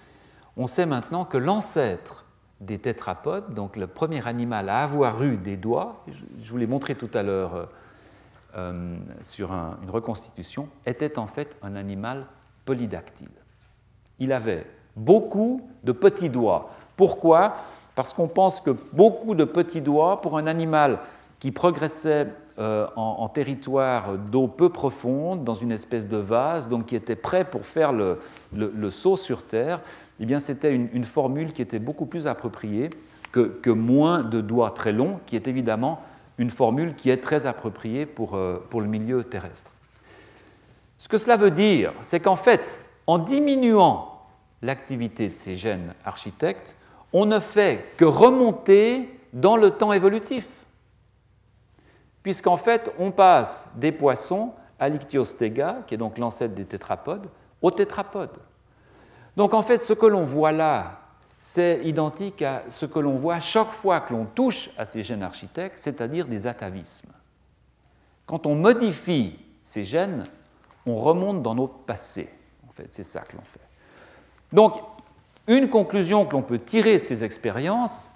on 0.57 0.67
sait 0.67 0.87
maintenant 0.87 1.25
que 1.25 1.39
l'ancêtre 1.39 2.27
des 2.61 2.79
tétrapodes, 2.79 3.55
donc 3.55 3.77
le 3.77 3.87
premier 3.87 4.27
animal 4.27 4.69
à 4.69 4.83
avoir 4.83 5.23
eu 5.23 5.37
des 5.37 5.57
doigts, 5.57 6.05
je 6.43 6.51
vous 6.51 6.57
l'ai 6.57 6.67
montré 6.67 6.95
tout 6.95 7.11
à 7.15 7.23
l'heure 7.23 7.55
euh, 7.55 7.65
euh, 8.57 8.97
sur 9.23 9.53
une 9.53 9.91
reconstitution, 9.91 10.69
était 10.85 11.19
en 11.19 11.27
fait 11.27 11.57
un 11.63 11.77
animal 11.77 12.27
polydactyle. 12.65 13.31
Il 14.19 14.33
avait 14.33 14.67
beaucoup 14.97 15.69
de 15.85 15.93
petits 15.93 16.31
doigts. 16.31 16.71
Pourquoi? 16.97 17.55
Parce 17.95 18.13
qu'on 18.13 18.27
pense 18.27 18.61
que 18.61 18.71
beaucoup 18.93 19.37
de 19.37 19.45
petits 19.45 19.81
doigts 19.81 20.21
pour 20.21 20.37
un 20.37 20.47
animal 20.49 20.99
qui 21.39 21.53
progressait 21.53 22.27
euh, 22.59 22.89
en, 22.97 23.29
territoire 23.29 24.19
d'eau 24.19 24.49
peu 24.49 24.69
profonde, 24.69 25.45
dans 25.45 25.55
une 25.55 25.71
espèce 25.71 26.09
de 26.09 26.17
vase, 26.17 26.69
donc 26.69 26.87
qui 26.87 26.97
était 26.97 27.15
prêt 27.15 27.45
pour 27.45 27.65
faire 27.65 27.93
le, 27.93 28.19
le 28.53 28.91
saut 28.91 29.17
sur 29.17 29.45
Terre, 29.45 29.81
eh 30.21 30.39
c'était 30.39 30.75
une, 30.75 31.05
formule 31.05 31.53
qui 31.53 31.63
était 31.63 31.79
beaucoup 31.79 32.07
plus 32.07 32.27
appropriée 32.27 32.91
que, 33.33 33.71
moins 33.71 34.25
de 34.25 34.41
doigts 34.41 34.71
très 34.71 34.93
longs, 34.93 35.21
qui 35.27 35.37
est 35.37 35.47
évidemment 35.47 36.03
une 36.39 36.51
formule 36.51 36.95
qui 36.95 37.11
est 37.11 37.19
très 37.19 37.47
appropriée 37.47 38.07
pour, 38.07 38.37
euh, 38.37 38.65
pour 38.71 38.81
le 38.81 38.89
milieu 38.89 39.25
terrestre. 39.25 39.73
Ce 40.99 41.09
que 41.09 41.19
cela 41.19 41.37
veut 41.37 41.51
dire, 41.51 41.93
c'est 42.03 42.21
qu'en 42.21 42.37
fait, 42.37 42.81
en 43.07 43.19
diminuant 43.19 44.23
l'activité 44.63 45.29
de 45.29 45.35
ces 45.35 45.57
gènes 45.57 45.95
architectes, 46.05 46.77
on 47.13 47.27
ne 47.27 47.39
fait 47.39 47.85
que 47.97 48.05
remonter 48.05 49.19
dans 49.33 49.57
le 49.57 49.71
temps 49.71 49.93
évolutif. 49.93 50.47
puisqu'en 52.23 52.57
fait, 52.59 52.93
on 52.99 53.11
passe 53.11 53.69
des 53.77 53.93
poissons 53.93 54.53
à 54.79 54.89
l'Ichthyostega, 54.89 55.79
qui 55.87 55.95
est 55.95 55.99
donc 55.99 56.19
l'ancêtre 56.19 56.55
des 56.55 56.67
tétrapodes, 56.67 57.29
aux 57.63 57.71
tétrapodes. 57.71 58.39
Donc 59.37 59.55
en 59.55 59.63
fait, 59.63 59.83
ce 59.83 59.93
que 59.93 60.07
l'on 60.07 60.25
voit 60.25 60.53
là, 60.53 61.01
c'est 61.41 61.81
identique 61.85 62.43
à 62.43 62.65
ce 62.69 62.87
que 62.87 62.99
l'on 62.99 63.17
voit 63.17 63.41
chaque 63.41 63.71
fois 63.71 64.01
que 64.01 64.13
l'on 64.13 64.25
touche 64.25 64.71
à 64.77 64.85
ces 64.85 65.03
gènes 65.03 65.23
architectes, 65.23 65.79
c'est-à-dire 65.79 66.27
des 66.27 66.47
atavismes. 66.47 67.13
Quand 68.27 68.47
on 68.47 68.55
modifie 68.55 69.39
ces 69.63 69.85
gènes, 69.85 70.25
on 70.85 70.97
remonte 70.97 71.43
dans 71.43 71.55
notre 71.55 71.79
passé. 71.79 72.29
En 72.69 72.73
fait, 72.73 72.89
c'est 72.93 73.05
ça 73.05 73.21
que 73.21 73.37
l'on 73.37 73.43
fait. 73.43 73.61
Donc, 74.53 74.81
une 75.47 75.69
conclusion 75.69 76.27
que 76.27 76.33
l'on 76.33 76.43
peut 76.43 76.59
tirer 76.59 76.99
de 76.99 77.05
ces 77.05 77.25
expériences, 77.25 78.11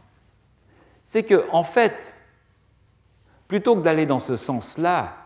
c'est 1.05 1.23
que, 1.23 1.47
en 1.51 1.63
fait, 1.63 2.15
plutôt 3.49 3.77
que 3.77 3.83
d'aller 3.83 4.07
dans 4.07 4.19
ce 4.19 4.37
sens-là, 4.37 5.17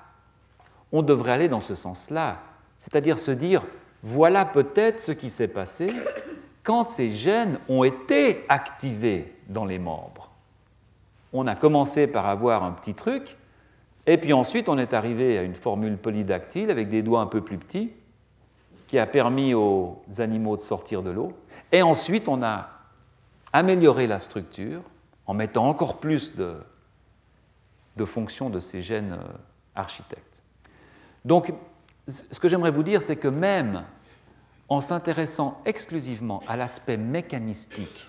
on 0.93 1.03
devrait 1.03 1.33
aller 1.33 1.49
dans 1.49 1.61
ce 1.61 1.75
sens-là, 1.75 2.39
c'est-à-dire 2.79 3.19
se 3.19 3.31
dire 3.31 3.63
voilà 4.03 4.45
peut-être 4.45 5.01
ce 5.01 5.13
qui 5.13 5.29
s'est 5.29 5.49
passé 5.49 5.93
quand 6.63 6.85
ces 6.85 7.11
gènes 7.11 7.59
ont 7.69 7.85
été 7.85 8.45
activés 8.49 9.35
dans 9.49 9.65
les 9.65 9.79
membres. 9.79 10.31
On 11.33 11.47
a 11.47 11.55
commencé 11.55 12.07
par 12.07 12.27
avoir 12.27 12.65
un 12.65 12.73
petit 12.73 12.95
truc, 12.95 13.37
et 14.07 14.19
puis 14.19 14.33
ensuite 14.33 14.69
on 14.69 14.79
est 14.79 14.95
arrivé 14.95 15.39
à 15.39 15.43
une 15.43 15.55
formule 15.55 15.97
polydactyle 15.97 16.71
avec 16.71 16.89
des 16.89 17.03
doigts 17.03 17.21
un 17.21 17.27
peu 17.27 17.41
plus 17.41 17.59
petits, 17.59 17.93
qui 18.87 18.99
a 18.99 19.07
permis 19.07 19.55
aux 19.55 20.03
animaux 20.19 20.57
de 20.57 20.63
sortir 20.63 21.03
de 21.03 21.11
l'eau, 21.11 21.33
et 21.73 21.83
ensuite 21.83 22.29
on 22.29 22.43
a 22.43 22.71
amélioré 23.53 24.07
la 24.07 24.19
structure 24.19 24.83
en 25.27 25.35
mettant 25.35 25.67
encore 25.67 25.99
plus 25.99 26.37
de, 26.37 26.57
de 27.97 28.05
fonctions 28.05 28.51
de 28.51 28.61
ces 28.61 28.81
gènes 28.81 29.13
euh, 29.13 29.39
architectes. 29.75 30.43
Donc, 31.25 31.53
ce 32.09 32.41
que 32.41 32.49
j'aimerais 32.49 32.71
vous 32.71 32.83
dire, 32.83 33.03
c'est 33.03 33.17
que 33.17 33.29
même 33.29 33.85
en 34.69 34.81
s'intéressant 34.81 35.61
exclusivement 35.65 36.43
à 36.49 36.57
l'aspect 36.57 36.97
mécanistique 36.97 38.09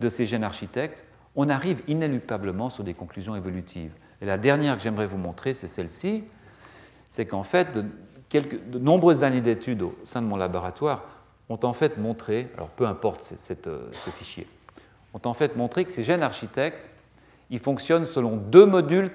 de 0.00 0.08
ces 0.08 0.26
gènes 0.26 0.44
architectes, 0.44 1.04
on 1.36 1.48
arrive 1.48 1.82
inéluctablement 1.88 2.70
sur 2.70 2.84
des 2.84 2.94
conclusions 2.94 3.36
évolutives. 3.36 3.92
Et 4.20 4.26
la 4.26 4.38
dernière 4.38 4.76
que 4.76 4.82
j'aimerais 4.82 5.06
vous 5.06 5.16
montrer, 5.16 5.54
c'est 5.54 5.68
celle-ci, 5.68 6.24
c'est 7.08 7.26
qu'en 7.26 7.42
fait, 7.42 7.72
de, 7.72 8.78
nombreuses 8.78 9.24
années 9.24 9.40
d'études 9.40 9.82
au 9.82 9.94
sein 10.04 10.22
de 10.22 10.26
mon 10.26 10.36
laboratoire 10.36 11.04
ont 11.48 11.58
en 11.62 11.72
fait 11.72 11.98
montré, 11.98 12.48
alors 12.56 12.68
peu 12.70 12.86
importe 12.86 13.34
euh, 13.66 13.90
ce 13.92 14.10
fichier, 14.10 14.46
ont 15.12 15.20
en 15.24 15.34
fait 15.34 15.56
montré 15.56 15.84
que 15.84 15.92
ces 15.92 16.02
gènes 16.02 16.22
architectes, 16.22 16.90
ils 17.50 17.58
fonctionnent 17.58 18.06
selon 18.06 18.36
deux 18.36 18.64
modules 18.64 19.10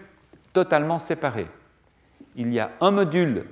totalement 0.54 1.00
séparés. 1.00 1.48
Il 2.36 2.54
y 2.54 2.60
a 2.60 2.72
un 2.82 2.92
module 2.92 3.46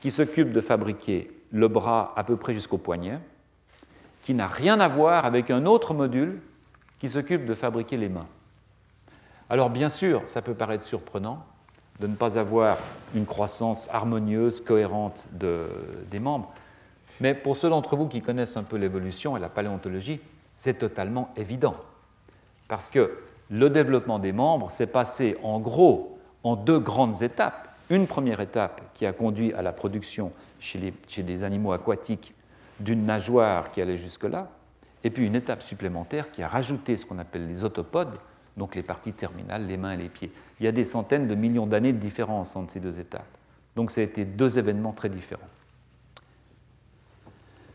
qui 0.00 0.10
s'occupe 0.10 0.52
de 0.52 0.60
fabriquer 0.60 1.30
le 1.50 1.68
bras 1.68 2.12
à 2.16 2.24
peu 2.24 2.36
près 2.36 2.54
jusqu'au 2.54 2.78
poignet, 2.78 3.18
qui 4.22 4.34
n'a 4.34 4.46
rien 4.46 4.80
à 4.80 4.88
voir 4.88 5.24
avec 5.24 5.50
un 5.50 5.66
autre 5.66 5.94
module 5.94 6.40
qui 6.98 7.08
s'occupe 7.08 7.46
de 7.46 7.54
fabriquer 7.54 7.96
les 7.96 8.08
mains. 8.08 8.26
Alors 9.50 9.70
bien 9.70 9.88
sûr, 9.88 10.22
ça 10.26 10.42
peut 10.42 10.54
paraître 10.54 10.84
surprenant 10.84 11.44
de 12.00 12.06
ne 12.06 12.14
pas 12.14 12.38
avoir 12.38 12.78
une 13.14 13.26
croissance 13.26 13.88
harmonieuse, 13.90 14.60
cohérente 14.60 15.26
des 15.32 16.20
membres, 16.20 16.52
mais 17.20 17.34
pour 17.34 17.56
ceux 17.56 17.68
d'entre 17.68 17.96
vous 17.96 18.06
qui 18.06 18.20
connaissent 18.20 18.56
un 18.56 18.62
peu 18.62 18.76
l'évolution 18.76 19.36
et 19.36 19.40
la 19.40 19.48
paléontologie, 19.48 20.20
c'est 20.54 20.78
totalement 20.78 21.32
évident. 21.36 21.76
Parce 22.68 22.88
que 22.88 23.18
le 23.50 23.70
développement 23.70 24.18
des 24.18 24.32
membres 24.32 24.70
s'est 24.70 24.86
passé 24.86 25.36
en 25.42 25.58
gros 25.58 26.18
en 26.44 26.54
deux 26.54 26.78
grandes 26.78 27.22
étapes 27.22 27.67
une 27.90 28.06
première 28.06 28.40
étape 28.40 28.82
qui 28.94 29.06
a 29.06 29.12
conduit 29.12 29.52
à 29.54 29.62
la 29.62 29.72
production 29.72 30.30
chez 30.58 30.92
les, 31.16 31.44
animaux 31.44 31.72
aquatiques 31.72 32.34
d'une 32.80 33.06
nageoire 33.06 33.70
qui 33.70 33.80
allait 33.80 33.96
jusque-là, 33.96 34.50
et 35.04 35.10
puis 35.10 35.26
une 35.26 35.36
étape 35.36 35.62
supplémentaire 35.62 36.30
qui 36.30 36.42
a 36.42 36.48
rajouté 36.48 36.96
ce 36.96 37.06
qu'on 37.06 37.18
appelle 37.18 37.46
les 37.46 37.64
autopodes, 37.64 38.18
donc 38.56 38.74
les 38.74 38.82
parties 38.82 39.12
terminales, 39.12 39.66
les 39.66 39.76
mains 39.76 39.92
et 39.92 39.96
les 39.96 40.08
pieds. 40.08 40.32
Il 40.60 40.66
y 40.66 40.68
a 40.68 40.72
des 40.72 40.84
centaines 40.84 41.28
de 41.28 41.34
millions 41.34 41.66
d'années 41.66 41.92
de 41.92 41.98
différence 41.98 42.56
entre 42.56 42.72
ces 42.72 42.80
deux 42.80 42.98
étapes. 42.98 43.26
Donc 43.76 43.90
ça 43.90 44.00
a 44.00 44.04
été 44.04 44.24
deux 44.24 44.58
événements 44.58 44.92
très 44.92 45.08
différents. 45.08 45.48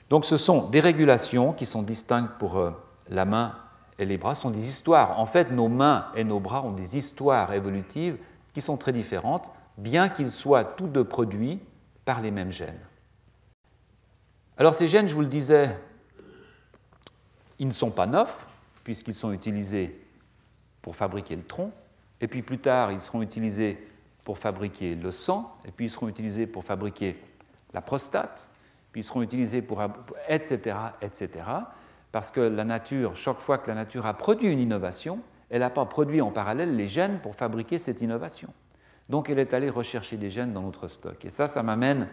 Donc 0.10 0.26
ce 0.26 0.38
sont 0.38 0.70
des 0.70 0.82
régulations 0.82 1.54
qui 1.54 1.66
sont 1.66 1.82
distinctes 1.82 2.34
pour 2.38 2.58
euh, 2.58 2.72
la 3.10 3.26
main 3.26 3.56
et 4.00 4.06
les 4.06 4.18
bras, 4.18 4.36
ce 4.36 4.44
sont 4.44 4.50
des 4.50 4.68
histoires. 4.68 5.20
En 5.20 5.26
fait, 5.26 5.52
nos 5.52 5.70
mains 5.70 6.08
et 6.16 6.24
nos 6.24 6.40
bras 6.40 6.64
ont 6.64 6.72
des 6.72 6.98
histoires 6.98 7.54
évolutives 7.54 8.18
qui 8.54 8.62
sont 8.62 8.78
très 8.78 8.92
différentes 8.92 9.52
bien 9.78 10.10
qu'ils 10.10 10.32
soient 10.32 10.64
tous 10.64 10.88
deux 10.88 11.04
produits 11.04 11.60
par 12.06 12.22
les 12.22 12.32
mêmes 12.32 12.52
gènes. 12.52 12.80
Alors 14.58 14.74
ces 14.74 14.88
gènes, 14.88 15.08
je 15.08 15.16
vous 15.16 15.22
le 15.22 15.28
disais, 15.28 15.76
ils 17.60 17.68
ne 17.68 17.74
sont 17.74 17.92
pas 17.92 18.06
neufs, 18.06 18.48
puisqu'ils 18.84 19.14
sont 19.14 19.32
utilisés 19.32 20.00
pour 20.82 20.96
fabriquer 20.96 21.36
le 21.36 21.44
tronc, 21.44 21.72
et 22.22 22.28
puis 22.28 22.42
plus 22.42 22.60
tard, 22.60 22.92
ils 22.92 23.02
seront 23.02 23.22
utilisés 23.22 23.88
pour 24.24 24.38
fabriquer 24.38 24.96
le 24.96 25.12
sang, 25.12 25.56
et 25.66 25.72
puis 25.72 25.86
ils 25.86 25.90
seront 25.90 26.08
utilisés 26.08 26.48
pour 26.48 26.64
fabriquer 26.64 27.18
la 27.74 27.82
prostate, 27.82 28.50
puis 28.92 29.02
ils 29.02 29.04
seront 29.04 29.22
utilisés 29.22 29.62
pour... 29.62 29.82
etc., 30.28 30.76
etc. 31.02 31.30
Parce 32.12 32.30
que 32.30 32.42
la 32.42 32.64
nature, 32.64 33.16
chaque 33.16 33.40
fois 33.40 33.58
que 33.58 33.68
la 33.68 33.76
nature 33.76 34.06
a 34.06 34.14
produit 34.14 34.52
une 34.52 34.60
innovation, 34.60 35.20
elle 35.50 35.62
n'a 35.62 35.70
pas 35.70 35.86
produit 35.86 36.22
en 36.22 36.32
parallèle 36.32 36.76
les 36.76 36.88
gènes 36.88 37.20
pour 37.20 37.36
fabriquer 37.36 37.78
cette 37.80 38.02
innovation. 38.02 38.54
Donc 39.10 39.30
elle 39.30 39.40
est 39.40 39.54
allée 39.54 39.70
rechercher 39.70 40.18
des 40.18 40.30
gènes 40.30 40.54
dans 40.54 40.62
notre 40.62 40.88
stock. 40.88 41.24
Et 41.26 41.30
ça, 41.30 41.48
ça 41.48 41.64
m'amène 41.64 42.08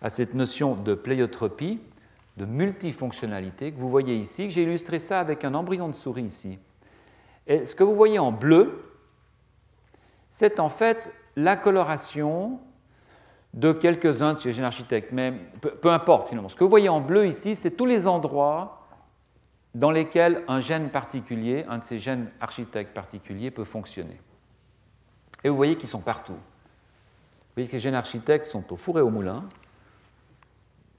à 0.00 0.08
cette 0.08 0.34
notion 0.34 0.74
de 0.74 0.94
pléiotropie, 0.94 1.80
de 2.36 2.44
multifonctionnalité 2.44 3.72
que 3.72 3.78
vous 3.78 3.90
voyez 3.90 4.16
ici, 4.16 4.50
j'ai 4.50 4.62
illustré 4.62 4.98
ça 4.98 5.20
avec 5.20 5.44
un 5.44 5.54
embryon 5.54 5.88
de 5.88 5.94
souris 5.94 6.22
ici. 6.22 6.58
Et 7.46 7.64
ce 7.64 7.74
que 7.74 7.84
vous 7.84 7.94
voyez 7.94 8.18
en 8.18 8.32
bleu, 8.32 8.82
c'est 10.30 10.60
en 10.60 10.68
fait 10.68 11.12
la 11.36 11.56
coloration 11.56 12.58
de 13.54 13.72
quelques-uns 13.72 14.34
de 14.34 14.38
ces 14.38 14.52
gènes 14.52 14.64
architectes, 14.64 15.10
mais 15.12 15.34
peu, 15.60 15.70
peu, 15.70 15.90
importe 15.90 16.28
finalement. 16.28 16.48
Ce 16.48 16.56
que 16.56 16.64
vous 16.64 16.70
voyez 16.70 16.88
en 16.88 17.00
bleu 17.00 17.26
ici, 17.26 17.54
c'est 17.54 17.72
tous 17.72 17.84
les 17.84 18.08
endroits 18.08 18.86
dans 19.74 19.90
lesquels 19.90 20.42
un 20.48 20.60
gène 20.60 20.88
particulier, 20.88 21.64
un 21.68 21.78
de 21.78 21.84
ces 21.84 21.98
gènes 21.98 22.30
architectes 22.40 22.94
particuliers 22.94 23.50
peut 23.50 23.64
fonctionner. 23.64 24.18
Et 25.44 25.48
vous 25.48 25.56
voyez 25.56 25.76
qu'ils 25.76 25.88
sont 25.88 26.00
partout. 26.00 26.34
Vous 26.34 27.56
voyez 27.56 27.66
que 27.66 27.72
ces 27.72 27.80
gènes 27.80 27.94
architectes 27.94 28.46
sont 28.46 28.72
au 28.72 28.76
four 28.76 28.98
et 28.98 29.02
au 29.02 29.10
moulin. 29.10 29.44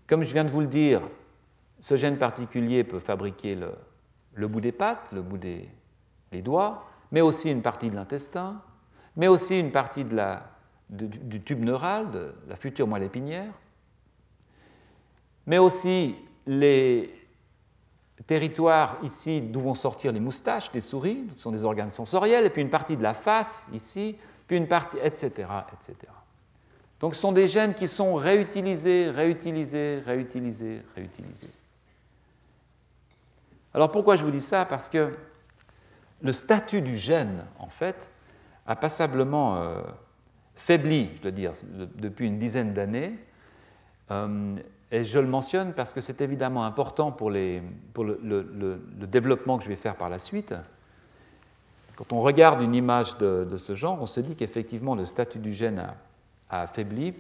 Comme 0.08 0.24
je 0.24 0.34
viens 0.34 0.44
de 0.44 0.50
vous 0.50 0.62
le 0.62 0.68
dire, 0.68 1.02
ce 1.80 1.96
gène 1.96 2.18
particulier 2.18 2.84
peut 2.84 3.00
fabriquer 3.00 3.56
le, 3.56 4.48
bout 4.48 4.62
des 4.62 4.72
pattes, 4.72 5.12
le 5.12 5.22
bout 5.22 5.38
des, 5.38 5.70
doigts, 6.42 6.86
mais 7.12 7.22
aussi 7.22 7.52
une 7.52 7.62
partie 7.62 7.90
de 7.90 7.96
l'intestin, 7.96 8.62
mais 9.16 9.28
aussi 9.28 9.60
une 9.60 9.72
partie 9.72 10.06
du 10.90 11.42
tube 11.42 11.64
neural, 11.64 12.12
de 12.12 12.34
la 12.48 12.56
future 12.56 12.88
moelle 12.88 13.04
épinière, 13.04 13.52
mais 15.46 15.58
aussi 15.58 16.16
les 16.46 17.14
territoires 18.26 18.98
ici 19.04 19.42
d'où 19.42 19.60
vont 19.60 19.74
sortir 19.74 20.12
les 20.12 20.20
moustaches 20.20 20.72
des 20.72 20.82
souris, 20.82 21.26
ce 21.36 21.42
sont 21.42 21.52
des 21.52 21.66
organes 21.66 21.92
sensoriels, 21.92 22.46
et 22.46 22.50
puis 22.50 22.62
une 22.62 22.70
partie 22.70 22.98
de 22.98 23.04
la 23.04 23.14
face 23.14 23.68
ici, 23.74 24.16
puis 24.48 24.58
une 24.58 24.68
partie, 24.68 24.98
etc., 25.04 25.30
etc. 25.74 25.96
Donc 27.00 27.16
ce 27.16 27.22
sont 27.22 27.32
des 27.32 27.48
gènes 27.48 27.74
qui 27.74 27.88
sont 27.88 28.16
réutilisés, 28.16 29.10
réutilisés, 29.10 30.02
réutilisés, 30.06 30.82
réutilisés. 30.96 31.50
Alors 33.74 33.92
pourquoi 33.92 34.16
je 34.16 34.24
vous 34.24 34.32
dis 34.32 34.42
ça? 34.42 34.66
Parce 34.66 34.88
que 34.90 35.12
le 36.22 36.34
statut 36.34 36.82
du 36.82 36.98
gène, 36.98 37.46
en 37.60 37.68
fait, 37.68 38.12
a 38.66 38.76
passablement 38.76 39.58
euh, 39.58 39.82
faibli, 40.56 41.10
je 41.16 41.22
dois 41.22 41.32
dire, 41.32 41.52
depuis 41.96 42.28
une 42.28 42.40
dizaine 42.40 42.74
d'années. 42.74 43.18
Euh, 44.12 44.56
et 44.92 45.04
je 45.04 45.20
le 45.20 45.28
mentionne 45.28 45.74
parce 45.74 45.92
que 45.92 46.02
c'est 46.02 46.22
évidemment 46.22 46.66
important 46.66 47.12
pour, 47.12 47.32
le, 47.32 47.62
développement 49.08 49.58
que 49.58 49.64
je 49.64 49.70
vais 49.70 49.76
faire 49.76 49.96
par 49.96 50.08
la 50.08 50.20
suite. 50.20 50.54
Quand 51.96 52.12
on 52.12 52.22
regarde 52.22 52.62
une 52.62 52.74
image 52.74 53.18
de, 53.18 53.58
ce 53.58 53.76
genre, 53.76 54.02
on 54.02 54.06
se 54.06 54.20
dit 54.20 54.36
qu'effectivement 54.36 54.96
le 54.96 55.06
statut 55.06 55.40
du 55.40 55.52
gène 55.52 55.80
a, 56.50 56.62
affaibli, 56.62 57.14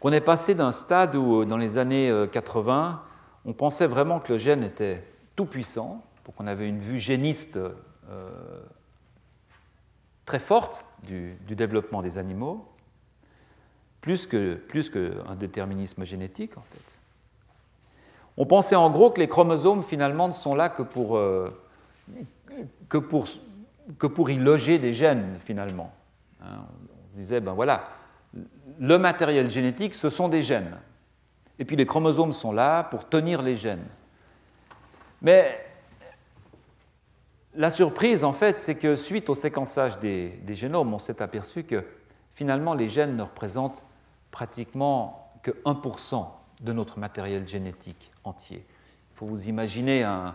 qu'on 0.00 0.12
est 0.12 0.20
passé 0.20 0.54
d'un 0.54 0.72
stade 0.72 1.16
où, 1.16 1.44
dans 1.44 1.56
les 1.56 1.78
années 1.78 2.26
80, 2.30 2.88
euh, 2.88 3.50
on 3.50 3.52
pensait 3.52 3.86
vraiment 3.86 4.20
que 4.20 4.32
le 4.32 4.38
gène 4.38 4.62
était 4.62 5.04
tout 5.36 5.46
puissant, 5.46 6.04
donc 6.26 6.34
on 6.38 6.46
avait 6.46 6.68
une 6.68 6.78
vue 6.78 6.98
géniste 6.98 7.56
euh, 7.56 8.60
très 10.24 10.38
forte 10.38 10.84
du, 11.02 11.36
développement 11.48 12.02
des 12.02 12.18
animaux, 12.18 12.66
plus 14.00 14.26
qu'un 14.26 14.56
plus 14.68 14.90
déterminisme 15.38 16.04
génétique 16.04 16.56
en 16.56 16.62
fait. 16.62 16.96
On 18.36 18.46
pensait 18.46 18.74
en 18.74 18.90
gros 18.90 19.10
que 19.10 19.20
les 19.20 19.28
chromosomes 19.28 19.82
finalement 19.82 20.28
ne 20.28 20.32
sont 20.32 20.54
là 20.54 20.68
que 20.68 20.82
pour, 20.82 21.16
euh, 21.16 21.50
que 22.88 22.98
pour 22.98 23.26
que 23.98 24.06
pour 24.06 24.30
y 24.30 24.36
loger 24.36 24.78
des 24.78 24.92
gènes, 24.92 25.36
finalement. 25.38 25.92
Hein, 26.42 26.64
on 27.12 27.16
disait, 27.16 27.40
ben 27.40 27.52
voilà, 27.52 27.88
le 28.78 28.98
matériel 28.98 29.50
génétique, 29.50 29.94
ce 29.94 30.10
sont 30.10 30.28
des 30.28 30.42
gènes. 30.42 30.76
Et 31.58 31.64
puis 31.64 31.76
les 31.76 31.86
chromosomes 31.86 32.32
sont 32.32 32.52
là 32.52 32.84
pour 32.84 33.08
tenir 33.08 33.42
les 33.42 33.56
gènes. 33.56 33.84
Mais 35.22 35.64
la 37.54 37.70
surprise, 37.70 38.24
en 38.24 38.32
fait, 38.32 38.58
c'est 38.58 38.74
que 38.74 38.96
suite 38.96 39.30
au 39.30 39.34
séquençage 39.34 39.98
des, 40.00 40.40
génomes, 40.48 40.92
on 40.92 40.98
s'est 40.98 41.22
aperçu 41.22 41.64
que 41.64 41.84
finalement 42.32 42.74
les 42.74 42.88
gènes 42.88 43.16
ne 43.16 43.22
représentent 43.22 43.84
pratiquement 44.30 45.32
que 45.42 45.52
1% 45.64 46.26
de 46.62 46.72
notre 46.72 46.98
matériel 46.98 47.46
génétique 47.46 48.10
entier. 48.24 48.66
Il 49.12 49.18
faut 49.18 49.26
vous 49.26 49.48
imaginer 49.48 50.02
un, 50.02 50.34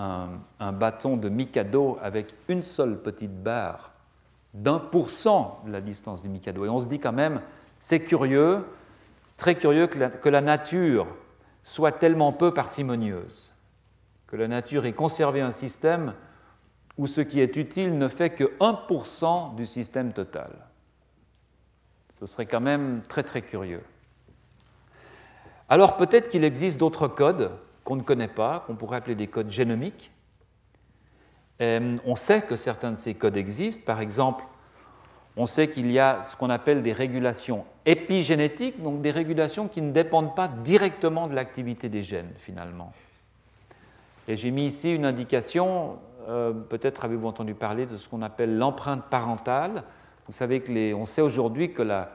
un 0.00 0.72
bâton 0.72 1.16
de 1.16 1.28
Mikado 1.28 1.98
avec 2.00 2.34
une 2.48 2.62
seule 2.62 3.02
petite 3.02 3.42
barre 3.42 3.90
d'un 4.54 4.78
pour 4.78 5.10
cent 5.10 5.62
de 5.66 5.72
la 5.72 5.80
distance 5.80 6.22
du 6.22 6.28
Mikado. 6.28 6.64
Et 6.64 6.68
on 6.68 6.78
se 6.78 6.88
dit 6.88 6.98
quand 6.98 7.12
même, 7.12 7.40
c'est 7.78 8.00
curieux, 8.00 8.64
très 9.36 9.54
curieux 9.54 9.86
que 9.86 9.98
la, 9.98 10.10
que 10.10 10.28
la, 10.28 10.40
nature 10.40 11.06
soit 11.62 11.92
tellement 11.92 12.32
peu 12.32 12.52
parcimonieuse, 12.52 13.52
que 14.26 14.36
la 14.36 14.48
nature 14.48 14.86
ait 14.86 14.92
conservé 14.92 15.40
un 15.40 15.50
système 15.50 16.14
où 16.98 17.06
ce 17.06 17.20
qui 17.20 17.40
est 17.40 17.56
utile 17.56 17.96
ne 17.96 18.08
fait 18.08 18.30
que 18.30 18.44
1% 18.58 19.54
du 19.54 19.66
système 19.66 20.12
total. 20.12 20.50
Ce 22.18 22.26
serait 22.26 22.46
quand 22.46 22.60
même 22.60 23.02
très 23.08 23.22
très 23.22 23.42
curieux. 23.42 23.82
Alors 25.68 25.96
peut-être 25.96 26.28
qu'il 26.28 26.44
existe 26.44 26.78
d'autres 26.78 27.08
codes 27.08 27.52
qu'on 27.84 27.96
ne 27.96 28.02
connaît 28.02 28.28
pas, 28.28 28.64
qu'on 28.66 28.76
pourrait 28.76 28.98
appeler 28.98 29.14
des 29.14 29.26
codes 29.26 29.50
génomiques. 29.50 30.12
Euh, 31.60 31.96
on 32.04 32.14
sait 32.14 32.42
que 32.42 32.56
certains 32.56 32.92
de 32.92 32.96
ces 32.96 33.14
codes 33.14 33.36
existent. 33.36 33.82
Par 33.84 34.00
exemple, 34.00 34.44
on 35.36 35.46
sait 35.46 35.68
qu'il 35.68 35.90
y 35.90 35.98
a 35.98 36.22
ce 36.22 36.36
qu'on 36.36 36.50
appelle 36.50 36.82
des 36.82 36.92
régulations 36.92 37.64
épigénétiques, 37.86 38.82
donc 38.82 39.00
des 39.00 39.10
régulations 39.10 39.68
qui 39.68 39.82
ne 39.82 39.92
dépendent 39.92 40.34
pas 40.34 40.48
directement 40.48 41.28
de 41.28 41.34
l'activité 41.34 41.88
des 41.88 42.02
gènes, 42.02 42.32
finalement. 42.36 42.92
Et 44.28 44.36
j'ai 44.36 44.50
mis 44.50 44.66
ici 44.66 44.94
une 44.94 45.04
indication, 45.04 45.98
euh, 46.28 46.52
peut-être 46.52 47.04
avez-vous 47.04 47.26
entendu 47.26 47.54
parler 47.54 47.86
de 47.86 47.96
ce 47.96 48.08
qu'on 48.08 48.22
appelle 48.22 48.56
l'empreinte 48.58 49.04
parentale. 49.04 49.84
Vous 50.26 50.32
savez 50.32 50.60
que 50.60 50.72
les, 50.72 50.94
on 50.94 51.06
sait 51.06 51.22
aujourd'hui 51.22 51.72
que 51.72 51.82
la, 51.82 52.12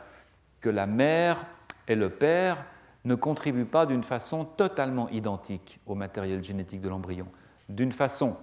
que 0.61 0.69
la 0.69 0.85
mère 0.85 1.45
et 1.87 1.95
le 1.95 2.09
père 2.09 2.65
ne 3.05 3.15
contribuent 3.15 3.65
pas 3.65 3.85
d'une 3.85 4.03
façon 4.03 4.45
totalement 4.45 5.07
identique 5.09 5.79
au 5.85 5.95
matériel 5.95 6.43
génétique 6.43 6.81
de 6.81 6.89
l'embryon. 6.89 7.27
D'une 7.69 7.91
façon 7.91 8.35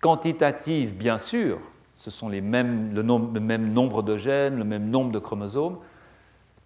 quantitative, 0.00 0.94
bien 0.94 1.18
sûr, 1.18 1.58
ce 1.94 2.10
sont 2.10 2.28
le, 2.28 2.40
même 2.40 2.92
nombre 3.72 4.02
de 4.02 4.16
gènes, 4.16 4.56
le 4.56 4.64
même 4.64 4.90
nombre 4.90 5.12
de 5.12 5.18
chromosomes, 5.18 5.78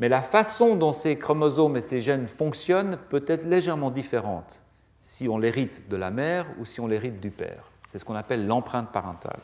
mais 0.00 0.08
la 0.08 0.22
façon 0.22 0.76
dont 0.76 0.92
ces 0.92 1.18
chromosomes 1.18 1.76
et 1.76 1.80
ces 1.80 2.00
gènes 2.00 2.28
fonctionnent 2.28 2.98
peut 3.10 3.24
être 3.26 3.44
légèrement 3.44 3.90
différente 3.90 4.62
si 5.02 5.28
on 5.28 5.38
l'hérite 5.38 5.88
de 5.88 5.96
la 5.96 6.10
mère 6.10 6.46
ou 6.58 6.64
si 6.64 6.80
on 6.80 6.86
l'hérite 6.86 7.20
du 7.20 7.30
père. 7.30 7.70
C'est 7.90 7.98
ce 7.98 8.04
qu'on 8.04 8.14
appelle 8.14 8.46
l'empreinte 8.46 8.90
parentale. 8.92 9.40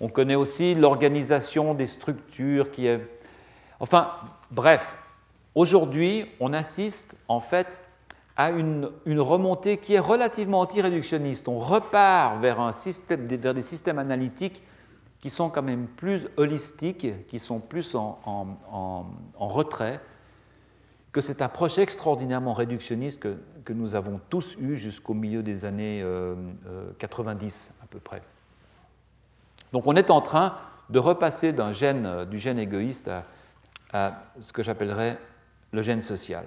On 0.00 0.08
connaît 0.08 0.34
aussi 0.34 0.74
l'organisation 0.74 1.74
des 1.74 1.86
structures 1.86 2.70
qui 2.70 2.86
est... 2.86 3.00
Enfin, 3.80 4.10
bref, 4.50 4.96
Aujourd'hui, 5.54 6.26
on 6.40 6.52
assiste 6.52 7.16
en 7.28 7.38
fait 7.38 7.80
à 8.36 8.50
une, 8.50 8.90
remontée 9.06 9.78
qui 9.78 9.94
est 9.94 10.00
relativement 10.00 10.60
anti-réductionniste. 10.60 11.46
On 11.46 11.58
repart 11.58 12.40
vers, 12.40 12.72
des 13.08 13.62
systèmes 13.62 13.98
analytiques 14.00 14.62
qui 15.20 15.30
sont 15.30 15.50
quand 15.50 15.62
même 15.62 15.86
plus 15.86 16.26
holistiques, 16.36 17.26
qui 17.28 17.38
sont 17.38 17.60
plus 17.60 17.94
en, 17.94 19.06
retrait 19.38 20.00
que 21.12 21.20
cette 21.20 21.42
approche 21.42 21.78
extraordinairement 21.78 22.54
réductionniste 22.54 23.20
que, 23.20 23.72
nous 23.72 23.94
avons 23.94 24.20
tous 24.28 24.56
eue 24.58 24.76
jusqu'au 24.76 25.14
milieu 25.14 25.42
des 25.42 25.64
années 25.64 26.04
90 26.98 27.70
euh, 27.70 27.80
euh, 27.80 27.84
à 27.84 27.86
peu 27.86 28.00
près. 28.00 28.20
Donc 29.72 29.86
on 29.86 29.94
est 29.94 30.10
en 30.10 30.20
train 30.20 30.56
de 30.90 30.98
repasser 30.98 31.54
gène, 31.70 32.24
du 32.26 32.38
gène 32.38 32.58
égoïste 32.58 33.10
à 33.92 34.18
ce 34.40 34.52
que 34.52 34.62
j'appellerais 34.62 35.16
le 35.74 35.82
gène 35.82 36.00
social. 36.00 36.44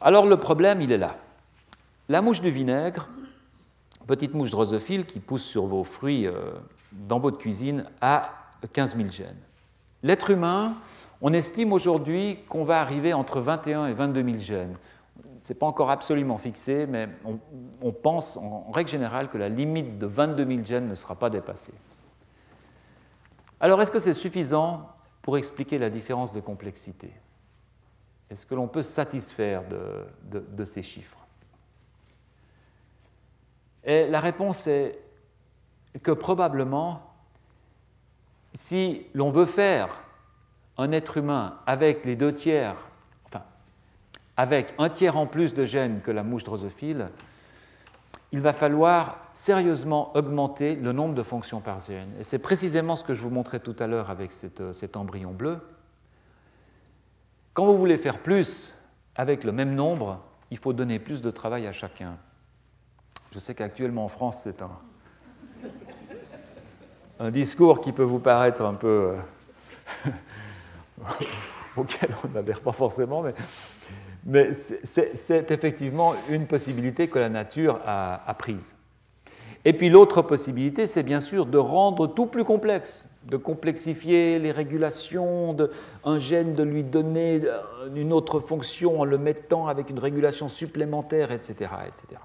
Alors 0.00 0.26
le 0.26 0.36
problème, 0.36 0.80
il 0.80 0.92
est 0.92 0.98
là. 0.98 1.16
La 2.08 2.22
mouche 2.22 2.40
du 2.40 2.50
vinaigre, 2.50 3.08
petite 4.06 4.34
mouche 4.34 4.50
drosophile 4.50 5.04
qui 5.04 5.20
pousse 5.20 5.44
sur 5.44 5.66
vos 5.66 5.84
fruits 5.84 6.26
euh, 6.26 6.52
dans 6.92 7.18
votre 7.18 7.38
cuisine, 7.38 7.84
a 8.00 8.30
15 8.72 8.96
000 8.96 9.10
gènes. 9.10 9.36
L'être 10.02 10.30
humain, 10.30 10.74
on 11.20 11.32
estime 11.32 11.72
aujourd'hui 11.72 12.38
qu'on 12.48 12.64
va 12.64 12.80
arriver 12.80 13.12
entre 13.12 13.40
21 13.40 13.86
et 13.86 13.92
22 13.92 14.24
000 14.24 14.38
gènes. 14.38 14.76
Ce 15.40 15.52
n'est 15.52 15.58
pas 15.58 15.66
encore 15.66 15.90
absolument 15.90 16.38
fixé, 16.38 16.86
mais 16.86 17.08
on, 17.24 17.38
on, 17.80 17.92
pense 17.92 18.36
en 18.36 18.70
règle 18.72 18.90
générale 18.90 19.28
que 19.28 19.38
la 19.38 19.48
limite 19.48 19.98
de 19.98 20.06
22 20.06 20.46
000 20.46 20.64
gènes 20.64 20.88
ne 20.88 20.94
sera 20.94 21.16
pas 21.16 21.30
dépassée. 21.30 21.74
Alors 23.60 23.80
est-ce 23.80 23.90
que 23.90 23.98
c'est 23.98 24.12
suffisant 24.12 24.88
pour 25.22 25.38
expliquer 25.38 25.78
la 25.78 25.90
différence 25.90 26.32
de 26.32 26.40
complexité? 26.40 27.12
Est-ce 28.32 28.46
que 28.46 28.54
l'on 28.54 28.66
peut 28.66 28.82
satisfaire 28.82 29.62
de, 29.68 30.64
ces 30.64 30.82
chiffres 30.82 31.18
Et 33.84 34.08
la 34.08 34.20
réponse 34.20 34.66
est 34.66 34.98
que 36.02 36.12
probablement, 36.12 37.14
si 38.54 39.06
l'on 39.12 39.30
veut 39.30 39.44
faire 39.44 40.02
un 40.78 40.92
être 40.92 41.18
humain 41.18 41.58
avec 41.66 42.06
les 42.06 42.16
deux 42.16 42.32
tiers, 42.32 42.76
enfin, 43.26 43.44
avec 44.38 44.72
un 44.78 44.88
tiers 44.88 45.18
en 45.18 45.26
plus 45.26 45.52
de 45.52 45.66
gènes 45.66 46.00
que 46.00 46.10
la 46.10 46.22
mouche 46.22 46.44
drosophile, 46.44 47.10
il 48.34 48.40
va 48.40 48.54
falloir 48.54 49.20
sérieusement 49.34 50.16
augmenter 50.16 50.74
le 50.74 50.92
nombre 50.92 51.14
de 51.14 51.22
fonctions 51.22 51.60
par 51.60 51.80
gène. 51.80 52.14
Et 52.18 52.24
c'est 52.24 52.38
précisément 52.38 52.96
ce 52.96 53.04
que 53.04 53.12
je 53.12 53.20
vous 53.20 53.28
montrais 53.28 53.60
tout 53.60 53.76
à 53.78 53.86
l'heure 53.86 54.08
avec 54.08 54.32
cet 54.32 54.96
embryon 54.96 55.32
bleu. 55.32 55.58
Quand 57.54 57.66
vous 57.66 57.76
voulez 57.76 57.98
faire 57.98 58.18
plus 58.18 58.74
avec 59.14 59.44
le 59.44 59.52
même 59.52 59.74
nombre, 59.74 60.20
il 60.50 60.58
faut 60.58 60.72
donner 60.72 60.98
plus 60.98 61.20
de 61.20 61.30
travail 61.30 61.66
à 61.66 61.72
chacun. 61.72 62.16
Je 63.32 63.38
sais 63.38 63.54
qu'actuellement 63.54 64.04
en 64.04 64.08
France, 64.08 64.40
c'est 64.44 64.62
un, 64.62 64.70
un, 67.20 67.30
discours 67.30 67.80
qui 67.80 67.92
peut 67.92 68.02
vous 68.02 68.18
paraître 68.20 68.62
un 68.62 68.74
peu 68.74 69.14
euh, 70.06 70.10
auquel 71.76 72.10
on 72.24 72.28
n'adhère 72.28 72.60
pas 72.60 72.72
forcément, 72.72 73.22
mais, 74.24 74.52
c'est 74.54 75.50
effectivement 75.50 76.14
une 76.28 76.46
possibilité 76.46 77.08
que 77.08 77.18
la 77.18 77.28
nature 77.28 77.80
a 77.84 78.34
prise. 78.38 78.76
Et 79.64 79.72
puis 79.72 79.88
l'autre 79.88 80.22
possibilité, 80.22 80.86
c'est 80.86 81.02
bien 81.02 81.20
sûr 81.20 81.46
de 81.46 81.58
rendre 81.58 82.06
tout 82.06 82.26
plus 82.26 82.44
complexe 82.44 83.08
de 83.26 83.36
complexifier 83.36 84.38
les 84.38 84.52
régulations 84.52 85.54
d'un 85.54 86.18
gène, 86.18 86.54
de 86.54 86.62
lui 86.62 86.82
donner 86.82 87.42
une 87.94 88.12
autre 88.12 88.40
fonction 88.40 89.00
en 89.00 89.04
le 89.04 89.18
mettant 89.18 89.68
avec 89.68 89.90
une 89.90 89.98
régulation 89.98 90.48
supplémentaire, 90.48 91.30
etc. 91.30 91.70
etc. 91.86 92.20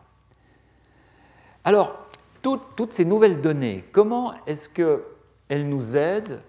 Alors, 1.63 2.07
toutes 2.41 2.93
ces 2.93 3.05
nouvelles 3.05 3.41
données, 3.41 3.83
comment 3.91 4.33
est-ce 4.45 4.69
qu'elles 4.69 5.67
nous 5.67 5.97
aident 5.97 6.41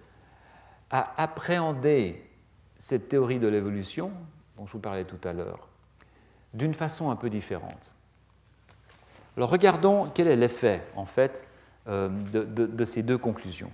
à 0.91 1.21
appréhender 1.21 2.25
cette 2.77 3.09
théorie 3.09 3.41
de 3.41 3.49
l'évolution 3.49 4.13
dont 4.57 4.67
je 4.67 4.73
vous 4.73 4.79
parlais 4.79 5.05
tout 5.05 5.21
à 5.29 5.33
l'heure 5.33 5.69
d'une 6.55 6.75
façon 6.75 7.11
un 7.11 7.17
peu 7.17 7.29
différente? 7.29 7.93
Alors 9.37 9.51
regardons 9.51 10.09
quel 10.15 10.29
est 10.29 10.37
l'effet 10.37 10.85
en 10.97 11.05
fait 11.05 11.47
euh, 11.89 12.09
de 12.09 12.85
ces 12.85 13.03
deux 13.03 13.19
conclusions. 13.19 13.71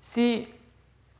Si 0.00 0.46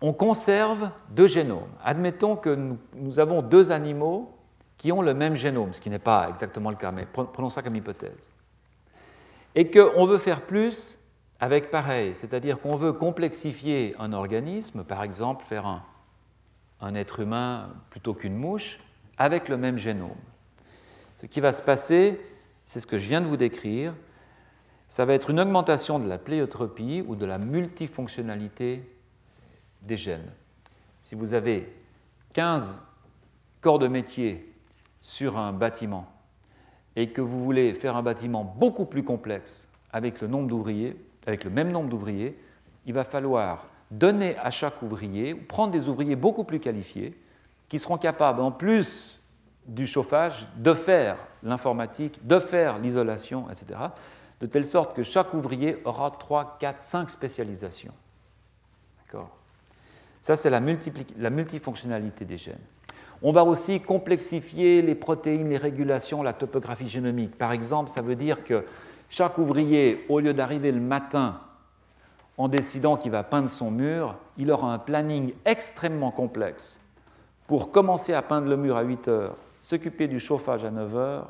on 0.00 0.12
conserve 0.12 0.90
deux 1.10 1.26
génomes, 1.26 1.68
admettons 1.84 2.36
que 2.36 2.76
nous, 2.94 3.18
avons 3.18 3.42
deux 3.42 3.72
animaux 3.72 4.34
qui 4.78 4.92
ont 4.92 5.02
le 5.02 5.12
même 5.12 5.34
génome, 5.34 5.74
ce 5.74 5.80
qui 5.80 5.90
n'est 5.90 5.98
pas 5.98 6.28
exactement 6.30 6.70
le 6.70 6.76
cas, 6.76 6.90
mais 6.90 7.06
prenons 7.06 7.50
ça 7.50 7.62
comme 7.62 7.76
hypothèse, 7.76 8.30
et 9.54 9.70
qu'on 9.70 10.06
veut 10.06 10.18
faire 10.18 10.42
plus 10.42 10.98
avec 11.38 11.70
pareil, 11.70 12.14
c'est-à-dire 12.14 12.58
qu'on 12.60 12.76
veut 12.76 12.92
complexifier 12.92 13.94
un 13.98 14.12
organisme, 14.12 14.84
par 14.84 15.02
exemple 15.02 15.44
faire 15.44 15.66
un, 15.66 15.82
un 16.80 16.94
être 16.94 17.20
humain 17.20 17.70
plutôt 17.90 18.14
qu'une 18.14 18.36
mouche, 18.36 18.80
avec 19.18 19.48
le 19.48 19.58
même 19.58 19.76
génome. 19.76 20.16
Ce 21.20 21.26
qui 21.26 21.40
va 21.40 21.52
se 21.52 21.62
passer, 21.62 22.18
c'est 22.64 22.80
ce 22.80 22.86
que 22.86 22.96
je 22.96 23.06
viens 23.06 23.20
de 23.20 23.26
vous 23.26 23.36
décrire, 23.36 23.94
ça 24.90 25.04
va 25.04 25.14
être 25.14 25.30
une 25.30 25.38
augmentation 25.38 26.00
de 26.00 26.08
la 26.08 26.18
pléiotropie 26.18 27.04
ou 27.06 27.14
de 27.14 27.24
la 27.24 27.38
multifonctionnalité 27.38 28.82
des 29.82 29.96
gènes. 29.96 30.32
Si 31.00 31.14
vous 31.14 31.32
avez 31.32 31.72
15 32.32 32.82
corps 33.60 33.78
de 33.78 33.86
métier 33.86 34.52
sur 35.00 35.38
un 35.38 35.52
bâtiment 35.52 36.06
et 36.96 37.10
que 37.10 37.20
vous 37.20 37.40
voulez 37.40 37.72
faire 37.72 37.96
un 37.96 38.02
bâtiment 38.02 38.42
beaucoup 38.42 38.84
plus 38.84 39.04
complexe 39.04 39.68
avec 39.92 40.20
le 40.20 40.26
nombre 40.26 40.48
d'ouvriers, 40.48 40.96
avec 41.24 41.44
le 41.44 41.50
même 41.50 41.70
nombre 41.70 41.88
d'ouvriers, 41.88 42.36
il 42.84 42.92
va 42.92 43.04
falloir 43.04 43.68
donner 43.92 44.36
à 44.38 44.50
chaque 44.50 44.82
ouvrier, 44.82 45.34
ou 45.34 45.44
prendre 45.46 45.70
des 45.70 45.88
ouvriers 45.88 46.16
beaucoup 46.16 46.42
plus 46.42 46.58
qualifiés, 46.58 47.16
qui 47.68 47.78
seront 47.78 47.96
capables, 47.96 48.40
en 48.40 48.50
plus 48.50 49.20
du 49.66 49.86
chauffage, 49.86 50.48
de 50.56 50.74
faire 50.74 51.16
l'informatique, 51.44 52.26
de 52.26 52.40
faire 52.40 52.80
l'isolation, 52.80 53.48
etc., 53.50 53.78
de 54.40 54.46
telle 54.46 54.64
sorte 54.64 54.96
que 54.96 55.02
chaque 55.02 55.34
ouvrier 55.34 55.78
aura 55.84 56.10
3, 56.10 56.56
4, 56.58 56.80
5 56.80 57.10
spécialisations. 57.10 57.92
D'accord? 58.98 59.30
Ça, 60.22 60.36
c'est 60.36 60.50
la, 60.50 60.60
la 61.18 61.30
multifonctionnalité 61.30 62.24
des 62.24 62.36
gènes. 62.36 62.58
On 63.22 63.32
va 63.32 63.44
aussi 63.44 63.80
complexifier 63.80 64.80
les 64.80 64.94
protéines, 64.94 65.50
les 65.50 65.58
régulations, 65.58 66.22
la 66.22 66.32
topographie 66.32 66.88
génomique. 66.88 67.36
Par 67.36 67.52
exemple, 67.52 67.90
ça 67.90 68.00
veut 68.00 68.16
dire 68.16 68.44
que 68.44 68.64
chaque 69.10 69.36
ouvrier, 69.38 70.06
au 70.08 70.20
lieu 70.20 70.32
d'arriver 70.32 70.72
le 70.72 70.80
matin 70.80 71.40
en 72.38 72.48
décidant 72.48 72.96
qu'il 72.96 73.10
va 73.10 73.22
peindre 73.22 73.50
son 73.50 73.70
mur, 73.70 74.16
il 74.38 74.50
aura 74.50 74.72
un 74.72 74.78
planning 74.78 75.34
extrêmement 75.44 76.10
complexe 76.10 76.80
pour 77.46 77.72
commencer 77.72 78.14
à 78.14 78.22
peindre 78.22 78.48
le 78.48 78.56
mur 78.56 78.76
à 78.76 78.82
8 78.82 79.08
heures, 79.08 79.36
s'occuper 79.58 80.08
du 80.08 80.20
chauffage 80.20 80.64
à 80.64 80.70
9 80.70 80.96
heures, 80.96 81.28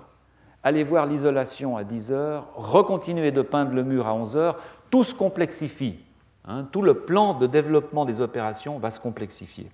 aller 0.62 0.85
voir 0.85 1.07
l'isolation 1.07 1.77
à 1.77 1.85
10 1.85 2.12
heures, 2.12 2.49
recontinuer 2.55 3.32
de 3.32 3.43
peindre 3.43 3.73
le 3.73 3.82
mur 3.82 4.07
à 4.07 4.15
11 4.15 4.37
heures, 4.37 4.57
tout 4.91 5.05
se 5.05 5.15
complexifie. 5.15 5.99
Hein. 6.47 6.66
tout 6.73 6.82
le 6.82 6.95
plan 6.95 7.35
de 7.35 7.47
développement 7.47 8.07
des 8.07 8.20
opérations 8.20 8.78
va 8.78 8.91
se 8.91 8.99
complexifier. 8.99 9.69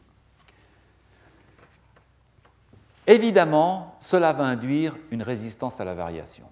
Évidemment, 3.06 3.96
cela 4.00 4.32
va 4.32 4.44
induire 4.44 4.96
une 5.12 5.22
résistance 5.22 5.80
à 5.80 5.84
la 5.84 5.94
variation. 5.94 6.46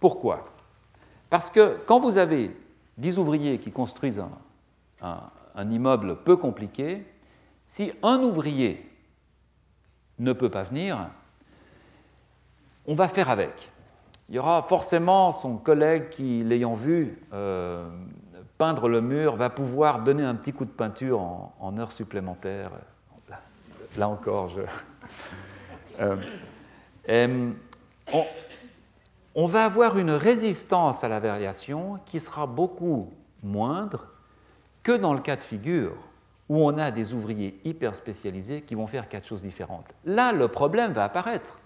Pourquoi? 0.00 0.44
Parce 1.30 1.48
que 1.48 1.78
quand 1.86 2.00
vous 2.00 2.18
avez 2.18 2.56
10 2.98 3.18
ouvriers 3.18 3.58
qui 3.58 3.70
construisent 3.70 4.22
un, 5.00 5.70
immeuble 5.70 6.16
peu 6.24 6.36
compliqué, 6.36 7.06
si 7.64 7.92
un 8.02 8.20
ouvrier 8.20 8.90
ne 10.18 10.32
peut 10.32 10.50
pas 10.50 10.64
venir, 10.64 11.08
on 12.86 12.94
va 12.94 13.08
faire 13.08 13.30
avec. 13.30 13.70
Il 14.28 14.34
y 14.34 14.38
aura 14.38 14.62
forcément 14.62 15.32
son 15.32 15.56
collègue 15.56 16.08
qui, 16.08 16.42
l'ayant 16.44 16.74
vu 16.74 17.18
euh, 17.32 17.88
peindre 18.56 18.88
le 18.88 19.00
mur, 19.00 19.36
va 19.36 19.50
pouvoir 19.50 20.00
donner 20.00 20.24
un 20.24 20.34
petit 20.34 20.52
coup 20.52 20.64
de 20.64 20.70
peinture 20.70 21.20
en, 21.20 21.54
en 21.60 21.78
heure 21.78 21.92
supplémentaire. 21.92 22.70
Là 23.96 24.08
encore, 24.08 24.48
je... 24.48 24.60
Euh, 26.00 26.16
euh, 27.08 27.52
on, 29.36 29.46
va 29.46 29.64
avoir 29.64 29.96
une 29.96 30.10
résistance 30.10 31.04
à 31.04 31.08
la 31.08 31.20
variation 31.20 32.00
qui 32.04 32.18
sera 32.18 32.48
beaucoup 32.48 33.12
moindre 33.44 34.08
que 34.82 34.90
dans 34.90 35.14
le 35.14 35.20
cas 35.20 35.36
de 35.36 35.44
figure 35.44 35.92
où 36.48 36.66
on 36.66 36.78
a 36.78 36.90
des 36.90 37.14
ouvriers 37.14 37.60
hyper 37.64 37.94
spécialisés 37.94 38.62
qui 38.62 38.74
vont 38.74 38.88
faire 38.88 39.08
quatre 39.08 39.24
choses 39.24 39.42
différentes. 39.42 39.94
Là, 40.04 40.32
le 40.32 40.48
problème 40.48 40.90
va 40.90 41.04
apparaître. 41.04 41.60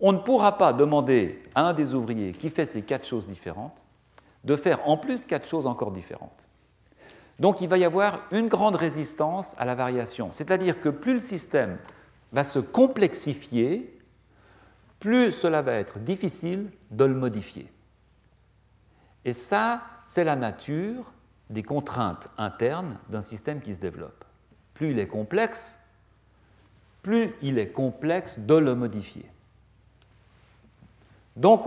On 0.00 0.12
ne 0.12 0.18
pourra 0.18 0.56
pas 0.56 0.72
demander 0.72 1.42
à 1.54 1.62
un 1.62 1.72
des 1.74 1.94
ouvriers 1.94 2.32
qui 2.32 2.48
fait 2.48 2.64
ces 2.64 2.82
quatre 2.82 3.06
choses 3.06 3.26
différentes 3.26 3.84
de 4.44 4.56
faire 4.56 4.88
en 4.88 4.96
plus 4.96 5.26
quatre 5.26 5.46
choses 5.46 5.66
encore 5.66 5.92
différentes. 5.92 6.48
Donc 7.38 7.60
il 7.60 7.68
va 7.68 7.78
y 7.78 7.84
avoir 7.84 8.20
une 8.30 8.48
grande 8.48 8.76
résistance 8.76 9.54
à 9.58 9.64
la 9.64 9.74
variation. 9.74 10.30
C'est-à-dire 10.30 10.80
que 10.80 10.88
plus 10.88 11.14
le 11.14 11.20
système 11.20 11.78
va 12.32 12.44
se 12.44 12.58
complexifier, 12.58 13.98
plus 15.00 15.32
cela 15.32 15.62
va 15.62 15.72
être 15.72 15.98
difficile 15.98 16.70
de 16.90 17.04
le 17.04 17.14
modifier. 17.14 17.70
Et 19.24 19.32
ça, 19.32 19.82
c'est 20.06 20.24
la 20.24 20.36
nature 20.36 21.12
des 21.48 21.62
contraintes 21.62 22.28
internes 22.38 22.98
d'un 23.08 23.22
système 23.22 23.60
qui 23.60 23.74
se 23.74 23.80
développe. 23.80 24.24
Plus 24.74 24.92
il 24.92 24.98
est 24.98 25.08
complexe, 25.08 25.78
plus 27.02 27.34
il 27.42 27.58
est 27.58 27.72
complexe 27.72 28.38
de 28.38 28.54
le 28.54 28.74
modifier. 28.74 29.24
Donc 31.40 31.66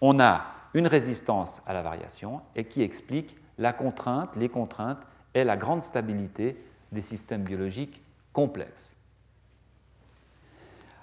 on, 0.00 0.20
a 0.20 0.46
une 0.74 0.88
résistance 0.88 1.62
à 1.64 1.72
la 1.72 1.82
variation 1.82 2.40
et 2.56 2.64
qui 2.64 2.82
explique 2.82 3.36
la 3.56 3.72
contrainte, 3.72 4.34
les 4.34 4.48
contraintes 4.48 5.06
et 5.32 5.44
la 5.44 5.56
grande 5.56 5.84
stabilité 5.84 6.60
des 6.90 7.02
systèmes 7.02 7.44
biologiques 7.44 8.02
complexes. 8.32 8.96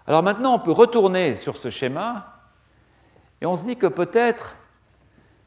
Alors 0.06 0.22
maintenant, 0.22 0.56
on 0.56 0.60
peut 0.60 0.74
retourner 0.74 1.36
sur 1.36 1.56
ce 1.56 1.70
schéma 1.70 2.42
et 3.40 3.46
on 3.46 3.56
se 3.56 3.64
dit 3.64 3.78
que 3.78 3.88
peut-être 3.88 4.58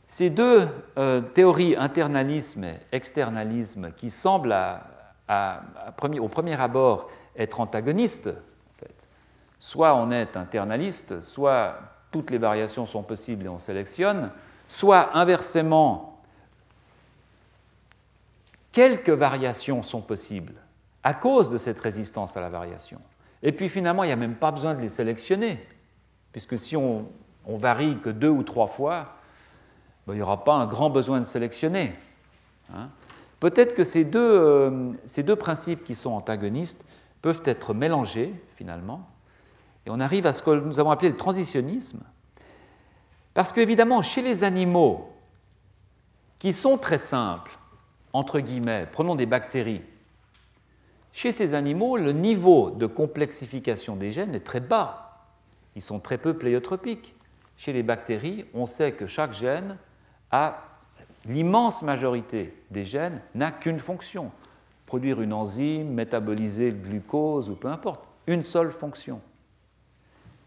ces 0.06 0.30
deux 0.30 0.66
euh, 0.96 1.20
théories, 1.20 1.76
internalisme 1.76 2.64
et 2.64 2.78
externalisme, 2.90 3.92
qui 3.92 4.08
semblent 4.08 4.56
au 5.28 6.28
premier 6.28 6.58
abord 6.58 7.10
être 7.36 7.60
antagonistes, 7.60 8.30
soit 9.58 9.94
on 9.94 10.10
est 10.10 10.36
internaliste, 10.36 11.20
soit 11.20 11.78
toutes 12.10 12.30
les 12.30 12.38
variations 12.38 12.86
sont 12.86 13.02
possibles 13.02 13.46
et 13.46 13.48
on 13.48 13.58
sélectionne, 13.58 14.30
soit 14.68 15.16
inversement 15.16 16.16
quelques 18.76 19.08
variations 19.08 19.82
sont 19.82 20.02
possibles 20.02 20.52
à 21.02 21.14
cause 21.14 21.48
de 21.48 21.56
cette 21.56 21.80
résistance 21.80 22.36
à 22.36 22.42
la 22.42 22.50
variation. 22.50 23.00
Et 23.42 23.52
puis 23.52 23.70
finalement, 23.70 24.04
il 24.04 24.08
n'y 24.08 24.12
a 24.12 24.16
même 24.16 24.34
pas 24.34 24.50
besoin 24.50 24.74
de 24.74 24.82
les 24.82 24.90
sélectionner, 24.90 25.66
puisque 26.30 26.58
si 26.58 26.76
on, 26.76 27.06
varie 27.46 27.96
que 28.00 28.10
deux 28.10 28.28
ou 28.28 28.42
trois 28.42 28.66
fois, 28.66 29.14
ben, 30.06 30.12
il 30.12 30.16
n'y 30.16 30.22
aura 30.22 30.44
pas 30.44 30.52
un 30.52 30.66
grand 30.66 30.90
besoin 30.90 31.20
de 31.20 31.24
sélectionner. 31.24 31.94
Hein. 32.74 32.90
Peut-être 33.40 33.74
que 33.74 33.82
ces 33.82 34.04
deux, 34.04 34.18
euh, 34.20 34.92
ces 35.06 35.22
deux 35.22 35.36
principes 35.36 35.82
qui 35.82 35.94
sont 35.94 36.10
antagonistes 36.10 36.84
peuvent 37.22 37.42
être 37.46 37.72
mélangés 37.72 38.34
finalement, 38.56 39.08
et 39.86 39.90
on 39.90 40.00
arrive 40.00 40.26
à 40.26 40.32
ce 40.32 40.42
que 40.42 40.50
nous 40.50 40.80
avons 40.80 40.90
appelé 40.90 41.08
le 41.08 41.16
transitionnisme, 41.16 42.02
parce 43.34 43.52
qu'évidemment, 43.52 44.02
chez 44.02 44.22
les 44.22 44.44
animaux 44.44 45.12
qui 46.38 46.52
sont 46.52 46.76
très 46.76 46.98
simples, 46.98 47.56
entre 48.12 48.40
guillemets, 48.40 48.88
prenons 48.90 49.14
des 49.14 49.26
bactéries. 49.26 49.82
Chez 51.12 51.32
ces 51.32 51.54
animaux, 51.54 51.96
le 51.96 52.12
niveau 52.12 52.70
de 52.70 52.86
complexification 52.86 53.96
des 53.96 54.10
gènes 54.10 54.34
est 54.34 54.40
très 54.40 54.60
bas. 54.60 55.28
Ils 55.76 55.82
sont 55.82 56.00
très 56.00 56.18
peu 56.18 56.34
pléiotropiques. 56.34 57.14
Chez 57.56 57.72
les 57.72 57.82
bactéries, 57.82 58.46
on 58.52 58.66
sait 58.66 58.92
que 58.92 59.06
chaque 59.06 59.32
gène 59.32 59.78
a 60.30 60.62
l'immense 61.26 61.82
majorité 61.82 62.54
des 62.70 62.84
gènes 62.84 63.22
n'a 63.34 63.50
qu'une 63.50 63.78
fonction 63.78 64.30
produire 64.86 65.20
une 65.20 65.32
enzyme, 65.32 65.88
métaboliser 65.88 66.70
le 66.70 66.76
glucose 66.76 67.50
ou 67.50 67.56
peu 67.56 67.68
importe, 67.68 68.02
une 68.26 68.42
seule 68.42 68.70
fonction. 68.70 69.20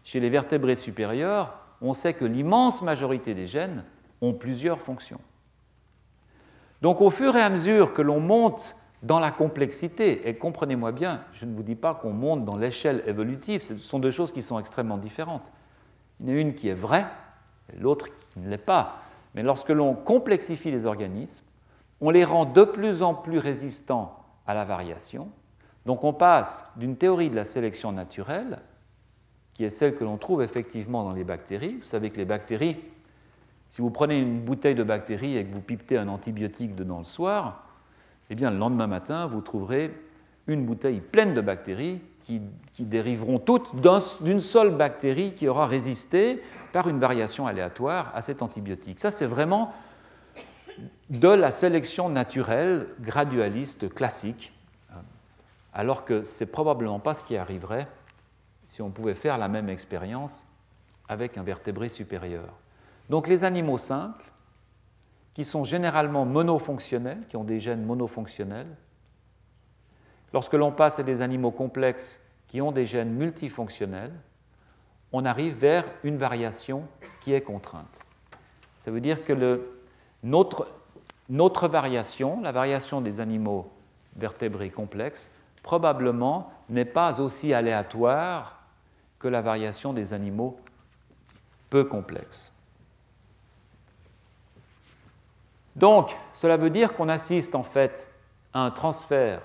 Chez 0.02 0.20
les 0.20 0.30
vertébrés 0.30 0.76
supérieurs, 0.76 1.54
on 1.80 1.94
sait 1.94 2.14
que 2.14 2.24
l'immense 2.24 2.82
majorité 2.82 3.34
des 3.34 3.46
gènes 3.46 3.84
ont 4.20 4.32
plusieurs 4.32 4.80
fonctions. 4.80 5.20
Donc 6.82 7.00
au 7.00 7.10
fur 7.10 7.36
et 7.36 7.42
à 7.42 7.50
mesure 7.50 7.92
que 7.92 8.02
l'on 8.02 8.20
monte 8.20 8.76
dans 9.02 9.18
la 9.18 9.30
complexité, 9.30 10.28
et 10.28 10.36
comprenez-moi 10.36 10.92
bien, 10.92 11.24
je 11.32 11.46
ne 11.46 11.54
vous 11.54 11.62
dis 11.62 11.74
pas 11.74 11.94
qu'on 11.94 12.12
monte 12.12 12.44
dans 12.44 12.56
l'échelle 12.56 13.02
évolutive, 13.06 13.62
ce 13.62 13.76
sont 13.76 13.98
deux 13.98 14.10
choses 14.10 14.32
qui 14.32 14.42
sont 14.42 14.58
extrêmement 14.58 14.98
différentes. 14.98 15.52
Il 16.20 16.28
y 16.28 16.32
en 16.32 16.36
a 16.36 16.38
une 16.38 16.54
qui 16.54 16.68
est 16.68 16.74
vraie, 16.74 17.06
l'autre 17.78 18.08
qui 18.08 18.40
ne 18.40 18.48
l'est 18.48 18.58
pas. 18.58 18.98
Mais 19.34 19.42
lorsque 19.42 19.70
l'on 19.70 19.94
complexifie 19.94 20.70
les 20.70 20.84
organismes, 20.86 21.46
on 22.00 22.10
les 22.10 22.24
rend 22.24 22.44
de 22.44 22.64
plus 22.64 23.02
en 23.02 23.14
plus 23.14 23.38
résistants 23.38 24.18
à 24.46 24.54
la 24.54 24.64
variation. 24.64 25.28
Donc 25.86 26.04
on 26.04 26.12
passe 26.12 26.66
d'une 26.76 26.96
théorie 26.96 27.30
de 27.30 27.36
la 27.36 27.44
sélection 27.44 27.92
naturelle, 27.92 28.58
qui 29.60 29.66
est 29.66 29.68
celle 29.68 29.94
que 29.94 30.04
l'on 30.04 30.16
trouve 30.16 30.40
effectivement 30.40 31.04
dans 31.04 31.12
les 31.12 31.22
bactéries. 31.22 31.76
Vous 31.78 31.84
savez 31.84 32.08
que 32.08 32.16
les 32.16 32.24
bactéries 32.24 32.78
si 33.68 33.82
vous 33.82 33.90
prenez 33.90 34.18
une 34.18 34.40
bouteille 34.40 34.74
de 34.74 34.82
bactéries 34.82 35.36
et 35.36 35.44
que 35.44 35.52
vous 35.52 35.60
pipetez 35.60 35.98
un 35.98 36.08
antibiotique 36.08 36.74
dedans 36.74 36.96
le 36.96 37.04
soir, 37.04 37.66
eh 38.30 38.34
bien, 38.34 38.50
le 38.50 38.56
lendemain 38.56 38.86
matin, 38.86 39.26
vous 39.26 39.42
trouverez 39.42 39.92
une 40.46 40.64
bouteille 40.64 41.00
pleine 41.00 41.34
de 41.34 41.42
bactéries 41.42 42.00
qui, 42.24 42.40
dériveront 42.78 43.38
toutes 43.38 43.76
d'une 44.22 44.40
seule 44.40 44.74
bactérie 44.74 45.34
qui 45.34 45.46
aura 45.46 45.66
résisté 45.66 46.42
par 46.72 46.88
une 46.88 46.98
variation 46.98 47.46
aléatoire 47.46 48.10
à 48.14 48.22
cet 48.22 48.40
antibiotique. 48.40 48.98
Ça, 48.98 49.10
c'est 49.10 49.26
vraiment 49.26 49.74
de 51.10 51.28
la 51.28 51.50
sélection 51.50 52.08
naturelle 52.08 52.86
gradualiste 53.00 53.92
classique, 53.92 54.54
alors 55.74 56.06
que 56.06 56.24
ce 56.24 56.44
n'est 56.44 56.50
probablement 56.50 56.98
pas 56.98 57.12
ce 57.12 57.24
qui 57.24 57.36
arriverait 57.36 57.88
si 58.70 58.82
on 58.82 58.90
pouvait 58.90 59.16
faire 59.16 59.36
la 59.36 59.48
même 59.48 59.68
expérience 59.68 60.46
avec 61.08 61.36
un 61.36 61.42
vertébré 61.42 61.88
supérieur. 61.88 62.54
Donc 63.08 63.26
les 63.26 63.42
animaux 63.42 63.78
simples, 63.78 64.24
qui 65.34 65.44
sont 65.44 65.64
généralement 65.64 66.24
monofonctionnels, 66.24 67.26
qui 67.26 67.36
ont 67.36 67.42
des 67.42 67.58
gènes 67.58 67.84
monofonctionnels, 67.84 68.68
lorsque 70.32 70.54
l'on 70.54 70.70
passe 70.70 71.00
à 71.00 71.02
des 71.02 71.20
animaux 71.20 71.50
complexes 71.50 72.20
qui 72.46 72.60
ont 72.60 72.70
des 72.70 72.86
gènes 72.86 73.10
multifonctionnels, 73.10 74.14
on 75.12 75.24
arrive 75.24 75.56
vers 75.56 75.84
une 76.04 76.16
variation 76.16 76.84
qui 77.20 77.32
est 77.32 77.40
contrainte. 77.40 78.04
Ça 78.78 78.92
veut 78.92 79.00
dire 79.00 79.24
que 79.24 79.66
notre, 80.22 80.68
variation, 81.66 82.40
la 82.40 82.52
variation 82.52 83.00
des 83.00 83.18
animaux 83.18 83.68
vertébrés 84.14 84.70
complexes, 84.70 85.32
probablement 85.64 86.52
n'est 86.68 86.84
pas 86.84 87.20
aussi 87.20 87.52
aléatoire 87.52 88.59
que 89.20 89.28
la 89.28 89.42
variation 89.42 89.92
des 89.92 90.12
animaux 90.12 90.58
peu 91.68 91.84
complexes. 91.84 92.52
Donc, 95.76 96.18
cela 96.32 96.56
veut 96.56 96.70
dire 96.70 96.94
qu'on 96.94 97.08
assiste 97.08 97.54
en 97.54 97.62
fait 97.62 98.08
à 98.52 98.60
un 98.60 98.72
transfert 98.72 99.42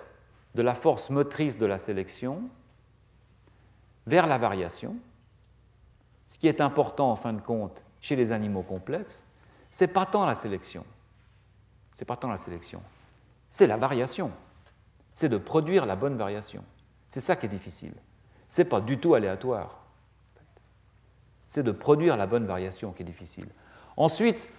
de 0.55 0.61
la 0.63 0.73
force 0.73 1.11
motrice 1.11 1.57
de 1.57 1.67
la 1.67 1.77
sélection 1.77 2.41
vers 4.07 4.25
la 4.25 4.37
variation. 4.37 4.95
Ce 6.23 6.39
qui 6.39 6.47
est 6.47 6.61
important 6.61 7.11
en 7.11 7.15
fin 7.15 7.33
de 7.33 7.41
compte 7.41 7.83
chez 7.99 8.15
les 8.15 8.31
animaux 8.31 8.63
complexes, 8.63 9.23
c'est 9.69 9.87
pas 9.87 10.05
tant 10.05 10.25
la 10.25 10.35
sélection, 10.35 10.85
c'est 11.93 12.05
pas 12.05 12.15
tant 12.15 12.29
la 12.29 12.37
sélection, 12.37 12.81
c'est 13.49 13.67
la 13.67 13.77
variation, 13.77 14.31
c'est 15.13 15.29
de 15.29 15.37
produire 15.37 15.85
la 15.85 15.95
bonne 15.95 16.17
variation. 16.17 16.63
C'est 17.09 17.21
ça 17.21 17.35
qui 17.35 17.45
est 17.45 17.49
difficile. 17.49 17.93
C'est 18.47 18.65
pas 18.65 18.81
du 18.81 18.97
tout 18.97 19.13
aléatoire. 19.13 19.79
C'est 21.47 21.63
de 21.63 21.71
produire 21.71 22.17
la 22.17 22.27
bonne 22.27 22.45
variation 22.45 22.91
qui 22.91 23.03
est 23.03 23.05
difficile. 23.05 23.47
Ensuite, 23.97 24.49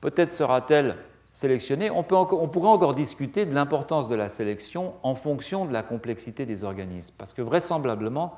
peut-être 0.00 0.32
sera-t-elle 0.32 0.96
sélectionnée. 1.32 1.90
On, 1.90 2.02
peut 2.02 2.16
on 2.16 2.48
pourrait 2.48 2.68
encore 2.68 2.94
discuter 2.94 3.46
de 3.46 3.54
l'importance 3.54 4.08
de 4.08 4.14
la 4.14 4.28
sélection 4.28 4.94
en 5.02 5.14
fonction 5.14 5.64
de 5.64 5.72
la 5.72 5.82
complexité 5.82 6.46
des 6.46 6.64
organismes. 6.64 7.14
Parce 7.16 7.32
que 7.32 7.42
vraisemblablement, 7.42 8.36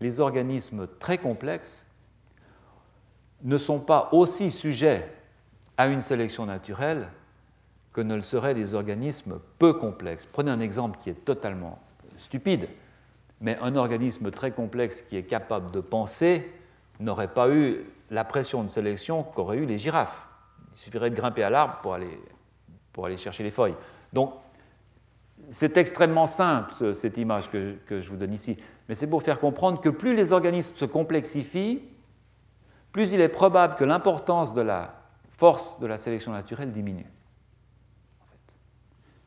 les 0.00 0.20
organismes 0.20 0.88
très 0.98 1.18
complexes 1.18 1.86
ne 3.42 3.58
sont 3.58 3.80
pas 3.80 4.08
aussi 4.12 4.50
sujets 4.50 5.08
à 5.76 5.86
une 5.86 6.02
sélection 6.02 6.46
naturelle 6.46 7.08
que 7.92 8.00
ne 8.00 8.14
le 8.14 8.22
seraient 8.22 8.54
des 8.54 8.74
organismes 8.74 9.38
peu 9.58 9.74
complexes. 9.74 10.26
Prenez 10.26 10.50
un 10.50 10.60
exemple 10.60 10.98
qui 10.98 11.10
est 11.10 11.24
totalement 11.24 11.78
stupide, 12.16 12.68
mais 13.42 13.58
un 13.60 13.74
organisme 13.74 14.30
très 14.30 14.52
complexe 14.52 15.02
qui 15.02 15.16
est 15.16 15.24
capable 15.24 15.70
de 15.72 15.80
penser 15.80 16.50
n'aurait 17.00 17.32
pas 17.34 17.50
eu 17.50 17.84
la 18.10 18.24
pression 18.24 18.62
de 18.62 18.68
sélection 18.68 19.24
qu'auraient 19.24 19.58
eu 19.58 19.66
les 19.66 19.78
girafes. 19.78 20.26
Il 20.72 20.78
suffirait 20.78 21.10
de 21.10 21.16
grimper 21.16 21.42
à 21.42 21.50
l'arbre 21.50 21.78
pour 21.82 21.94
aller, 21.94 22.18
pour 22.92 23.04
aller 23.04 23.16
chercher 23.16 23.42
les 23.42 23.50
feuilles. 23.50 23.74
Donc, 24.12 24.32
c'est 25.48 25.76
extrêmement 25.76 26.26
simple, 26.26 26.94
cette 26.94 27.18
image 27.18 27.50
que 27.50 28.00
je, 28.00 28.08
vous 28.08 28.16
donne 28.16 28.32
ici, 28.32 28.56
mais 28.88 28.94
c'est 28.94 29.08
pour 29.08 29.24
faire 29.24 29.40
comprendre 29.40 29.80
que 29.80 29.88
plus 29.88 30.14
les 30.14 30.32
organismes 30.32 30.76
se 30.76 30.84
complexifient, 30.84 31.82
plus 32.92 33.12
il 33.12 33.20
est 33.20 33.28
probable 33.28 33.74
que 33.74 33.84
l'importance 33.84 34.54
de 34.54 34.60
la 34.60 34.94
force 35.30 35.80
de 35.80 35.86
la 35.88 35.96
sélection 35.96 36.30
naturelle 36.30 36.70
diminue. 36.70 37.10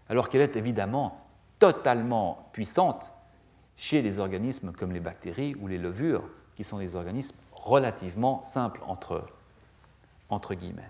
Alors 0.08 0.30
qu'elle 0.30 0.42
est 0.42 0.56
évidemment 0.56 1.28
totalement 1.60 2.50
puissante 2.54 3.12
chez 3.78 4.02
les 4.02 4.20
organismes 4.20 4.72
comme 4.72 4.92
les 4.92 5.00
bactéries 5.00 5.56
ou 5.60 5.68
les 5.68 5.78
levures, 5.78 6.24
qui 6.56 6.64
sont 6.64 6.80
des 6.80 6.96
organismes 6.96 7.36
relativement 7.52 8.44
simples 8.44 8.82
entre, 8.88 9.26
entre 10.30 10.54
guillemets. 10.54 10.90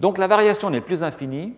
Donc 0.00 0.18
la 0.18 0.26
variation 0.26 0.70
n'est 0.70 0.80
plus 0.80 1.04
infinie, 1.04 1.54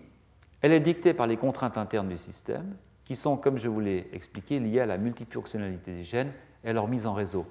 elle 0.61 0.73
est 0.73 0.81
dictée 0.81 1.15
par 1.15 1.27
les 1.27 1.37
contraintes 1.37 1.79
internes 1.79 2.09
du 2.09 2.19
système, 2.19 2.77
qui 3.05 3.17
sont, 3.17 3.37
comme 3.37 3.59
je 3.59 3.69
vous 3.69 3.81
l'ai 3.81 4.09
expliqué, 4.13 4.61
liées 4.61 4.81
à 4.81 4.87
la 4.87 4.99
multifonctionnalité 4.99 5.95
des 5.95 6.05
gènes 6.05 6.33
et 6.63 6.71
à 6.71 6.73
leur 6.73 6.89
mise 6.89 7.07
en 7.07 7.15
réseau. 7.15 7.47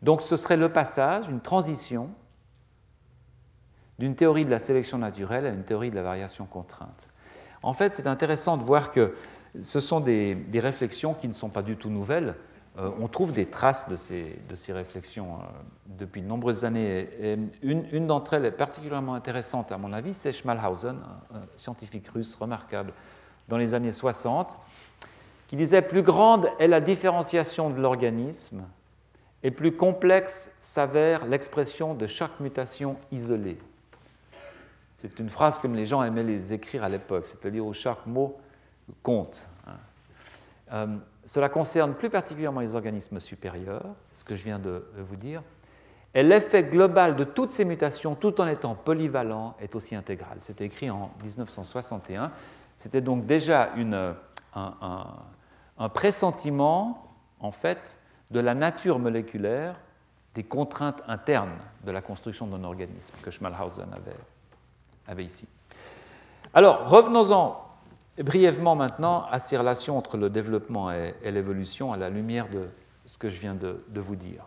Donc 0.00 0.22
ce 0.22 0.36
serait 0.36 0.56
le 0.56 0.70
passage, 0.70 1.28
une 1.28 1.40
transition 1.40 2.10
d'une 3.98 4.14
théorie 4.16 4.44
de 4.44 4.50
la 4.50 4.58
sélection 4.58 4.98
naturelle 4.98 5.46
à 5.46 5.50
une 5.50 5.64
théorie 5.64 5.90
de 5.90 5.94
la 5.94 6.02
variation 6.02 6.46
contrainte. 6.46 7.08
En 7.62 7.72
fait, 7.72 7.94
c'est 7.94 8.08
intéressant 8.08 8.56
de 8.56 8.64
voir 8.64 8.90
que 8.90 9.14
ce 9.60 9.80
sont 9.80 10.00
des, 10.00 10.36
réflexions 10.54 11.14
qui 11.14 11.28
ne 11.28 11.32
sont 11.32 11.48
pas 11.48 11.62
du 11.62 11.76
tout 11.76 11.90
nouvelles. 11.90 12.34
Euh, 12.78 12.90
on 13.00 13.06
trouve 13.06 13.32
des 13.32 13.46
traces 13.46 13.86
de 13.88 13.96
ces, 13.96 14.72
réflexions 14.72 15.34
euh, 15.34 15.44
depuis 15.86 16.22
de 16.22 16.26
nombreuses 16.26 16.64
années. 16.64 17.08
Une, 17.62 18.06
d'entre 18.06 18.34
elles 18.34 18.46
est 18.46 18.50
particulièrement 18.50 19.14
intéressante, 19.14 19.72
à 19.72 19.78
mon 19.78 19.92
avis, 19.92 20.14
c'est 20.14 20.32
Schmalhausen, 20.32 20.98
un, 21.34 21.40
scientifique 21.56 22.08
russe 22.08 22.34
remarquable 22.34 22.94
dans 23.48 23.58
les 23.58 23.74
années 23.74 23.90
60, 23.90 24.58
qui 25.48 25.56
disait 25.56 25.82
Plus 25.82 26.02
grande 26.02 26.48
est 26.58 26.68
la 26.68 26.80
différenciation 26.80 27.68
de 27.68 27.78
l'organisme, 27.78 28.64
et 29.42 29.50
plus 29.50 29.76
complexe 29.76 30.50
s'avère 30.60 31.26
l'expression 31.26 31.94
de 31.94 32.06
chaque 32.06 32.40
mutation 32.40 32.96
isolée. 33.10 33.58
C'est 34.94 35.18
une 35.18 35.28
phrase 35.28 35.58
comme 35.58 35.74
les 35.74 35.84
gens 35.84 36.02
aimaient 36.02 36.22
les 36.22 36.52
écrire 36.54 36.84
à 36.84 36.88
l'époque, 36.88 37.26
c'est-à-dire 37.26 37.66
où 37.66 37.72
chaque 37.72 38.06
mot 38.06 38.38
compte. 39.02 39.48
Hein. 39.66 39.76
Euh, 40.72 40.96
cela 41.24 41.48
concerne 41.48 41.94
plus 41.94 42.10
particulièrement 42.10 42.60
les 42.60 42.74
organismes 42.74 43.20
supérieurs, 43.20 43.86
ce 44.12 44.24
que 44.24 44.34
je 44.34 44.42
viens 44.42 44.58
de 44.58 44.84
vous 44.96 45.16
dire, 45.16 45.42
et 46.14 46.22
l'effet 46.22 46.64
global 46.64 47.16
de 47.16 47.24
toutes 47.24 47.52
ces 47.52 47.64
mutations, 47.64 48.14
tout 48.14 48.40
en 48.40 48.46
étant 48.46 48.74
polyvalent, 48.74 49.56
est 49.60 49.74
aussi 49.74 49.94
intégral. 49.94 50.38
C'était 50.42 50.66
écrit 50.66 50.90
en 50.90 51.10
1961. 51.22 52.30
C'était 52.76 53.00
donc 53.00 53.24
déjà 53.24 53.70
une, 53.76 54.14
un, 54.54 55.06
un, 55.78 55.88
pressentiment, 55.88 57.14
en 57.40 57.50
fait, 57.50 57.98
de 58.30 58.40
la 58.40 58.54
nature 58.54 58.98
moléculaire 58.98 59.76
des 60.34 60.42
contraintes 60.42 61.02
internes 61.08 61.56
de 61.84 61.90
la 61.90 62.02
construction 62.02 62.46
d'un 62.46 62.64
organisme 62.64 63.14
que 63.22 63.30
Schmalhausen 63.30 63.88
avait, 63.92 64.16
avait 65.06 65.24
ici. 65.24 65.46
Alors, 66.52 66.88
revenons-en 66.88 67.71
brièvement 68.22 68.74
maintenant 68.74 69.26
à 69.30 69.38
ces 69.38 69.56
relations 69.56 69.98
entre 69.98 70.16
le 70.16 70.30
développement 70.30 70.90
et, 70.90 71.14
l'évolution 71.24 71.92
à 71.92 71.96
la 71.96 72.10
lumière 72.10 72.48
de 72.48 72.68
ce 73.06 73.18
que 73.18 73.28
je 73.28 73.38
viens 73.40 73.54
de, 73.54 73.80
vous 73.94 74.16
dire. 74.16 74.44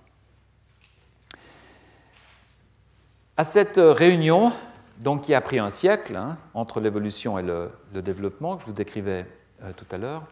À 3.38 3.44
cette 3.44 3.78
réunion, 3.78 4.52
donc 5.00 5.24
qui 5.24 5.34
a 5.34 5.42
pris 5.42 5.60
un 5.60 5.70
siècle 5.70 6.16
hein, 6.16 6.38
entre 6.54 6.80
l'évolution 6.80 7.38
et 7.38 7.44
le, 7.44 7.70
développement, 7.94 8.56
que 8.56 8.62
je 8.62 8.68
vous 8.68 8.74
décrivais 8.74 9.26
euh, 9.64 9.72
tout 9.76 9.88
à 9.92 9.98
l'heure, 9.98 10.24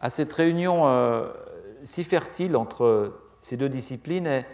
à 0.00 0.08
cette 0.08 0.32
réunion 0.32 0.88
euh, 0.88 1.28
si 1.84 2.04
fertile 2.04 2.56
entre 2.56 3.12
ces 3.42 3.56
deux 3.56 3.68
disciplines, 3.68 4.44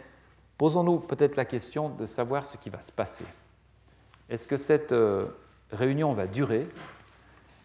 posons-nous 0.59 0.99
peut-être 0.99 1.37
la 1.37 1.45
question 1.45 1.91
de 1.91 2.07
savoir 2.07 2.45
ce 2.45 2.57
qui 2.57 2.71
va 2.71 2.81
se 2.81 2.93
passer. 2.93 3.25
Est-ce 4.29 4.49
que 4.49 4.57
cette 4.57 4.93
euh, 4.93 5.27
réunion 5.71 6.11
va 6.11 6.27
durer 6.27 6.69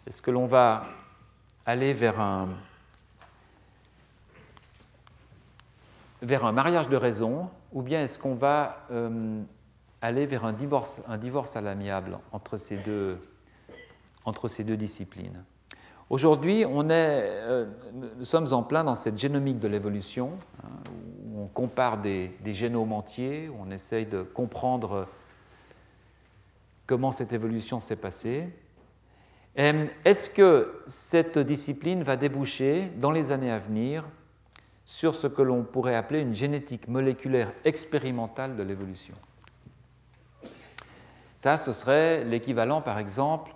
Est-ce 0.08 0.22
que 0.22 0.32
l'on 0.32 0.48
va 0.48 0.84
aller 1.66 1.94
vers 1.94 2.20
un, 2.20 2.50
mariage 6.52 6.90
de 6.90 6.98
raison 6.98 7.50
ou 7.72 7.84
bien 7.84 8.02
est-ce 8.02 8.18
qu'on 8.18 8.34
va 8.34 8.88
euh, 8.92 9.42
aller 10.02 10.26
vers 10.26 10.46
un 10.46 10.54
divorce, 10.54 11.02
à 11.56 11.62
l'amiable 11.62 12.18
entre, 12.32 12.58
ces 12.58 12.78
deux, 12.78 13.20
disciplines? 14.76 15.44
Aujourd'hui, 16.10 16.66
euh, 16.66 17.66
nous 17.94 18.26
sommes 18.26 18.52
en 18.52 18.64
plein 18.64 18.84
dans 18.84 18.96
cette 18.96 19.20
génomique 19.20 19.60
de 19.60 19.68
l'évolution, 19.68 20.32
hein, 20.64 20.70
où 21.28 21.44
on 21.44 21.48
compare 21.48 22.00
des, 22.00 22.36
des, 22.44 22.56
génomes 22.56 22.92
entiers, 22.92 23.50
où 23.50 23.56
on 23.62 23.70
essaye 23.70 24.08
de 24.08 24.24
comprendre 24.24 25.08
comment 26.88 27.12
cette 27.12 27.34
évolution 27.34 27.80
s'est 27.80 27.96
passée. 27.96 28.50
Est-ce 29.56 30.30
que 30.30 30.82
cette 30.88 31.38
discipline 31.38 32.04
va 32.04 32.16
déboucher 32.16 32.92
dans 32.98 33.12
les 33.12 33.32
années 33.32 33.52
à 33.52 33.58
venir 33.58 34.06
sur 34.86 35.14
ce 35.16 35.28
que 35.28 35.42
l'on 35.42 35.64
pourrait 35.64 35.96
appeler 35.96 36.22
une 36.22 36.34
génétique 36.34 36.88
moléculaire 36.88 37.52
expérimentale 37.66 38.56
de 38.56 38.64
l'évolution? 38.64 39.16
Ça, 41.36 41.58
ce 41.58 41.74
serait 41.74 42.24
l'équivalent, 42.24 42.82
par 42.82 43.00
exemple, 43.00 43.54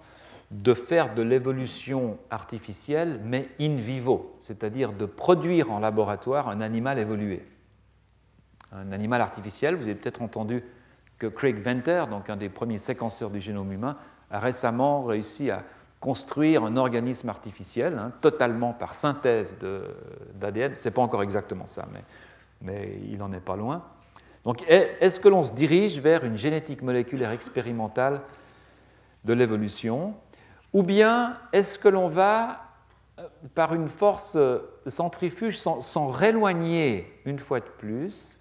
de 0.52 0.74
faire 0.74 1.14
de 1.14 1.22
l'évolution 1.22 2.18
artificielle, 2.30 3.22
mais 3.24 3.50
in 3.60 3.76
vivo, 3.76 4.38
c'est-à-dire 4.42 4.92
de 4.92 5.06
produire 5.06 5.72
en 5.72 5.80
laboratoire 5.80 6.50
un 6.50 6.62
animal 6.62 7.00
évolué. 7.00 7.46
Un 8.72 8.92
animal 8.92 9.22
artificiel, 9.22 9.76
vous 9.76 9.84
avez 9.84 9.96
peut-être 9.96 10.22
entendu 10.22 10.64
que 11.18 11.28
Craig 11.28 11.58
Venter, 11.58 12.06
donc 12.10 12.30
un 12.30 12.36
des 12.36 12.50
premiers 12.50 12.78
séquenceurs 12.78 13.30
du 13.30 13.40
génome 13.40 13.72
humain, 13.72 13.98
a 14.30 14.40
récemment 14.40 15.04
réussi 15.04 15.50
à 15.50 15.64
construire 16.00 16.64
un 16.64 16.78
organisme 16.78 17.30
artificiel, 17.30 17.98
hein, 17.98 18.12
totalement 18.22 18.74
par 18.74 18.94
synthèse 18.94 19.58
d'ADN. 20.36 20.76
Ce 20.76 20.88
n'est 20.88 20.94
pas 20.94 21.02
encore 21.02 21.24
exactement 21.24 21.66
ça, 21.66 21.88
mais, 22.62 23.00
il 23.10 23.18
n'en 23.18 23.32
est 23.32 23.40
pas 23.40 23.56
loin. 23.56 23.84
Donc, 24.44 24.64
est-ce 24.68 25.20
que 25.20 25.28
l'on 25.28 25.44
se 25.44 25.54
dirige 25.54 26.00
vers 26.00 26.24
une 26.24 26.38
génétique 26.38 26.82
moléculaire 26.82 27.32
expérimentale 27.32 28.22
de 29.24 29.34
l'évolution? 29.34 30.14
Ou 30.74 30.84
bien 30.84 31.38
est-ce 31.52 31.80
que 31.80 31.90
l'on 31.90 32.08
va 32.08 32.62
par 33.56 33.74
une 33.74 33.90
force 33.90 34.38
centrifuge 34.88 35.58
sans, 35.58 36.10
réloigner 36.10 37.12
une 37.26 37.40
fois 37.40 37.60
de 37.60 37.70
plus, 37.78 38.38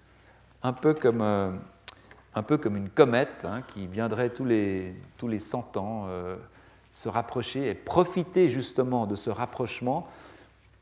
un 0.63 0.73
peu 0.73 0.95
comme, 0.95 1.61
comme 2.35 2.77
une 2.77 2.91
comète 2.91 3.47
hein, 3.49 3.63
qui 3.67 3.87
viendrait 3.87 4.31
tous 4.31 4.45
les 4.45 5.39
100 5.39 5.77
ans 5.77 6.09
se 6.95 7.09
rapprocher 7.09 7.69
et 7.69 7.75
profiter 7.75 8.49
justement 8.49 9.07
de 9.07 9.17
ce 9.17 9.29
rapprochement 9.29 10.07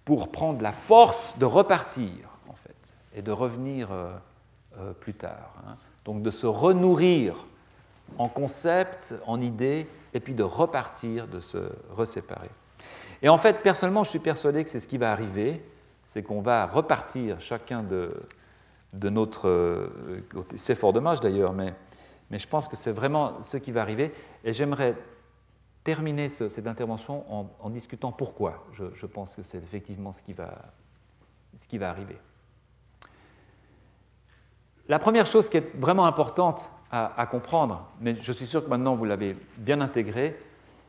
pour 0.05 0.31
prendre 0.31 0.61
la 0.61 0.71
force 0.71 1.39
de 1.39 1.47
repartir, 1.47 2.13
en 2.51 2.55
fait, 2.55 2.95
et 3.15 3.23
de 3.23 3.33
revenir 3.33 3.91
euh, 3.91 4.13
euh, 4.79 4.93
plus 4.93 5.15
tard. 5.15 5.55
Hein. 5.67 5.77
Donc 6.05 6.21
de 6.21 6.29
se 6.29 6.47
renourrir 6.47 7.47
en 8.19 8.29
concept, 8.29 9.15
en 9.27 9.41
idées, 9.41 9.89
et 10.13 10.21
puis 10.21 10.35
de 10.35 10.43
repartir, 10.43 11.29
de 11.29 11.39
se 11.39 11.73
reséparer. 11.97 12.51
Et 13.23 13.31
en 13.31 13.39
fait, 13.39 13.63
personnellement, 13.63 14.05
je 14.05 14.11
suis 14.11 14.19
persuadé 14.19 14.63
que 14.65 14.69
c'est 14.69 14.81
ce 14.81 14.89
qui 14.89 14.99
va 14.99 15.13
arriver, 15.13 15.65
c'est 16.05 16.23
qu'on 16.23 16.43
va 16.43 16.67
repartir 16.67 17.41
chacun 17.41 17.83
de, 17.83 18.13
de 18.93 19.09
notre 19.09 19.49
euh, 19.49 20.23
côté. 20.31 20.59
C'est 20.59 20.75
fort 20.75 20.93
dommage 20.93 21.21
d'ailleurs, 21.21 21.55
mais, 21.55 21.73
mais 22.31 22.37
je 22.37 22.47
pense 22.47 22.69
que 22.69 22.77
c'est 22.77 22.93
vraiment 22.93 23.41
ce 23.41 23.57
qui 23.57 23.73
va 23.73 23.81
arriver. 23.81 24.13
Et 24.45 24.53
j'aimerais 24.53 24.95
terminer 25.85 26.29
cette 26.29 26.67
intervention 26.67 27.25
en, 27.61 27.71
discutant 27.71 28.13
pourquoi 28.13 28.65
je, 28.73 29.07
pense 29.07 29.35
que 29.35 29.43
c'est 29.43 29.59
effectivement 29.59 30.13
ce 30.13 30.23
qui, 30.23 30.33
va, 30.33 31.89
arriver. 31.89 32.19
La 34.89 34.99
première 34.99 35.27
chose 35.27 35.49
qui 35.49 35.57
est 35.57 35.77
vraiment 35.77 36.07
importante 36.07 36.71
à, 36.91 37.27
comprendre, 37.27 37.89
mais 38.01 38.15
je 38.17 38.33
suis 38.33 38.47
sûr 38.47 38.63
que 38.65 38.69
maintenant 38.69 38.95
vous 38.95 39.07
l'avez 39.07 39.37
bien 39.57 39.81
intégré, 39.81 40.39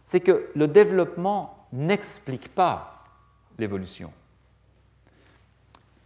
c'est 0.03 0.19
que 0.19 0.49
le 0.53 0.67
développement 0.67 1.65
n'explique 1.71 2.53
pas 2.53 3.05
l'évolution. 3.57 4.11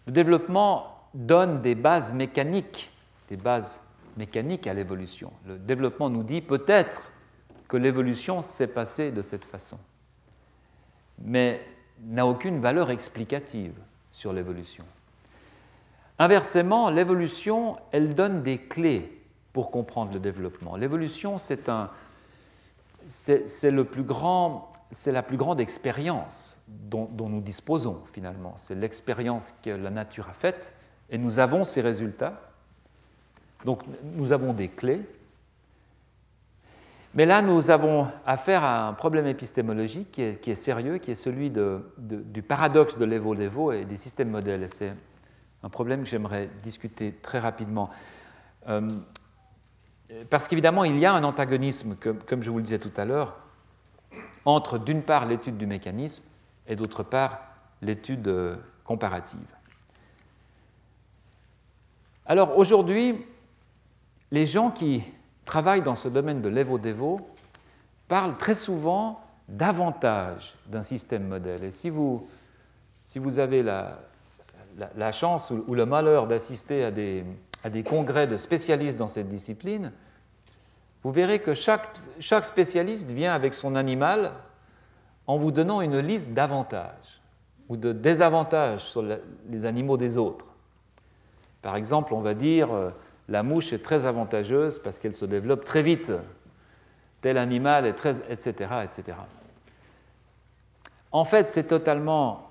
Le 0.05 0.11
développement 0.13 1.09
donne 1.13 1.61
des 1.61 1.75
bases 1.75 2.13
mécaniques, 2.13 2.91
des 3.27 3.37
bases 3.37 3.81
mécaniques 4.15 4.67
à 4.67 4.73
l'évolution. 4.73 5.33
Le 5.47 5.57
développement 5.57 6.09
nous 6.09 6.23
dit 6.23 6.41
peut-être 6.41 7.01
que 7.67 7.77
l'évolution 7.77 8.41
s'est 8.41 8.67
passée 8.67 9.11
de 9.11 9.21
cette 9.21 9.45
façon, 9.45 9.77
mais 11.19 11.61
n'a 12.03 12.25
aucune 12.25 12.59
valeur 12.59 12.89
explicative 12.89 13.73
sur 14.11 14.33
l'évolution. 14.33 14.85
Inversement, 16.19 16.89
l'évolution, 16.89 17.77
elle 17.91 18.15
donne 18.15 18.41
des 18.41 18.57
clés 18.57 19.21
pour 19.53 19.71
comprendre 19.71 20.13
le 20.13 20.19
développement. 20.19 20.75
L'évolution, 20.75 21.37
c'est 21.37 21.69
un, 21.69 21.89
c'est 23.07 23.71
grand, 24.03 24.71
la 25.05 25.23
plus 25.23 25.37
grande 25.37 25.59
expérience 25.59 26.59
dont, 26.67 27.05
dont, 27.11 27.29
nous 27.29 27.41
disposons 27.41 28.01
finalement. 28.13 28.53
C'est 28.55 28.75
l'expérience 28.75 29.53
que 29.63 29.69
la 29.69 29.89
nature 29.89 30.27
a 30.29 30.33
faite 30.33 30.73
et 31.09 31.17
nous 31.17 31.39
avons 31.39 31.63
ces 31.63 31.81
résultats. 31.81 32.41
Donc 33.65 33.83
nous 34.03 34.31
avons 34.31 34.53
des 34.53 34.67
clés 34.67 35.01
mais 37.17 37.25
là, 37.25 37.41
nous 37.41 37.71
avons 37.71 38.07
affaire 38.27 38.63
à 38.63 38.87
un 38.87 38.93
problème 38.93 39.25
épistémologique 39.25 40.11
qui 40.11 40.21
est, 40.21 40.55
sérieux, 40.55 40.99
qui 40.99 41.09
est 41.09 41.15
celui 41.15 41.49
du 41.49 42.43
paradoxe 42.43 42.99
de 42.99 43.05
l'Evo-Levo 43.05 43.71
et 43.71 43.85
des 43.85 43.97
systèmes 43.97 44.29
modèles. 44.29 44.69
C'est 44.69 44.93
un 45.63 45.69
problème 45.69 46.03
que 46.03 46.07
j'aimerais 46.07 46.47
discuter 46.61 47.13
très 47.13 47.39
rapidement. 47.39 47.89
Euh, 48.67 48.99
parce 50.29 50.47
qu'évidemment, 50.47 50.83
il 50.83 50.99
y 50.99 51.07
a 51.07 51.13
un 51.13 51.23
antagonisme, 51.23 51.95
comme, 51.95 52.43
je 52.43 52.51
vous 52.51 52.57
le 52.57 52.63
disais 52.63 52.77
tout 52.77 52.93
à 52.95 53.03
l'heure, 53.03 53.35
entre 54.45 54.77
d'une 54.77 55.01
part 55.01 55.25
l'étude 55.25 55.57
du 55.57 55.65
mécanisme 55.65 56.23
et 56.67 56.75
d'autre 56.75 57.01
part 57.01 57.39
l'étude 57.81 58.27
euh, 58.27 58.57
comparative. 58.83 59.39
Alors 62.27 62.59
aujourd'hui, 62.59 63.25
les 64.29 64.45
gens 64.45 64.69
qui 64.69 65.03
travaille 65.47 65.81
dans 65.81 65.95
ce 65.95 66.09
domaine 66.09 66.41
de 66.41 66.49
l'Evo-Devo 66.49 67.21
parle 68.07 68.37
très 68.37 68.53
souvent 68.53 69.21
davantage 69.47 70.55
d'un 70.67 70.83
système 70.83 71.27
modèle. 71.27 71.63
Et 71.63 71.71
si 71.71 71.89
vous, 71.89 72.27
si 73.03 73.17
vous 73.17 73.39
avez 73.39 73.63
la, 73.63 73.99
la, 74.95 75.11
chance 75.11 75.51
ou, 75.51 75.73
le 75.73 75.85
malheur 75.85 76.27
d'assister 76.27 76.83
à 76.83 76.91
des, 76.91 77.23
à 77.63 77.69
des 77.69 77.83
congrès 77.83 78.27
de 78.27 78.37
spécialistes 78.37 78.99
dans 78.99 79.07
cette 79.07 79.29
discipline, 79.29 79.93
vous 81.03 81.11
verrez 81.11 81.39
que 81.39 81.53
chaque, 81.53 81.87
chaque 82.19 82.45
spécialiste 82.45 83.09
vient 83.09 83.33
avec 83.33 83.53
son 83.53 83.75
animal 83.75 84.33
en 85.27 85.37
vous 85.37 85.51
donnant 85.51 85.81
une 85.81 85.99
liste 85.99 86.31
d'avantages 86.31 87.21
ou 87.69 87.77
de 87.77 87.93
désavantages 87.93 88.83
sur 88.83 89.01
les 89.01 89.65
animaux 89.65 89.97
des 89.97 90.17
autres. 90.17 90.45
Par 91.61 91.75
exemple, 91.75 92.13
on 92.13 92.21
va 92.21 92.33
dire 92.33 92.73
euh, 92.73 92.89
la 93.29 93.43
mouche 93.43 93.73
est 93.73 93.83
très 93.83 94.05
avantageuse 94.05 94.79
parce 94.79 94.99
qu'elle 94.99 95.13
se 95.13 95.25
développe 95.25 95.65
très 95.65 95.81
vite. 95.81 96.11
Tel 97.21 97.37
animal 97.37 97.85
est 97.85 97.93
très. 97.93 98.17
etc. 98.31 98.71
etc. 98.83 99.17
En 101.11 101.25
fait, 101.25 101.49
c'est 101.49 101.65
totalement 101.65 102.47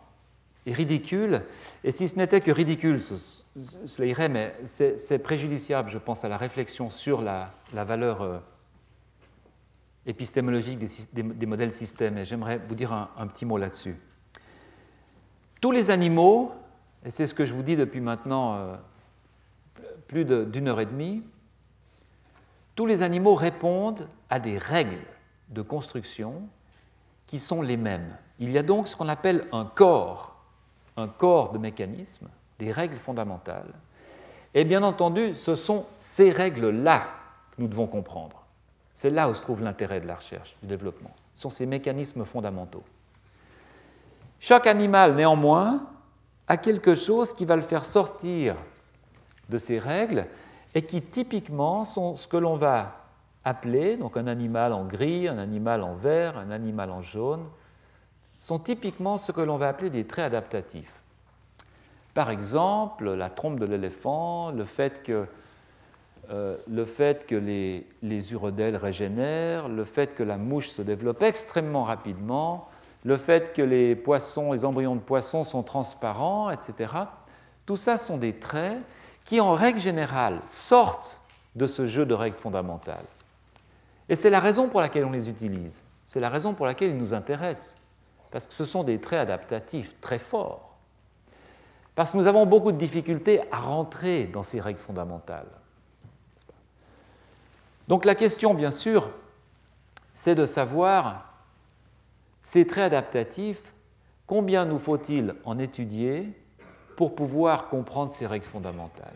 ridicule, 0.67 1.43
et 1.85 1.93
si 1.93 2.09
ce 2.09 2.17
n'était 2.17 2.41
que 2.41 2.51
ridicule, 2.51 3.01
cela 3.01 4.09
irait, 4.09 4.29
mais 4.29 4.55
c'est 4.65 5.19
préjudiciable, 5.19 5.91
je 5.91 5.99
pense, 5.99 6.25
à 6.25 6.29
la 6.29 6.37
réflexion 6.37 6.91
sur 6.91 7.23
la, 7.23 7.53
valeur 7.73 8.23
euh, 8.23 8.39
épistémologique 10.07 10.81
des, 11.13 11.47
modèles 11.47 11.73
systèmes, 11.73 12.19
et 12.19 12.25
j'aimerais 12.25 12.61
vous 12.69 12.75
dire 12.75 12.93
un 12.93 13.27
petit 13.29 13.45
mot 13.45 13.59
là-dessus. 13.59 13.97
Tous 15.61 15.71
les 15.71 15.91
animaux, 15.91 16.53
et 17.05 17.11
c'est 17.11 17.27
ce 17.27 17.35
que 17.35 17.45
je 17.45 17.55
vous 17.55 17.63
dis 17.63 17.77
depuis 17.77 18.01
maintenant 18.01 18.57
euh, 18.57 18.75
plus 20.09 20.25
d'une 20.25 20.69
heure 20.69 20.81
et 20.81 20.87
demie, 20.87 21.23
tous 22.75 22.87
les 22.87 23.03
animaux 23.03 23.35
répondent 23.35 24.09
à 24.31 24.39
des 24.39 24.59
règles 24.59 25.05
de 25.49 25.63
construction 25.63 26.43
qui 27.27 27.39
sont 27.39 27.63
les 27.63 27.77
mêmes. 27.77 28.17
Il 28.39 28.51
y 28.51 28.59
a 28.59 28.63
donc 28.63 28.89
ce 28.89 28.97
qu'on 28.97 29.09
appelle 29.09 29.47
un 29.53 29.65
corps, 29.65 30.37
un 30.97 31.09
corps 31.09 31.53
de 31.53 31.59
mécanismes, 31.59 32.29
des 32.59 32.73
règles 32.73 32.97
fondamentales. 32.97 33.73
Et 34.55 34.65
bien 34.65 34.83
entendu, 34.83 35.35
ce 35.35 35.55
sont 35.55 35.87
ces 35.99 36.31
règles-là 36.31 37.07
que 37.51 37.63
nous 37.63 37.69
devons 37.69 37.87
comprendre. 37.87 38.45
C'est 38.93 39.11
là 39.11 39.29
où 39.29 39.35
se 39.35 39.43
trouve 39.43 39.63
l'intérêt 39.63 40.01
de 40.01 40.07
la 40.07 40.15
recherche, 40.15 40.57
du 40.63 40.69
développement. 40.69 41.15
Ce 41.35 41.43
sont 41.43 41.51
ces 41.51 41.67
mécanismes 41.67 42.25
fondamentaux. 42.25 42.85
Chaque 44.41 44.67
animal, 44.67 45.15
néanmoins, 45.15 45.87
a 46.49 46.57
quelque 46.57 46.95
chose 46.95 47.35
qui 47.35 47.45
va 47.45 47.57
le 47.57 47.63
faire 47.63 47.85
sortir 47.85 48.57
de 49.49 49.59
ces 49.59 49.79
règles 49.79 50.27
et 50.75 50.83
qui 50.83 51.03
typiquement 51.03 51.85
sont 51.85 52.15
ce 52.15 52.29
que 52.29 52.37
l'on 52.37 52.57
va 52.57 53.07
appeler, 53.45 53.97
donc 53.97 54.17
un 54.17 54.27
animal 54.27 54.73
en 54.73 54.85
gris, 54.85 55.29
un 55.29 55.39
animal 55.39 55.83
en 55.83 55.95
vert, 55.95 56.37
un 56.37 56.51
animal 56.51 56.91
en 56.91 57.01
jaune, 57.01 57.45
sont 58.39 58.59
typiquement 58.59 59.17
ce 59.19 59.33
que 59.33 59.41
l'on 59.41 59.57
va 59.57 59.69
appeler 59.69 59.91
des 59.91 60.05
traits 60.05 60.27
adaptatifs. 60.27 61.01
Par 62.13 62.31
exemple, 62.31 63.13
la 63.13 63.31
trompe 63.31 63.61
de 63.61 63.67
l'éléphant, 63.67 64.51
le 64.51 64.65
fait 64.65 65.03
que, 65.03 65.27
euh, 66.31 66.57
le 66.67 66.85
fait 66.85 67.27
que 67.27 67.37
les, 67.37 67.87
les 68.03 68.33
urodèles 68.33 68.77
régénèrent, 68.77 69.69
le 69.69 69.85
fait 69.85 70.15
que 70.15 70.23
la 70.23 70.37
mouche 70.37 70.71
se 70.71 70.83
développe 70.83 71.23
extrêmement 71.23 71.85
rapidement, 71.85 72.69
le 73.05 73.17
fait 73.17 73.53
que 73.53 73.63
les 73.63 73.95
poissons, 73.95 74.53
les 74.53 74.65
embryons 74.65 74.97
de 74.97 75.01
poissons 75.01 75.45
sont 75.45 75.63
transparents, 75.63 76.51
etc. 76.51 76.93
Tout 77.65 77.77
ça 77.77 77.97
sont 77.97 78.17
des 78.17 78.33
traits 78.33 78.79
qui, 79.27 79.41
en 79.41 79.53
règle 79.53 79.79
générale, 79.79 80.41
sortent 80.47 81.21
de 81.55 81.67
ce 81.67 81.87
jeu 81.87 82.07
de 82.07 82.15
règles 82.15 82.39
fondamentales. 82.39 83.05
Et 84.09 84.17
c'est 84.17 84.31
la 84.31 84.41
raison 84.41 84.69
pour 84.69 84.81
laquelle 84.81 85.05
on 85.05 85.11
les 85.11 85.29
utilise. 85.29 85.85
C'est 86.07 86.21
la 86.21 86.31
raison 86.31 86.55
pour 86.55 86.65
laquelle 86.65 86.91
ils 86.91 86.97
nous 86.97 87.13
intéressent. 87.13 87.77
Parce 88.31 88.47
que 88.47 88.55
ce 88.55 88.65
sont 88.65 88.85
des 88.85 89.01
traits 89.01 89.21
adaptatifs 89.21 89.97
très 90.01 90.19
forts. 90.19 90.77
Parce 91.95 92.13
que 92.13 92.17
nous 92.19 92.27
avons 92.27 92.47
beaucoup 92.47 92.73
de 92.73 92.77
difficultés 92.77 93.41
à 93.51 93.59
rentrer 93.59 94.27
dans 94.27 94.43
ces 94.43 94.61
règles 94.61 94.79
fondamentales. 94.79 95.49
Donc 97.89 98.05
la 98.05 98.15
question, 98.15 98.55
bien 98.55 98.71
sûr, 98.71 99.11
c'est 100.13 100.35
de 100.35 100.45
savoir 100.45 101.33
ces 102.43 102.67
traits 102.67 102.85
adaptatifs, 102.85 103.73
combien 104.27 104.65
nous 104.67 104.79
faut-il 104.79 105.35
en 105.45 105.59
étudier 105.59 106.33
pour 106.97 107.15
pouvoir 107.15 107.69
comprendre 107.69 108.11
ces 108.11 108.27
règles 108.27 108.47
fondamentales. 108.47 109.15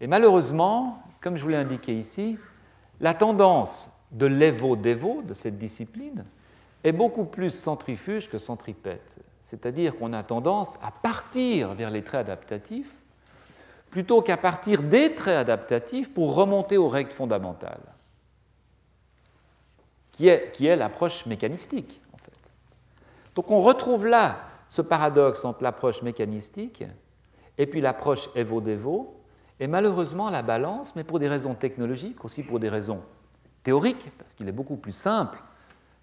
Et 0.00 0.06
malheureusement, 0.06 1.02
comme 1.20 1.36
je 1.36 1.42
vous 1.42 1.48
l'ai 1.48 1.56
indiqué 1.56 1.96
ici, 1.96 2.38
la 3.00 3.14
tendance 3.14 3.90
de 4.12 4.26
l'évo-dévo, 4.26 5.22
de 5.22 5.34
cette 5.34 5.58
discipline, 5.58 6.24
est 6.84 6.92
beaucoup 6.92 7.24
plus 7.24 7.50
centrifuge 7.50 8.28
que 8.28 8.38
centripète. 8.38 9.16
C'est-à-dire 9.46 9.96
qu'on 9.96 10.12
a 10.12 10.22
tendance 10.22 10.76
à 10.82 10.90
partir 10.90 11.74
vers 11.74 11.90
les 11.90 12.02
traits 12.02 12.20
adaptatifs 12.20 12.94
plutôt 13.90 14.22
qu'à 14.22 14.36
partir 14.36 14.82
des 14.82 15.14
traits 15.14 15.38
adaptatifs 15.38 16.12
pour 16.12 16.34
remonter 16.34 16.76
aux 16.76 16.88
règles 16.88 17.12
fondamentales, 17.12 17.80
qui 20.10 20.26
est, 20.26 20.50
qui 20.52 20.66
est 20.66 20.74
l'approche 20.74 21.26
mécanistique, 21.26 22.00
en 22.12 22.16
fait. 22.16 22.50
Donc 23.36 23.50
on 23.52 23.60
retrouve 23.60 24.06
là 24.06 24.40
ce 24.74 24.82
paradoxe 24.82 25.44
entre 25.44 25.62
l'approche 25.62 26.02
mécanistique 26.02 26.82
et 27.58 27.66
puis 27.68 27.80
l'approche 27.80 28.28
Evo-Devo, 28.34 29.14
et 29.60 29.68
malheureusement 29.68 30.30
la 30.30 30.42
balance, 30.42 30.96
mais 30.96 31.04
pour 31.04 31.20
des 31.20 31.28
raisons 31.28 31.54
technologiques, 31.54 32.24
aussi 32.24 32.42
pour 32.42 32.58
des 32.58 32.68
raisons 32.68 33.00
théoriques, 33.62 34.10
parce 34.18 34.34
qu'il 34.34 34.48
est 34.48 34.52
beaucoup 34.52 34.74
plus 34.74 34.90
simple, 34.90 35.40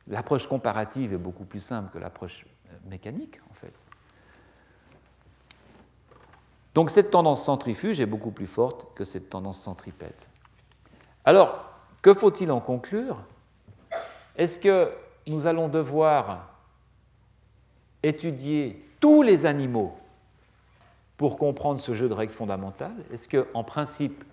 l'approche 0.07 0.47
comparative 0.47 1.11
est 1.11 1.17
beaucoup 1.17 1.43
plus 1.43 1.59
simple 1.59 1.91
que 1.91 1.97
l'approche 1.97 2.45
euh, 2.45 2.75
mécanique 2.89 3.41
en 3.49 3.53
fait. 3.53 3.73
Donc 6.73 6.91
cette 6.91 7.11
tendance 7.11 7.43
centrifuge 7.43 7.99
est 7.99 8.05
beaucoup 8.05 8.31
plus 8.31 8.47
forte 8.47 8.87
que 8.95 9.03
cette 9.03 9.29
tendance 9.29 9.59
centripète. 9.59 10.29
Alors, 11.25 11.65
que 12.01 12.13
faut-il 12.13 12.49
en 12.53 12.61
conclure? 12.61 13.21
Est-ce 14.37 14.59
que 14.59 14.93
nous 15.27 15.45
allons 15.45 15.67
devoir 15.67 16.50
étudier 18.03 18.83
tous 18.99 19.21
les 19.21 19.45
animaux 19.45 19.95
pour 21.17 21.37
comprendre 21.37 21.79
ce 21.79 21.93
jeu 21.93 22.09
de 22.09 22.13
règles 22.13 22.33
fondamentales 22.33 23.03
Est-ce 23.11 23.29
qu'en 23.29 23.63
principe, 23.63 24.23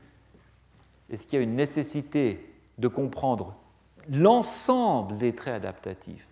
est-ce 1.10 1.26
qu'il 1.26 1.38
y 1.38 1.40
a 1.40 1.44
une 1.44 1.56
nécessité 1.56 2.54
de 2.78 2.88
comprendre 2.88 3.54
l'ensemble 4.10 5.18
des 5.18 5.34
traits 5.34 5.54
adaptatifs 5.54 6.26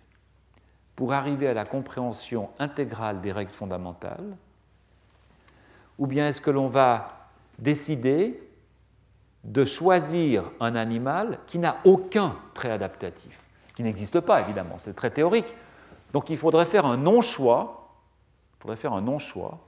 pour 0.95 1.13
arriver 1.13 1.47
à 1.47 1.53
la 1.53 1.65
compréhension 1.65 2.49
intégrale 2.57 3.21
des 3.21 3.31
règles 3.31 3.51
fondamentales? 3.51 4.35
Ou 5.99 6.07
bien 6.07 6.27
est-ce 6.27 6.41
que 6.41 6.51
l'on 6.51 6.67
va 6.67 7.29
décider 7.59 8.39
de 9.43 9.63
choisir 9.63 10.43
un 10.59 10.75
animal 10.75 11.39
qui 11.47 11.57
n'a 11.57 11.77
aucun 11.85 12.35
trait 12.53 12.71
adaptatif, 12.71 13.39
qui 13.75 13.83
n'existe 13.83 14.19
pas 14.19 14.41
évidemment, 14.41 14.77
c'est 14.77 14.95
très 14.95 15.09
théorique. 15.09 15.55
Donc 16.13 16.29
il 16.29 16.37
faudrait 16.37 16.65
faire 16.65 16.85
un 16.85 16.97
non-choix, 16.97 17.89
il 18.57 18.61
faudrait 18.61 18.77
faire 18.77 18.93
un 18.93 19.01
non-choix, 19.01 19.59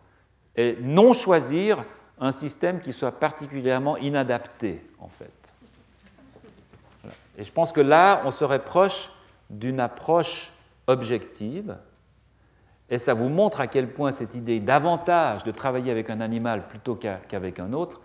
et 0.55 0.77
non 0.81 1.13
choisir 1.13 1.83
un 2.19 2.31
système 2.31 2.79
qui 2.79 2.93
soit 2.93 3.11
particulièrement 3.11 3.97
inadapté 3.97 4.85
en 4.99 5.07
fait. 5.07 5.53
Et 7.37 7.43
je 7.43 7.51
pense 7.51 7.71
que 7.71 7.81
là, 7.81 8.21
on 8.25 8.31
serait 8.31 8.63
proche 8.63 9.11
d'une 9.49 9.79
approche 9.79 10.51
objective, 10.87 11.77
et 12.89 12.97
ça 12.97 13.13
vous 13.13 13.29
montre 13.29 13.61
à 13.61 13.67
quel 13.67 13.93
point 13.93 14.11
cette 14.11 14.35
idée 14.35 14.59
d'avantage 14.59 15.43
de 15.43 15.51
travailler 15.51 15.91
avec 15.91 16.09
un 16.09 16.21
animal 16.21 16.67
plutôt 16.67 16.95
qu'avec 16.95 17.59
un 17.59 17.73
autre 17.73 18.01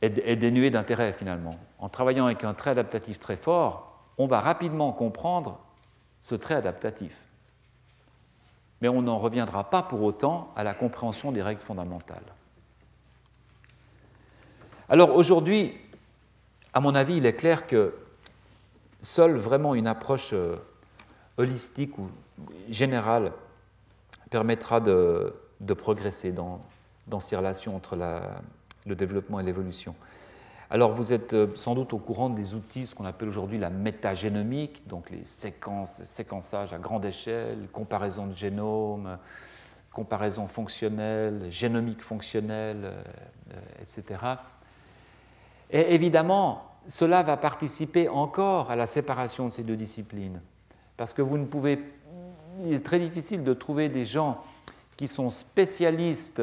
est, 0.00 0.36
dénuée 0.36 0.70
d'intérêt 0.70 1.12
finalement. 1.12 1.56
En 1.78 1.88
travaillant 1.88 2.26
avec 2.26 2.44
un 2.44 2.54
trait 2.54 2.70
adaptatif 2.70 3.18
très 3.18 3.36
fort, 3.36 4.02
on 4.16 4.26
va 4.26 4.40
rapidement 4.40 4.92
comprendre 4.92 5.60
ce 6.20 6.34
trait 6.34 6.54
adaptatif. 6.54 7.16
Mais 8.80 8.88
on 8.88 9.02
n'en 9.02 9.18
reviendra 9.18 9.70
pas 9.70 9.82
pour 9.82 10.02
autant 10.02 10.52
à 10.56 10.64
la 10.64 10.74
compréhension 10.74 11.32
des 11.32 11.42
règles 11.42 11.60
fondamentales. 11.60 12.22
Alors 14.88 15.14
aujourd'hui, 15.16 15.76
à 16.72 16.80
mon 16.80 16.94
avis, 16.94 17.16
il 17.16 17.26
est 17.26 17.34
clair 17.34 17.66
que 17.66 17.94
seule 19.00 19.36
vraiment 19.36 19.74
une 19.74 19.86
approche 19.86 20.30
euh, 20.32 20.56
holistique 21.36 21.98
ou 21.98 22.08
générale 22.68 23.32
permettra 24.30 24.80
de, 24.80 25.32
progresser 25.76 26.32
dans, 26.32 26.60
dans, 27.06 27.20
ces 27.20 27.36
relations 27.36 27.76
entre 27.76 27.96
le 28.86 28.94
développement 28.94 29.40
et 29.40 29.42
l'évolution. 29.42 29.94
Alors 30.70 30.92
vous 30.92 31.14
êtes 31.14 31.32
euh, 31.32 31.46
sans 31.54 31.74
doute 31.74 31.94
au 31.94 31.98
courant 31.98 32.28
des 32.28 32.54
outils, 32.54 32.86
ce 32.86 32.94
qu'on 32.94 33.06
appelle 33.06 33.28
aujourd'hui 33.28 33.58
la 33.58 33.70
métagénomique, 33.70 34.86
donc 34.86 35.08
les 35.08 35.24
séquences, 35.24 36.02
séquençage 36.04 36.74
à 36.74 36.78
grande 36.78 37.06
échelle, 37.06 37.68
comparaison 37.72 38.26
de 38.26 38.34
génome, 38.34 39.16
comparaison 39.92 40.46
fonctionnelle, 40.46 41.46
génomique 41.50 42.02
fonctionnelle, 42.02 42.92
euh, 43.52 43.60
etc. 43.80 44.20
Et 45.70 45.94
évidemment, 45.94 46.64
cela 46.86 47.22
va 47.22 47.38
participer 47.38 48.08
encore 48.10 48.70
à 48.70 48.76
la 48.76 48.86
séparation 48.86 49.48
de 49.48 49.54
ces 49.54 49.62
deux 49.62 49.76
disciplines, 49.76 50.42
parce 50.98 51.14
que 51.14 51.22
vous 51.22 51.38
ne 51.38 51.46
pouvez, 51.46 51.82
il 52.62 52.74
est 52.74 52.84
très 52.84 52.98
difficile 52.98 53.42
de 53.42 53.54
trouver 53.54 53.88
des 53.88 54.04
gens 54.04 54.42
qui 54.98 55.08
sont 55.08 55.30
spécialistes 55.30 56.42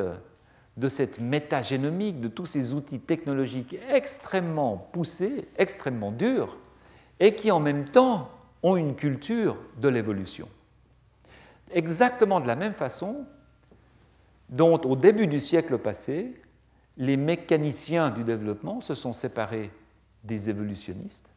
de 0.77 0.87
cette 0.87 1.19
métagénomique, 1.19 2.19
de 2.19 2.27
tous 2.27 2.45
ces 2.45 2.73
outils 2.73 2.99
technologiques 2.99 3.77
extrêmement 3.89 4.77
poussés, 4.91 5.47
extrêmement 5.57 6.11
durs, 6.11 6.57
et 7.19 7.33
qui 7.33 7.49
en 7.51 7.59
même 7.59 7.85
temps 7.85 8.29
ont 8.61 8.75
une 8.75 8.95
culture 8.95 9.57
de 9.77 9.87
l'évolution. 9.87 10.49
Exactement 11.71 12.41
de 12.41 12.47
la 12.47 12.55
même 12.55 12.73
façon 12.73 13.25
dont 14.49 14.79
au 14.81 14.95
début 14.95 15.27
du 15.27 15.39
siècle 15.39 15.77
passé, 15.77 16.33
les 16.97 17.17
mécaniciens 17.17 18.09
du 18.09 18.23
développement 18.23 18.81
se 18.81 18.93
sont 18.93 19.13
séparés 19.13 19.71
des 20.23 20.49
évolutionnistes, 20.49 21.33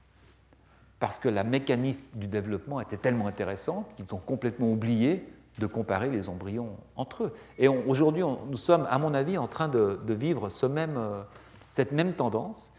parce 0.99 1.19
que 1.19 1.29
la 1.29 1.45
mécanique 1.45 2.05
du 2.15 2.27
développement 2.27 2.81
était 2.81 2.97
tellement 2.97 3.29
intéressante 3.29 3.95
qu'ils 3.95 4.13
ont 4.15 4.19
complètement 4.19 4.71
oublié 4.73 5.27
de 5.59 5.67
comparer 5.67 6.11
les 6.11 6.29
embryons 6.29 6.77
entre 6.97 7.25
eux. 7.25 7.35
Et 7.59 7.69
aujourd'hui, 7.69 8.23
nous 8.23 8.57
sommes, 8.57 8.87
à 8.91 8.99
mon 8.99 9.15
avis, 9.15 9.39
en 9.39 9.47
train 9.47 9.69
de, 9.69 9.99
vivre 10.07 10.49
euh, 10.63 11.23
cette 11.69 11.93
même 11.93 12.13
tendance, 12.15 12.73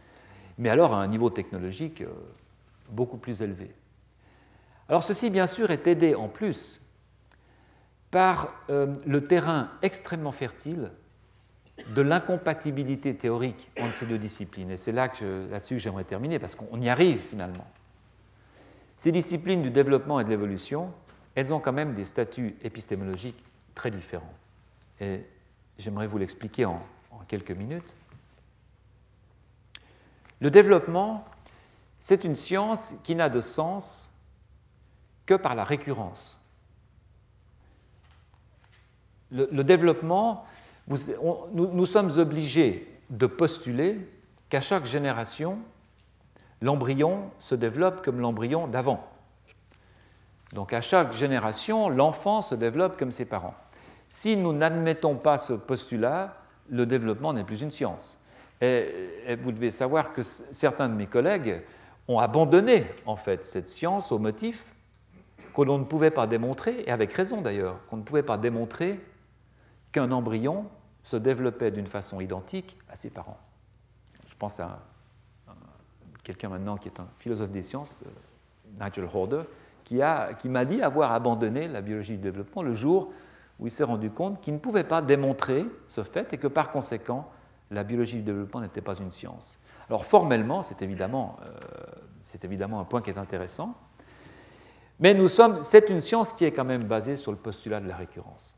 mais 0.57 0.69
alors 0.69 0.93
à 0.93 1.01
un 1.01 1.07
niveau 1.07 1.30
technologique 1.30 2.01
euh, 2.01 2.07
beaucoup 2.89 3.18
plus 3.18 3.41
élevé. 3.41 3.73
Alors 4.88 5.03
ceci, 5.03 5.30
bien 5.30 5.47
sûr, 5.47 5.72
est 5.72 5.88
aidé 5.88 6.15
en 6.15 6.27
plus 6.27 6.81
par 8.11 8.49
euh, 8.69 8.93
le 9.06 9.27
terrain 9.27 9.69
extrêmement 9.81 10.31
fertile 10.31 10.91
de 11.95 12.01
l'incompatibilité 12.01 13.15
théorique 13.15 13.72
entre 13.80 13.95
ces 13.95 14.06
deux 14.06 14.18
disciplines. 14.18 14.72
Et 14.72 14.77
c'est 14.77 14.91
là 14.91 15.07
que 15.07 15.47
là-dessus 15.49 15.76
que 15.76 15.81
j'aimerais 15.81 16.03
terminer, 16.03 16.39
parce 16.39 16.56
qu'on 16.56 16.81
y 16.81 16.89
arrive 16.89 17.19
finalement. 17.19 17.68
Ces 18.97 19.11
disciplines 19.11 19.61
du 19.61 19.69
développement 19.69 20.19
et 20.19 20.26
de 20.26 20.30
l'évolution 20.30 20.91
elles 21.35 21.53
ont 21.53 21.60
quand 21.60 21.73
même 21.73 21.93
des 21.93 22.06
statuts 22.06 22.56
épistémologiques 22.64 23.43
très 23.76 23.91
différents. 23.91 24.34
Et 24.99 25.26
j'aimerais 25.77 26.07
vous 26.07 26.18
l'expliquer 26.18 26.65
en, 26.65 26.81
quelques 27.27 27.51
minutes. 27.51 27.95
Le 30.39 30.49
développement, 30.49 31.26
c'est 31.99 32.23
une 32.23 32.35
science 32.35 32.93
qui 33.03 33.15
n'a 33.15 33.30
de 33.30 33.41
sens 33.41 34.10
que 35.26 35.35
par 35.35 35.53
la 35.53 35.64
récurrence. 35.64 36.41
Le, 39.31 39.64
développement, 39.64 40.45
nous, 40.88 41.85
sommes 41.85 42.18
obligés 42.18 42.99
de 43.11 43.27
postuler 43.27 44.10
qu'à 44.49 44.60
chaque 44.60 44.85
génération, 44.85 45.60
l'embryon 46.61 47.30
se 47.38 47.53
développe 47.53 48.03
comme 48.03 48.19
l'embryon 48.19 48.68
d'avant. 48.68 49.07
Donc 50.53 50.73
à 50.73 50.81
chaque 50.81 51.13
génération, 51.13 51.89
l'enfant 51.89 52.41
se 52.41 52.55
développe 52.55 52.97
comme 52.97 53.11
ses 53.11 53.26
parents. 53.26 53.55
Si 54.07 54.35
nous 54.35 54.53
n'admettons 54.53 55.15
pas 55.15 55.38
ce 55.38 55.53
postulat, 55.53 56.35
le 56.69 56.85
développement 56.85 57.34
n'est 57.34 57.43
plus 57.43 57.61
une 57.61 57.71
science. 57.71 58.17
Et, 58.61 59.35
vous 59.41 59.51
devez 59.51 59.71
savoir 59.71 60.11
que 60.11 60.21
certains 60.21 60.89
de 60.89 60.95
mes 60.95 61.07
collègues 61.07 61.61
ont 62.07 62.19
abandonné 62.19 62.88
en 63.05 63.15
fait 63.15 63.45
cette 63.45 63.69
science 63.69 64.11
au 64.11 64.19
motif 64.19 64.73
que 65.55 65.61
l'on 65.61 65.77
ne 65.77 65.84
pouvait 65.84 66.11
pas 66.11 66.27
démontrer, 66.27 66.84
et 66.85 66.91
avec 66.91 67.13
raison 67.13 67.41
d'ailleurs, 67.41 67.85
qu'on 67.88 67.97
ne 67.97 68.03
pouvait 68.03 68.23
pas 68.23 68.38
démontrer 68.38 68.99
qu'un 69.91 70.11
embryon 70.11 70.65
se 71.03 71.17
développait 71.17 71.71
d'une 71.71 71.88
façon 71.88 72.19
identique 72.19 72.77
à 72.89 72.95
ses 72.95 73.09
parents. 73.09 73.39
Je 74.27 74.35
pense 74.35 74.59
à, 74.59 74.80
quelqu'un 76.23 76.49
maintenant 76.49 76.77
qui 76.77 76.88
est 76.88 76.99
un 76.99 77.07
philosophe 77.17 77.51
des 77.51 77.63
sciences, 77.63 78.03
euh, 78.05 78.85
Nigel 78.85 79.09
Horder, 79.11 79.41
qui, 79.90 80.49
m'a 80.49 80.66
dit 80.66 80.82
avoir 80.84 81.14
abandonné 81.14 81.68
la 81.68 81.82
biologie 81.82 82.14
du 82.14 82.20
développement 82.20 82.61
le 82.61 82.74
jour 82.74 83.11
où 83.60 83.66
il 83.66 83.72
s'est 83.72 83.84
rendu 83.84 84.11
compte 84.11 84.40
qu'il 84.40 84.53
ne 84.53 84.60
pouvait 84.60 84.84
pas 84.84 85.02
démontrer 85.02 85.66
ce 85.88 86.03
fait 86.03 86.32
et 86.34 86.38
que 86.38 86.48
par 86.48 86.70
conséquent, 86.70 87.30
la 87.72 87.84
biologie 87.84 88.18
du 88.18 88.24
développement 88.24 88.61
n'était 88.61 88.82
pas 88.82 88.95
une 88.95 89.10
science. 89.10 89.60
Alors 89.90 90.06
formellement, 90.06 90.61
c'est 90.61 90.84
évidemment, 90.84 91.38
euh, 91.44 92.80
un 92.80 92.84
point 92.84 93.02
qui 93.02 93.10
est 93.10 93.18
intéressant, 93.18 93.76
mais 94.99 95.16
nous 95.16 95.28
sommes, 95.28 95.61
c'est 95.61 95.90
une 95.90 96.02
science 96.02 96.34
qui 96.34 96.45
est 96.45 96.52
quand 96.52 96.66
même 96.66 96.84
basée 96.84 97.16
sur 97.16 97.32
le 97.32 97.38
postulat 97.38 97.80
de 97.80 97.88
la 97.88 97.95
récurrence. 97.95 98.57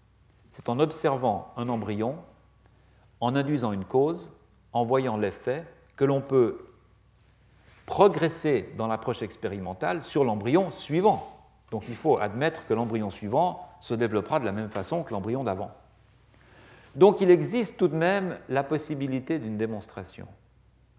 C'est 0.49 0.67
en 0.67 0.79
observant 0.79 1.53
un 1.55 1.69
embryon, 1.69 2.17
en 3.21 3.35
induisant 3.35 3.71
une 3.71 3.85
cause, 3.85 4.33
en 4.73 4.83
voyant 4.83 5.15
l'effet, 5.15 5.65
que 5.95 6.03
l'on 6.03 6.19
peut 6.19 6.70
progresser 7.91 8.69
dans 8.77 8.87
l'approche 8.87 9.21
expérimentale 9.21 10.01
sur 10.01 10.23
l'embryon 10.23 10.71
suivant. 10.71 11.27
Donc 11.71 11.83
il 11.89 11.95
faut 11.95 12.17
admettre 12.17 12.65
que 12.65 12.73
l'embryon 12.73 13.09
suivant 13.09 13.67
se 13.81 13.93
développera 13.93 14.39
de 14.39 14.45
la 14.45 14.53
même 14.53 14.69
façon 14.69 15.03
que 15.03 15.11
l'embryon 15.11 15.43
d'avant. 15.43 15.71
Donc 16.95 17.19
il 17.19 17.29
existe 17.29 17.75
tout 17.75 17.89
de 17.89 17.95
même 17.95 18.37
la 18.47 18.63
possibilité 18.63 19.39
d'une 19.39 19.57
démonstration. 19.57 20.25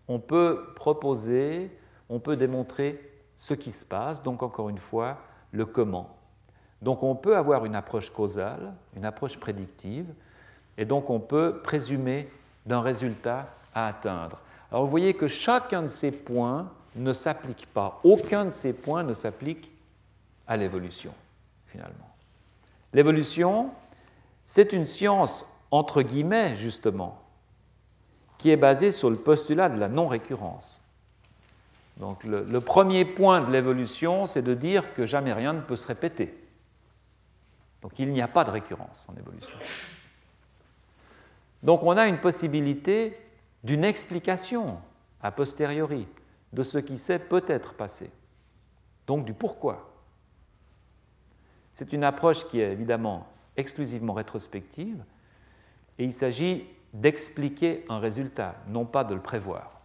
On 0.06 0.19
peut 0.19 0.74
proposer, 0.77 1.74
on 2.10 2.20
peut 2.20 2.36
démontrer 2.36 3.01
ce 3.36 3.55
qui 3.55 3.73
se 3.73 3.86
passe, 3.86 4.23
donc 4.23 4.43
encore 4.43 4.69
une 4.69 4.77
fois, 4.77 5.16
le 5.51 5.64
comment. 5.64 6.14
Donc 6.82 7.02
on 7.02 7.14
peut 7.14 7.39
avoir 7.39 7.64
une 7.64 7.74
approche 7.74 8.10
causale, 8.10 8.74
une 8.94 9.06
approche 9.06 9.39
prédictive, 9.39 10.12
et 10.77 10.85
donc 10.85 11.09
on 11.09 11.20
peut 11.20 11.62
présumer 11.64 12.28
d'un 12.66 12.82
résultat 12.82 13.48
à 13.74 13.86
atteindre. 13.86 14.40
Alors 14.70 14.85
vous 14.85 14.90
voyez 14.90 15.14
que 15.14 15.27
chacun 15.27 15.81
de 15.81 15.89
ces 15.89 16.10
points 16.10 16.70
ne 16.97 17.12
s'applique 17.12 17.66
pas, 17.73 18.01
aucun 18.05 18.44
de 18.47 18.51
ces 18.51 18.73
points 18.73 19.02
ne 19.02 19.12
s'applique 19.12 19.73
à 20.47 20.56
l'évolution, 20.56 21.12
finalement. 21.66 22.10
L'évolution, 22.93 23.70
c'est 24.44 24.73
une 24.73 24.85
science, 24.85 25.47
entre 25.70 26.02
guillemets, 26.02 26.55
justement, 26.56 27.23
qui 28.39 28.51
est 28.51 28.56
basée 28.56 28.90
sur 28.90 29.09
le 29.09 29.16
postulat 29.16 29.69
de 29.69 29.78
la 29.78 29.89
non-récurrence. 29.89 30.82
Donc 31.97 32.24
le, 32.24 32.60
premier 32.60 33.05
point 33.05 33.40
de 33.40 33.51
l'évolution, 33.51 34.27
c'est 34.27 34.43
de 34.43 34.55
dire 34.55 34.94
que 34.94 35.06
jamais 35.06 35.32
rien 35.32 35.52
ne 35.52 35.60
peut 35.60 35.77
se 35.77 35.86
répéter. 35.86 36.35
Donc 37.82 37.93
il 37.98 38.10
n'y 38.12 38.23
a 38.23 38.28
pas 38.28 38.44
de 38.44 38.51
récurrence 38.51 39.06
en 39.09 39.16
évolution. 39.16 39.59
Donc 41.62 41.82
on 41.82 41.97
a 41.97 42.09
une 42.09 42.19
possibilité 42.19 43.16
d'une 43.62 43.85
explication 43.85 44.78
a 45.23 45.31
posteriori 45.31 46.09
de 46.53 46.62
ce 46.62 46.79
qui 46.79 46.99
s'est 46.99 47.19
peut-être 47.19 47.74
passé, 47.74 48.11
donc 49.07 49.24
du 49.24 49.33
pourquoi. 49.33 49.91
C'est 51.73 51.93
une 51.93 52.05
approche 52.05 52.47
qui 52.49 52.61
est 52.61 52.70
évidemment 52.70 53.27
exclusivement 53.57 54.12
rétrospective, 54.12 55.03
et 55.99 56.05
il 56.05 56.12
s'agit 56.12 56.66
d'expliquer 56.93 57.85
un 57.89 57.99
résultat, 57.99 58.57
non 58.69 58.85
pas 58.85 59.05
de 59.05 59.15
le 59.15 59.20
prévoir. 59.20 59.81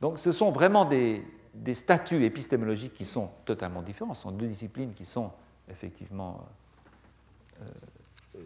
Donc 0.00 0.18
ce 0.18 0.32
sont 0.32 0.50
vraiment 0.50 0.84
des, 0.84 1.24
statuts 1.72 2.24
épistémologiques 2.24 2.94
qui 2.94 3.04
sont 3.04 3.30
totalement 3.44 3.82
différents, 3.82 4.14
ce 4.14 4.22
sont 4.22 4.30
deux 4.30 4.46
disciplines 4.46 4.94
qui 4.94 5.04
sont 5.04 5.30
effectivement 5.68 6.46
euh, 7.60 7.64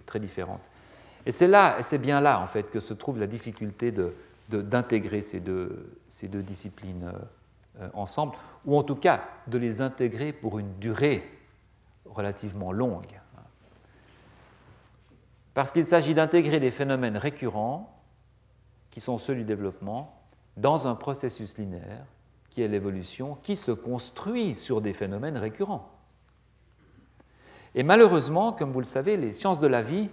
très 0.07 0.19
différentes. 0.19 0.71
Et 1.25 1.31
c'est 1.31 1.47
là, 1.47 1.79
et 1.79 1.83
c'est 1.83 1.99
bien 1.99 2.21
là 2.21 2.41
en 2.41 2.47
fait 2.47 2.71
que 2.71 2.81
se 2.81 2.95
trouve 2.95 3.19
la 3.19 3.27
difficulté 3.27 3.93
de, 3.93 4.15
d'intégrer 4.57 5.23
ces 5.23 5.41
deux, 5.41 5.95
disciplines 6.21 7.13
euh, 7.81 7.89
ensemble, 7.95 8.35
ou 8.65 8.77
en 8.77 8.83
tout 8.83 8.97
cas 8.97 9.25
de 9.47 9.59
les 9.59 9.81
intégrer 9.81 10.33
pour 10.33 10.59
une 10.59 10.75
durée 10.79 11.23
relativement 12.05 12.73
longue. 12.73 13.21
Parce 15.55 15.73
qu'il 15.73 15.87
s'agit 15.87 16.15
d'intégrer 16.15 16.61
des 16.61 16.71
phénomènes 16.71 17.17
récurrents, 17.17 17.99
qui 18.91 19.01
sont 19.01 19.19
ceux 19.19 19.35
du 19.35 19.45
développement, 19.45 20.23
dans 20.57 20.87
un 20.87 20.95
processus 20.95 21.57
linéaire, 21.57 22.05
qui 22.51 22.63
est 22.63 22.69
l'évolution, 22.69 23.39
qui 23.43 23.57
se 23.57 23.73
construit 23.73 24.55
sur 24.55 24.81
des 24.81 24.93
phénomènes 24.93 25.39
récurrents. 25.39 25.91
Et 27.75 27.83
malheureusement, 27.83 28.53
comme 28.53 28.73
vous 28.73 28.81
le 28.81 28.85
savez, 28.85 29.17
les 29.17 29.33
sciences 29.33 29.61
de 29.61 29.67
la 29.67 29.81
vie 29.81 30.11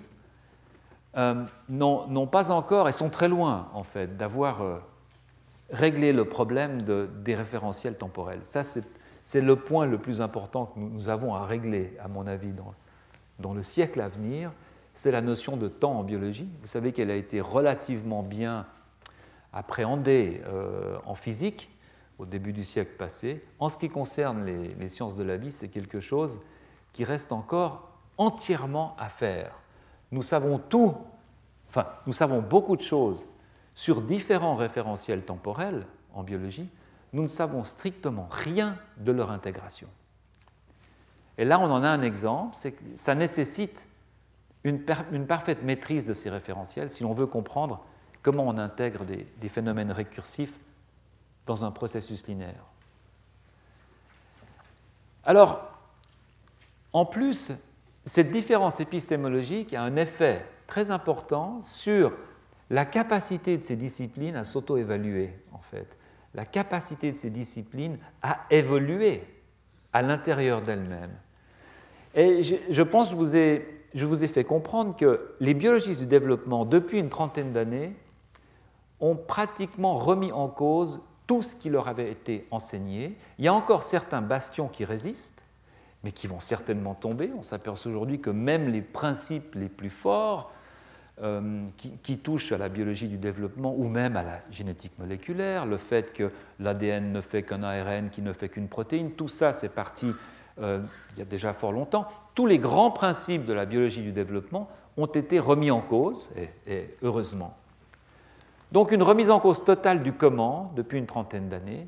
euh, 1.20 1.44
n'ont 1.68 2.28
pas 2.28 2.52
encore, 2.52 2.88
et 2.88 2.94
sont 2.94 3.10
très 3.10 3.28
loin 3.28 3.68
en 3.74 3.84
fait, 3.84 4.16
d'avoir 4.16 4.62
euh, 4.62 4.78
réglé 5.70 6.14
le 6.14 6.24
problème 6.24 6.82
de, 6.84 7.10
des 7.24 7.36
référentiels 7.36 7.98
temporels. 7.98 8.40
Ça, 8.44 8.64
c'est 8.64 9.42
le 9.42 9.56
point 9.58 9.86
le 9.86 9.98
plus 9.98 10.22
important 10.22 10.68
que 10.68 10.80
nous 10.80 11.10
avons 11.10 11.36
à 11.36 11.46
régler, 11.46 11.98
à 12.02 12.08
mon 12.08 12.26
avis, 12.26 12.54
dans, 13.38 13.54
le 13.54 13.64
siècle 13.64 14.00
à 14.00 14.08
venir. 14.08 14.54
C'est 14.94 15.12
la 15.12 15.22
notion 15.22 15.58
de 15.58 15.68
temps 15.68 16.00
en 16.00 16.04
biologie. 16.04 16.50
Vous 16.62 16.68
savez 16.68 16.94
qu'elle 16.94 17.12
a 17.12 17.16
été 17.16 17.42
relativement 17.42 18.24
bien 18.24 18.66
appréhendée 19.52 20.42
euh, 20.48 20.98
en 21.06 21.16
physique 21.16 21.70
au 22.18 22.26
début 22.26 22.54
du 22.54 22.64
siècle 22.64 22.94
passé. 22.98 23.44
En 23.60 23.68
ce 23.68 23.78
qui 23.78 23.90
concerne 23.90 24.46
les 24.46 24.88
sciences 24.88 25.18
de 25.18 25.24
la 25.24 25.36
vie, 25.36 25.52
c'est 25.52 25.70
quelque 25.70 26.00
chose 26.00 26.40
qui 26.94 27.04
reste 27.04 27.34
encore 27.34 27.90
entièrement 28.18 28.96
à 28.98 29.10
faire 29.10 29.52
nous 30.12 30.24
savons 30.24 30.58
tout, 30.58 30.96
enfin, 31.70 31.88
nous 32.08 32.14
savons 32.14 32.42
beaucoup 32.42 32.76
de 32.76 32.82
choses 32.82 33.28
sur 33.76 34.02
différents 34.02 34.56
référentiels 34.56 35.24
temporels 35.24 35.86
en 36.14 36.24
biologie, 36.24 36.70
nous 37.14 37.24
ne 37.24 37.28
savons 37.28 37.64
strictement 37.64 38.28
rien 38.30 38.78
de 38.98 39.12
leur 39.12 39.32
intégration. 39.32 39.88
Et 41.38 41.46
là, 41.46 41.60
on 41.60 41.72
en 41.72 41.84
a 41.84 41.88
un 41.88 42.02
exemple, 42.02 42.56
c'est 42.56 42.74
que 42.74 42.84
ça 42.96 43.16
nécessite 43.16 43.88
une, 44.64 44.84
une, 45.12 45.26
parfaite 45.26 45.64
maîtrise 45.64 46.06
de 46.06 46.14
ces 46.14 46.30
référentiels 46.30 46.92
si 46.92 47.04
l'on 47.04 47.14
veut 47.14 47.28
comprendre 47.28 47.86
comment 48.22 48.46
on 48.46 48.58
intègre 48.58 49.06
des, 49.06 49.26
des 49.40 49.48
phénomènes 49.48 49.92
récursifs 49.92 50.60
dans 51.46 51.64
un 51.64 51.72
processus 51.72 52.28
linéaire. 52.28 52.66
Alors, 55.24 55.72
en 56.92 57.06
plus, 57.06 57.54
cette 58.06 58.32
différence 58.32 58.80
épistémologique 58.80 59.74
a 59.74 59.82
un 59.82 59.96
effet 59.96 60.46
très 60.68 60.92
important 60.92 61.62
sur 61.62 62.14
la 62.70 62.86
capacité 62.86 63.58
de 63.58 63.64
ces 63.64 63.76
disciplines 63.76 64.36
à 64.36 64.44
s'auto-évaluer, 64.44 65.34
en 65.52 65.60
fait, 65.60 65.98
la 66.34 66.46
capacité 66.46 67.12
de 67.12 67.18
ces 67.18 67.30
disciplines 67.30 67.98
à 68.22 68.46
évoluer 68.52 69.24
à 69.94 70.02
l'intérieur 70.02 70.62
d'elles-mêmes. 70.62 71.16
Et 72.16 72.42
je, 72.44 72.84
pense 72.84 73.12
que 73.12 73.16
vous, 73.16 73.36
ai, 73.36 73.66
je 73.94 74.06
vous 74.06 74.24
ai 74.24 74.28
fait 74.28 74.44
comprendre 74.44 74.96
que 74.96 75.36
les 75.40 75.54
biologistes 75.54 76.00
du 76.00 76.06
développement, 76.06 76.66
depuis 76.66 77.00
une 77.00 77.10
trentaine 77.10 77.54
d'années, 77.54 77.96
ont 79.00 79.16
pratiquement 79.16 79.98
remis 79.98 80.32
en 80.32 80.48
cause 80.48 81.02
tout 81.28 81.42
ce 81.42 81.56
qui 81.56 81.70
leur 81.70 81.88
avait 81.88 82.12
été 82.12 82.48
enseigné. 82.52 83.16
Il 83.38 83.46
y 83.46 83.48
a 83.48 83.54
encore 83.54 83.84
certains 83.84 84.22
bastions 84.22 84.68
qui 84.68 84.86
résistent, 84.86 85.46
mais 86.04 86.12
qui 86.12 86.28
vont 86.28 86.40
certainement 86.40 86.96
tomber. 86.96 87.32
On 87.38 87.44
s'aperçoit 87.44 87.92
aujourd'hui 87.92 88.20
que 88.20 88.30
même 88.30 88.70
les 88.70 88.82
principes 88.82 89.56
les 89.56 89.70
plus 89.70 89.90
forts 89.90 90.52
euh, 91.22 91.66
qui, 91.78 92.18
touchent 92.18 92.54
à 92.54 92.58
la 92.58 92.70
biologie 92.70 93.10
du 93.10 93.18
développement 93.18 93.76
ou 93.76 93.90
même 93.90 94.16
à 94.16 94.24
la 94.24 94.40
génétique 94.52 94.98
moléculaire, 94.98 95.66
le 95.66 95.76
fait 95.76 96.14
que 96.14 96.32
l'ADN 96.60 97.12
ne 97.12 97.20
fait 97.20 97.44
qu'un 97.44 97.64
ARN 97.64 98.10
qui 98.10 98.22
ne 98.22 98.32
fait 98.32 98.48
qu'une 98.48 98.70
protéine, 98.70 99.12
tout 99.12 99.28
ça 99.28 99.52
c'est 99.52 99.70
parti 99.70 100.14
euh, 100.62 100.80
il 101.14 101.20
y 101.20 101.22
a 101.22 101.26
déjà 101.26 101.52
fort 101.52 101.74
longtemps. 101.74 102.08
Tous 102.36 102.46
les 102.46 102.58
grands 102.58 102.92
principes 102.92 103.46
de 103.46 103.54
la 103.54 103.66
biologie 103.66 104.02
du 104.02 104.14
développement 104.14 104.70
ont 104.96 105.08
été 105.08 105.40
remis 105.40 105.72
en 105.72 105.82
cause, 105.82 106.32
et 106.68 106.96
heureusement. 107.02 107.58
Donc 108.72 108.92
une 108.92 109.04
remise 109.04 109.32
en 109.32 109.40
cause 109.40 109.64
totale 109.64 110.04
du 110.04 110.14
comment 110.14 110.72
depuis 110.76 111.00
une 111.00 111.06
trentaine 111.06 111.50
d'années, 111.50 111.88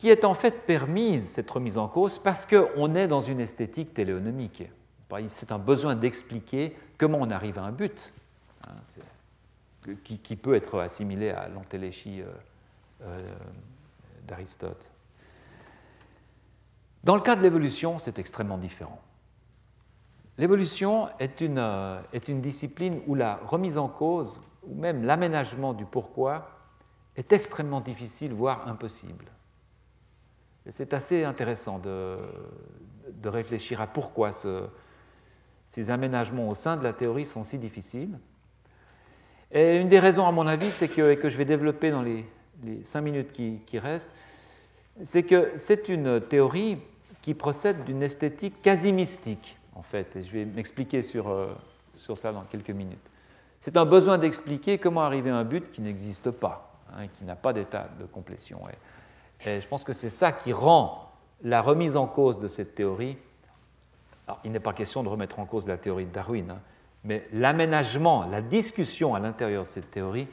qui 0.00 0.08
est 0.08 0.24
en 0.24 0.32
fait 0.32 0.64
permise, 0.64 1.28
cette 1.28 1.50
remise 1.50 1.76
en 1.76 1.86
cause, 1.86 2.18
parce 2.18 2.46
qu'on 2.46 2.94
est 2.94 3.06
dans 3.06 3.20
une 3.20 3.38
esthétique 3.38 3.92
téléonomique. 3.92 4.62
C'est 5.28 5.52
un 5.52 5.58
besoin 5.58 5.94
d'expliquer 5.94 6.74
comment 6.96 7.18
on 7.20 7.30
arrive 7.30 7.58
à 7.58 7.64
un 7.64 7.70
but, 7.70 8.10
hein, 8.66 9.92
qui, 10.02 10.36
peut 10.36 10.54
être 10.54 10.80
assimilé 10.80 11.28
à 11.28 11.48
l'antéléchie 11.48 12.22
euh, 12.22 12.32
euh, 13.02 13.18
d'Aristote. 14.26 14.90
Dans 17.04 17.14
le 17.14 17.20
cas 17.20 17.36
de 17.36 17.42
l'évolution, 17.42 17.98
c'est 17.98 18.18
extrêmement 18.18 18.56
différent. 18.56 19.02
L'évolution 20.38 21.10
euh, 21.20 22.00
est 22.14 22.28
une 22.28 22.40
discipline 22.40 23.02
où 23.06 23.14
la 23.14 23.36
remise 23.36 23.76
en 23.76 23.88
cause, 23.88 24.40
ou 24.62 24.74
même 24.80 25.04
l'aménagement 25.04 25.74
du 25.74 25.84
pourquoi, 25.84 26.52
est 27.16 27.34
extrêmement 27.34 27.82
difficile, 27.82 28.32
voire 28.32 28.66
impossible. 28.66 29.26
C'est 30.70 30.94
assez 30.94 31.24
intéressant 31.24 31.78
de, 31.80 32.16
de, 33.12 33.28
réfléchir 33.28 33.80
à 33.80 33.88
pourquoi 33.88 34.30
ce, 34.30 34.62
ces 35.66 35.90
aménagements 35.90 36.48
au 36.48 36.54
sein 36.54 36.76
de 36.76 36.84
la 36.84 36.92
théorie 36.92 37.26
sont 37.26 37.42
si 37.42 37.58
difficiles. 37.58 38.18
Et 39.50 39.78
une 39.78 39.88
des 39.88 39.98
raisons, 39.98 40.26
à 40.26 40.32
mon 40.32 40.46
avis, 40.46 40.70
c'est 40.70 40.88
que, 40.88 41.10
et 41.10 41.16
que 41.16 41.28
je 41.28 41.36
vais 41.36 41.44
développer 41.44 41.90
dans 41.90 42.02
les, 42.02 42.24
les 42.62 42.84
cinq 42.84 43.00
minutes 43.00 43.32
qui, 43.32 43.58
qui 43.66 43.80
restent, 43.80 44.10
c'est 45.02 45.24
que 45.24 45.50
c'est 45.56 45.88
une 45.88 46.20
théorie 46.20 46.78
qui 47.20 47.34
procède 47.34 47.84
d'une 47.84 48.02
esthétique 48.02 48.62
quasi 48.62 48.92
mystique, 48.92 49.58
en 49.74 49.82
fait, 49.82 50.14
et 50.16 50.22
je 50.22 50.30
vais 50.30 50.44
m'expliquer 50.44 51.02
sur, 51.02 51.28
euh, 51.28 51.48
sur 51.94 52.16
ça 52.16 52.32
dans 52.32 52.42
quelques 52.42 52.70
minutes. 52.70 52.98
C'est 53.58 53.76
un 53.76 53.84
besoin 53.84 54.18
d'expliquer 54.18 54.78
comment 54.78 55.02
arriver 55.02 55.30
à 55.30 55.36
un 55.36 55.44
but 55.44 55.68
qui 55.70 55.82
n'existe 55.82 56.30
pas, 56.30 56.78
hein, 56.96 57.08
qui 57.08 57.24
n'a 57.24 57.36
pas 57.36 57.52
d'état 57.52 57.90
de 57.98 58.06
complétion. 58.06 58.60
Et 59.44 59.60
je 59.60 59.66
pense 59.66 59.84
que 59.84 59.92
c'est 59.92 60.08
ça 60.08 60.32
qui 60.32 60.52
rend 60.52 61.10
la 61.42 61.62
remise 61.62 61.96
en 61.96 62.06
cause 62.06 62.38
de 62.38 62.48
cette 62.48 62.74
théorie. 62.74 63.16
Alors, 64.26 64.40
il 64.44 64.52
n'est 64.52 64.60
pas 64.60 64.72
question 64.72 65.02
de 65.02 65.08
remettre 65.08 65.38
en 65.38 65.46
cause 65.46 65.66
la 65.66 65.78
théorie 65.78 66.06
de 66.06 66.12
Darwin, 66.12 66.50
hein, 66.50 66.58
mais 67.04 67.26
l'aménagement, 67.32 68.26
la 68.26 68.42
discussion 68.42 69.14
à 69.14 69.20
l'intérieur 69.20 69.64
de 69.64 69.70
cette 69.70 69.90
théorie, 69.90 70.28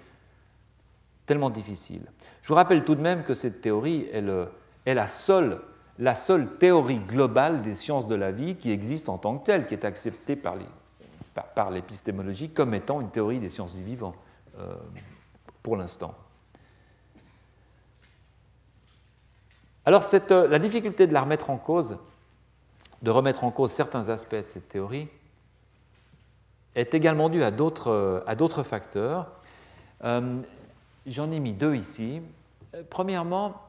tellement 1.25 1.49
difficile. 1.49 2.01
Je 2.41 2.47
vous 2.49 2.55
rappelle 2.55 2.83
tout 2.83 2.95
de 2.95 3.01
même 3.01 3.23
que 3.23 3.33
cette 3.33 3.61
théorie 3.61 4.07
est, 4.11 4.93
la, 4.93 5.07
seule, 5.07 5.61
théorie 6.59 6.99
globale 6.99 7.61
des 7.61 7.75
sciences 7.75 8.07
de 8.07 8.15
la 8.15 8.31
vie 8.31 8.55
qui 8.55 8.71
existe 8.71 9.09
en 9.09 9.17
tant 9.17 9.37
que 9.37 9.45
telle, 9.45 9.65
qui 9.65 9.73
est 9.73 9.85
acceptée 9.85 10.35
par, 10.35 10.55
les, 10.55 10.65
par 11.55 11.71
l'épistémologie 11.71 12.49
comme 12.49 12.73
étant 12.73 13.01
une 13.01 13.09
théorie 13.09 13.39
des 13.39 13.49
sciences 13.49 13.75
du 13.75 13.83
vivant, 13.83 14.13
euh, 14.59 14.75
pour 15.63 15.75
l'instant. 15.75 16.13
Alors 19.87 20.03
euh, 20.13 20.47
la 20.49 20.59
difficulté 20.59 21.07
de 21.07 21.13
la 21.13 21.21
remettre 21.21 21.49
en 21.49 21.55
cause, 21.55 21.97
de 23.03 23.09
remettre 23.09 23.45
en 23.45 23.51
cause 23.51 23.71
certains 23.71 24.09
aspects 24.09 24.35
de 24.35 24.43
cette 24.47 24.67
théorie 24.67 25.07
est 26.75 26.93
également 26.93 27.29
due 27.29 27.41
à 27.41 27.51
d'autres 27.51 28.63
facteurs. 28.63 29.31
Euh, 30.03 30.41
j'en 31.05 31.31
ai 31.31 31.39
mis 31.39 31.53
deux 31.53 31.73
ici. 31.73 32.21
Premièrement, 32.89 33.61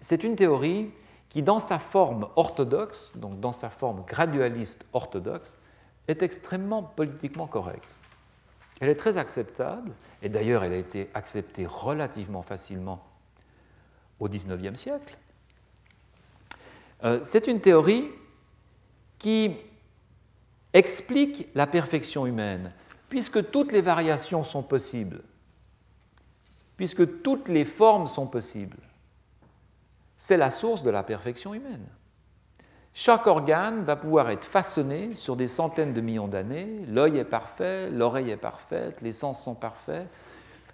c'est 0.00 0.24
une 0.24 0.34
théorie 0.34 0.90
qui, 1.28 1.44
dans 1.44 1.60
sa 1.60 1.78
forme 1.78 2.26
orthodoxe, 2.34 3.12
donc 3.14 3.38
dans 3.38 3.52
sa 3.52 3.70
forme 3.70 4.02
gradualiste 4.04 4.84
orthodoxe, 4.94 5.54
est 6.08 6.22
extrêmement 6.22 6.82
politiquement 6.82 7.46
correcte. 7.46 7.96
Elle 8.80 8.88
est 8.88 8.96
très 8.96 9.16
acceptable, 9.16 9.92
et 10.22 10.28
d'ailleurs 10.28 10.64
elle 10.64 10.72
a 10.72 10.76
été 10.76 11.08
acceptée 11.14 11.66
relativement 11.66 12.42
facilement 12.42 13.00
au 14.22 14.28
XIXe 14.28 14.78
siècle. 14.78 15.18
Euh, 17.04 17.20
c'est 17.24 17.48
une 17.48 17.60
théorie 17.60 18.08
qui 19.18 19.56
explique 20.72 21.48
la 21.54 21.66
perfection 21.66 22.24
humaine, 22.24 22.72
puisque 23.08 23.50
toutes 23.50 23.72
les 23.72 23.80
variations 23.80 24.44
sont 24.44 24.62
possibles, 24.62 25.22
puisque 26.76 27.22
toutes 27.22 27.48
les 27.48 27.64
formes 27.64 28.06
sont 28.06 28.26
possibles. 28.26 28.78
C'est 30.16 30.36
la 30.36 30.50
source 30.50 30.84
de 30.84 30.90
la 30.90 31.02
perfection 31.02 31.52
humaine. 31.52 31.86
Chaque 32.94 33.26
organe 33.26 33.82
va 33.82 33.96
pouvoir 33.96 34.30
être 34.30 34.44
façonné 34.44 35.14
sur 35.14 35.34
des 35.34 35.48
centaines 35.48 35.94
de 35.94 36.00
millions 36.00 36.28
d'années. 36.28 36.84
L'œil 36.86 37.18
est 37.18 37.24
parfait, 37.24 37.90
l'oreille 37.90 38.30
est 38.30 38.36
parfaite, 38.36 39.00
les 39.00 39.12
sens 39.12 39.42
sont 39.42 39.54
parfaits. 39.54 40.06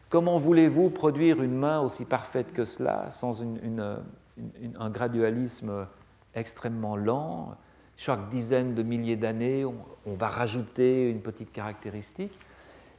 Comment 0.09 0.39
voulez-vous 0.39 0.90
produire 0.90 1.43
une 1.43 1.55
main 1.55 1.80
aussi 1.80 2.05
parfaite 2.05 2.52
que 2.52 2.64
cela 2.64 3.10
sans 3.10 3.43
un 3.43 4.90
gradualisme 4.90 5.86
extrêmement 6.35 6.97
lent? 6.97 7.56
Chaque 7.97 8.28
dizaine 8.28 8.74
de 8.74 8.82
milliers 8.82 9.16
d'années, 9.16 9.64
on, 9.64 10.14
va 10.14 10.28
rajouter 10.28 11.10
une 11.10 11.20
petite 11.20 11.52
caractéristique. 11.52 12.39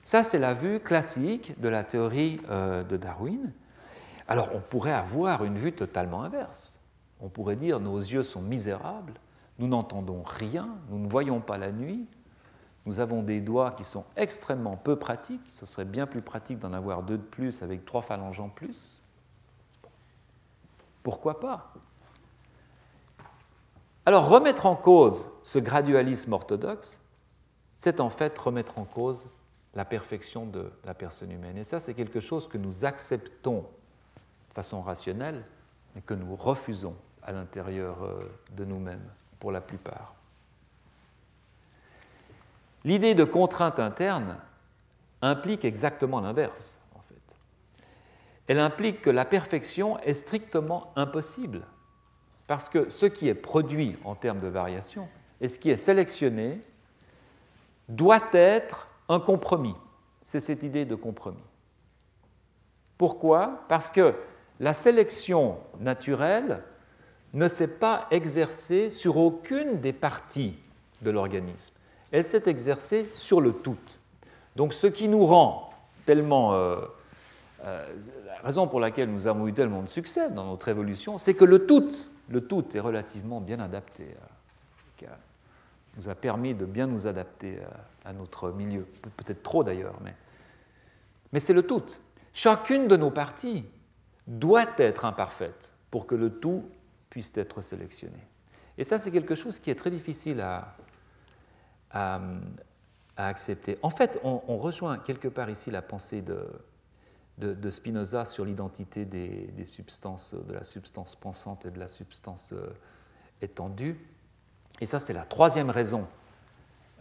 Ça, 0.03 0.23
c'est 0.23 0.39
la 0.39 0.53
vue 0.53 0.79
classique 0.79 1.59
de 1.59 1.69
la 1.69 1.83
théorie 1.83 2.39
euh, 2.49 2.83
de 2.83 2.97
Darwin. 2.97 3.53
Alors, 4.27 4.49
on 4.53 4.59
pourrait 4.59 4.93
avoir 4.93 5.45
une 5.45 5.57
vue 5.57 5.71
totalement 5.71 6.23
inverse 6.23 6.79
on 7.19 7.29
pourrait 7.29 7.55
dire 7.55 7.79
nos 7.79 7.97
yeux 7.97 8.23
sont 8.23 8.41
misérables, 8.41 9.13
nous 9.57 9.67
n'entendons 9.67 10.23
rien, 10.23 10.69
nous 10.89 10.99
ne 10.99 11.07
voyons 11.07 11.41
pas 11.41 11.57
la 11.57 11.71
nuit, 11.71 12.07
nous 12.85 12.99
avons 12.99 13.21
des 13.23 13.41
doigts 13.41 13.71
qui 13.71 13.83
sont 13.83 14.05
extrêmement 14.15 14.77
peu 14.77 14.95
pratiques, 14.95 15.47
ce 15.47 15.65
serait 15.65 15.85
bien 15.85 16.07
plus 16.07 16.21
pratique 16.21 16.59
d'en 16.59 16.73
avoir 16.73 17.03
deux 17.03 17.17
de 17.17 17.23
plus 17.23 17.61
avec 17.61 17.85
trois 17.85 18.01
phalanges 18.01 18.39
en 18.39 18.49
plus. 18.49 19.03
Pourquoi 21.03 21.39
pas? 21.39 21.73
Alors 24.05 24.27
remettre 24.27 24.65
en 24.65 24.75
cause 24.75 25.29
ce 25.43 25.59
gradualisme 25.59 26.33
orthodoxe, 26.33 27.01
c'est 27.75 28.01
en 28.01 28.09
fait 28.09 28.37
remettre 28.37 28.79
en 28.79 28.85
cause 28.85 29.29
la 29.75 29.85
perfection 29.85 30.45
de 30.45 30.71
la 30.83 30.93
personne 30.93 31.31
humaine. 31.31 31.57
Et 31.57 31.63
ça, 31.63 31.79
c'est 31.79 31.93
quelque 31.93 32.19
chose 32.19 32.47
que 32.47 32.57
nous 32.57 32.85
acceptons 32.85 33.65
de 34.49 34.53
façon 34.53 34.81
rationnelle, 34.81 35.45
mais 35.93 36.01
que 36.01 36.13
nous 36.13 36.35
refusons 36.35 36.95
à 37.21 37.31
l'intérieur 37.31 38.03
euh, 38.03 38.29
de 38.55 38.65
nous-mêmes, 38.65 39.07
pour 39.39 39.51
la 39.51 39.61
plupart. 39.61 40.15
L'idée 42.83 43.15
de 43.15 43.23
contrainte 43.23 43.79
interne 43.79 44.37
implique 45.21 45.65
exactement 45.65 46.21
l'inverse, 46.21 46.79
en 46.95 47.01
fait. 47.01 47.35
Elle 48.47 48.59
implique 48.59 49.01
que 49.01 49.09
la 49.09 49.25
perfection 49.25 49.99
est 49.99 50.13
strictement 50.13 50.93
impossible, 50.95 51.65
parce 52.47 52.69
que 52.69 52.89
ce 52.89 53.05
qui 53.05 53.27
est 53.27 53.35
produit 53.35 53.97
en 54.03 54.15
termes 54.15 54.39
de 54.39 54.47
variation 54.47 55.07
et 55.41 55.47
ce 55.47 55.59
qui 55.59 55.69
est 55.69 55.77
sélectionné 55.77 56.61
doit 57.89 58.29
être 58.31 58.87
un 59.09 59.19
compromis. 59.19 59.75
C'est 60.23 60.39
cette 60.39 60.63
idée 60.63 60.85
de 60.85 60.95
compromis. 60.95 61.43
Pourquoi? 62.97 63.65
Parce 63.67 63.89
que 63.89 64.13
la 64.59 64.73
sélection 64.73 65.57
naturelle 65.79 66.63
ne 67.33 67.47
s'est 67.47 67.67
pas 67.67 68.07
exercée 68.11 68.89
sur 68.89 69.17
aucune 69.17 69.79
des 69.79 69.93
parties 69.93 70.57
de 71.01 71.09
l'organisme. 71.09 71.73
Elle 72.11 72.23
s'est 72.23 72.43
exercée 72.47 73.09
sur 73.15 73.41
le 73.41 73.53
tout. 73.53 73.77
Donc 74.55 74.73
ce 74.73 74.87
qui 74.87 75.07
nous 75.07 75.25
rend 75.25 75.73
tellement... 76.05 76.53
Euh, 76.53 76.77
euh, 77.65 77.85
la 78.25 78.39
raison 78.41 78.67
pour 78.67 78.79
laquelle 78.79 79.11
nous 79.11 79.27
avons 79.27 79.47
eu 79.47 79.53
tellement 79.53 79.81
de 79.81 79.89
succès 79.89 80.29
dans 80.31 80.45
notre 80.45 80.69
évolution, 80.69 81.17
c'est 81.17 81.33
que 81.33 81.43
le 81.43 81.65
tout, 81.65 81.89
le 82.29 82.41
tout 82.41 82.65
est 82.75 82.79
relativement 82.79 83.41
bien 83.41 83.59
adapté, 83.59 84.15
euh, 85.03 85.05
nous 85.97 86.07
a 86.07 86.15
permis 86.15 86.53
de 86.53 86.65
bien 86.65 86.87
nous 86.87 87.07
adapter 87.07 87.59
à, 88.05 88.13
notre 88.13 88.51
milieu, 88.51 88.85
peut-être 89.17 89.43
trop 89.43 89.63
d'ailleurs, 89.63 89.95
mais, 90.03 90.15
mais 91.33 91.39
c'est 91.39 91.53
le 91.53 91.63
tout. 91.63 91.83
Chacune 92.33 92.87
de 92.87 92.95
nos 92.95 93.11
parties 93.11 93.65
doit 94.27 94.67
être 94.77 95.03
imparfaite 95.03 95.73
pour 95.91 96.05
que 96.05 96.15
le 96.15 96.29
tout 96.29 96.63
puissent 97.09 97.33
être 97.35 97.61
sélectionnés. 97.61 98.27
Et 98.77 98.83
ça, 98.83 98.97
c'est 98.97 99.11
quelque 99.11 99.35
chose 99.35 99.59
qui 99.59 99.71
est 99.71 99.75
très 99.75 99.91
difficile 99.91 100.39
à, 100.39 100.75
à, 101.91 102.21
accepter. 103.17 103.77
En 103.81 103.89
fait, 103.89 104.19
on, 104.23 104.57
rejoint 104.57 104.97
quelque 104.97 105.27
part 105.27 105.49
ici 105.49 105.71
la 105.71 105.81
pensée 105.81 106.21
de, 106.21 107.69
Spinoza 107.69 108.23
sur 108.23 108.45
l'identité 108.45 109.03
des, 109.03 109.47
des, 109.47 109.65
substances, 109.65 110.33
de 110.33 110.53
la 110.53 110.63
substance 110.63 111.15
pensante 111.15 111.65
et 111.65 111.71
de 111.71 111.79
la 111.79 111.87
substance 111.87 112.53
euh, 112.53 112.73
étendue. 113.41 113.97
Et 114.79 114.85
ça, 114.85 114.99
c'est 114.99 115.13
la 115.13 115.25
troisième 115.25 115.69
raison 115.69 116.07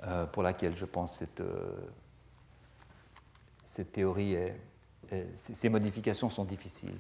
euh, 0.05 0.27
pour 0.27 0.43
laquelle 0.43 0.77
je 0.77 0.85
pense 0.85 1.17
cette, 1.17 1.41
euh, 1.41 1.71
cette 3.65 4.01
ces 5.35 5.69
modifications 5.69 6.31
sont 6.31 6.45
difficiles. 6.45 6.99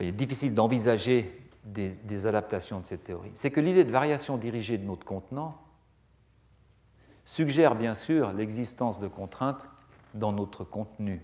il 0.00 0.06
est 0.06 0.12
difficile 0.12 0.54
d'envisager 0.54 1.46
des, 1.64 2.26
adaptations 2.26 2.80
de 2.80 2.86
cette 2.86 3.04
théorie. 3.04 3.30
C'est 3.34 3.50
que 3.50 3.60
l'idée 3.60 3.84
de 3.84 3.90
variation 3.90 4.36
dirigée 4.36 4.78
de 4.78 4.84
notre 4.84 5.04
contenant 5.04 5.60
suggère 7.26 7.74
bien 7.74 7.92
sûr 7.92 8.32
l'existence 8.32 8.98
de 8.98 9.08
contraintes 9.08 9.68
dans 10.14 10.32
notre 10.32 10.64
contenu. 10.64 11.20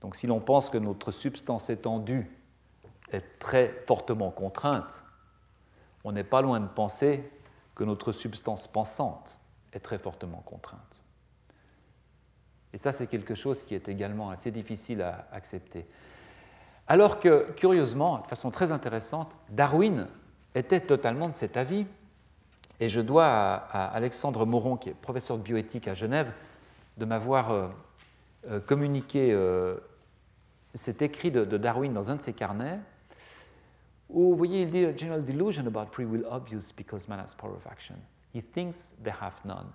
Donc 0.00 0.16
si 0.16 0.26
l'on 0.26 0.40
pense 0.40 0.70
que 0.70 0.78
notre 0.78 1.10
substance 1.10 1.68
étendue 1.68 2.30
est 3.12 3.38
très 3.38 3.82
fortement 3.86 4.30
contrainte, 4.30 5.04
on 6.04 6.12
n'est 6.12 6.24
pas 6.24 6.40
loin 6.40 6.60
de 6.60 6.68
penser 6.68 7.30
que 7.74 7.84
notre 7.84 8.12
substance 8.12 8.66
pensante 8.66 9.38
est 9.72 9.80
très 9.80 9.98
fortement 9.98 10.42
contrainte. 10.46 11.02
Et 12.72 12.78
ça, 12.78 12.92
c'est 12.92 13.08
quelque 13.08 13.34
chose 13.34 13.62
qui 13.64 13.74
est 13.74 13.88
également 13.88 14.30
assez 14.30 14.50
difficile 14.50 15.02
à 15.02 15.28
accepter. 15.32 15.86
Alors 16.86 17.18
que, 17.18 17.50
curieusement, 17.56 18.18
de 18.18 18.26
façon 18.26 18.50
très 18.50 18.70
intéressante, 18.70 19.34
Darwin 19.50 20.06
était 20.54 20.80
totalement 20.80 21.28
de 21.28 21.34
cet 21.34 21.56
avis. 21.56 21.86
Et 22.80 22.88
je 22.88 23.00
dois 23.00 23.26
à, 23.26 23.86
Alexandre 23.94 24.46
Moron, 24.46 24.76
qui 24.76 24.88
est 24.88 24.94
professeur 24.94 25.36
de 25.36 25.42
bioéthique 25.42 25.86
à 25.86 25.94
Genève, 25.94 26.32
de 26.96 27.04
m'avoir 27.04 27.52
euh, 27.52 27.68
euh, 28.50 28.60
communiqué 28.60 29.32
euh, 29.32 29.76
cet 30.74 31.02
écrit 31.02 31.30
de, 31.30 31.44
Darwin 31.44 31.92
dans 31.92 32.10
un 32.10 32.16
de 32.16 32.22
ses 32.22 32.32
carnets, 32.32 32.80
où, 34.08 34.30
vous 34.30 34.36
voyez, 34.36 34.62
il 34.62 34.70
dit 34.70 34.84
A 34.84 34.96
general 34.96 35.24
delusion 35.24 35.66
about 35.66 35.92
free 35.92 36.04
will 36.04 36.26
obvious 36.30 36.72
because 36.76 37.06
man 37.06 37.20
has 37.20 37.34
power 37.34 37.54
of 37.54 37.66
action. 37.70 37.96
He 38.34 38.42
thinks 38.42 38.94
they 39.02 39.12
have 39.20 39.34
none. 39.44 39.66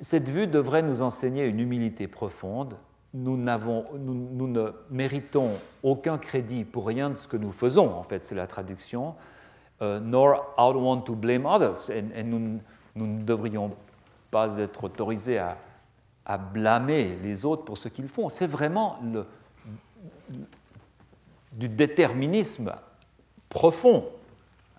Cette 0.00 0.28
vue 0.28 0.46
devrait 0.46 0.82
nous 0.82 1.02
enseigner 1.02 1.44
une 1.44 1.60
humilité 1.60 2.08
profonde 2.08 2.76
nous, 3.14 3.36
nous, 3.36 4.48
ne 4.48 4.72
méritons 4.90 5.50
aucun 5.82 6.18
crédit 6.18 6.64
pour 6.64 6.86
rien 6.86 7.10
de 7.10 7.16
ce 7.16 7.28
que 7.28 7.36
nous 7.36 7.52
faisons, 7.52 7.94
en 7.94 8.02
fait, 8.02 8.26
c'est 8.26 8.34
la 8.34 8.46
traduction, 8.46 9.14
nor 9.80 10.54
I 10.56 10.72
want 10.74 11.02
to 11.02 11.14
blame 11.14 11.46
others. 11.46 11.90
Et, 11.90 12.22
nous, 12.22 12.60
ne 12.94 13.22
devrions 13.22 13.72
pas 14.30 14.56
être 14.58 14.84
autorisés 14.84 15.38
à, 15.38 15.56
blâmer 16.38 17.16
les 17.22 17.44
autres 17.44 17.64
pour 17.64 17.76
ce 17.76 17.88
qu'ils 17.88 18.08
font. 18.08 18.28
C'est 18.28 18.46
vraiment 18.46 18.98
du 21.52 21.68
déterminisme 21.68 22.74
profond. 23.50 24.06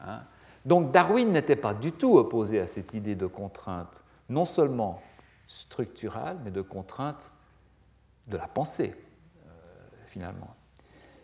Hein. 0.01 0.21
Donc 0.65 0.91
Darwin 0.91 1.31
n'était 1.31 1.55
pas 1.55 1.73
du 1.73 1.91
tout 1.91 2.17
opposé 2.17 2.59
à 2.59 2.67
cette 2.67 2.93
idée 2.95 3.15
de 3.15 3.27
contrainte, 3.27 4.03
non 4.29 4.45
seulement 4.45 5.01
structurale, 5.47 6.37
mais 6.43 6.51
de 6.51 6.61
contrainte 6.61 7.31
de 8.27 8.37
la 8.37 8.47
pensée, 8.47 8.95
euh, 9.45 9.49
finalement. 10.07 10.55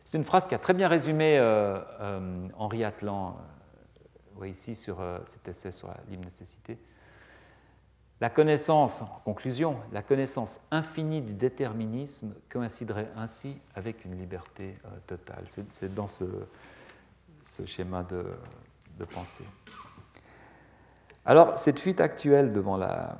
C'est 0.05 0.17
une 0.17 0.23
phrase 0.23 0.45
qui 0.45 0.53
a 0.53 0.59
très 0.59 0.73
bien 0.73 0.87
résumé 0.87 1.39
euh, 1.39 1.79
euh, 2.01 2.47
Henri 2.55 2.83
Atlan, 2.83 3.35
ici 4.49 4.75
sur 4.75 4.97
cet 5.23 5.47
essai 5.47 5.71
sur 5.71 5.89
nécessité. 6.09 6.77
La 8.21 8.29
connaissance, 8.29 9.01
en 9.01 9.21
conclusion, 9.25 9.79
la 9.91 10.03
connaissance 10.03 10.61
infinie 10.69 11.21
du 11.21 11.33
déterminisme 11.33 12.35
coïnciderait 12.49 13.09
ainsi 13.15 13.57
avec 13.73 14.05
une 14.05 14.15
liberté 14.15 14.77
totale. 15.07 15.43
C'est 15.47 15.91
dans 15.93 16.05
ce, 16.07 16.25
schéma 17.65 18.03
de, 18.03 18.25
pensée. 19.05 19.45
Alors, 21.25 21.57
cette 21.57 21.79
fuite 21.79 21.99
actuelle 21.99 22.51
devant 22.51 22.77
la, 22.77 23.17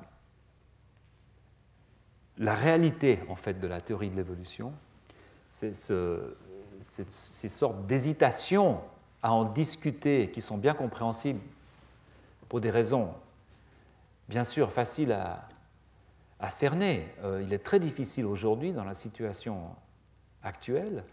la 2.37 2.53
réalité 2.53 3.19
en 3.27 3.35
fait 3.35 3.59
de 3.59 3.67
la 3.67 3.81
théorie 3.81 4.11
de 4.11 4.15
l'évolution, 4.17 4.71
ces 5.49 5.73
sortes 7.49 7.85
d'hésitations 7.87 8.81
à 9.23 9.33
en 9.33 9.45
discuter 9.45 10.31
qui 10.31 10.41
sont 10.41 10.57
bien 10.57 10.73
compréhensibles 10.73 11.41
pour 12.49 12.61
des 12.61 12.71
raisons 12.71 13.13
bien 14.27 14.43
sûr 14.43 14.71
faciles 14.71 15.11
à, 15.11 15.47
cerner. 16.49 17.07
Euh, 17.23 17.43
il 17.45 17.53
est 17.53 17.63
très 17.63 17.79
difficile 17.79 18.25
aujourd'hui, 18.25 18.73
dans 18.73 18.83
la 18.83 18.95
situation 18.95 19.61
actuelle, 20.41 21.03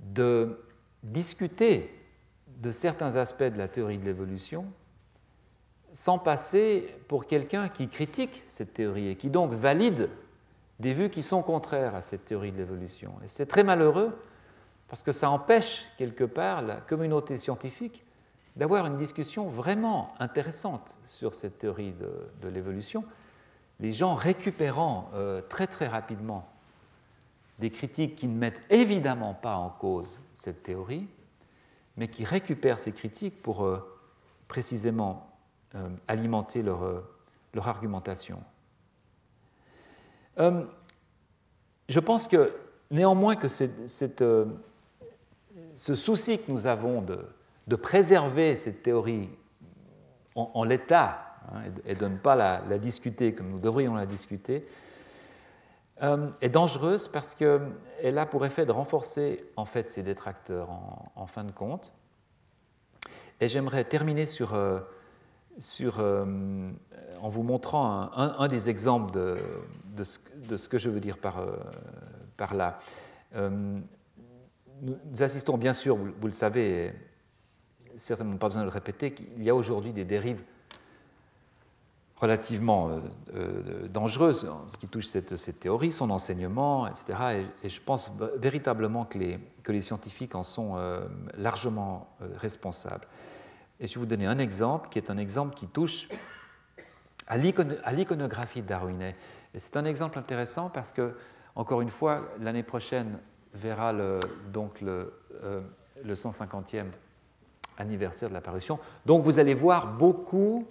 de 0.00 0.60
discuter 1.02 1.90
de 2.58 2.70
certains 2.70 3.16
aspects 3.16 3.44
de 3.44 3.56
la 3.56 3.68
théorie 3.68 3.98
de 3.98 4.04
l'évolution 4.04 4.66
sans 5.90 6.18
passer 6.18 6.94
pour 7.08 7.26
quelqu'un 7.26 7.68
qui 7.68 7.88
critique 7.88 8.44
cette 8.48 8.74
théorie 8.74 9.08
et 9.08 9.16
qui 9.16 9.30
donc 9.30 9.52
valide 9.52 10.10
des 10.80 10.92
vues 10.92 11.10
qui 11.10 11.22
sont 11.22 11.42
contraires 11.42 11.94
à 11.94 12.02
cette 12.02 12.24
théorie 12.24 12.52
de 12.52 12.58
l'évolution. 12.58 13.14
Et 13.24 13.28
c'est 13.28 13.46
très 13.46 13.64
malheureux 13.64 14.18
parce 14.88 15.02
que 15.02 15.12
ça 15.12 15.30
empêche 15.30 15.86
quelque 15.98 16.24
part 16.24 16.62
la 16.62 16.76
communauté 16.76 17.36
scientifique 17.36 18.04
d'avoir 18.56 18.86
une 18.86 18.96
discussion 18.96 19.48
vraiment 19.48 20.14
intéressante 20.18 20.98
sur 21.04 21.34
cette 21.34 21.58
théorie 21.58 21.92
de, 22.40 22.48
l'évolution, 22.48 23.04
les 23.80 23.92
gens 23.92 24.14
récupérant 24.14 25.10
euh, 25.14 25.42
très 25.42 25.66
très 25.66 25.86
rapidement 25.86 26.48
des 27.58 27.70
critiques 27.70 28.16
qui 28.16 28.28
ne 28.28 28.36
mettent 28.36 28.62
évidemment 28.70 29.34
pas 29.34 29.56
en 29.56 29.70
cause 29.70 30.20
cette 30.34 30.62
théorie, 30.62 31.06
mais 31.96 32.08
qui 32.08 32.24
récupèrent 32.24 32.78
ces 32.78 32.92
critiques 32.92 33.42
pour 33.42 33.64
euh, 33.64 33.78
précisément 34.48 35.30
euh, 35.74 35.88
alimenter 36.08 36.62
leur, 36.62 37.02
leur 37.52 37.68
argumentation. 37.68 38.42
je 40.38 42.00
pense 42.00 42.28
que 42.28 42.54
néanmoins 42.90 43.36
que 43.36 43.48
cette, 43.48 44.22
ce 45.76 45.94
souci 45.94 46.38
que 46.38 46.50
nous 46.50 46.66
avons 46.66 47.02
de, 47.02 47.76
préserver 47.76 48.56
cette 48.56 48.82
théorie 48.82 49.28
en, 50.34 50.64
l'état 50.64 51.36
hein, 51.52 51.60
et 51.84 51.94
de 51.94 52.06
ne 52.06 52.16
pas 52.16 52.34
la, 52.34 52.78
discuter 52.78 53.34
comme 53.34 53.50
nous 53.50 53.60
devrions 53.60 53.94
la 53.94 54.06
discuter, 54.06 54.66
euh, 56.02 56.28
est 56.40 56.48
dangereuse 56.48 57.08
parce 57.08 57.34
qu'elle 57.34 58.18
a 58.18 58.26
pour 58.26 58.44
effet 58.44 58.66
de 58.66 58.72
renforcer 58.72 59.44
en 59.56 59.64
fait 59.64 59.90
ses 59.90 60.02
détracteurs 60.02 60.68
en, 61.14 61.26
fin 61.26 61.44
de 61.44 61.52
compte. 61.52 61.92
Et 63.40 63.48
j'aimerais 63.48 63.84
terminer 63.84 64.24
euh, 64.40 64.80
euh, 65.80 66.70
en 67.20 67.28
vous 67.28 67.42
montrant 67.42 68.10
un, 68.14 68.48
des 68.48 68.70
exemples 68.70 69.12
de, 69.12 70.04
ce, 70.04 70.68
que 70.68 70.78
je 70.78 70.88
veux 70.88 71.00
dire 71.00 71.18
par 71.18 72.54
là 72.54 72.78
nous 74.82 75.22
assistons 75.22 75.56
bien 75.56 75.72
sûr, 75.72 75.96
vous, 75.96 76.26
le 76.26 76.32
savez, 76.32 76.92
certainement 77.96 78.36
pas 78.36 78.48
besoin 78.48 78.62
de 78.62 78.66
le 78.66 78.72
répéter, 78.72 79.12
qu'il 79.12 79.42
y 79.42 79.50
a 79.50 79.54
aujourd'hui 79.54 79.92
des 79.92 80.04
dérives 80.04 80.42
relativement 82.16 82.88
euh, 82.88 83.00
euh, 83.34 83.88
dangereuses 83.88 84.46
en 84.46 84.68
ce 84.68 84.78
qui 84.78 84.88
touche 84.88 85.06
cette, 85.06 85.60
théorie, 85.60 85.92
son 85.92 86.10
enseignement, 86.10 86.86
etc. 86.86 87.44
Et, 87.62 87.68
je 87.68 87.80
pense 87.80 88.10
véritablement 88.36 89.04
que 89.04 89.18
les, 89.18 89.38
que 89.62 89.72
les 89.72 89.82
scientifiques 89.82 90.34
en 90.34 90.42
sont 90.42 90.76
euh, 90.76 91.06
largement 91.36 92.08
responsables. 92.36 93.06
Et 93.80 93.86
je 93.86 93.94
vais 93.94 94.00
vous 94.00 94.06
donner 94.06 94.26
un 94.26 94.38
exemple 94.38 94.88
qui 94.88 94.98
est 94.98 95.10
un 95.10 95.18
exemple 95.18 95.54
qui 95.54 95.66
touche 95.66 96.08
à 97.26 97.36
l'iconographie 97.36 98.62
darwinais. 98.62 99.14
Et 99.52 99.58
c'est 99.58 99.76
un 99.76 99.84
exemple 99.84 100.18
intéressant 100.18 100.70
parce 100.70 100.92
que, 100.92 101.16
encore 101.54 101.82
une 101.82 101.90
fois, 101.90 102.30
l'année 102.40 102.62
prochaine, 102.62 103.18
verra 103.56 103.92
le, 103.92 104.20
donc 104.52 104.80
le, 104.80 105.12
euh, 105.42 105.60
le 106.04 106.14
150e 106.14 106.86
anniversaire 107.78 108.28
de 108.28 108.34
l'apparition. 108.34 108.78
Donc 109.04 109.24
vous 109.24 109.38
allez 109.38 109.54
voir 109.54 109.94
beaucoup 109.94 110.66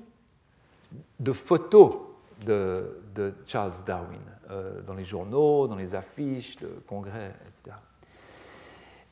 de 1.20 1.32
photos 1.32 1.95
de, 2.45 3.34
Charles 3.45 3.74
Darwin 3.86 4.20
euh, 4.49 4.82
dans 4.82 4.94
les 4.94 5.06
journaux, 5.06 5.68
dans 5.68 5.76
les 5.76 5.95
affiches 5.95 6.57
de 6.57 6.68
congrès, 6.88 7.34
etc. 7.48 7.76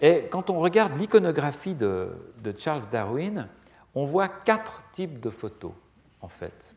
Et 0.02 0.28
quand 0.30 0.50
on 0.50 0.60
regarde 0.60 0.98
l'iconographie 0.98 1.76
de, 1.76 2.10
Charles 2.58 2.90
Darwin, 2.92 3.48
on 3.96 4.04
voit 4.04 4.28
quatre 4.28 4.84
types 4.92 5.20
de 5.20 5.30
photos, 5.30 5.72
en 6.20 6.28
fait. 6.28 6.74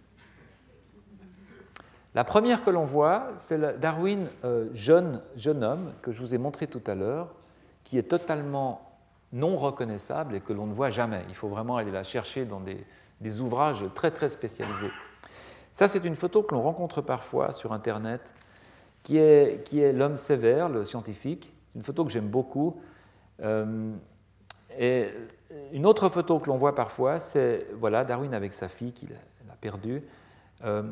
La 2.16 2.24
première 2.24 2.64
que 2.64 2.70
l'on 2.70 2.86
voit, 2.86 3.28
c'est 3.36 3.78
Darwin, 3.78 4.30
euh, 4.43 4.70
jeune, 4.72 5.20
jeune 5.36 5.62
homme, 5.62 5.93
que 6.01 6.12
je 6.12 6.20
vous 6.20 6.34
ai 6.34 6.38
montré 6.38 6.66
tout 6.66 6.80
à 6.86 6.94
l'heure, 6.94 7.34
qui 7.84 7.98
est 7.98 8.05
totalement 8.05 8.97
non 9.34 9.59
reconnaissable 9.59 10.34
et 10.34 10.40
que 10.40 10.55
l'on 10.55 10.66
ne 10.66 10.72
voit 10.72 10.88
jamais. 10.88 11.24
Il 11.28 11.34
faut 11.34 11.48
vraiment 11.48 11.76
aller 11.76 11.90
la 11.90 12.05
chercher 12.05 12.47
dans 12.47 12.60
des, 12.60 13.40
ouvrages 13.43 13.84
très 13.94 14.10
très 14.12 14.30
spécialisés. 14.30 14.90
Ça, 15.72 15.88
c'est 15.88 16.06
une 16.06 16.16
photo 16.16 16.43
que 16.43 16.55
l'on 16.55 16.62
rencontre 16.62 17.02
parfois 17.02 17.52
sur 17.52 17.74
Internet, 17.74 18.34
qui 19.02 19.18
est, 19.18 19.62
qui 19.66 19.82
est 19.82 19.93
l'homme 19.93 20.16
sévère, 20.16 20.70
le 20.70 20.84
scientifique. 20.84 21.52
Une 21.74 21.82
photo 21.82 22.02
que 22.02 22.10
j'aime 22.10 22.28
beaucoup. 22.28 22.80
Euh, 23.43 23.93
et 24.78 25.10
une 25.70 25.84
autre 25.84 26.09
photo 26.09 26.38
que 26.38 26.48
l'on 26.48 26.56
voit 26.56 26.74
parfois, 26.74 27.18
c'est 27.18 27.66
voilà, 27.78 28.06
Darwin 28.06 28.32
avec 28.32 28.55
sa 28.55 28.68
fille 28.68 28.94
qu'il 28.94 29.12
a 29.12 29.56
perdue. 29.60 30.02
Euh, 30.65 30.83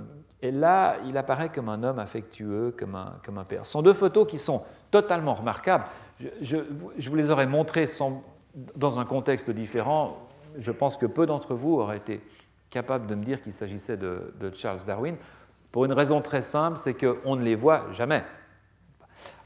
et 0.43 0.51
là, 0.51 0.97
il 1.07 1.17
apparaît 1.17 1.49
comme 1.49 1.69
un 1.69 1.83
homme 1.83 1.99
affectueux, 1.99 2.75
comme 2.79 2.95
un, 2.95 3.15
comme 3.25 3.39
un 3.39 3.45
père. 3.45 3.65
Ce 3.65 3.73
sont 3.73 3.83
deux 3.83 3.95
photos 3.95 4.27
qui 4.27 4.39
sont 4.39 4.63
totalement 4.91 5.35
remarquables. 5.35 5.85
Je, 6.41 6.59
vous 6.59 7.17
les 7.17 7.31
aurais 7.31 7.47
montrées 7.47 7.87
dans 8.77 8.99
un 9.01 9.05
contexte 9.05 9.51
différent. 9.51 10.19
Je 10.57 10.71
pense 10.71 10.97
que 10.97 11.07
peu 11.07 11.27
d'entre 11.27 11.55
vous 11.55 11.79
auraient 11.79 11.97
été 11.97 12.21
capables 12.71 13.07
de 13.07 13.15
me 13.15 13.25
dire 13.25 13.41
qu'il 13.41 13.53
s'agissait 13.53 13.97
de, 13.97 14.33
Charles 14.53 14.85
Darwin, 14.87 15.17
pour 15.73 15.85
une 15.85 15.93
raison 15.93 16.21
très 16.21 16.41
simple, 16.41 16.77
c'est 16.77 16.95
qu'on 16.95 17.37
ne 17.37 17.43
les 17.43 17.57
voit 17.57 17.87
jamais. 17.93 18.23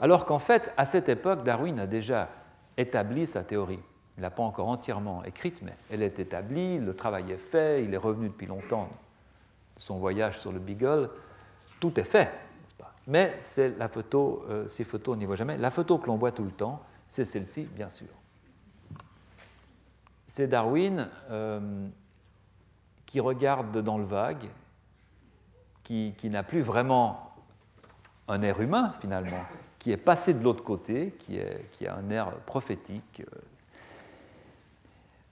Alors 0.00 0.26
qu'en 0.26 0.38
fait, 0.38 0.72
à 0.76 0.84
cette 0.84 1.08
époque, 1.08 1.42
Darwin 1.44 1.78
a 1.78 1.86
déjà 1.86 2.28
établi 2.76 3.26
sa 3.26 3.44
théorie. 3.44 3.80
Il 4.16 4.22
n'a 4.22 4.30
pas 4.30 4.42
encore 4.42 4.68
entièrement 4.68 5.22
écrite, 5.24 5.62
mais 5.62 5.74
elle 5.90 6.02
est 6.02 6.18
établie, 6.18 6.78
le 6.78 6.92
travail 6.92 7.30
est 7.30 7.36
fait, 7.36 7.84
il 7.84 7.94
est 7.94 7.98
revenu 7.98 8.28
depuis 8.28 8.46
longtemps 8.46 8.88
son 9.78 9.98
voyage 9.98 10.38
sur 10.38 10.52
le 10.52 10.58
Beagle, 10.58 11.08
tout 11.80 11.98
est 11.98 12.04
fait. 12.04 12.30
Mais 13.06 13.36
c'est 13.38 13.78
la 13.78 13.88
photo, 13.88 14.44
euh, 14.50 14.68
ces 14.68 14.84
photos, 14.84 15.14
on 15.14 15.18
n'y 15.18 15.24
voit 15.24 15.36
jamais. 15.36 15.56
La 15.56 15.70
photo 15.70 15.96
que 15.96 16.06
l'on 16.06 16.16
voit 16.16 16.32
tout 16.32 16.44
le 16.44 16.50
temps, 16.50 16.82
c'est 17.06 17.24
celle-ci, 17.24 17.62
bien 17.62 17.88
sûr. 17.88 18.08
C'est 20.26 20.46
Darwin 20.46 21.08
euh, 21.30 21.88
qui 23.06 23.18
regarde 23.18 23.78
dans 23.78 23.96
le 23.96 24.04
vague, 24.04 24.50
qui, 25.82 26.14
n'a 26.24 26.42
plus 26.42 26.60
vraiment 26.60 27.32
un 28.28 28.42
air 28.42 28.60
humain 28.60 28.92
finalement, 29.00 29.42
qui 29.78 29.90
est 29.90 29.96
passé 29.96 30.34
de 30.34 30.44
l'autre 30.44 30.62
côté, 30.62 31.14
qui, 31.18 31.38
est, 31.38 31.70
qui, 31.72 31.86
a 31.86 31.94
un 31.96 32.10
air 32.10 32.30
prophétique. 32.40 33.22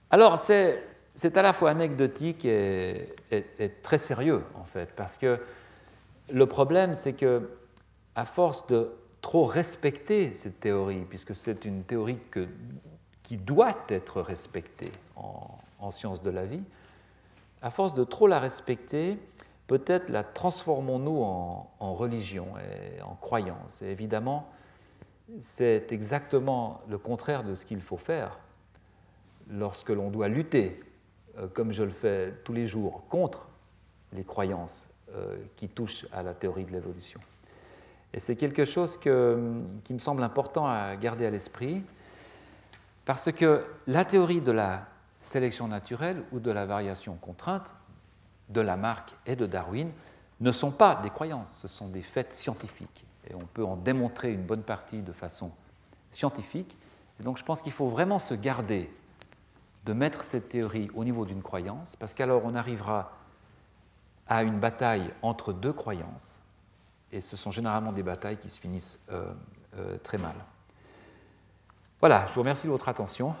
Alors 0.09 0.39
c'est 0.39 0.83
c'est 1.17 1.35
à 1.35 1.41
la 1.41 1.51
fois 1.51 1.71
anecdotique 1.71 2.45
et, 2.45 3.15
très 3.81 3.97
sérieux, 3.97 4.43
en 4.53 4.63
fait, 4.63 4.93
parce 4.95 5.17
que 5.17 5.39
le 6.29 6.45
problème, 6.45 6.93
c'est 6.93 7.13
que, 7.13 7.49
à 8.13 8.23
force 8.23 8.67
de 8.67 8.91
trop 9.21 9.45
respecter 9.45 10.31
cette 10.31 10.59
théorie, 10.59 11.05
puisque 11.09 11.33
c'est 11.33 11.65
une 11.65 11.83
théorie 11.83 12.19
qui 13.23 13.35
doit 13.35 13.75
être 13.89 14.21
respectée 14.21 14.91
en, 15.15 15.89
sciences 15.89 16.21
de 16.21 16.29
la 16.29 16.45
vie, 16.45 16.63
à 17.63 17.71
force 17.71 17.95
de 17.95 18.03
trop 18.03 18.27
la 18.27 18.39
respecter, 18.39 19.17
peut-être 19.65 20.09
la 20.09 20.23
transformons-nous 20.23 21.23
en, 21.23 21.71
en, 21.79 21.95
religion 21.95 22.47
et 22.59 23.01
en 23.01 23.15
croyance. 23.15 23.81
Et 23.81 23.87
évidemment, 23.87 24.51
c'est 25.39 25.91
exactement 25.91 26.81
le 26.87 26.99
contraire 26.99 27.43
de 27.43 27.55
ce 27.55 27.65
qu'il 27.65 27.81
faut 27.81 27.97
faire 27.97 28.37
lorsque 29.49 29.89
l'on 29.89 30.11
doit 30.11 30.27
lutter 30.27 30.79
comme 31.53 31.71
je 31.71 31.83
le 31.83 31.91
fais 31.91 32.33
tous 32.43 32.53
les 32.53 32.67
jours, 32.67 33.03
contre 33.09 33.47
les 34.13 34.23
croyances 34.23 34.89
euh, 35.15 35.37
qui 35.55 35.69
touchent 35.69 36.05
à 36.11 36.23
la 36.23 36.33
théorie 36.33 36.65
de 36.65 36.71
l'évolution. 36.71 37.19
Et 38.13 38.19
c'est 38.19 38.35
quelque 38.35 38.65
chose 38.65 38.97
qui 38.97 39.09
me 39.09 39.99
semble 39.99 40.23
important 40.23 40.65
à 40.65 40.95
garder 40.95 41.25
à 41.25 41.29
l'esprit, 41.29 41.83
parce 43.05 43.31
que 43.31 43.63
la 43.85 44.05
théorie 44.05 44.41
de 44.41 44.51
la 44.51 44.87
sélection 45.19 45.67
naturelle 45.67 46.23
ou 46.31 46.39
de 46.39 46.51
la 46.51 46.65
variation 46.65 47.15
contrainte 47.15 47.75
de 48.49 48.61
Lamarck 48.61 49.15
et 49.25 49.35
de 49.35 49.45
Darwin 49.45 49.91
ne 50.39 50.51
sont 50.51 50.71
pas 50.71 50.95
des 50.95 51.09
croyances, 51.09 51.59
ce 51.61 51.67
sont 51.67 51.89
des 51.89 52.01
faits 52.01 52.33
scientifiques. 52.33 53.05
Et 53.29 53.35
on 53.35 53.45
peut 53.45 53.65
en 53.65 53.75
démontrer 53.75 54.31
une 54.31 54.43
bonne 54.43 54.63
partie 54.63 55.01
de 55.01 55.11
façon 55.11 55.51
scientifique. 56.11 56.77
Donc 57.19 57.37
je 57.37 57.43
pense 57.43 57.61
qu'il 57.61 57.71
faut 57.71 57.87
vraiment 57.87 58.19
se 58.19 58.33
garder 58.33 58.89
de 59.87 59.93
mettre 59.93 60.25
cette 60.25 60.49
théorie 60.49 60.91
au 60.93 61.05
niveau 61.05 61.25
d'une 61.25 61.41
croyance, 61.41 61.95
parce 61.95 62.13
qu'alors 62.13 62.43
on 62.43 62.55
arrivera 62.55 63.13
à 64.27 64.43
une 64.43 64.59
bataille 64.59 65.13
entre 65.21 65.53
deux 65.53 65.71
croyances, 65.71 66.43
et 67.13 67.21
ce 67.21 67.37
sont 67.37 67.51
généralement 67.51 67.93
des 67.93 68.03
batailles 68.03 68.35
qui 68.35 68.49
se 68.49 68.59
finissent 68.59 68.99
euh, 69.09 69.31
euh, 69.77 69.97
très 69.99 70.17
mal. 70.17 70.35
Voilà, 72.01 72.25
je 72.27 72.33
vous 72.33 72.41
remercie 72.41 72.67
de 72.67 72.71
votre 72.71 72.89
attention. 72.89 73.33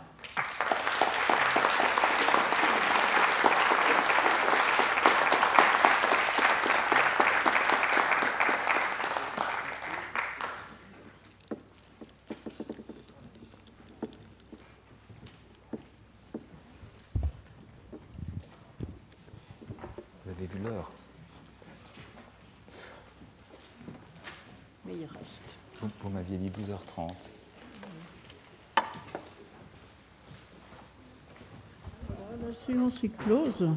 Close. 33.05 33.67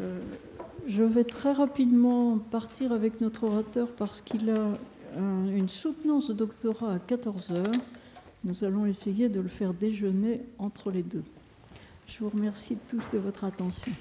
Euh, 0.00 0.20
je 0.88 1.02
vais 1.02 1.24
très 1.24 1.52
rapidement 1.52 2.38
partir 2.38 2.92
avec 2.92 3.20
notre 3.20 3.44
orateur 3.44 3.88
parce 3.96 4.22
qu'il 4.22 4.50
a 4.50 4.76
une 5.18 5.68
soutenance 5.68 6.28
de 6.28 6.34
doctorat 6.34 6.94
à 6.94 6.98
14 6.98 7.50
heures. 7.52 7.72
Nous 8.44 8.64
allons 8.64 8.86
essayer 8.86 9.28
de 9.28 9.40
le 9.40 9.48
faire 9.48 9.72
déjeuner 9.72 10.42
entre 10.58 10.90
les 10.90 11.02
deux. 11.02 11.24
Je 12.06 12.18
vous 12.20 12.28
remercie 12.28 12.76
tous 12.88 13.10
de 13.10 13.18
votre 13.18 13.44
attention. 13.44 13.92